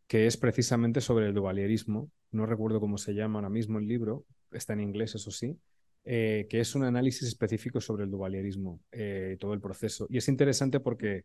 que 0.08 0.28
es 0.28 0.38
precisamente 0.38 1.02
sobre 1.02 1.28
el 1.28 1.34
duvalierismo. 1.34 2.12
No 2.32 2.46
recuerdo 2.46 2.80
cómo 2.80 2.98
se 2.98 3.14
llama 3.14 3.40
ahora 3.40 3.50
mismo 3.50 3.80
el 3.80 3.88
libro, 3.88 4.26
está 4.52 4.74
en 4.74 4.82
inglés, 4.82 5.16
eso 5.16 5.32
sí, 5.32 5.58
eh, 6.04 6.48
que 6.50 6.60
es 6.60 6.76
un 6.76 6.84
análisis 6.84 7.28
específico 7.28 7.82
sobre 7.82 8.04
el 8.04 8.12
duvalierismo, 8.12 8.82
eh, 8.92 9.38
todo 9.40 9.54
el 9.54 9.62
proceso. 9.62 10.06
Y 10.10 10.18
es 10.18 10.28
interesante 10.28 10.80
porque 10.80 11.24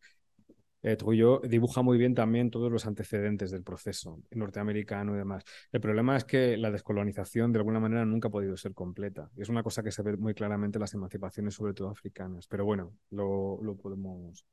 eh, 0.83 0.97
Trujillo 0.97 1.41
dibuja 1.45 1.83
muy 1.83 1.99
bien 1.99 2.15
también 2.15 2.51
todos 2.51 2.71
los 2.73 2.87
antecedentes 2.87 3.51
del 3.51 3.63
proceso 3.63 4.21
norteamericano 4.31 5.15
y 5.15 5.19
demás. 5.19 5.45
El 5.73 5.81
problema 5.81 6.17
es 6.17 6.25
que 6.25 6.57
la 6.57 6.71
descolonización 6.71 7.53
de 7.53 7.59
alguna 7.59 7.81
manera 7.81 8.05
nunca 8.05 8.29
ha 8.29 8.31
podido 8.31 8.57
ser 8.57 8.75
completa. 8.75 9.31
Es 9.37 9.49
una 9.49 9.63
cosa 9.63 9.83
que 9.83 9.93
se 9.93 10.03
ve 10.03 10.17
muy 10.17 10.35
claramente 10.35 10.79
en 10.79 10.81
las 10.81 10.95
emancipaciones, 10.95 11.55
sobre 11.55 11.75
todo 11.75 11.91
africanas. 11.91 12.47
Pero 12.47 12.65
bueno, 12.65 12.93
lo, 13.11 13.59
lo 13.63 13.77
podemos. 13.77 14.45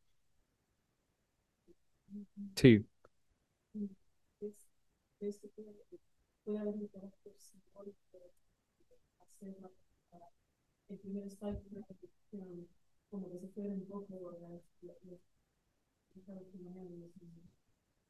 Sí. 2.55 2.85
el 10.89 10.97
primer 10.99 11.23
como 13.09 13.29
que 13.29 13.47
se 13.53 13.61
un 13.61 13.85
poco 13.87 14.31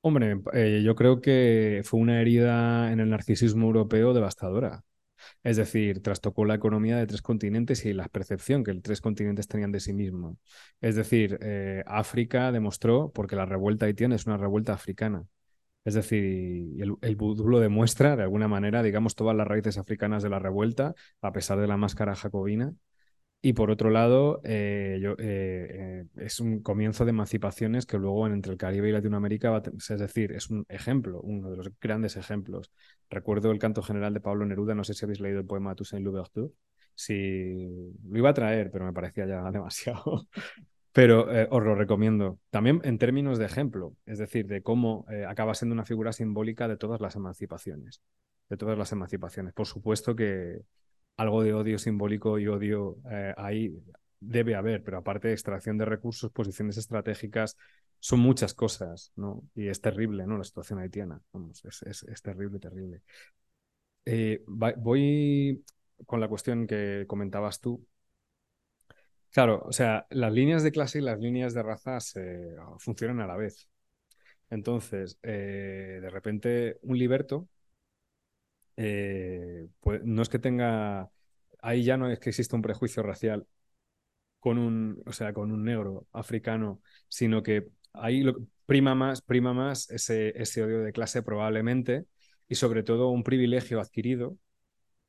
Hombre, 0.01 0.39
eh, 0.53 0.81
yo 0.85 0.95
creo 0.95 1.21
que 1.21 1.81
fue 1.83 1.99
una 1.99 2.21
herida 2.21 2.91
en 2.91 2.99
el 2.99 3.09
narcisismo 3.09 3.65
europeo 3.67 4.13
devastadora. 4.13 4.83
Es 5.43 5.57
decir, 5.57 6.01
trastocó 6.01 6.45
la 6.45 6.55
economía 6.55 6.97
de 6.97 7.07
tres 7.07 7.21
continentes 7.21 7.85
y 7.85 7.93
la 7.93 8.07
percepción 8.07 8.63
que 8.63 8.73
tres 8.75 9.01
continentes 9.01 9.47
tenían 9.47 9.71
de 9.71 9.79
sí 9.79 9.93
mismos. 9.93 10.37
Es 10.81 10.95
decir, 10.95 11.37
eh, 11.41 11.83
África 11.87 12.51
demostró, 12.51 13.11
porque 13.13 13.35
la 13.35 13.45
revuelta 13.45 13.85
haitiana 13.87 14.15
es 14.15 14.25
una 14.27 14.37
revuelta 14.37 14.73
africana. 14.73 15.25
Es 15.85 15.93
decir, 15.93 16.81
el, 16.81 16.95
el 17.01 17.17
lo 17.17 17.59
demuestra 17.59 18.15
de 18.15 18.23
alguna 18.23 18.47
manera, 18.47 18.83
digamos, 18.83 19.15
todas 19.15 19.35
las 19.35 19.47
raíces 19.47 19.77
africanas 19.77 20.23
de 20.23 20.29
la 20.29 20.39
revuelta, 20.39 20.95
a 21.21 21.31
pesar 21.31 21.59
de 21.59 21.67
la 21.67 21.77
máscara 21.77 22.15
jacobina. 22.15 22.73
Y 23.41 23.53
por 23.53 23.69
otro 23.69 23.91
lado, 23.91 24.41
eh, 24.43 24.99
eh, 25.01 25.15
eh, 25.19 26.05
es 26.17 26.39
un 26.39 26.61
comienzo 26.61 27.05
de 27.05 27.11
emancipaciones 27.11 27.85
que 27.85 27.97
luego 27.97 28.25
entre 28.27 28.51
el 28.51 28.57
Caribe 28.57 28.89
y 28.89 28.91
Latinoamérica 28.91 29.51
va 29.51 29.57
a 29.57 29.61
es 29.77 29.99
decir, 29.99 30.31
es 30.31 30.49
un 30.49 30.65
ejemplo, 30.69 31.21
uno 31.21 31.51
de 31.51 31.57
los 31.57 31.71
grandes 31.79 32.17
ejemplos. 32.17 32.71
Recuerdo 33.09 33.51
el 33.51 33.59
canto 33.59 33.83
general 33.83 34.13
de 34.13 34.21
Pablo 34.21 34.45
Neruda, 34.45 34.73
no 34.73 34.83
sé 34.83 34.95
si 34.95 35.05
habéis 35.05 35.19
leído 35.19 35.39
el 35.39 35.45
poema 35.45 35.75
Toussaint 35.75 36.03
Louverture. 36.03 36.49
Si 36.95 37.93
lo 38.09 38.17
iba 38.17 38.31
a 38.31 38.33
traer, 38.33 38.71
pero 38.71 38.85
me 38.85 38.93
parecía 38.93 39.27
ya 39.27 39.43
demasiado. 39.51 40.27
Pero 40.91 41.27
os 41.51 41.63
lo 41.63 41.75
recomiendo. 41.75 42.39
También 42.49 42.81
en 42.83 42.97
términos 42.97 43.37
de 43.37 43.45
ejemplo, 43.45 43.93
es 44.07 44.17
decir, 44.17 44.47
de 44.47 44.63
cómo 44.63 45.05
acaba 45.27 45.53
siendo 45.53 45.73
una 45.73 45.85
figura 45.85 46.11
simbólica 46.11 46.67
de 46.67 46.75
todas 46.75 46.99
las 47.01 47.15
emancipaciones. 47.15 48.01
De 48.49 48.57
todas 48.57 48.79
las 48.79 48.91
emancipaciones. 48.93 49.53
Por 49.53 49.67
supuesto 49.67 50.15
que 50.15 50.61
algo 51.17 51.43
de 51.43 51.53
odio 51.53 51.79
simbólico 51.79 52.39
y 52.39 52.47
odio 52.47 52.97
eh, 53.11 53.33
ahí 53.37 53.75
debe 54.19 54.55
haber, 54.55 54.83
pero 54.83 54.97
aparte 54.97 55.27
de 55.27 55.33
extracción 55.33 55.77
de 55.77 55.85
recursos, 55.85 56.31
posiciones 56.31 56.77
estratégicas, 56.77 57.57
son 57.99 58.19
muchas 58.19 58.53
cosas, 58.53 59.11
¿no? 59.15 59.43
Y 59.55 59.67
es 59.67 59.81
terrible, 59.81 60.25
¿no? 60.27 60.37
La 60.37 60.43
situación 60.43 60.79
haitiana, 60.79 61.19
vamos, 61.33 61.63
es, 61.65 62.03
es, 62.03 62.21
terrible, 62.21 62.59
terrible. 62.59 63.01
Eh, 64.05 64.43
voy 64.47 65.63
con 66.05 66.19
la 66.21 66.27
cuestión 66.27 66.67
que 66.67 67.05
comentabas 67.07 67.59
tú. 67.59 67.85
Claro, 69.31 69.63
o 69.65 69.71
sea, 69.71 70.07
las 70.09 70.31
líneas 70.33 70.63
de 70.63 70.71
clase 70.71 70.99
y 70.99 71.01
las 71.01 71.19
líneas 71.19 71.53
de 71.53 71.63
raza 71.63 71.97
funcionan 72.79 73.19
a 73.21 73.27
la 73.27 73.35
vez. 73.35 73.67
Entonces, 74.49 75.19
eh, 75.23 75.99
de 76.01 76.09
repente, 76.09 76.77
un 76.81 76.97
liberto 76.97 77.47
eh, 78.77 79.67
pues 79.81 80.03
no 80.03 80.21
es 80.21 80.29
que 80.29 80.39
tenga, 80.39 81.09
ahí 81.61 81.83
ya 81.83 81.97
no 81.97 82.09
es 82.09 82.19
que 82.19 82.29
exista 82.29 82.55
un 82.55 82.61
prejuicio 82.61 83.03
racial 83.03 83.47
con 84.39 84.57
un, 84.57 85.01
o 85.05 85.13
sea, 85.13 85.33
con 85.33 85.51
un 85.51 85.63
negro 85.63 86.07
africano, 86.13 86.81
sino 87.09 87.43
que 87.43 87.67
ahí 87.93 88.21
lo, 88.21 88.35
prima 88.65 88.95
más, 88.95 89.21
prima 89.21 89.53
más 89.53 89.89
ese, 89.91 90.33
ese 90.41 90.63
odio 90.63 90.81
de 90.81 90.93
clase 90.93 91.23
probablemente 91.23 92.05
y 92.47 92.55
sobre 92.55 92.83
todo 92.83 93.09
un 93.09 93.23
privilegio 93.23 93.81
adquirido 93.81 94.37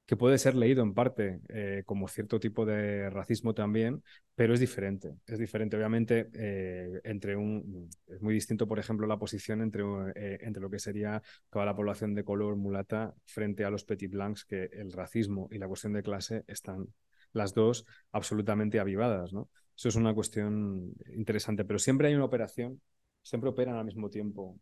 que 0.08 0.16
puede 0.16 0.38
ser 0.38 0.54
leído 0.54 0.82
en 0.82 0.94
parte 0.94 1.38
eh, 1.50 1.82
como 1.84 2.08
cierto 2.08 2.40
tipo 2.40 2.64
de 2.64 3.10
racismo 3.10 3.52
también, 3.52 4.02
pero 4.34 4.54
es 4.54 4.60
diferente. 4.60 5.12
Es 5.26 5.38
diferente, 5.38 5.76
obviamente, 5.76 6.30
eh, 6.32 7.02
entre 7.04 7.36
un. 7.36 7.90
Es 8.06 8.22
muy 8.22 8.32
distinto, 8.32 8.66
por 8.66 8.78
ejemplo, 8.78 9.06
la 9.06 9.18
posición 9.18 9.60
entre, 9.60 9.82
eh, 10.14 10.38
entre 10.40 10.62
lo 10.62 10.70
que 10.70 10.78
sería 10.78 11.20
toda 11.50 11.66
la 11.66 11.76
población 11.76 12.14
de 12.14 12.24
color 12.24 12.56
mulata 12.56 13.14
frente 13.26 13.66
a 13.66 13.70
los 13.70 13.84
petit 13.84 14.10
blancs, 14.10 14.46
que 14.46 14.70
el 14.72 14.92
racismo 14.92 15.46
y 15.50 15.58
la 15.58 15.68
cuestión 15.68 15.92
de 15.92 16.02
clase 16.02 16.42
están 16.46 16.86
las 17.34 17.52
dos 17.52 17.84
absolutamente 18.10 18.80
avivadas, 18.80 19.34
¿no? 19.34 19.50
Eso 19.76 19.90
es 19.90 19.96
una 19.96 20.14
cuestión 20.14 20.94
interesante, 21.14 21.66
pero 21.66 21.78
siempre 21.78 22.08
hay 22.08 22.14
una 22.14 22.24
operación 22.24 22.80
siempre 23.20 23.50
operan 23.50 23.76
al 23.76 23.84
mismo 23.84 24.08
tiempo. 24.08 24.58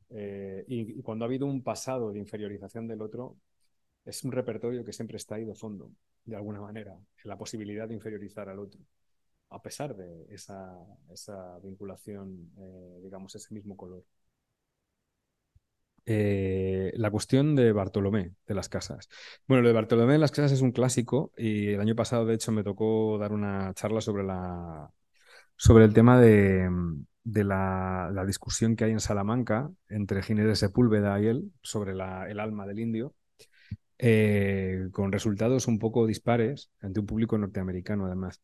y, 0.66 1.00
cuando 1.02 1.24
ha 1.24 1.28
habido 1.28 1.46
un 1.46 1.62
pasado 1.62 2.10
de 2.12 2.18
inferiorización 2.18 2.88
del 2.88 3.00
otro, 3.00 3.36
es 4.06 4.24
un 4.24 4.32
repertorio 4.32 4.84
que 4.84 4.92
siempre 4.92 5.16
está 5.16 5.34
ahí 5.34 5.44
de 5.44 5.54
fondo, 5.54 5.90
de 6.24 6.36
alguna 6.36 6.60
manera, 6.60 6.92
en 6.92 7.28
la 7.28 7.36
posibilidad 7.36 7.88
de 7.88 7.94
inferiorizar 7.94 8.48
al 8.48 8.60
otro, 8.60 8.80
a 9.50 9.60
pesar 9.60 9.96
de 9.96 10.26
esa, 10.30 10.72
esa 11.12 11.58
vinculación, 11.58 12.50
eh, 12.58 13.00
digamos, 13.02 13.34
ese 13.34 13.52
mismo 13.52 13.76
color. 13.76 14.04
Eh, 16.08 16.92
la 16.94 17.10
cuestión 17.10 17.56
de 17.56 17.72
Bartolomé 17.72 18.32
de 18.46 18.54
las 18.54 18.68
Casas. 18.68 19.08
Bueno, 19.48 19.62
lo 19.62 19.68
de 19.68 19.74
Bartolomé 19.74 20.12
de 20.12 20.18
las 20.20 20.30
Casas 20.30 20.52
es 20.52 20.60
un 20.60 20.70
clásico 20.70 21.32
y 21.36 21.70
el 21.70 21.80
año 21.80 21.96
pasado, 21.96 22.26
de 22.26 22.34
hecho, 22.34 22.52
me 22.52 22.62
tocó 22.62 23.18
dar 23.18 23.32
una 23.32 23.74
charla 23.74 24.00
sobre, 24.00 24.22
la, 24.22 24.88
sobre 25.56 25.84
el 25.84 25.92
tema 25.92 26.20
de, 26.20 26.70
de 27.24 27.44
la, 27.44 28.10
la, 28.12 28.24
discusión 28.24 28.76
que 28.76 28.84
hay 28.84 28.92
en 28.92 29.00
Salamanca 29.00 29.68
entre 29.88 30.22
Ginés 30.22 30.46
de 30.46 30.54
Sepúlveda 30.54 31.20
y 31.20 31.26
él 31.26 31.52
sobre 31.60 31.92
el 31.92 32.00
alma 32.00 32.66
del 32.66 32.78
indio. 32.78 33.12
Eh, 33.98 34.88
con 34.92 35.10
resultados 35.10 35.66
un 35.68 35.78
poco 35.78 36.06
dispares 36.06 36.70
ante 36.80 37.00
un 37.00 37.06
público 37.06 37.38
norteamericano, 37.38 38.06
además. 38.06 38.40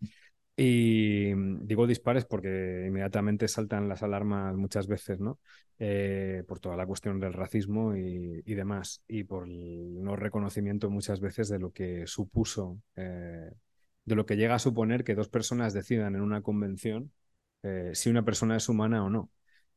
Y 0.56 1.32
mm, 1.34 1.66
digo 1.66 1.86
dispares 1.86 2.24
porque 2.24 2.84
inmediatamente 2.88 3.48
saltan 3.48 3.88
las 3.88 4.02
alarmas 4.02 4.54
muchas 4.56 4.86
veces, 4.86 5.20
¿no? 5.20 5.38
Eh, 5.78 6.44
por 6.46 6.60
toda 6.60 6.76
la 6.76 6.86
cuestión 6.86 7.18
del 7.20 7.32
racismo 7.32 7.96
y, 7.96 8.54
demás, 8.54 9.02
y 9.08 9.24
por 9.24 9.48
el 9.48 10.02
no 10.02 10.16
reconocimiento 10.16 10.90
muchas 10.90 11.20
veces 11.20 11.48
de 11.48 11.58
lo 11.58 11.72
que 11.72 12.06
supuso, 12.06 12.80
eh, 12.96 13.50
de 14.04 14.14
lo 14.14 14.24
que 14.26 14.36
llega 14.36 14.54
a 14.54 14.58
suponer 14.60 15.04
que 15.04 15.14
dos 15.14 15.28
personas 15.28 15.72
decidan 15.72 16.14
en 16.14 16.22
una 16.22 16.42
convención 16.42 17.12
si 17.92 18.10
una 18.10 18.24
persona 18.24 18.56
es 18.56 18.68
humana 18.68 19.04
o 19.04 19.08
no. 19.08 19.30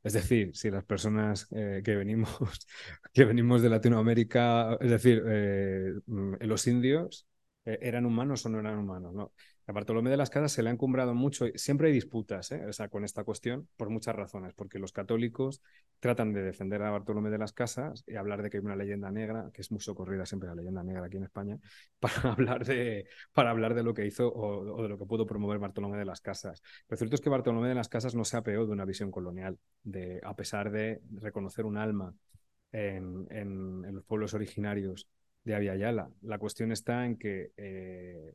Es 0.05 0.13
decir, 0.13 0.55
si 0.55 0.69
las 0.69 0.85
personas 0.85 1.47
eh, 1.51 1.81
que, 1.83 1.95
venimos, 1.95 2.29
que 3.13 3.25
venimos 3.25 3.63
de 3.63 3.69
Latinoamérica, 3.69 4.77
es 4.79 4.91
decir, 4.91 5.23
eh, 5.27 5.93
mm, 6.05 6.35
los 6.41 6.67
indios, 6.67 7.27
eh, 7.65 7.79
¿eran 7.81 8.05
humanos 8.05 8.45
o 8.45 8.49
no 8.49 8.59
eran 8.59 8.77
humanos? 8.77 9.15
¿no? 9.15 9.33
A 9.67 9.71
Bartolomé 9.71 10.11
de 10.11 10.17
las 10.17 10.29
Casas 10.29 10.51
se 10.51 10.61
le 10.61 10.69
ha 10.69 10.73
encumbrado 10.73 11.15
mucho, 11.15 11.45
siempre 11.55 11.87
hay 11.87 11.93
disputas 11.93 12.51
¿eh? 12.51 12.61
con 12.91 13.03
esta 13.03 13.23
cuestión 13.23 13.67
por 13.77 13.89
muchas 13.89 14.15
razones, 14.15 14.53
porque 14.53 14.77
los 14.77 14.91
católicos 14.91 15.63
tratan 15.99 16.33
de 16.33 16.43
defender 16.43 16.83
a 16.83 16.91
Bartolomé 16.91 17.31
de 17.31 17.39
las 17.39 17.51
Casas 17.51 18.03
y 18.05 18.15
hablar 18.15 18.43
de 18.43 18.51
que 18.51 18.57
hay 18.57 18.63
una 18.63 18.75
leyenda 18.75 19.09
negra, 19.09 19.49
que 19.53 19.61
es 19.61 19.71
muy 19.71 19.81
socorrida 19.81 20.25
siempre 20.27 20.49
la 20.49 20.55
leyenda 20.55 20.83
negra 20.83 21.05
aquí 21.05 21.17
en 21.17 21.23
España, 21.23 21.57
para 21.99 22.33
hablar 22.33 22.63
de, 22.63 23.07
para 23.33 23.49
hablar 23.49 23.73
de 23.73 23.81
lo 23.81 23.95
que 23.95 24.05
hizo 24.05 24.31
o, 24.31 24.83
de 24.83 24.89
lo 24.89 24.99
que 24.99 25.05
pudo 25.05 25.25
promover 25.25 25.57
Bartolomé 25.57 25.97
de 25.97 26.05
las 26.05 26.21
Casas. 26.21 26.61
Lo 26.87 26.95
cierto 26.95 27.15
es 27.15 27.21
que 27.21 27.29
Bartolomé 27.29 27.69
de 27.69 27.75
las 27.75 27.89
Casas 27.89 28.13
no 28.13 28.23
se 28.23 28.37
apeó 28.37 28.67
de 28.67 28.71
una 28.71 28.85
visión 28.85 29.09
colonial, 29.09 29.57
de, 29.83 30.21
a 30.23 30.35
pesar 30.35 30.69
de 30.69 31.01
reconocer 31.11 31.65
un 31.65 31.77
alma 31.77 32.13
en, 32.71 33.25
en, 33.31 33.95
los 33.95 34.03
pueblos 34.03 34.35
originarios 34.35 35.07
de 35.43 35.55
Aviala. 35.55 36.09
La 36.21 36.37
cuestión 36.37 36.71
está 36.71 37.05
en 37.05 37.17
que 37.17 37.51
eh, 37.57 38.33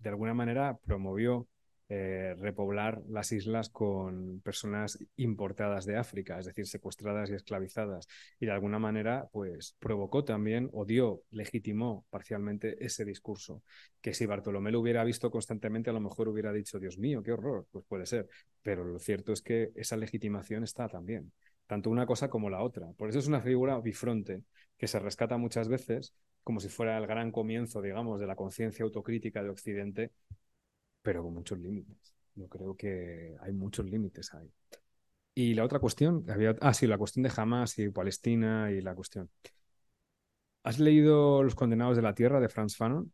de 0.00 0.08
alguna 0.08 0.34
manera 0.34 0.78
promovió 0.84 1.48
eh, 1.90 2.34
repoblar 2.36 3.02
las 3.08 3.32
islas 3.32 3.70
con 3.70 4.42
personas 4.42 4.98
importadas 5.16 5.86
de 5.86 5.96
África, 5.96 6.38
es 6.38 6.44
decir, 6.44 6.66
secuestradas 6.66 7.30
y 7.30 7.34
esclavizadas. 7.34 8.06
Y 8.38 8.44
de 8.44 8.52
alguna 8.52 8.78
manera, 8.78 9.26
pues 9.32 9.74
provocó 9.78 10.22
también 10.22 10.68
o 10.74 10.84
dio, 10.84 11.22
legitimó 11.30 12.04
parcialmente 12.10 12.84
ese 12.84 13.06
discurso. 13.06 13.62
Que 14.02 14.12
si 14.12 14.26
Bartolomé 14.26 14.70
lo 14.70 14.80
hubiera 14.80 15.02
visto 15.02 15.30
constantemente, 15.30 15.88
a 15.88 15.94
lo 15.94 16.00
mejor 16.00 16.28
hubiera 16.28 16.52
dicho, 16.52 16.78
Dios 16.78 16.98
mío, 16.98 17.22
qué 17.22 17.32
horror, 17.32 17.66
pues 17.70 17.86
puede 17.88 18.04
ser. 18.04 18.28
Pero 18.62 18.84
lo 18.84 18.98
cierto 18.98 19.32
es 19.32 19.40
que 19.40 19.70
esa 19.74 19.96
legitimación 19.96 20.64
está 20.64 20.88
también, 20.88 21.32
tanto 21.66 21.88
una 21.88 22.04
cosa 22.04 22.28
como 22.28 22.50
la 22.50 22.62
otra. 22.62 22.92
Por 22.98 23.08
eso 23.08 23.18
es 23.18 23.28
una 23.28 23.40
figura 23.40 23.80
bifronte 23.80 24.42
que 24.78 24.86
se 24.88 24.98
rescata 24.98 25.36
muchas 25.36 25.68
veces 25.68 26.14
como 26.44 26.60
si 26.60 26.68
fuera 26.68 26.96
el 26.96 27.06
gran 27.06 27.30
comienzo, 27.30 27.82
digamos, 27.82 28.20
de 28.20 28.26
la 28.26 28.36
conciencia 28.36 28.84
autocrítica 28.84 29.42
de 29.42 29.50
Occidente, 29.50 30.12
pero 31.02 31.22
con 31.22 31.34
muchos 31.34 31.58
límites. 31.58 32.14
Yo 32.34 32.48
creo 32.48 32.76
que 32.76 33.36
hay 33.40 33.52
muchos 33.52 33.84
límites 33.84 34.32
ahí. 34.32 34.50
Y 35.34 35.54
la 35.54 35.64
otra 35.64 35.78
cuestión, 35.78 36.24
había, 36.30 36.56
ah, 36.60 36.72
sí, 36.72 36.86
la 36.86 36.98
cuestión 36.98 37.24
de 37.24 37.32
Hamas 37.36 37.78
y 37.78 37.90
Palestina 37.90 38.70
y 38.70 38.80
la 38.80 38.94
cuestión. 38.94 39.28
¿Has 40.62 40.78
leído 40.78 41.42
Los 41.42 41.54
Condenados 41.54 41.96
de 41.96 42.02
la 42.02 42.14
Tierra 42.14 42.40
de 42.40 42.48
Franz 42.48 42.76
Fanon? 42.76 43.12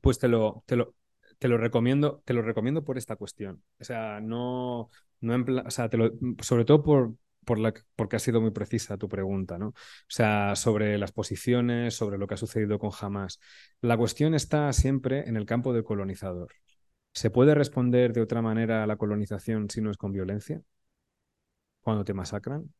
Pues 0.00 0.18
te 0.18 0.28
lo, 0.28 0.64
te 0.66 0.76
lo, 0.76 0.94
te 1.38 1.48
lo 1.48 1.58
recomiendo, 1.58 2.22
te 2.24 2.34
lo 2.34 2.42
recomiendo 2.42 2.84
por 2.84 2.98
esta 2.98 3.16
cuestión. 3.16 3.62
O 3.80 3.84
sea, 3.84 4.20
no, 4.20 4.90
no 5.20 5.38
lo, 5.38 5.64
sobre 6.42 6.64
todo 6.64 6.82
por, 6.82 7.14
por 7.44 7.58
la, 7.58 7.74
porque 7.96 8.16
ha 8.16 8.18
sido 8.18 8.40
muy 8.40 8.50
precisa 8.50 8.96
tu 8.98 9.08
pregunta, 9.08 9.58
¿no? 9.58 9.68
O 9.68 9.74
sea, 10.08 10.56
sobre 10.56 10.98
las 10.98 11.12
posiciones, 11.12 11.94
sobre 11.94 12.18
lo 12.18 12.26
que 12.26 12.34
ha 12.34 12.36
sucedido 12.36 12.78
con 12.78 12.90
Hamas. 13.00 13.40
La 13.80 13.96
cuestión 13.96 14.34
está 14.34 14.72
siempre 14.72 15.28
en 15.28 15.36
el 15.36 15.46
campo 15.46 15.72
del 15.72 15.84
colonizador. 15.84 16.48
¿Se 17.12 17.30
puede 17.30 17.54
responder 17.54 18.12
de 18.12 18.22
otra 18.22 18.42
manera 18.42 18.82
a 18.84 18.86
la 18.86 18.96
colonización 18.96 19.70
si 19.70 19.80
no 19.80 19.90
es 19.90 19.96
con 19.96 20.12
violencia? 20.12 20.62
Cuando 21.80 22.04
te 22.04 22.14
masacran. 22.14 22.72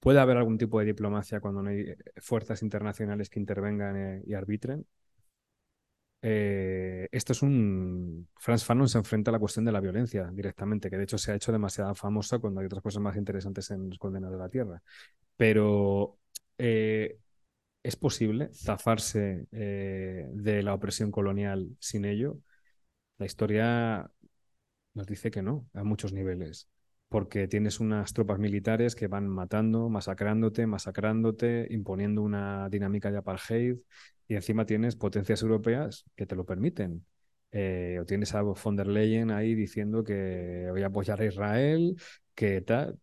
¿Puede 0.00 0.20
haber 0.20 0.36
algún 0.36 0.58
tipo 0.58 0.80
de 0.80 0.86
diplomacia 0.86 1.40
cuando 1.40 1.62
no 1.62 1.70
hay 1.70 1.80
eh, 1.80 1.96
fuerzas 2.16 2.62
internacionales 2.62 3.30
que 3.30 3.40
intervengan 3.40 3.96
eh, 3.96 4.22
y 4.26 4.34
arbitren? 4.34 4.86
Eh, 6.22 7.08
esto 7.10 7.32
es 7.32 7.42
un... 7.42 8.28
Franz 8.38 8.64
Fanon 8.64 8.88
se 8.88 8.98
enfrenta 8.98 9.30
a 9.30 9.32
la 9.32 9.40
cuestión 9.40 9.64
de 9.64 9.72
la 9.72 9.80
violencia 9.80 10.30
directamente, 10.32 10.88
que 10.88 10.96
de 10.96 11.04
hecho 11.04 11.18
se 11.18 11.32
ha 11.32 11.34
hecho 11.34 11.52
demasiado 11.52 11.94
famosa 11.96 12.38
cuando 12.38 12.60
hay 12.60 12.66
otras 12.66 12.82
cosas 12.82 13.02
más 13.02 13.16
interesantes 13.16 13.70
en 13.70 13.90
Los 13.90 14.12
de 14.12 14.38
la 14.38 14.48
Tierra. 14.48 14.82
Pero 15.36 16.18
eh, 16.58 17.18
¿es 17.82 17.96
posible 17.96 18.50
zafarse 18.54 19.46
eh, 19.52 20.28
de 20.32 20.62
la 20.62 20.74
opresión 20.74 21.10
colonial 21.10 21.76
sin 21.80 22.04
ello? 22.04 22.38
La 23.18 23.26
historia 23.26 24.10
nos 24.94 25.06
dice 25.06 25.30
que 25.30 25.42
no, 25.42 25.68
a 25.74 25.84
muchos 25.84 26.12
niveles 26.12 26.68
porque 27.12 27.46
tienes 27.46 27.78
unas 27.78 28.14
tropas 28.14 28.38
militares 28.38 28.96
que 28.96 29.06
van 29.06 29.28
matando, 29.28 29.90
masacrándote, 29.90 30.66
masacrándote, 30.66 31.68
imponiendo 31.70 32.22
una 32.22 32.70
dinámica 32.70 33.10
de 33.12 33.18
apartheid, 33.18 33.76
y 34.26 34.34
encima 34.34 34.64
tienes 34.64 34.96
potencias 34.96 35.42
europeas 35.42 36.06
que 36.16 36.26
te 36.26 36.34
lo 36.34 36.46
permiten. 36.46 37.04
Eh, 37.52 37.98
o 38.00 38.06
tienes 38.06 38.34
a 38.34 38.40
von 38.40 38.76
der 38.76 38.86
Leyen 38.86 39.30
ahí 39.30 39.54
diciendo 39.54 40.02
que 40.02 40.68
voy 40.70 40.82
a 40.82 40.86
apoyar 40.86 41.20
a 41.20 41.26
Israel, 41.26 41.96
que 42.34 42.62
tal. 42.62 42.98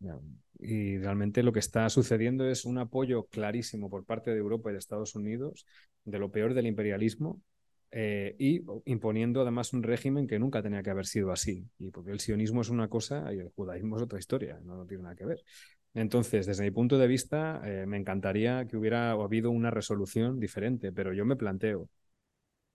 Y 0.57 0.97
realmente 0.97 1.43
lo 1.43 1.53
que 1.53 1.59
está 1.59 1.87
sucediendo 1.89 2.49
es 2.49 2.65
un 2.65 2.79
apoyo 2.79 3.27
clarísimo 3.27 3.91
por 3.91 4.05
parte 4.05 4.31
de 4.31 4.37
Europa 4.39 4.71
y 4.71 4.73
de 4.73 4.79
Estados 4.79 5.13
Unidos 5.15 5.67
de 6.03 6.17
lo 6.17 6.31
peor 6.31 6.55
del 6.55 6.65
imperialismo 6.65 7.41
eh, 7.91 8.35
y 8.37 8.61
imponiendo 8.85 9.41
además 9.41 9.73
un 9.73 9.83
régimen 9.83 10.27
que 10.27 10.39
nunca 10.39 10.61
tenía 10.61 10.83
que 10.83 10.89
haber 10.91 11.05
sido 11.05 11.31
así. 11.31 11.67
Y 11.79 11.91
porque 11.91 12.11
el 12.11 12.19
sionismo 12.19 12.61
es 12.61 12.69
una 12.69 12.87
cosa 12.87 13.33
y 13.33 13.39
el 13.39 13.49
judaísmo 13.49 13.97
es 13.97 14.03
otra 14.03 14.19
historia, 14.19 14.59
no, 14.63 14.85
tiene 14.85 15.03
nada 15.03 15.15
que 15.15 15.25
ver. 15.25 15.43
Entonces, 15.93 16.45
desde 16.45 16.63
mi 16.63 16.71
punto 16.71 16.97
de 16.97 17.07
vista, 17.07 17.61
eh, 17.65 17.85
me 17.87 17.97
encantaría 17.97 18.65
que 18.67 18.77
hubiera 18.77 19.11
habido 19.11 19.49
una 19.51 19.71
resolución 19.71 20.39
diferente, 20.39 20.91
pero 20.91 21.13
yo 21.13 21.25
me 21.25 21.35
planteo, 21.35 21.89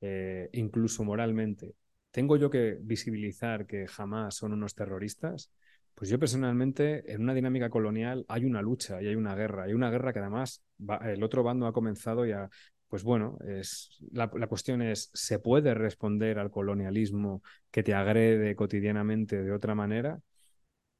eh, 0.00 0.48
incluso 0.52 1.04
moralmente, 1.04 1.74
¿tengo 2.10 2.36
yo 2.36 2.50
que 2.50 2.78
visibilizar 2.80 3.66
que 3.66 3.86
jamás 3.86 4.36
son 4.36 4.52
unos 4.52 4.74
terroristas? 4.74 5.50
Pues 5.94 6.10
yo 6.10 6.18
personalmente, 6.18 7.10
en 7.12 7.22
una 7.22 7.34
dinámica 7.34 7.70
colonial 7.70 8.24
hay 8.28 8.44
una 8.44 8.60
lucha 8.62 9.00
y 9.00 9.06
hay 9.06 9.14
una 9.14 9.36
guerra. 9.36 9.64
Hay 9.64 9.74
una 9.74 9.90
guerra 9.90 10.12
que 10.12 10.18
además 10.18 10.64
el 11.04 11.22
otro 11.22 11.44
bando 11.44 11.66
ha 11.66 11.72
comenzado 11.72 12.26
y 12.26 12.32
ha, 12.32 12.50
pues 12.94 13.02
bueno, 13.02 13.38
es, 13.44 13.90
la, 14.12 14.28
cuestión 14.28 14.80
es, 14.80 15.10
¿se 15.12 15.40
puede 15.40 15.74
responder 15.74 16.38
al 16.38 16.52
colonialismo 16.52 17.42
que 17.72 17.82
te 17.82 17.92
agrede 17.92 18.54
cotidianamente 18.54 19.42
de 19.42 19.50
otra 19.50 19.74
manera? 19.74 20.20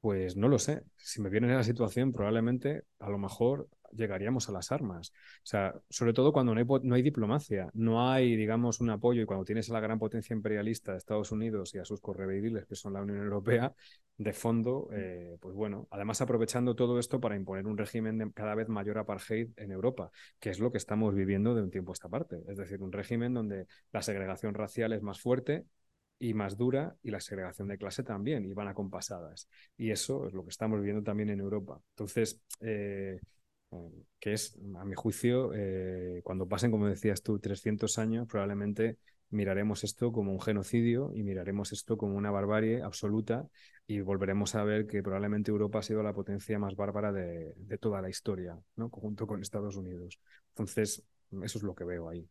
Pues 0.05 0.37
no 0.37 0.49
lo 0.49 0.59
sé. 0.59 0.83
Si 0.97 1.19
me 1.19 1.31
viene 1.31 1.47
en 1.47 1.55
la 1.55 1.63
situación, 1.63 2.13
probablemente 2.13 2.83
a 2.99 3.09
lo 3.09 3.17
mejor 3.17 3.67
llegaríamos 3.91 4.47
a 4.47 4.51
las 4.51 4.71
armas. 4.71 5.09
O 5.09 5.45
sea, 5.47 5.73
sobre 5.89 6.13
todo 6.13 6.31
cuando 6.31 6.53
no 6.53 6.59
hay, 6.59 6.67
no 6.83 6.93
hay 6.93 7.01
diplomacia, 7.01 7.71
no 7.73 8.07
hay, 8.07 8.35
digamos, 8.35 8.81
un 8.81 8.91
apoyo 8.91 9.23
y 9.23 9.25
cuando 9.25 9.45
tienes 9.45 9.67
a 9.71 9.73
la 9.73 9.79
gran 9.79 9.97
potencia 9.97 10.35
imperialista 10.35 10.91
de 10.91 10.99
Estados 10.99 11.31
Unidos 11.31 11.73
y 11.73 11.79
a 11.79 11.85
sus 11.85 12.01
correveidiles, 12.01 12.67
que 12.67 12.75
son 12.75 12.93
la 12.93 13.01
Unión 13.01 13.17
Europea, 13.17 13.73
de 14.15 14.31
fondo, 14.31 14.89
eh, 14.93 15.37
pues 15.41 15.55
bueno, 15.55 15.87
además 15.89 16.21
aprovechando 16.21 16.75
todo 16.75 16.99
esto 16.99 17.19
para 17.19 17.35
imponer 17.35 17.65
un 17.65 17.75
régimen 17.75 18.19
de 18.19 18.31
cada 18.31 18.53
vez 18.53 18.69
mayor 18.69 18.99
apartheid 18.99 19.49
en 19.57 19.71
Europa, 19.71 20.11
que 20.39 20.51
es 20.51 20.59
lo 20.59 20.71
que 20.71 20.77
estamos 20.77 21.15
viviendo 21.15 21.55
de 21.55 21.63
un 21.63 21.71
tiempo 21.71 21.93
a 21.93 21.95
esta 21.95 22.09
parte. 22.09 22.43
Es 22.47 22.57
decir, 22.57 22.83
un 22.83 22.91
régimen 22.91 23.33
donde 23.33 23.65
la 23.91 24.03
segregación 24.03 24.53
racial 24.53 24.93
es 24.93 25.01
más 25.01 25.19
fuerte, 25.19 25.65
y 26.19 26.33
más 26.33 26.57
dura 26.57 26.95
y 27.03 27.11
la 27.11 27.19
segregación 27.19 27.67
de 27.67 27.77
clase 27.77 28.03
también, 28.03 28.45
y 28.45 28.53
van 28.53 28.67
acompasadas. 28.67 29.49
Y 29.77 29.91
eso 29.91 30.27
es 30.27 30.33
lo 30.33 30.43
que 30.43 30.49
estamos 30.49 30.79
viviendo 30.79 31.03
también 31.03 31.29
en 31.29 31.39
Europa. 31.39 31.79
Entonces, 31.91 32.41
eh, 32.61 33.19
que 34.19 34.33
es, 34.33 34.57
a 34.77 34.85
mi 34.85 34.95
juicio, 34.95 35.51
eh, 35.53 36.21
cuando 36.23 36.47
pasen, 36.47 36.71
como 36.71 36.87
decías 36.87 37.21
tú, 37.21 37.39
300 37.39 37.97
años, 37.99 38.27
probablemente 38.27 38.97
miraremos 39.29 39.83
esto 39.83 40.11
como 40.11 40.31
un 40.31 40.41
genocidio 40.41 41.11
y 41.13 41.23
miraremos 41.23 41.71
esto 41.73 41.97
como 41.97 42.15
una 42.15 42.31
barbarie 42.31 42.81
absoluta 42.81 43.47
y 43.87 43.99
volveremos 44.01 44.55
a 44.55 44.63
ver 44.63 44.87
que 44.87 45.03
probablemente 45.03 45.51
Europa 45.51 45.79
ha 45.79 45.83
sido 45.83 46.03
la 46.03 46.13
potencia 46.13 46.57
más 46.59 46.75
bárbara 46.75 47.11
de, 47.11 47.53
toda 47.79 48.01
la 48.01 48.09
historia, 48.09 48.57
¿no? 48.75 48.89
junto 48.89 49.27
con 49.27 49.41
Estados 49.41 49.75
Unidos. 49.75 50.19
Entonces, 50.49 51.03
eso 51.43 51.57
es 51.57 51.63
lo 51.63 51.75
que 51.75 51.83
veo 51.83 52.09
ahí. 52.09 52.27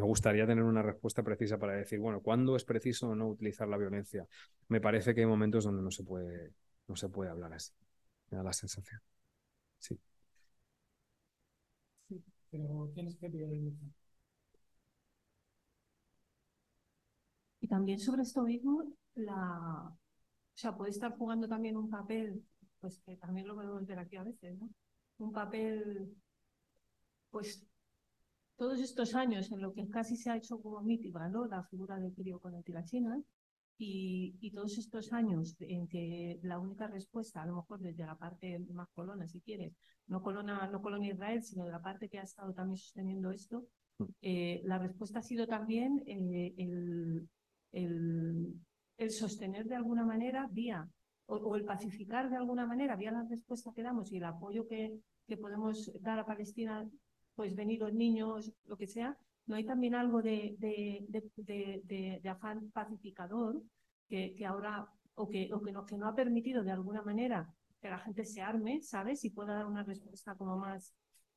Me 0.00 0.06
gustaría 0.06 0.46
tener 0.46 0.64
una 0.64 0.82
respuesta 0.82 1.22
precisa 1.22 1.58
para 1.58 1.74
decir, 1.74 1.98
bueno, 2.00 2.20
¿cuándo 2.22 2.56
es 2.56 2.64
preciso 2.64 3.10
o 3.10 3.14
no 3.14 3.28
utilizar 3.28 3.68
la 3.68 3.76
violencia? 3.78 4.26
Me 4.68 4.80
parece 4.80 5.14
que 5.14 5.20
hay 5.22 5.26
momentos 5.26 5.64
donde 5.64 5.82
no 5.82 5.90
se 5.90 6.04
puede, 6.04 6.52
no 6.88 6.96
se 6.96 7.08
puede 7.08 7.30
hablar 7.30 7.52
así. 7.54 7.72
Me 8.30 8.38
da 8.38 8.44
la 8.44 8.52
sensación. 8.52 9.00
Sí. 9.78 9.98
Sí, 12.08 12.22
pero 12.50 12.90
tienes 12.94 13.16
que 13.16 13.28
Y 17.60 17.68
también 17.68 17.98
sobre 17.98 18.22
esto 18.22 18.42
mismo, 18.42 18.84
la, 19.14 19.88
o 19.88 19.96
sea, 20.54 20.76
puede 20.76 20.90
estar 20.92 21.16
jugando 21.18 21.48
también 21.48 21.76
un 21.76 21.90
papel, 21.90 22.44
pues 22.80 23.00
que 23.06 23.16
también 23.16 23.48
lo 23.48 23.54
podemos 23.54 23.86
ver 23.86 23.98
aquí 23.98 24.16
a 24.16 24.24
veces, 24.24 24.58
¿no? 24.58 24.70
Un 25.18 25.32
papel, 25.32 26.16
pues 27.30 27.64
todos 28.60 28.78
estos 28.78 29.14
años 29.14 29.50
en 29.52 29.62
lo 29.62 29.72
que 29.72 29.88
casi 29.88 30.16
se 30.16 30.28
ha 30.28 30.36
hecho 30.36 30.60
como 30.60 30.82
mítica, 30.82 31.30
¿no? 31.30 31.46
La 31.46 31.62
figura 31.62 31.98
del 31.98 32.12
crío 32.12 32.38
con 32.38 32.54
el 32.54 32.62
tirachina, 32.62 33.18
y, 33.78 34.50
todos 34.54 34.76
estos 34.76 35.14
años 35.14 35.56
en 35.60 35.88
que 35.88 36.38
la 36.42 36.58
única 36.58 36.86
respuesta, 36.86 37.40
a 37.40 37.46
lo 37.46 37.56
mejor 37.56 37.80
desde 37.80 38.04
la 38.04 38.18
parte 38.18 38.58
más 38.74 38.90
colona, 38.90 39.26
si 39.26 39.40
quieres, 39.40 39.72
no 40.08 40.22
colona, 40.22 40.66
no 40.66 40.82
colonia 40.82 41.14
Israel, 41.14 41.42
sino 41.42 41.64
de 41.64 41.70
la 41.70 41.80
parte 41.80 42.10
que 42.10 42.18
ha 42.18 42.24
estado 42.24 42.52
también 42.52 42.76
sosteniendo 42.76 43.30
esto, 43.30 43.66
mm. 43.96 44.04
eh, 44.20 44.60
la 44.64 44.78
respuesta 44.78 45.20
ha 45.20 45.22
sido 45.22 45.46
también 45.46 46.02
eh, 46.06 46.52
el, 46.58 47.26
el, 47.72 49.10
sostener 49.10 49.64
de 49.68 49.76
alguna 49.76 50.04
manera 50.04 50.46
vía, 50.52 50.86
o, 51.24 51.56
el 51.56 51.64
pacificar 51.64 52.28
de 52.28 52.36
alguna 52.36 52.66
manera, 52.66 52.94
vía 52.94 53.10
la 53.10 53.24
respuesta 53.24 53.72
que 53.74 53.82
damos 53.82 54.12
y 54.12 54.18
el 54.18 54.24
apoyo 54.24 54.68
que, 54.68 55.00
que 55.26 55.38
podemos 55.38 55.90
dar 56.02 56.18
a 56.18 56.26
Palestina, 56.26 56.86
pues 57.40 57.56
venir 57.56 57.80
los 57.80 57.94
niños, 57.94 58.52
lo 58.66 58.76
que 58.76 58.86
sea, 58.86 59.16
¿No 59.46 59.56
hay 59.56 59.64
también 59.64 59.94
algo 59.94 60.20
de, 60.20 60.56
de, 60.58 62.28
afán 62.28 62.70
pacificador 62.70 63.62
que, 64.06 64.34
que 64.36 64.44
ahora, 64.44 64.86
o, 65.14 65.26
que, 65.26 65.50
o 65.54 65.62
que, 65.62 65.72
no, 65.72 65.86
que 65.86 65.96
no 65.96 66.06
ha 66.06 66.14
permitido 66.14 66.62
de 66.62 66.70
alguna 66.70 67.00
manera 67.00 67.48
que 67.80 67.88
la 67.88 67.98
gente 67.98 68.26
se 68.26 68.42
arme, 68.42 68.82
¿sabes? 68.82 69.24
Y 69.24 69.30
pueda 69.30 69.54
dar 69.54 69.66
una 69.66 69.82
respuesta 69.82 70.34
como 70.34 70.58
más, 70.58 70.94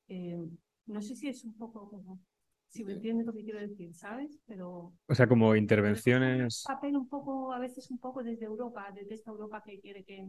eh, 0.09 0.45
no 0.87 1.01
sé 1.01 1.15
si 1.15 1.29
es 1.29 1.45
un 1.45 1.57
poco 1.57 1.89
como, 1.89 2.19
si 2.67 2.83
me 2.83 2.93
entiendes 2.93 3.25
lo 3.25 3.33
que 3.33 3.45
quiero 3.45 3.61
decir, 3.61 3.95
¿sabes? 3.95 4.37
Pero... 4.45 4.93
O 5.07 5.15
sea, 5.15 5.25
como 5.25 5.55
intervenciones... 5.55 6.65
Un 6.67 6.75
papel 6.75 6.97
un 6.97 7.07
poco, 7.07 7.53
a 7.53 7.59
veces 7.59 7.89
un 7.89 7.99
poco 7.99 8.21
desde 8.21 8.45
Europa, 8.45 8.91
desde 8.93 9.15
esta 9.15 9.31
Europa 9.31 9.63
que 9.65 9.79
quiere 9.79 10.03
que, 10.03 10.27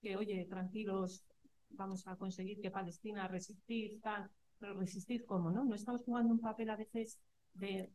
que 0.00 0.16
oye, 0.16 0.46
tranquilos, 0.46 1.26
vamos 1.68 2.08
a 2.08 2.16
conseguir 2.16 2.60
que 2.60 2.70
Palestina 2.70 3.28
resistir, 3.28 4.00
tal, 4.00 4.30
pero 4.60 4.74
resistir 4.74 5.24
cómo, 5.24 5.50
¿no? 5.50 5.64
No 5.64 5.74
estamos 5.74 6.02
jugando 6.04 6.32
un 6.32 6.40
papel 6.40 6.70
a 6.70 6.76
veces 6.76 7.18
de 7.54 7.90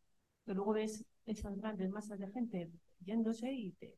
que 0.46 0.54
luego 0.54 0.74
ves 0.74 1.06
esas 1.26 1.56
grandes 1.58 1.90
masas 1.92 2.20
de 2.20 2.30
gente 2.32 2.70
yéndose 3.04 3.52
y 3.52 3.72
te, 3.74 3.96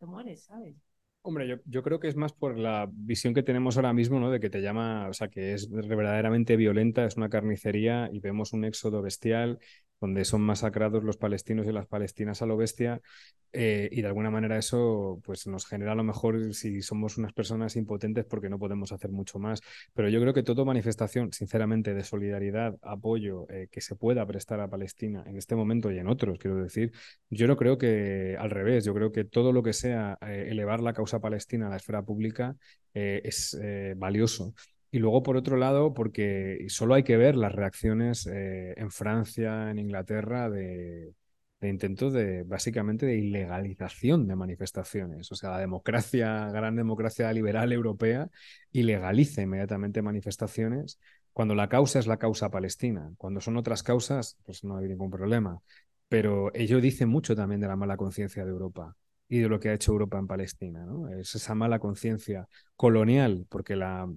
mueres, 0.00 0.44
¿sabes? 0.44 0.76
Hombre, 1.22 1.48
yo, 1.48 1.56
yo, 1.64 1.82
creo 1.82 1.98
que 1.98 2.08
es 2.08 2.16
más 2.16 2.34
por 2.34 2.58
la 2.58 2.86
visión 2.92 3.32
que 3.32 3.42
tenemos 3.42 3.76
ahora 3.76 3.94
mismo, 3.94 4.20
¿no? 4.20 4.30
De 4.30 4.38
que 4.38 4.50
te 4.50 4.60
llama, 4.60 5.08
o 5.08 5.14
sea, 5.14 5.28
que 5.28 5.54
es 5.54 5.70
verdaderamente 5.70 6.56
violenta, 6.56 7.06
es 7.06 7.16
una 7.16 7.30
carnicería 7.30 8.10
y 8.12 8.18
vemos 8.18 8.52
un 8.52 8.66
éxodo 8.66 9.00
bestial 9.00 9.58
donde 10.04 10.26
son 10.26 10.42
masacrados 10.42 11.02
los 11.02 11.16
palestinos 11.16 11.66
y 11.66 11.72
las 11.72 11.86
palestinas 11.86 12.42
a 12.42 12.46
lo 12.46 12.58
bestia, 12.58 13.00
eh, 13.54 13.88
y 13.90 14.02
de 14.02 14.06
alguna 14.06 14.30
manera 14.30 14.58
eso 14.58 15.22
pues, 15.24 15.46
nos 15.46 15.64
genera 15.64 15.92
a 15.92 15.94
lo 15.94 16.04
mejor 16.04 16.52
si 16.52 16.82
somos 16.82 17.16
unas 17.16 17.32
personas 17.32 17.74
impotentes 17.76 18.26
porque 18.26 18.50
no 18.50 18.58
podemos 18.58 18.92
hacer 18.92 19.12
mucho 19.12 19.38
más. 19.38 19.62
Pero 19.94 20.10
yo 20.10 20.20
creo 20.20 20.34
que 20.34 20.42
toda 20.42 20.62
manifestación, 20.66 21.32
sinceramente, 21.32 21.94
de 21.94 22.04
solidaridad, 22.04 22.76
apoyo 22.82 23.46
eh, 23.48 23.68
que 23.70 23.80
se 23.80 23.96
pueda 23.96 24.26
prestar 24.26 24.60
a 24.60 24.68
Palestina 24.68 25.24
en 25.26 25.38
este 25.38 25.56
momento 25.56 25.90
y 25.90 25.98
en 25.98 26.08
otros, 26.08 26.38
quiero 26.38 26.56
decir, 26.62 26.92
yo 27.30 27.46
no 27.46 27.56
creo 27.56 27.78
que 27.78 28.36
al 28.38 28.50
revés, 28.50 28.84
yo 28.84 28.92
creo 28.92 29.10
que 29.10 29.24
todo 29.24 29.52
lo 29.52 29.62
que 29.62 29.72
sea 29.72 30.18
eh, 30.20 30.48
elevar 30.50 30.80
la 30.80 30.92
causa 30.92 31.18
palestina 31.18 31.68
a 31.68 31.70
la 31.70 31.76
esfera 31.76 32.02
pública 32.02 32.56
es 32.92 33.58
valioso. 33.96 34.54
Y 34.94 35.00
luego, 35.00 35.24
por 35.24 35.36
otro 35.36 35.56
lado, 35.56 35.92
porque 35.92 36.66
solo 36.68 36.94
hay 36.94 37.02
que 37.02 37.16
ver 37.16 37.34
las 37.34 37.50
reacciones 37.52 38.28
eh, 38.28 38.74
en 38.76 38.92
Francia, 38.92 39.68
en 39.68 39.80
Inglaterra, 39.80 40.48
de, 40.48 41.12
intentos 41.62 42.12
de, 42.12 42.44
básicamente, 42.44 43.04
de 43.04 43.16
ilegalización 43.16 44.28
de 44.28 44.36
manifestaciones. 44.36 45.32
O 45.32 45.34
sea, 45.34 45.50
la 45.50 45.58
democracia, 45.58 46.48
gran 46.52 46.76
democracia 46.76 47.32
liberal 47.32 47.72
europea, 47.72 48.30
ilegaliza 48.70 49.42
inmediatamente 49.42 50.00
manifestaciones 50.00 51.00
cuando 51.32 51.56
la 51.56 51.68
causa 51.68 51.98
es 51.98 52.06
la 52.06 52.18
causa 52.18 52.48
palestina. 52.50 53.10
Cuando 53.16 53.40
son 53.40 53.56
otras 53.56 53.82
causas, 53.82 54.38
pues 54.44 54.62
no 54.62 54.76
hay 54.76 54.86
ningún 54.86 55.10
problema. 55.10 55.60
Pero 56.08 56.54
ello 56.54 56.80
dice 56.80 57.04
mucho 57.04 57.34
también 57.34 57.60
de 57.60 57.66
la 57.66 57.74
mala 57.74 57.96
conciencia 57.96 58.44
de 58.44 58.52
Europa 58.52 58.94
y 59.28 59.40
de 59.40 59.48
lo 59.48 59.58
que 59.58 59.70
ha 59.70 59.74
hecho 59.74 59.90
Europa 59.90 60.20
en 60.20 60.28
Palestina. 60.28 60.84
¿no? 60.86 61.08
Es 61.08 61.34
esa 61.34 61.56
mala 61.56 61.80
conciencia 61.80 62.46
colonial, 62.76 63.44
porque 63.48 63.74
la, 63.74 64.08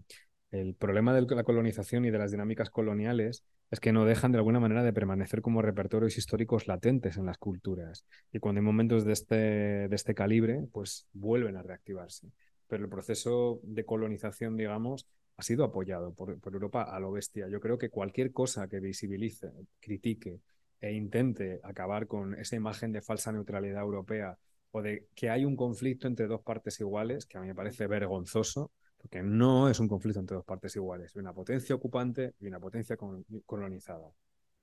el 0.52 0.76
problema 0.76 1.14
de 1.14 1.22
la 1.36 1.44
colonización 1.44 2.06
y 2.06 2.12
de 2.12 2.18
las 2.18 2.32
dinámicas 2.32 2.70
coloniales 2.70 3.44
es 3.70 3.80
que 3.80 3.92
no 3.92 4.06
dejan 4.06 4.32
de 4.32 4.38
alguna 4.38 4.60
manera 4.60 4.84
de 4.84 4.94
permanecer 4.94 5.42
como 5.42 5.62
repertorios 5.62 6.18
históricos 6.18 6.68
latentes 6.68 7.18
en 7.18 7.26
las 7.26 7.38
culturas. 7.38 8.06
Y 8.32 8.40
cuando 8.40 8.60
hay 8.60 8.66
momentos 8.66 9.04
de 9.04 9.14
este, 9.14 9.36
de 9.36 9.96
este 9.96 10.16
calibre, 10.16 10.66
pues 10.72 11.08
vuelven 11.12 11.58
a 11.58 11.64
reactivarse. 11.64 12.32
Pero 12.68 12.84
el 12.84 12.90
proceso 12.90 13.60
de 13.64 13.84
colonización, 13.86 14.56
digamos, 14.56 15.06
ha 15.36 15.44
sido 15.44 15.66
apoyado 15.66 16.14
por, 16.14 16.40
por 16.40 16.54
Europa 16.54 16.84
a 16.84 17.00
lo 17.00 17.12
bestia. 17.12 17.48
Yo 17.50 17.60
creo 17.60 17.78
que 17.78 17.90
cualquier 17.90 18.32
cosa 18.32 18.68
que 18.68 18.80
visibilice, 18.80 19.52
critique 19.80 20.40
e 20.80 20.94
intente 20.94 21.60
acabar 21.64 22.08
con 22.08 22.36
esa 22.36 22.56
imagen 22.56 22.92
de 22.92 23.02
falsa 23.02 23.32
neutralidad 23.32 23.82
europea 23.82 24.38
o 24.72 24.82
de 24.82 25.08
que 25.16 25.30
hay 25.30 25.44
un 25.46 25.56
conflicto 25.56 26.08
entre 26.08 26.28
dos 26.28 26.42
partes 26.42 26.80
iguales, 26.80 27.26
que 27.26 27.38
a 27.38 27.42
mí 27.42 27.48
me 27.48 27.56
parece 27.56 27.88
vergonzoso, 27.88 28.72
porque 28.98 29.24
no 29.24 29.70
es 29.70 29.80
un 29.80 29.88
conflicto 29.88 30.20
entre 30.20 30.36
dos 30.36 30.46
partes 30.46 30.76
iguales, 30.76 31.16
una 31.16 31.34
potencia 31.34 31.76
ocupante 31.76 32.34
y 32.40 32.48
una 32.48 32.60
potencia 32.60 32.98
colonizada. 33.46 34.12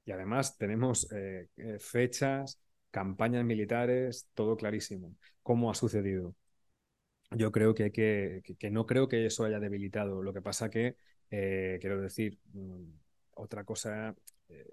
Y 0.05 0.13
además 0.13 0.59
tenemos 0.59 1.11
eh, 1.13 1.49
eh, 1.57 1.79
fechas, 1.79 2.61
campañas 2.91 3.45
militares, 3.45 4.29
todo 4.35 4.57
clarísimo. 4.57 5.17
¿Cómo 5.43 5.71
ha 5.71 5.75
sucedido? 5.75 6.35
Yo 7.31 7.51
creo 7.53 7.75
que, 7.75 8.43
no 8.71 8.87
creo 8.87 9.09
que 9.09 9.27
eso 9.27 9.45
haya 9.45 9.61
debilitado. 9.61 10.23
Lo 10.23 10.33
que 10.33 10.43
pasa 10.43 10.71
que, 10.71 10.97
eh, 11.31 11.79
quiero 11.81 12.01
decir, 12.01 12.39
mm, 12.53 12.85
otra 13.35 13.65
cosa 13.65 14.15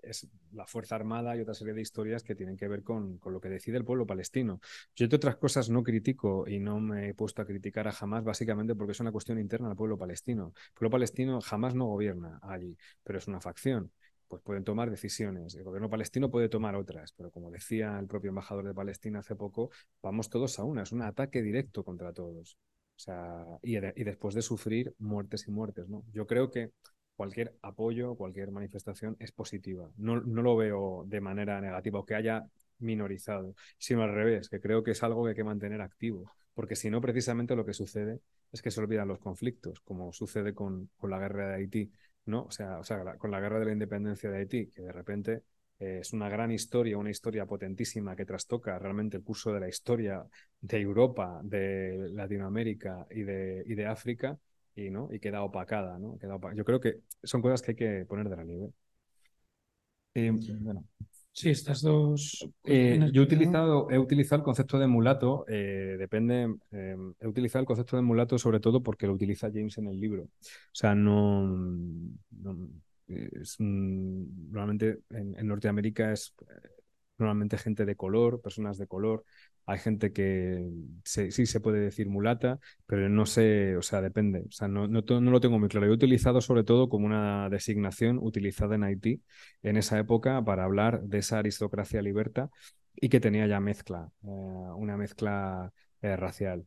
es 0.01 0.27
la 0.53 0.65
Fuerza 0.67 0.95
Armada 0.95 1.35
y 1.35 1.41
otra 1.41 1.53
serie 1.53 1.73
de 1.73 1.81
historias 1.81 2.23
que 2.23 2.35
tienen 2.35 2.57
que 2.57 2.67
ver 2.67 2.83
con, 2.83 3.17
con, 3.17 3.33
lo 3.33 3.41
que 3.41 3.49
decide 3.49 3.77
el 3.77 3.85
pueblo 3.85 4.05
palestino. 4.05 4.59
Yo, 4.95 5.05
entre 5.05 5.17
otras 5.17 5.37
cosas, 5.37 5.69
no 5.69 5.83
critico 5.83 6.47
y 6.47 6.59
no 6.59 6.79
me 6.79 7.09
he 7.09 7.13
puesto 7.13 7.41
a 7.41 7.45
criticar 7.45 7.87
a 7.87 7.93
Hamas 7.99 8.23
básicamente 8.23 8.75
porque 8.75 8.91
es 8.91 8.99
una 8.99 9.11
cuestión 9.11 9.39
interna 9.39 9.69
al 9.69 9.75
pueblo 9.75 9.97
palestino. 9.97 10.53
El 10.55 10.73
pueblo 10.73 10.91
palestino 10.91 11.41
jamás 11.41 11.75
no 11.75 11.85
gobierna 11.85 12.39
allí, 12.41 12.77
pero 13.03 13.19
es 13.19 13.27
una 13.27 13.39
facción. 13.41 13.91
Pues 14.27 14.41
pueden 14.43 14.63
tomar 14.63 14.89
decisiones. 14.89 15.55
El 15.55 15.63
gobierno 15.63 15.89
palestino 15.89 16.31
puede 16.31 16.47
tomar 16.47 16.75
otras, 16.75 17.11
pero 17.13 17.31
como 17.31 17.51
decía 17.51 17.99
el 17.99 18.07
propio 18.07 18.29
embajador 18.29 18.65
de 18.65 18.73
Palestina 18.73 19.19
hace 19.19 19.35
poco, 19.35 19.71
vamos 20.01 20.29
todos 20.29 20.57
a 20.57 20.63
una. 20.63 20.83
Es 20.83 20.93
un 20.93 21.01
ataque 21.01 21.41
directo 21.41 21.83
contra 21.83 22.13
todos. 22.13 22.57
O 22.95 22.99
sea, 23.03 23.45
y, 23.61 23.79
de, 23.79 23.93
y 23.95 24.03
después 24.03 24.35
de 24.35 24.41
sufrir 24.41 24.95
muertes 24.99 25.47
y 25.47 25.51
muertes, 25.51 25.89
¿no? 25.89 26.05
Yo 26.13 26.27
creo 26.27 26.49
que 26.49 26.71
cualquier 27.21 27.53
apoyo, 27.61 28.15
cualquier 28.15 28.49
manifestación 28.49 29.15
es 29.19 29.31
positiva. 29.31 29.87
No, 29.97 30.15
lo 30.15 30.55
veo 30.55 31.03
de 31.05 31.21
manera 31.21 31.61
negativa 31.61 31.99
o 31.99 32.03
que 32.03 32.15
haya 32.15 32.47
minorizado, 32.79 33.53
sino 33.77 34.01
al 34.01 34.11
revés, 34.11 34.49
que 34.49 34.59
creo 34.59 34.81
que 34.81 34.89
es 34.89 35.03
algo 35.03 35.23
que 35.23 35.29
hay 35.29 35.35
que 35.35 35.43
mantener 35.43 35.81
activo, 35.81 36.31
porque 36.55 36.75
si 36.75 36.89
no, 36.89 36.99
precisamente 36.99 37.55
lo 37.55 37.63
que 37.63 37.75
sucede 37.75 38.21
es 38.51 38.63
que 38.63 38.71
se 38.71 38.79
olvidan 38.79 39.07
los 39.07 39.19
conflictos, 39.19 39.81
como 39.81 40.11
sucede 40.11 40.55
con, 40.55 40.89
la 41.03 41.19
guerra 41.19 41.49
de 41.49 41.55
Haití, 41.57 41.91
¿no? 42.25 42.45
O 42.45 42.51
sea, 42.51 42.81
con 43.19 43.29
la 43.29 43.39
guerra 43.39 43.59
de 43.59 43.65
la 43.65 43.73
independencia 43.73 44.31
de 44.31 44.39
Haití, 44.39 44.71
que 44.71 44.81
de 44.81 44.91
repente 44.91 45.43
eh, 45.77 45.99
es 46.01 46.13
una 46.13 46.27
gran 46.27 46.51
historia, 46.51 46.97
una 46.97 47.11
historia 47.11 47.45
potentísima 47.45 48.15
que 48.15 48.25
trastoca 48.25 48.79
realmente 48.79 49.17
el 49.17 49.23
curso 49.23 49.53
de 49.53 49.59
la 49.59 49.69
historia 49.69 50.25
de 50.59 50.81
Europa, 50.81 51.39
de 51.43 52.09
Latinoamérica 52.13 53.05
y 53.11 53.21
de 53.21 53.85
África, 53.85 54.39
y, 54.75 54.89
¿no? 54.89 55.09
y 55.11 55.19
queda 55.19 55.43
opacada. 55.43 55.97
¿no? 55.99 56.17
Queda 56.17 56.37
Yo 56.55 56.65
creo 56.65 56.79
que 56.79 56.99
son 57.23 57.41
cosas 57.41 57.61
que 57.61 57.71
hay 57.71 57.75
que 57.75 58.05
poner 58.05 58.29
de 58.29 58.35
relieve. 58.35 58.69
Eh, 60.13 60.31
bueno. 60.59 60.85
Sí, 61.33 61.49
estas 61.49 61.81
dos. 61.81 62.45
Eh, 62.65 63.09
yo 63.13 63.21
he 63.21 63.25
utilizado, 63.25 63.89
he 63.89 63.97
utilizado 63.97 64.39
el 64.39 64.43
concepto 64.43 64.77
de 64.77 64.87
mulato, 64.87 65.45
eh, 65.47 65.95
depende, 65.97 66.53
he 66.71 67.27
utilizado 67.27 67.61
el 67.61 67.67
concepto 67.67 67.95
de 67.95 68.01
mulato 68.01 68.37
sobre 68.37 68.59
todo 68.59 68.83
porque 68.83 69.07
lo 69.07 69.13
utiliza 69.13 69.47
James 69.47 69.77
en 69.77 69.87
el 69.87 69.97
libro. 69.97 70.23
O 70.23 70.29
sea, 70.73 70.93
no, 70.93 71.57
es 73.07 73.55
normalmente 73.59 74.99
en, 75.09 75.37
en, 75.37 75.47
Norteamérica 75.47 76.11
es 76.11 76.35
normalmente 77.17 77.57
gente 77.57 77.85
de 77.85 77.95
color, 77.95 78.41
personas 78.41 78.77
de 78.77 78.87
color, 78.87 79.23
hay 79.65 79.79
gente 79.79 80.11
que 80.13 80.69
sí 81.03 81.45
se 81.45 81.59
puede 81.59 81.79
decir 81.79 82.09
mulata, 82.09 82.59
pero 82.85 83.09
no 83.09 83.25
sé, 83.25 83.77
o 83.77 83.81
sea, 83.81 84.01
depende. 84.01 84.43
O 84.47 84.51
sea, 84.51 84.67
no, 84.67 84.87
no, 84.87 85.01
lo 85.01 85.39
tengo 85.41 85.59
muy 85.59 85.69
claro. 85.69 85.87
Yo 85.87 85.93
he 85.93 85.95
utilizado 85.95 86.41
sobre 86.41 86.63
todo 86.63 86.89
como 86.89 87.05
una 87.05 87.49
designación 87.49 88.19
utilizada 88.21 88.75
en 88.75 88.83
Haití 88.83 89.21
en 89.63 89.77
esa 89.77 89.99
época 89.99 90.43
para 90.43 90.63
hablar 90.63 91.03
de 91.03 91.19
esa 91.19 91.39
aristocracia 91.39 92.01
liberta 92.01 92.49
y 92.95 93.09
que 93.09 93.19
tenía 93.19 93.47
ya 93.47 93.59
mezcla, 93.59 94.11
eh, 94.23 94.27
una 94.27 94.97
mezcla 94.97 95.71
eh, 96.01 96.15
racial. 96.15 96.65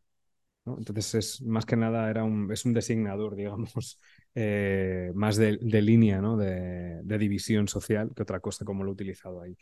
Entonces, 0.66 1.14
es, 1.14 1.42
más 1.42 1.66
que 1.66 1.76
nada 1.76 2.08
era 2.08 2.24
un, 2.24 2.50
es 2.50 2.64
un 2.64 2.72
designador, 2.72 3.36
digamos, 3.36 4.00
eh, 4.34 5.12
más 5.14 5.36
de, 5.36 5.58
de 5.60 5.82
línea, 5.82 6.20
¿no? 6.20 6.36
de, 6.36 7.00
de, 7.02 7.18
división 7.18 7.68
social 7.68 8.12
que 8.16 8.22
otra 8.22 8.40
cosa 8.40 8.64
como 8.64 8.82
lo 8.82 8.90
he 8.90 8.94
utilizado 8.94 9.42
ahí. 9.42 9.56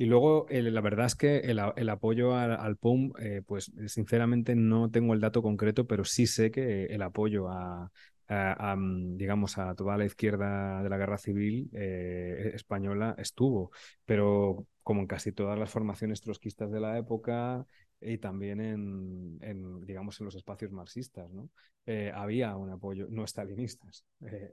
Y 0.00 0.06
luego, 0.06 0.46
la 0.48 0.80
verdad 0.80 1.04
es 1.04 1.14
que 1.14 1.40
el, 1.40 1.58
apoyo 1.90 2.34
al, 2.34 2.76
POM, 2.78 3.12
eh, 3.18 3.42
pues 3.46 3.70
sinceramente 3.88 4.54
no 4.54 4.90
tengo 4.90 5.12
el 5.12 5.20
dato 5.20 5.42
concreto, 5.42 5.86
pero 5.86 6.06
sí 6.06 6.26
sé 6.26 6.50
que 6.50 6.86
el 6.86 7.02
apoyo 7.02 7.50
a, 7.50 7.92
mm, 8.26 9.18
digamos, 9.18 9.58
a 9.58 9.74
toda 9.74 9.98
la 9.98 10.06
izquierda 10.06 10.82
de 10.82 10.88
la 10.88 10.96
guerra 10.96 11.18
civil 11.18 11.68
eh, 11.74 12.52
española 12.54 13.14
estuvo, 13.18 13.72
pero 14.06 14.66
como 14.82 15.02
en 15.02 15.06
casi 15.06 15.32
todas 15.32 15.58
las 15.58 15.68
formaciones 15.68 16.22
trotskistas 16.22 16.70
de 16.72 16.80
la 16.80 16.96
época 16.96 17.66
y 18.00 18.16
también 18.16 18.62
en, 18.62 19.84
digamos, 19.84 20.18
en 20.20 20.24
los 20.24 20.34
espacios 20.34 20.72
marxistas, 20.72 21.30
¿no? 21.30 21.50
Eh, 21.84 22.10
había 22.14 22.56
un 22.56 22.70
apoyo, 22.70 23.06
no 23.10 23.24
estalinistas, 23.24 24.06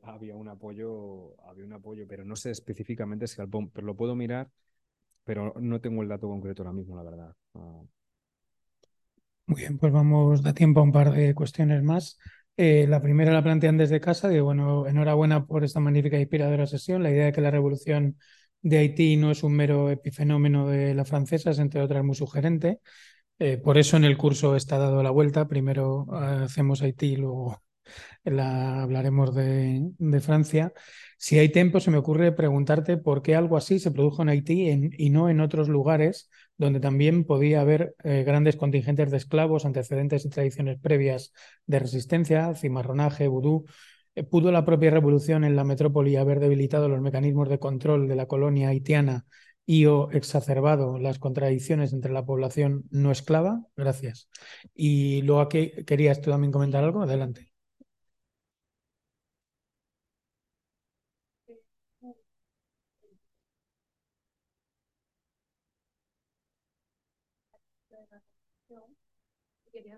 había 0.04 0.36
un 0.36 0.50
apoyo, 0.50 1.42
había 1.48 1.64
un 1.64 1.72
apoyo, 1.72 2.06
pero 2.06 2.26
no 2.26 2.36
sé 2.36 2.52
específicamente 2.52 3.28
si 3.28 3.40
al 3.40 3.48
POM, 3.48 3.70
pero 3.70 3.88
lo 3.88 3.96
puedo 3.96 4.14
mirar 4.14 4.50
pero 5.28 5.54
no 5.60 5.82
tengo 5.82 6.02
el 6.02 6.08
dato 6.10 6.28
concreto 6.30 6.64
ahora 6.64 6.74
mismo, 6.74 6.96
la 6.96 7.04
verdad. 7.04 7.36
Muy 9.46 9.62
bien, 9.62 9.78
pues 9.78 9.94
vamos, 9.94 10.42
da 10.44 10.54
tiempo 10.54 10.80
a 10.82 10.84
un 10.84 10.92
par 10.92 11.12
de 11.12 11.34
cuestiones 11.34 11.82
más. 11.84 12.18
Eh, 12.58 12.86
la 12.88 13.02
primera 13.02 13.32
la 13.32 13.44
plantean 13.44 13.78
desde 13.78 14.02
casa, 14.02 14.28
digo, 14.30 14.46
bueno, 14.46 14.88
enhorabuena 14.88 15.46
por 15.46 15.64
esta 15.64 15.80
magnífica 15.80 16.18
y 16.18 16.22
inspiradora 16.22 16.68
sesión. 16.68 17.04
La 17.04 17.12
idea 17.12 17.26
de 17.26 17.32
que 17.34 17.42
la 17.42 17.52
revolución 17.52 18.18
de 18.62 18.78
Haití 18.80 19.16
no 19.18 19.32
es 19.32 19.44
un 19.44 19.56
mero 19.56 19.90
epifenómeno 19.90 20.68
de 20.68 20.94
la 20.94 21.06
francesa, 21.06 21.52
es 21.52 21.60
entre 21.60 21.82
otras 21.82 22.04
muy 22.04 22.16
sugerente. 22.16 22.80
Eh, 23.40 23.58
por 23.58 23.78
eso 23.78 23.98
en 23.98 24.06
el 24.06 24.18
curso 24.18 24.56
está 24.56 24.78
dado 24.78 25.04
la 25.04 25.12
vuelta. 25.12 25.48
Primero 25.48 26.08
hacemos 26.14 26.82
Haití, 26.82 27.16
luego 27.18 27.62
la, 28.24 28.84
hablaremos 28.84 29.34
de, 29.36 29.92
de 29.98 30.20
Francia. 30.22 30.74
Si 31.18 31.40
hay 31.40 31.50
tiempo, 31.50 31.80
se 31.80 31.92
me 31.92 31.98
ocurre 31.98 32.32
preguntarte 32.32 32.98
por 32.98 33.22
qué 33.22 33.36
algo 33.36 33.58
así 33.58 33.80
se 33.80 33.92
produjo 33.92 34.22
en 34.22 34.30
Haití 34.30 34.92
y 34.98 35.10
no 35.10 35.30
en 35.30 35.42
otros 35.42 35.68
lugares 35.68 36.30
donde 36.58 36.80
también 36.80 37.24
podía 37.24 37.62
haber 37.62 37.96
eh, 38.04 38.24
grandes 38.24 38.56
contingentes 38.56 39.12
de 39.12 39.18
esclavos, 39.18 39.66
antecedentes 39.66 40.26
y 40.26 40.30
tradiciones 40.30 40.80
previas 40.80 41.34
de 41.66 41.80
resistencia, 41.80 42.54
cimarronaje, 42.56 43.28
vudú. 43.28 43.66
Eh, 44.16 44.24
¿Pudo 44.24 44.52
la 44.52 44.66
propia 44.66 44.92
revolución 44.92 45.44
en 45.44 45.56
la 45.56 45.64
metrópoli 45.64 46.16
haber 46.16 46.40
debilitado 46.40 46.90
los 46.90 47.02
mecanismos 47.02 47.50
de 47.50 47.60
control 47.60 48.08
de 48.08 48.16
la 48.16 48.28
colonia 48.28 48.70
haitiana 48.70 49.26
y 49.66 49.86
o 49.86 50.10
exacerbado 50.12 50.98
las 50.98 51.20
contradicciones 51.20 51.94
entre 51.94 52.12
la 52.14 52.26
población 52.26 52.86
no 52.90 53.12
esclava? 53.12 53.64
Gracias. 53.76 54.30
Y 54.74 55.22
luego 55.24 55.42
aquí 55.42 55.72
querías 55.86 56.22
tú 56.22 56.32
también 56.32 56.52
comentar 56.52 56.84
algo. 56.84 57.02
Adelante. 57.04 57.47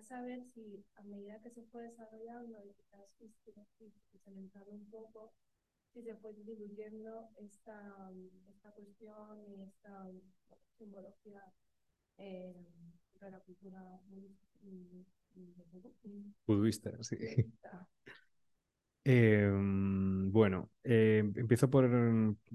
Saber 0.09 0.41
si 0.55 0.83
a 0.97 1.03
medida 1.03 1.41
que 1.43 1.51
se 1.51 1.63
fue 1.71 1.83
desarrollando 1.83 2.57
y 3.21 3.29
quizás 3.45 3.67
incrementando 4.13 4.71
un 4.71 4.89
poco, 4.91 5.33
si 5.93 6.03
se 6.03 6.15
fue 6.17 6.33
diluyendo 6.33 7.29
esta, 7.37 8.11
esta 8.49 8.71
cuestión 8.71 9.39
y 9.49 9.63
esta 9.63 10.07
simbología 10.77 11.43
eh, 12.17 12.55
de 13.21 13.31
la 13.31 13.39
cultura 13.41 14.01
budista. 16.47 16.91
Sí. 17.03 17.17
Eh, 19.05 19.49
bueno, 19.51 20.69
eh, 20.83 21.19
empiezo 21.35 21.69
por, 21.69 21.89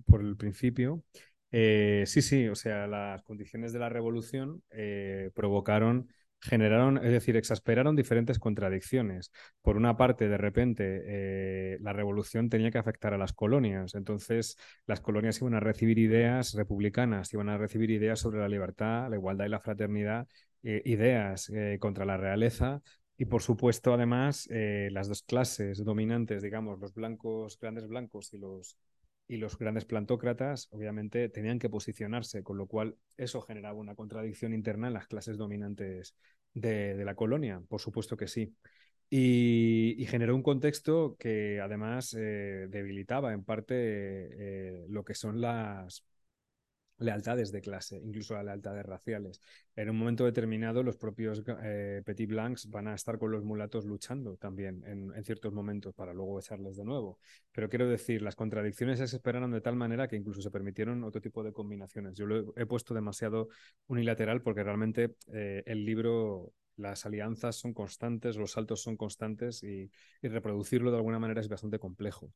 por 0.06 0.20
el 0.20 0.36
principio. 0.36 1.02
Eh, 1.50 2.04
sí, 2.06 2.22
sí, 2.22 2.48
o 2.48 2.54
sea, 2.54 2.86
las 2.86 3.22
condiciones 3.22 3.72
de 3.72 3.78
la 3.78 3.88
revolución 3.88 4.62
eh, 4.70 5.30
provocaron 5.34 6.08
generaron, 6.44 6.98
es 6.98 7.10
decir, 7.10 7.36
exasperaron 7.36 7.96
diferentes 7.96 8.38
contradicciones. 8.38 9.32
Por 9.62 9.76
una 9.76 9.96
parte, 9.96 10.28
de 10.28 10.36
repente, 10.36 11.02
eh, 11.06 11.78
la 11.80 11.94
revolución 11.94 12.50
tenía 12.50 12.70
que 12.70 12.78
afectar 12.78 13.14
a 13.14 13.18
las 13.18 13.32
colonias, 13.32 13.94
entonces 13.94 14.58
las 14.86 15.00
colonias 15.00 15.40
iban 15.40 15.54
a 15.54 15.60
recibir 15.60 15.98
ideas 15.98 16.52
republicanas, 16.54 17.32
iban 17.32 17.48
a 17.48 17.56
recibir 17.56 17.90
ideas 17.90 18.20
sobre 18.20 18.40
la 18.40 18.48
libertad, 18.48 19.08
la 19.08 19.16
igualdad 19.16 19.46
y 19.46 19.48
la 19.48 19.60
fraternidad, 19.60 20.28
eh, 20.62 20.82
ideas 20.84 21.50
eh, 21.50 21.78
contra 21.80 22.04
la 22.04 22.18
realeza. 22.18 22.82
Y 23.16 23.24
por 23.26 23.42
supuesto, 23.42 23.94
además, 23.94 24.48
las 24.50 25.06
dos 25.06 25.22
clases 25.22 25.84
dominantes, 25.84 26.42
digamos, 26.42 26.80
los 26.80 26.94
blancos, 26.94 27.56
grandes 27.60 27.86
blancos 27.86 28.34
y 28.34 28.38
los 28.38 28.76
y 29.26 29.36
los 29.38 29.58
grandes 29.58 29.84
plantócratas, 29.84 30.68
obviamente, 30.70 31.28
tenían 31.28 31.58
que 31.58 31.70
posicionarse, 31.70 32.42
con 32.42 32.58
lo 32.58 32.66
cual 32.66 32.96
eso 33.16 33.40
generaba 33.40 33.78
una 33.78 33.94
contradicción 33.94 34.52
interna 34.52 34.88
en 34.88 34.94
las 34.94 35.06
clases 35.06 35.38
dominantes 35.38 36.14
de, 36.52 37.02
la 37.04 37.14
colonia, 37.14 37.62
por 37.68 37.80
supuesto 37.80 38.16
que 38.16 38.28
sí. 38.28 38.54
Y, 39.10 40.04
generó 40.08 40.34
un 40.34 40.42
contexto 40.42 41.16
que 41.18 41.60
además 41.60 42.14
eh, 42.18 42.66
debilitaba 42.68 43.32
en 43.32 43.44
parte 43.44 43.74
eh, 43.76 44.86
lo 44.88 45.04
que 45.04 45.14
son 45.14 45.40
las, 45.40 46.04
lealtades 46.98 47.50
de 47.50 47.60
clase, 47.60 48.00
incluso 48.02 48.34
las 48.34 48.44
lealtades 48.44 48.84
raciales. 48.86 49.40
En 49.76 49.90
un 49.90 49.98
momento 49.98 50.24
determinado, 50.24 50.82
los 50.82 50.96
propios 50.96 51.42
eh, 51.62 52.02
Petit 52.04 52.28
Blancs 52.28 52.70
van 52.70 52.88
a 52.88 52.94
estar 52.94 53.18
con 53.18 53.32
los 53.32 53.44
mulatos 53.44 53.84
luchando 53.84 54.36
también 54.36 54.82
en, 54.86 55.24
ciertos 55.24 55.52
momentos 55.52 55.94
para 55.94 56.12
luego 56.12 56.38
echarles 56.38 56.76
de 56.76 56.84
nuevo. 56.84 57.18
Pero 57.52 57.68
quiero 57.68 57.88
decir, 57.88 58.22
las 58.22 58.36
contradicciones 58.36 58.98
se 58.98 59.04
esperaron 59.04 59.50
de 59.50 59.60
tal 59.60 59.76
manera 59.76 60.06
que 60.08 60.16
incluso 60.16 60.40
se 60.40 60.50
permitieron 60.50 61.02
otro 61.04 61.20
tipo 61.20 61.42
de 61.42 61.52
combinaciones. 61.52 62.14
Yo 62.14 62.26
lo 62.26 62.54
he, 62.56 62.66
puesto 62.66 62.94
demasiado 62.94 63.48
unilateral 63.86 64.42
porque 64.42 64.62
realmente 64.62 65.16
eh, 65.32 65.62
el 65.66 65.84
libro 65.84 66.52
las 66.76 67.06
alianzas 67.06 67.56
son 67.56 67.72
constantes, 67.72 68.36
los 68.36 68.52
saltos 68.52 68.82
son 68.82 68.96
constantes 68.96 69.62
y, 69.62 69.90
reproducirlo 70.22 70.90
de 70.90 70.96
alguna 70.96 71.18
manera 71.18 71.40
es 71.40 71.48
bastante 71.48 71.78
complejo 71.78 72.32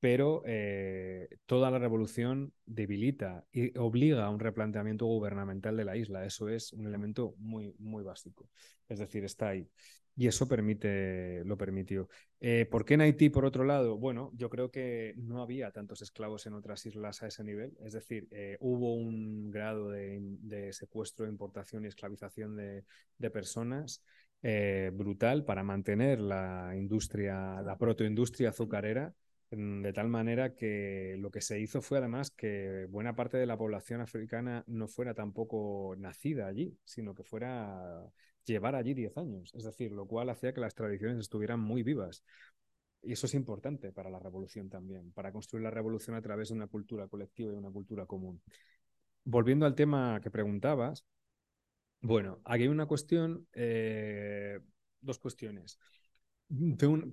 pero 0.00 0.42
eh, 0.46 1.28
toda 1.44 1.70
la 1.70 1.78
revolución 1.78 2.54
debilita 2.64 3.44
y 3.52 3.76
obliga 3.78 4.24
a 4.24 4.30
un 4.30 4.40
replanteamiento 4.40 5.04
gubernamental 5.04 5.76
de 5.76 5.84
la 5.84 5.96
isla. 5.96 6.24
Eso 6.24 6.48
es 6.48 6.72
un 6.72 6.86
elemento 6.86 7.34
muy, 7.38 7.74
muy 7.78 8.02
básico. 8.02 8.48
Es 8.88 8.98
decir, 8.98 9.24
está 9.24 9.48
ahí. 9.48 9.68
Y 10.16 10.26
eso 10.26 10.48
permite, 10.48 11.44
lo 11.44 11.56
permitió. 11.56 12.08
Eh, 12.40 12.66
¿Por 12.70 12.84
qué 12.84 12.94
en 12.94 13.02
Haití, 13.02 13.28
por 13.28 13.44
otro 13.44 13.64
lado? 13.64 13.98
Bueno, 13.98 14.32
yo 14.34 14.48
creo 14.48 14.70
que 14.70 15.14
no 15.18 15.42
había 15.42 15.70
tantos 15.70 16.02
esclavos 16.02 16.46
en 16.46 16.54
otras 16.54 16.84
islas 16.86 17.22
a 17.22 17.26
ese 17.26 17.44
nivel. 17.44 17.76
Es 17.84 17.92
decir, 17.92 18.26
eh, 18.30 18.56
hubo 18.60 18.94
un 18.94 19.50
grado 19.50 19.90
de, 19.90 20.70
secuestro, 20.72 21.26
importación 21.26 21.84
y 21.84 21.88
esclavización 21.88 22.56
de, 22.56 22.84
personas 23.30 24.02
brutal 24.94 25.44
para 25.44 25.62
mantener 25.62 26.18
la 26.18 26.72
industria, 26.74 27.60
la 27.60 27.76
protoindustria 27.76 28.48
azucarera 28.48 29.14
de 29.50 29.92
tal 29.92 30.08
manera 30.08 30.54
que 30.54 31.16
lo 31.18 31.30
que 31.30 31.40
se 31.40 31.58
hizo 31.58 31.82
fue 31.82 31.98
además 31.98 32.30
que 32.30 32.86
buena 32.88 33.16
parte 33.16 33.36
de 33.36 33.46
la 33.46 33.58
población 33.58 34.00
africana 34.00 34.62
no 34.68 34.86
fuera 34.86 35.12
tampoco 35.14 35.96
nacida 35.98 36.46
allí, 36.46 36.78
sino 36.84 37.14
que 37.14 37.24
fuera 37.24 38.08
llevar 38.44 38.76
allí 38.76 38.94
10 38.94 39.16
años, 39.16 39.52
es 39.54 39.64
decir, 39.64 39.90
lo 39.90 40.06
cual 40.06 40.30
hacía 40.30 40.54
que 40.54 40.60
las 40.60 40.74
tradiciones 40.74 41.18
estuvieran 41.18 41.58
muy 41.58 41.82
vivas. 41.82 42.22
Y 43.02 43.12
eso 43.12 43.26
es 43.26 43.34
importante 43.34 43.92
para 43.92 44.10
la 44.10 44.20
revolución 44.20 44.68
también, 44.68 45.10
para 45.12 45.32
construir 45.32 45.64
la 45.64 45.70
revolución 45.70 46.14
a 46.16 46.22
través 46.22 46.50
de 46.50 46.54
una 46.54 46.68
cultura 46.68 47.08
colectiva 47.08 47.52
y 47.52 47.56
una 47.56 47.70
cultura 47.70 48.06
común. 48.06 48.40
Volviendo 49.24 49.66
al 49.66 49.74
tema 49.74 50.20
que 50.22 50.30
preguntabas, 50.30 51.04
bueno, 52.02 52.40
aquí 52.44 52.64
hay 52.64 52.68
una 52.68 52.86
cuestión, 52.86 53.48
eh, 53.52 54.60
dos 55.00 55.18
cuestiones 55.18 55.78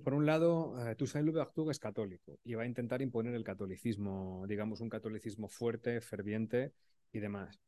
por 0.02 0.14
un 0.14 0.26
lado, 0.26 0.74
eh, 0.88 0.96
Toussaint 0.96 1.26
Louverture 1.26 1.70
es 1.70 1.78
católico 1.78 2.40
y 2.44 2.54
va 2.54 2.64
a 2.64 2.66
intentar 2.66 3.00
imponer 3.02 3.34
el 3.34 3.44
catolicismo, 3.44 4.44
digamos, 4.48 4.80
un 4.80 4.88
catolicismo 4.88 5.48
fuerte, 5.48 6.00
ferviente 6.00 6.72
y 7.12 7.20
demás. 7.20 7.60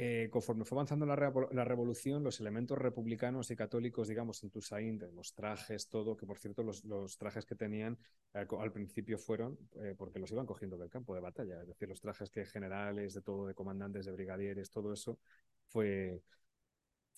Eh, 0.00 0.28
conforme 0.30 0.64
fue 0.64 0.76
avanzando 0.76 1.04
la, 1.06 1.16
revolución, 1.16 2.22
los 2.22 2.40
elementos 2.40 2.78
republicanos 2.78 3.50
y 3.50 3.56
católicos, 3.56 4.06
digamos, 4.06 4.42
en 4.44 4.50
Toussaint, 4.50 5.02
los 5.12 5.34
trajes, 5.34 5.88
todo, 5.88 6.16
que 6.16 6.24
por 6.24 6.38
cierto 6.38 6.62
los, 6.62 7.18
trajes 7.18 7.44
que 7.44 7.56
tenían 7.56 7.98
eh, 8.32 8.46
al 8.58 8.72
principio 8.72 9.18
fueron 9.18 9.58
porque 9.98 10.20
los 10.20 10.30
iban 10.30 10.46
cogiendo 10.46 10.78
del 10.78 10.88
campo 10.88 11.14
de 11.14 11.20
batalla, 11.20 11.60
es 11.60 11.66
decir, 11.66 11.88
los 11.88 12.00
trajes 12.00 12.30
que 12.30 12.46
generales, 12.46 13.12
de 13.12 13.22
todo, 13.22 13.46
de 13.46 13.54
comandantes, 13.54 14.06
de 14.06 14.12
brigadieres, 14.12 14.70
todo 14.70 14.92
eso 14.92 15.18
fue, 15.66 16.22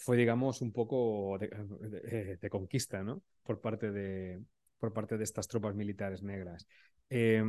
fue, 0.01 0.16
digamos, 0.16 0.62
un 0.62 0.73
poco 0.73 1.39
de, 1.39 2.49
conquista, 2.51 3.03
¿no? 3.03 3.23
Por 3.43 3.61
parte 3.61 3.91
de, 3.91 4.43
por 4.79 4.93
parte 4.93 5.19
de 5.19 5.25
estas 5.25 5.49
tropas 5.49 5.75
militares 5.75 6.23
negras. 6.23 6.67
Eh, 7.09 7.45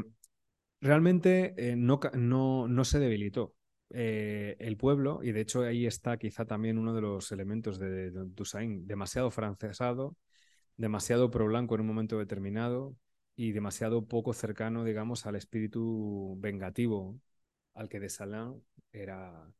realmente 0.80 1.54
eh, 1.58 1.76
no, 1.76 2.00
no, 2.14 2.68
no, 2.68 2.86
se 2.86 3.00
debilitó. 3.00 3.56
Eh, 3.94 4.56
el 4.60 4.78
pueblo, 4.78 5.22
y 5.22 5.34
de 5.34 5.42
hecho 5.42 5.64
ahí 5.64 5.86
está 5.86 6.18
quizá 6.18 6.46
también 6.46 6.78
uno 6.78 6.94
de 6.94 7.02
los 7.02 7.32
elementos 7.34 7.78
de, 7.78 8.12
de 8.12 8.26
demasiado 8.84 9.32
francesado, 9.32 10.16
demasiado 10.78 11.30
pro-blanco 11.30 11.76
en 11.76 11.82
un 11.82 11.88
momento 11.88 12.18
determinado 12.18 12.96
y 13.36 13.52
demasiado 13.52 14.08
poco 14.08 14.34
cercano, 14.34 14.86
digamos, 14.86 15.26
al 15.26 15.36
espíritu 15.36 16.38
vengativo 16.40 17.20
al 17.74 17.90
que 17.90 18.00
de 18.00 18.10
Salin 18.10 18.64
era, 18.94 19.52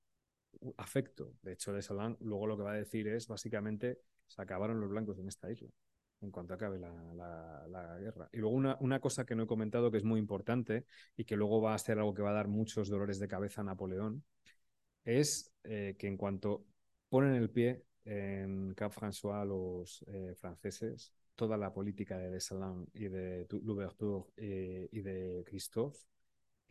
afecto. 0.78 1.34
De 1.42 1.54
hecho, 1.54 1.74
de 1.74 1.82
Salán 1.82 2.18
luego 2.22 2.48
lo 2.48 2.58
que 2.58 2.64
va 2.64 2.72
a 2.72 2.76
decir 2.76 3.08
es 3.08 3.28
básicamente 3.28 4.00
se 4.28 4.42
acabaron 4.42 4.80
los 4.80 4.90
blancos 4.90 5.20
en 5.20 5.28
esta 5.28 5.52
isla 5.52 5.70
en 6.22 6.32
cuanto 6.32 6.54
acabe 6.54 6.80
la, 6.80 7.98
guerra. 8.00 8.30
Y 8.32 8.38
luego 8.38 8.56
una, 8.56 9.00
cosa 9.00 9.26
que 9.26 9.36
no 9.36 9.44
he 9.44 9.48
comentado 9.48 9.92
que 9.92 9.98
es 9.98 10.04
muy 10.04 10.20
importante 10.20 10.86
y 11.16 11.26
que 11.26 11.36
luego 11.36 11.62
va 11.62 11.74
a 11.74 11.80
ser 11.80 11.98
algo 11.98 12.14
que 12.14 12.22
va 12.22 12.32
a 12.32 12.34
dar 12.34 12.48
muchos 12.48 12.90
dolores 12.90 13.20
de 13.20 13.28
cabeza 13.28 13.62
a 13.62 13.64
Napoleón, 13.64 14.24
es 15.04 15.54
eh, 15.64 15.96
que 15.98 16.08
en 16.08 16.18
cuanto 16.18 16.66
ponen 17.10 17.34
el 17.36 17.50
pie 17.50 17.84
en 18.06 18.74
Cap 18.76 18.94
François 18.94 19.46
los 19.46 20.04
eh, 20.08 20.36
franceses, 20.36 21.14
toda 21.36 21.58
la 21.58 21.74
política 21.74 22.18
de 22.18 22.40
Salán 22.40 22.88
y 22.94 23.08
de 23.08 23.48
Louverture 23.50 24.32
eh, 24.38 24.90
y 24.92 25.02
de 25.02 25.44
Christophe 25.46 26.00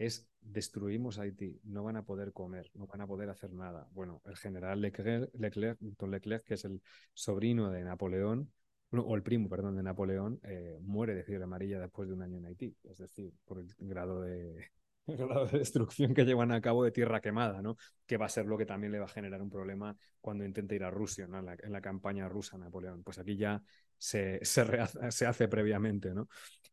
es 0.00 0.26
destruimos 0.40 1.18
Haití, 1.18 1.60
no 1.64 1.84
van 1.84 1.96
a 1.96 2.06
poder 2.06 2.32
comer, 2.32 2.70
no 2.74 2.86
van 2.86 3.02
a 3.02 3.06
poder 3.06 3.28
hacer 3.28 3.52
nada. 3.52 3.86
Bueno, 3.92 4.22
el 4.24 4.36
general 4.36 4.80
Leclerc, 4.80 5.30
Leclerc 5.34 6.44
que 6.44 6.54
es 6.54 6.64
el 6.64 6.80
sobrino 7.12 7.70
de 7.70 7.84
Napoleón, 7.84 8.50
o 8.92 9.14
el 9.14 9.22
primo, 9.22 9.48
perdón, 9.48 9.76
de 9.76 9.82
Napoleón, 9.82 10.40
eh, 10.42 10.78
muere 10.82 11.14
de 11.14 11.24
fiebre 11.24 11.44
amarilla 11.44 11.78
después 11.78 12.08
de 12.08 12.14
un 12.14 12.22
año 12.22 12.38
en 12.38 12.46
Haití, 12.46 12.76
es 12.84 12.98
decir, 12.98 13.32
por 13.44 13.58
el 13.58 13.68
grado 13.78 14.20
de, 14.20 14.70
grado 15.06 15.46
de 15.46 15.58
destrucción 15.58 16.14
que 16.14 16.24
llevan 16.24 16.52
a 16.52 16.60
cabo 16.60 16.84
de 16.84 16.90
tierra 16.90 17.20
quemada, 17.20 17.62
¿no? 17.62 17.76
Que 18.06 18.16
va 18.16 18.26
a 18.26 18.28
ser 18.28 18.46
lo 18.46 18.58
que 18.58 18.66
también 18.66 18.92
le 18.92 18.98
va 18.98 19.06
a 19.06 19.08
generar 19.08 19.40
un 19.42 19.50
problema 19.50 19.96
cuando 20.20 20.44
intente 20.44 20.74
ir 20.74 20.84
a 20.84 20.90
Rusia, 20.90 21.26
¿no? 21.26 21.38
en, 21.38 21.72
la, 21.72 21.80
campaña 21.80 22.28
rusa 22.28 22.58
Napoleón. 22.58 23.02
Pues 23.02 23.18
aquí 23.18 23.36
ya 23.36 23.62
se, 23.96 24.40
se, 25.10 25.26
hace 25.26 25.48
previamente, 25.48 26.12
¿no? 26.14 26.28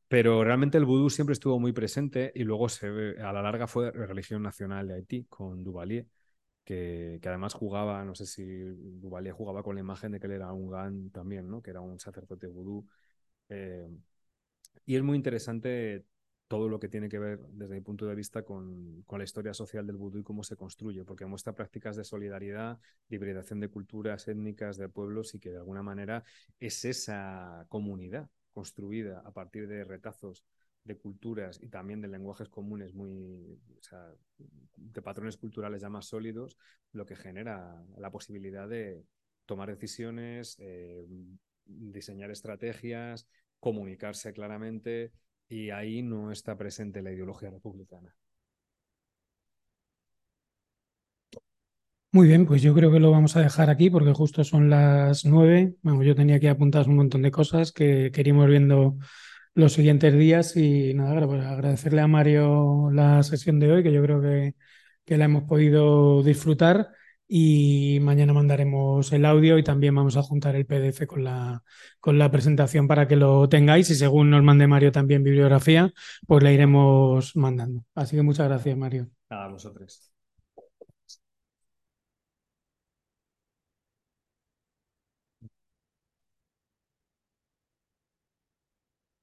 Pero 0.08 0.44
realmente 0.44 0.78
el 0.78 0.86
vudú 0.86 1.10
siempre 1.10 1.34
estuvo 1.34 1.60
muy 1.60 1.74
presente 1.74 2.32
y 2.34 2.44
luego 2.44 2.70
se, 2.70 2.88
a 3.20 3.34
la 3.34 3.42
larga 3.42 3.68
fue 3.68 3.92
religión 3.92 4.42
nacional 4.42 4.88
de 4.88 4.96
Haití 4.96 5.26
con 5.26 5.64
Duvalier. 5.64 6.06
Que, 6.68 7.22
además 7.24 7.54
jugaba, 7.54 8.04
no 8.04 8.14
sé 8.14 8.26
si 8.26 8.44
Duvalier 8.44 9.34
jugaba 9.34 9.64
con 9.64 9.76
la 9.76 9.80
imagen 9.80 10.12
de 10.12 10.20
que 10.20 10.28
él 10.28 10.34
era 10.34 10.52
un 10.52 10.70
gan 10.70 11.10
también, 11.12 11.50
¿no? 11.50 11.62
que 11.62 11.70
era 11.70 11.80
un 11.80 11.98
sacerdote 11.98 12.48
vudú. 12.48 12.86
Eh, 13.48 13.88
y 14.86 14.98
es 14.98 15.02
muy 15.02 15.16
interesante 15.16 16.04
todo 16.50 16.68
lo 16.68 16.78
que 16.78 16.90
tiene 16.90 17.08
que 17.08 17.20
ver, 17.20 17.40
desde 17.52 17.76
mi 17.76 17.80
punto 17.80 18.06
de 18.06 18.16
vista, 18.16 18.44
con, 18.44 19.06
la 19.10 19.24
historia 19.24 19.54
social 19.54 19.88
del 19.88 19.96
vudú 19.96 20.20
y 20.20 20.24
cómo 20.24 20.44
se 20.44 20.58
construye, 20.58 21.06
porque 21.06 21.26
muestra 21.26 21.56
prácticas 21.56 21.96
de 21.96 22.04
solidaridad, 22.04 22.80
liberación 23.08 23.62
de 23.62 23.70
culturas 23.70 24.28
étnicas, 24.28 24.76
de 24.76 24.90
pueblos, 24.90 25.36
y 25.36 25.40
que 25.40 25.52
de 25.52 25.58
alguna 25.60 25.84
manera 25.84 26.26
es 26.60 26.84
esa 26.84 27.66
comunidad 27.70 28.30
construida 28.52 29.22
a 29.26 29.32
partir 29.32 29.70
de 29.70 29.86
retazos 29.86 30.44
de 30.88 30.98
culturas 30.98 31.60
y 31.62 31.68
también 31.68 32.02
de 32.02 32.08
lenguajes 32.08 32.50
comunes 32.50 32.94
muy, 32.94 33.60
de 34.76 35.02
patrones 35.02 35.38
culturales 35.38 35.82
ya 35.82 35.90
más 35.90 36.08
sólidos, 36.08 36.58
lo 36.94 37.06
que 37.06 37.16
genera 37.16 37.84
la 37.98 38.10
posibilidad 38.10 38.68
de 38.68 39.04
tomar 39.46 39.70
decisiones, 39.70 40.56
eh, 40.60 41.06
diseñar 41.66 42.32
estrategias, 42.32 43.28
comunicarse 43.60 44.34
claramente, 44.34 45.12
y 45.50 45.70
ahí 45.70 46.02
no 46.02 46.32
está 46.32 46.58
presente 46.58 47.02
la 47.02 47.12
ideología 47.12 47.50
republicana. 47.50 48.14
Muy 52.12 52.28
bien, 52.28 52.46
pues 52.46 52.62
yo 52.62 52.74
creo 52.74 52.92
que 52.92 53.00
lo 53.00 53.12
vamos 53.12 53.36
a 53.36 53.42
dejar 53.42 53.70
aquí 53.70 53.90
porque 53.90 54.14
justo 54.14 54.44
son 54.44 54.70
las 54.70 55.26
nueve. 55.26 55.76
yo 55.84 56.16
tenía 56.16 56.38
aquí 56.38 56.48
apuntadas 56.48 56.88
un 56.88 56.96
montón 56.96 57.22
de 57.22 57.32
cosas 57.32 57.72
que 57.72 58.12
queríamos 58.12 58.48
viendo 58.48 58.98
los 59.58 59.74
siguientes 59.74 60.14
días 60.14 60.56
y 60.56 60.94
nada, 60.94 61.26
pues 61.26 61.44
agradecerle 61.44 62.02
a 62.02 62.08
Mario 62.08 62.90
la 62.92 63.24
sesión 63.24 63.60
de 63.60 63.72
hoy, 63.72 63.84
que 63.84 63.92
yo 63.92 64.04
creo 64.04 64.22
que, 64.22 64.54
que 65.04 65.18
la 65.18 65.26
hemos 65.26 65.44
podido 65.46 66.22
disfrutar 66.22 66.92
y 67.28 67.98
mañana 68.02 68.34
mandaremos 68.34 69.12
el 69.14 69.26
audio 69.26 69.58
y 69.58 69.64
también 69.64 69.96
vamos 69.96 70.16
a 70.16 70.22
juntar 70.22 70.56
el 70.56 70.68
PDF 70.68 71.08
con 71.08 71.24
la, 71.24 71.64
con 72.00 72.20
la 72.20 72.30
presentación 72.30 72.88
para 72.88 73.08
que 73.08 73.16
lo 73.16 73.50
tengáis 73.50 73.90
y 73.90 73.96
según 73.96 74.30
nos 74.30 74.44
mande 74.44 74.68
Mario 74.68 74.92
también 74.92 75.24
bibliografía, 75.24 75.92
pues 76.28 76.44
la 76.44 76.52
iremos 76.52 77.36
mandando. 77.36 77.84
Así 77.96 78.16
que 78.16 78.22
muchas 78.22 78.48
gracias, 78.48 78.78
Mario. 78.78 79.10
A 79.30 79.48
vosotros. 79.48 80.17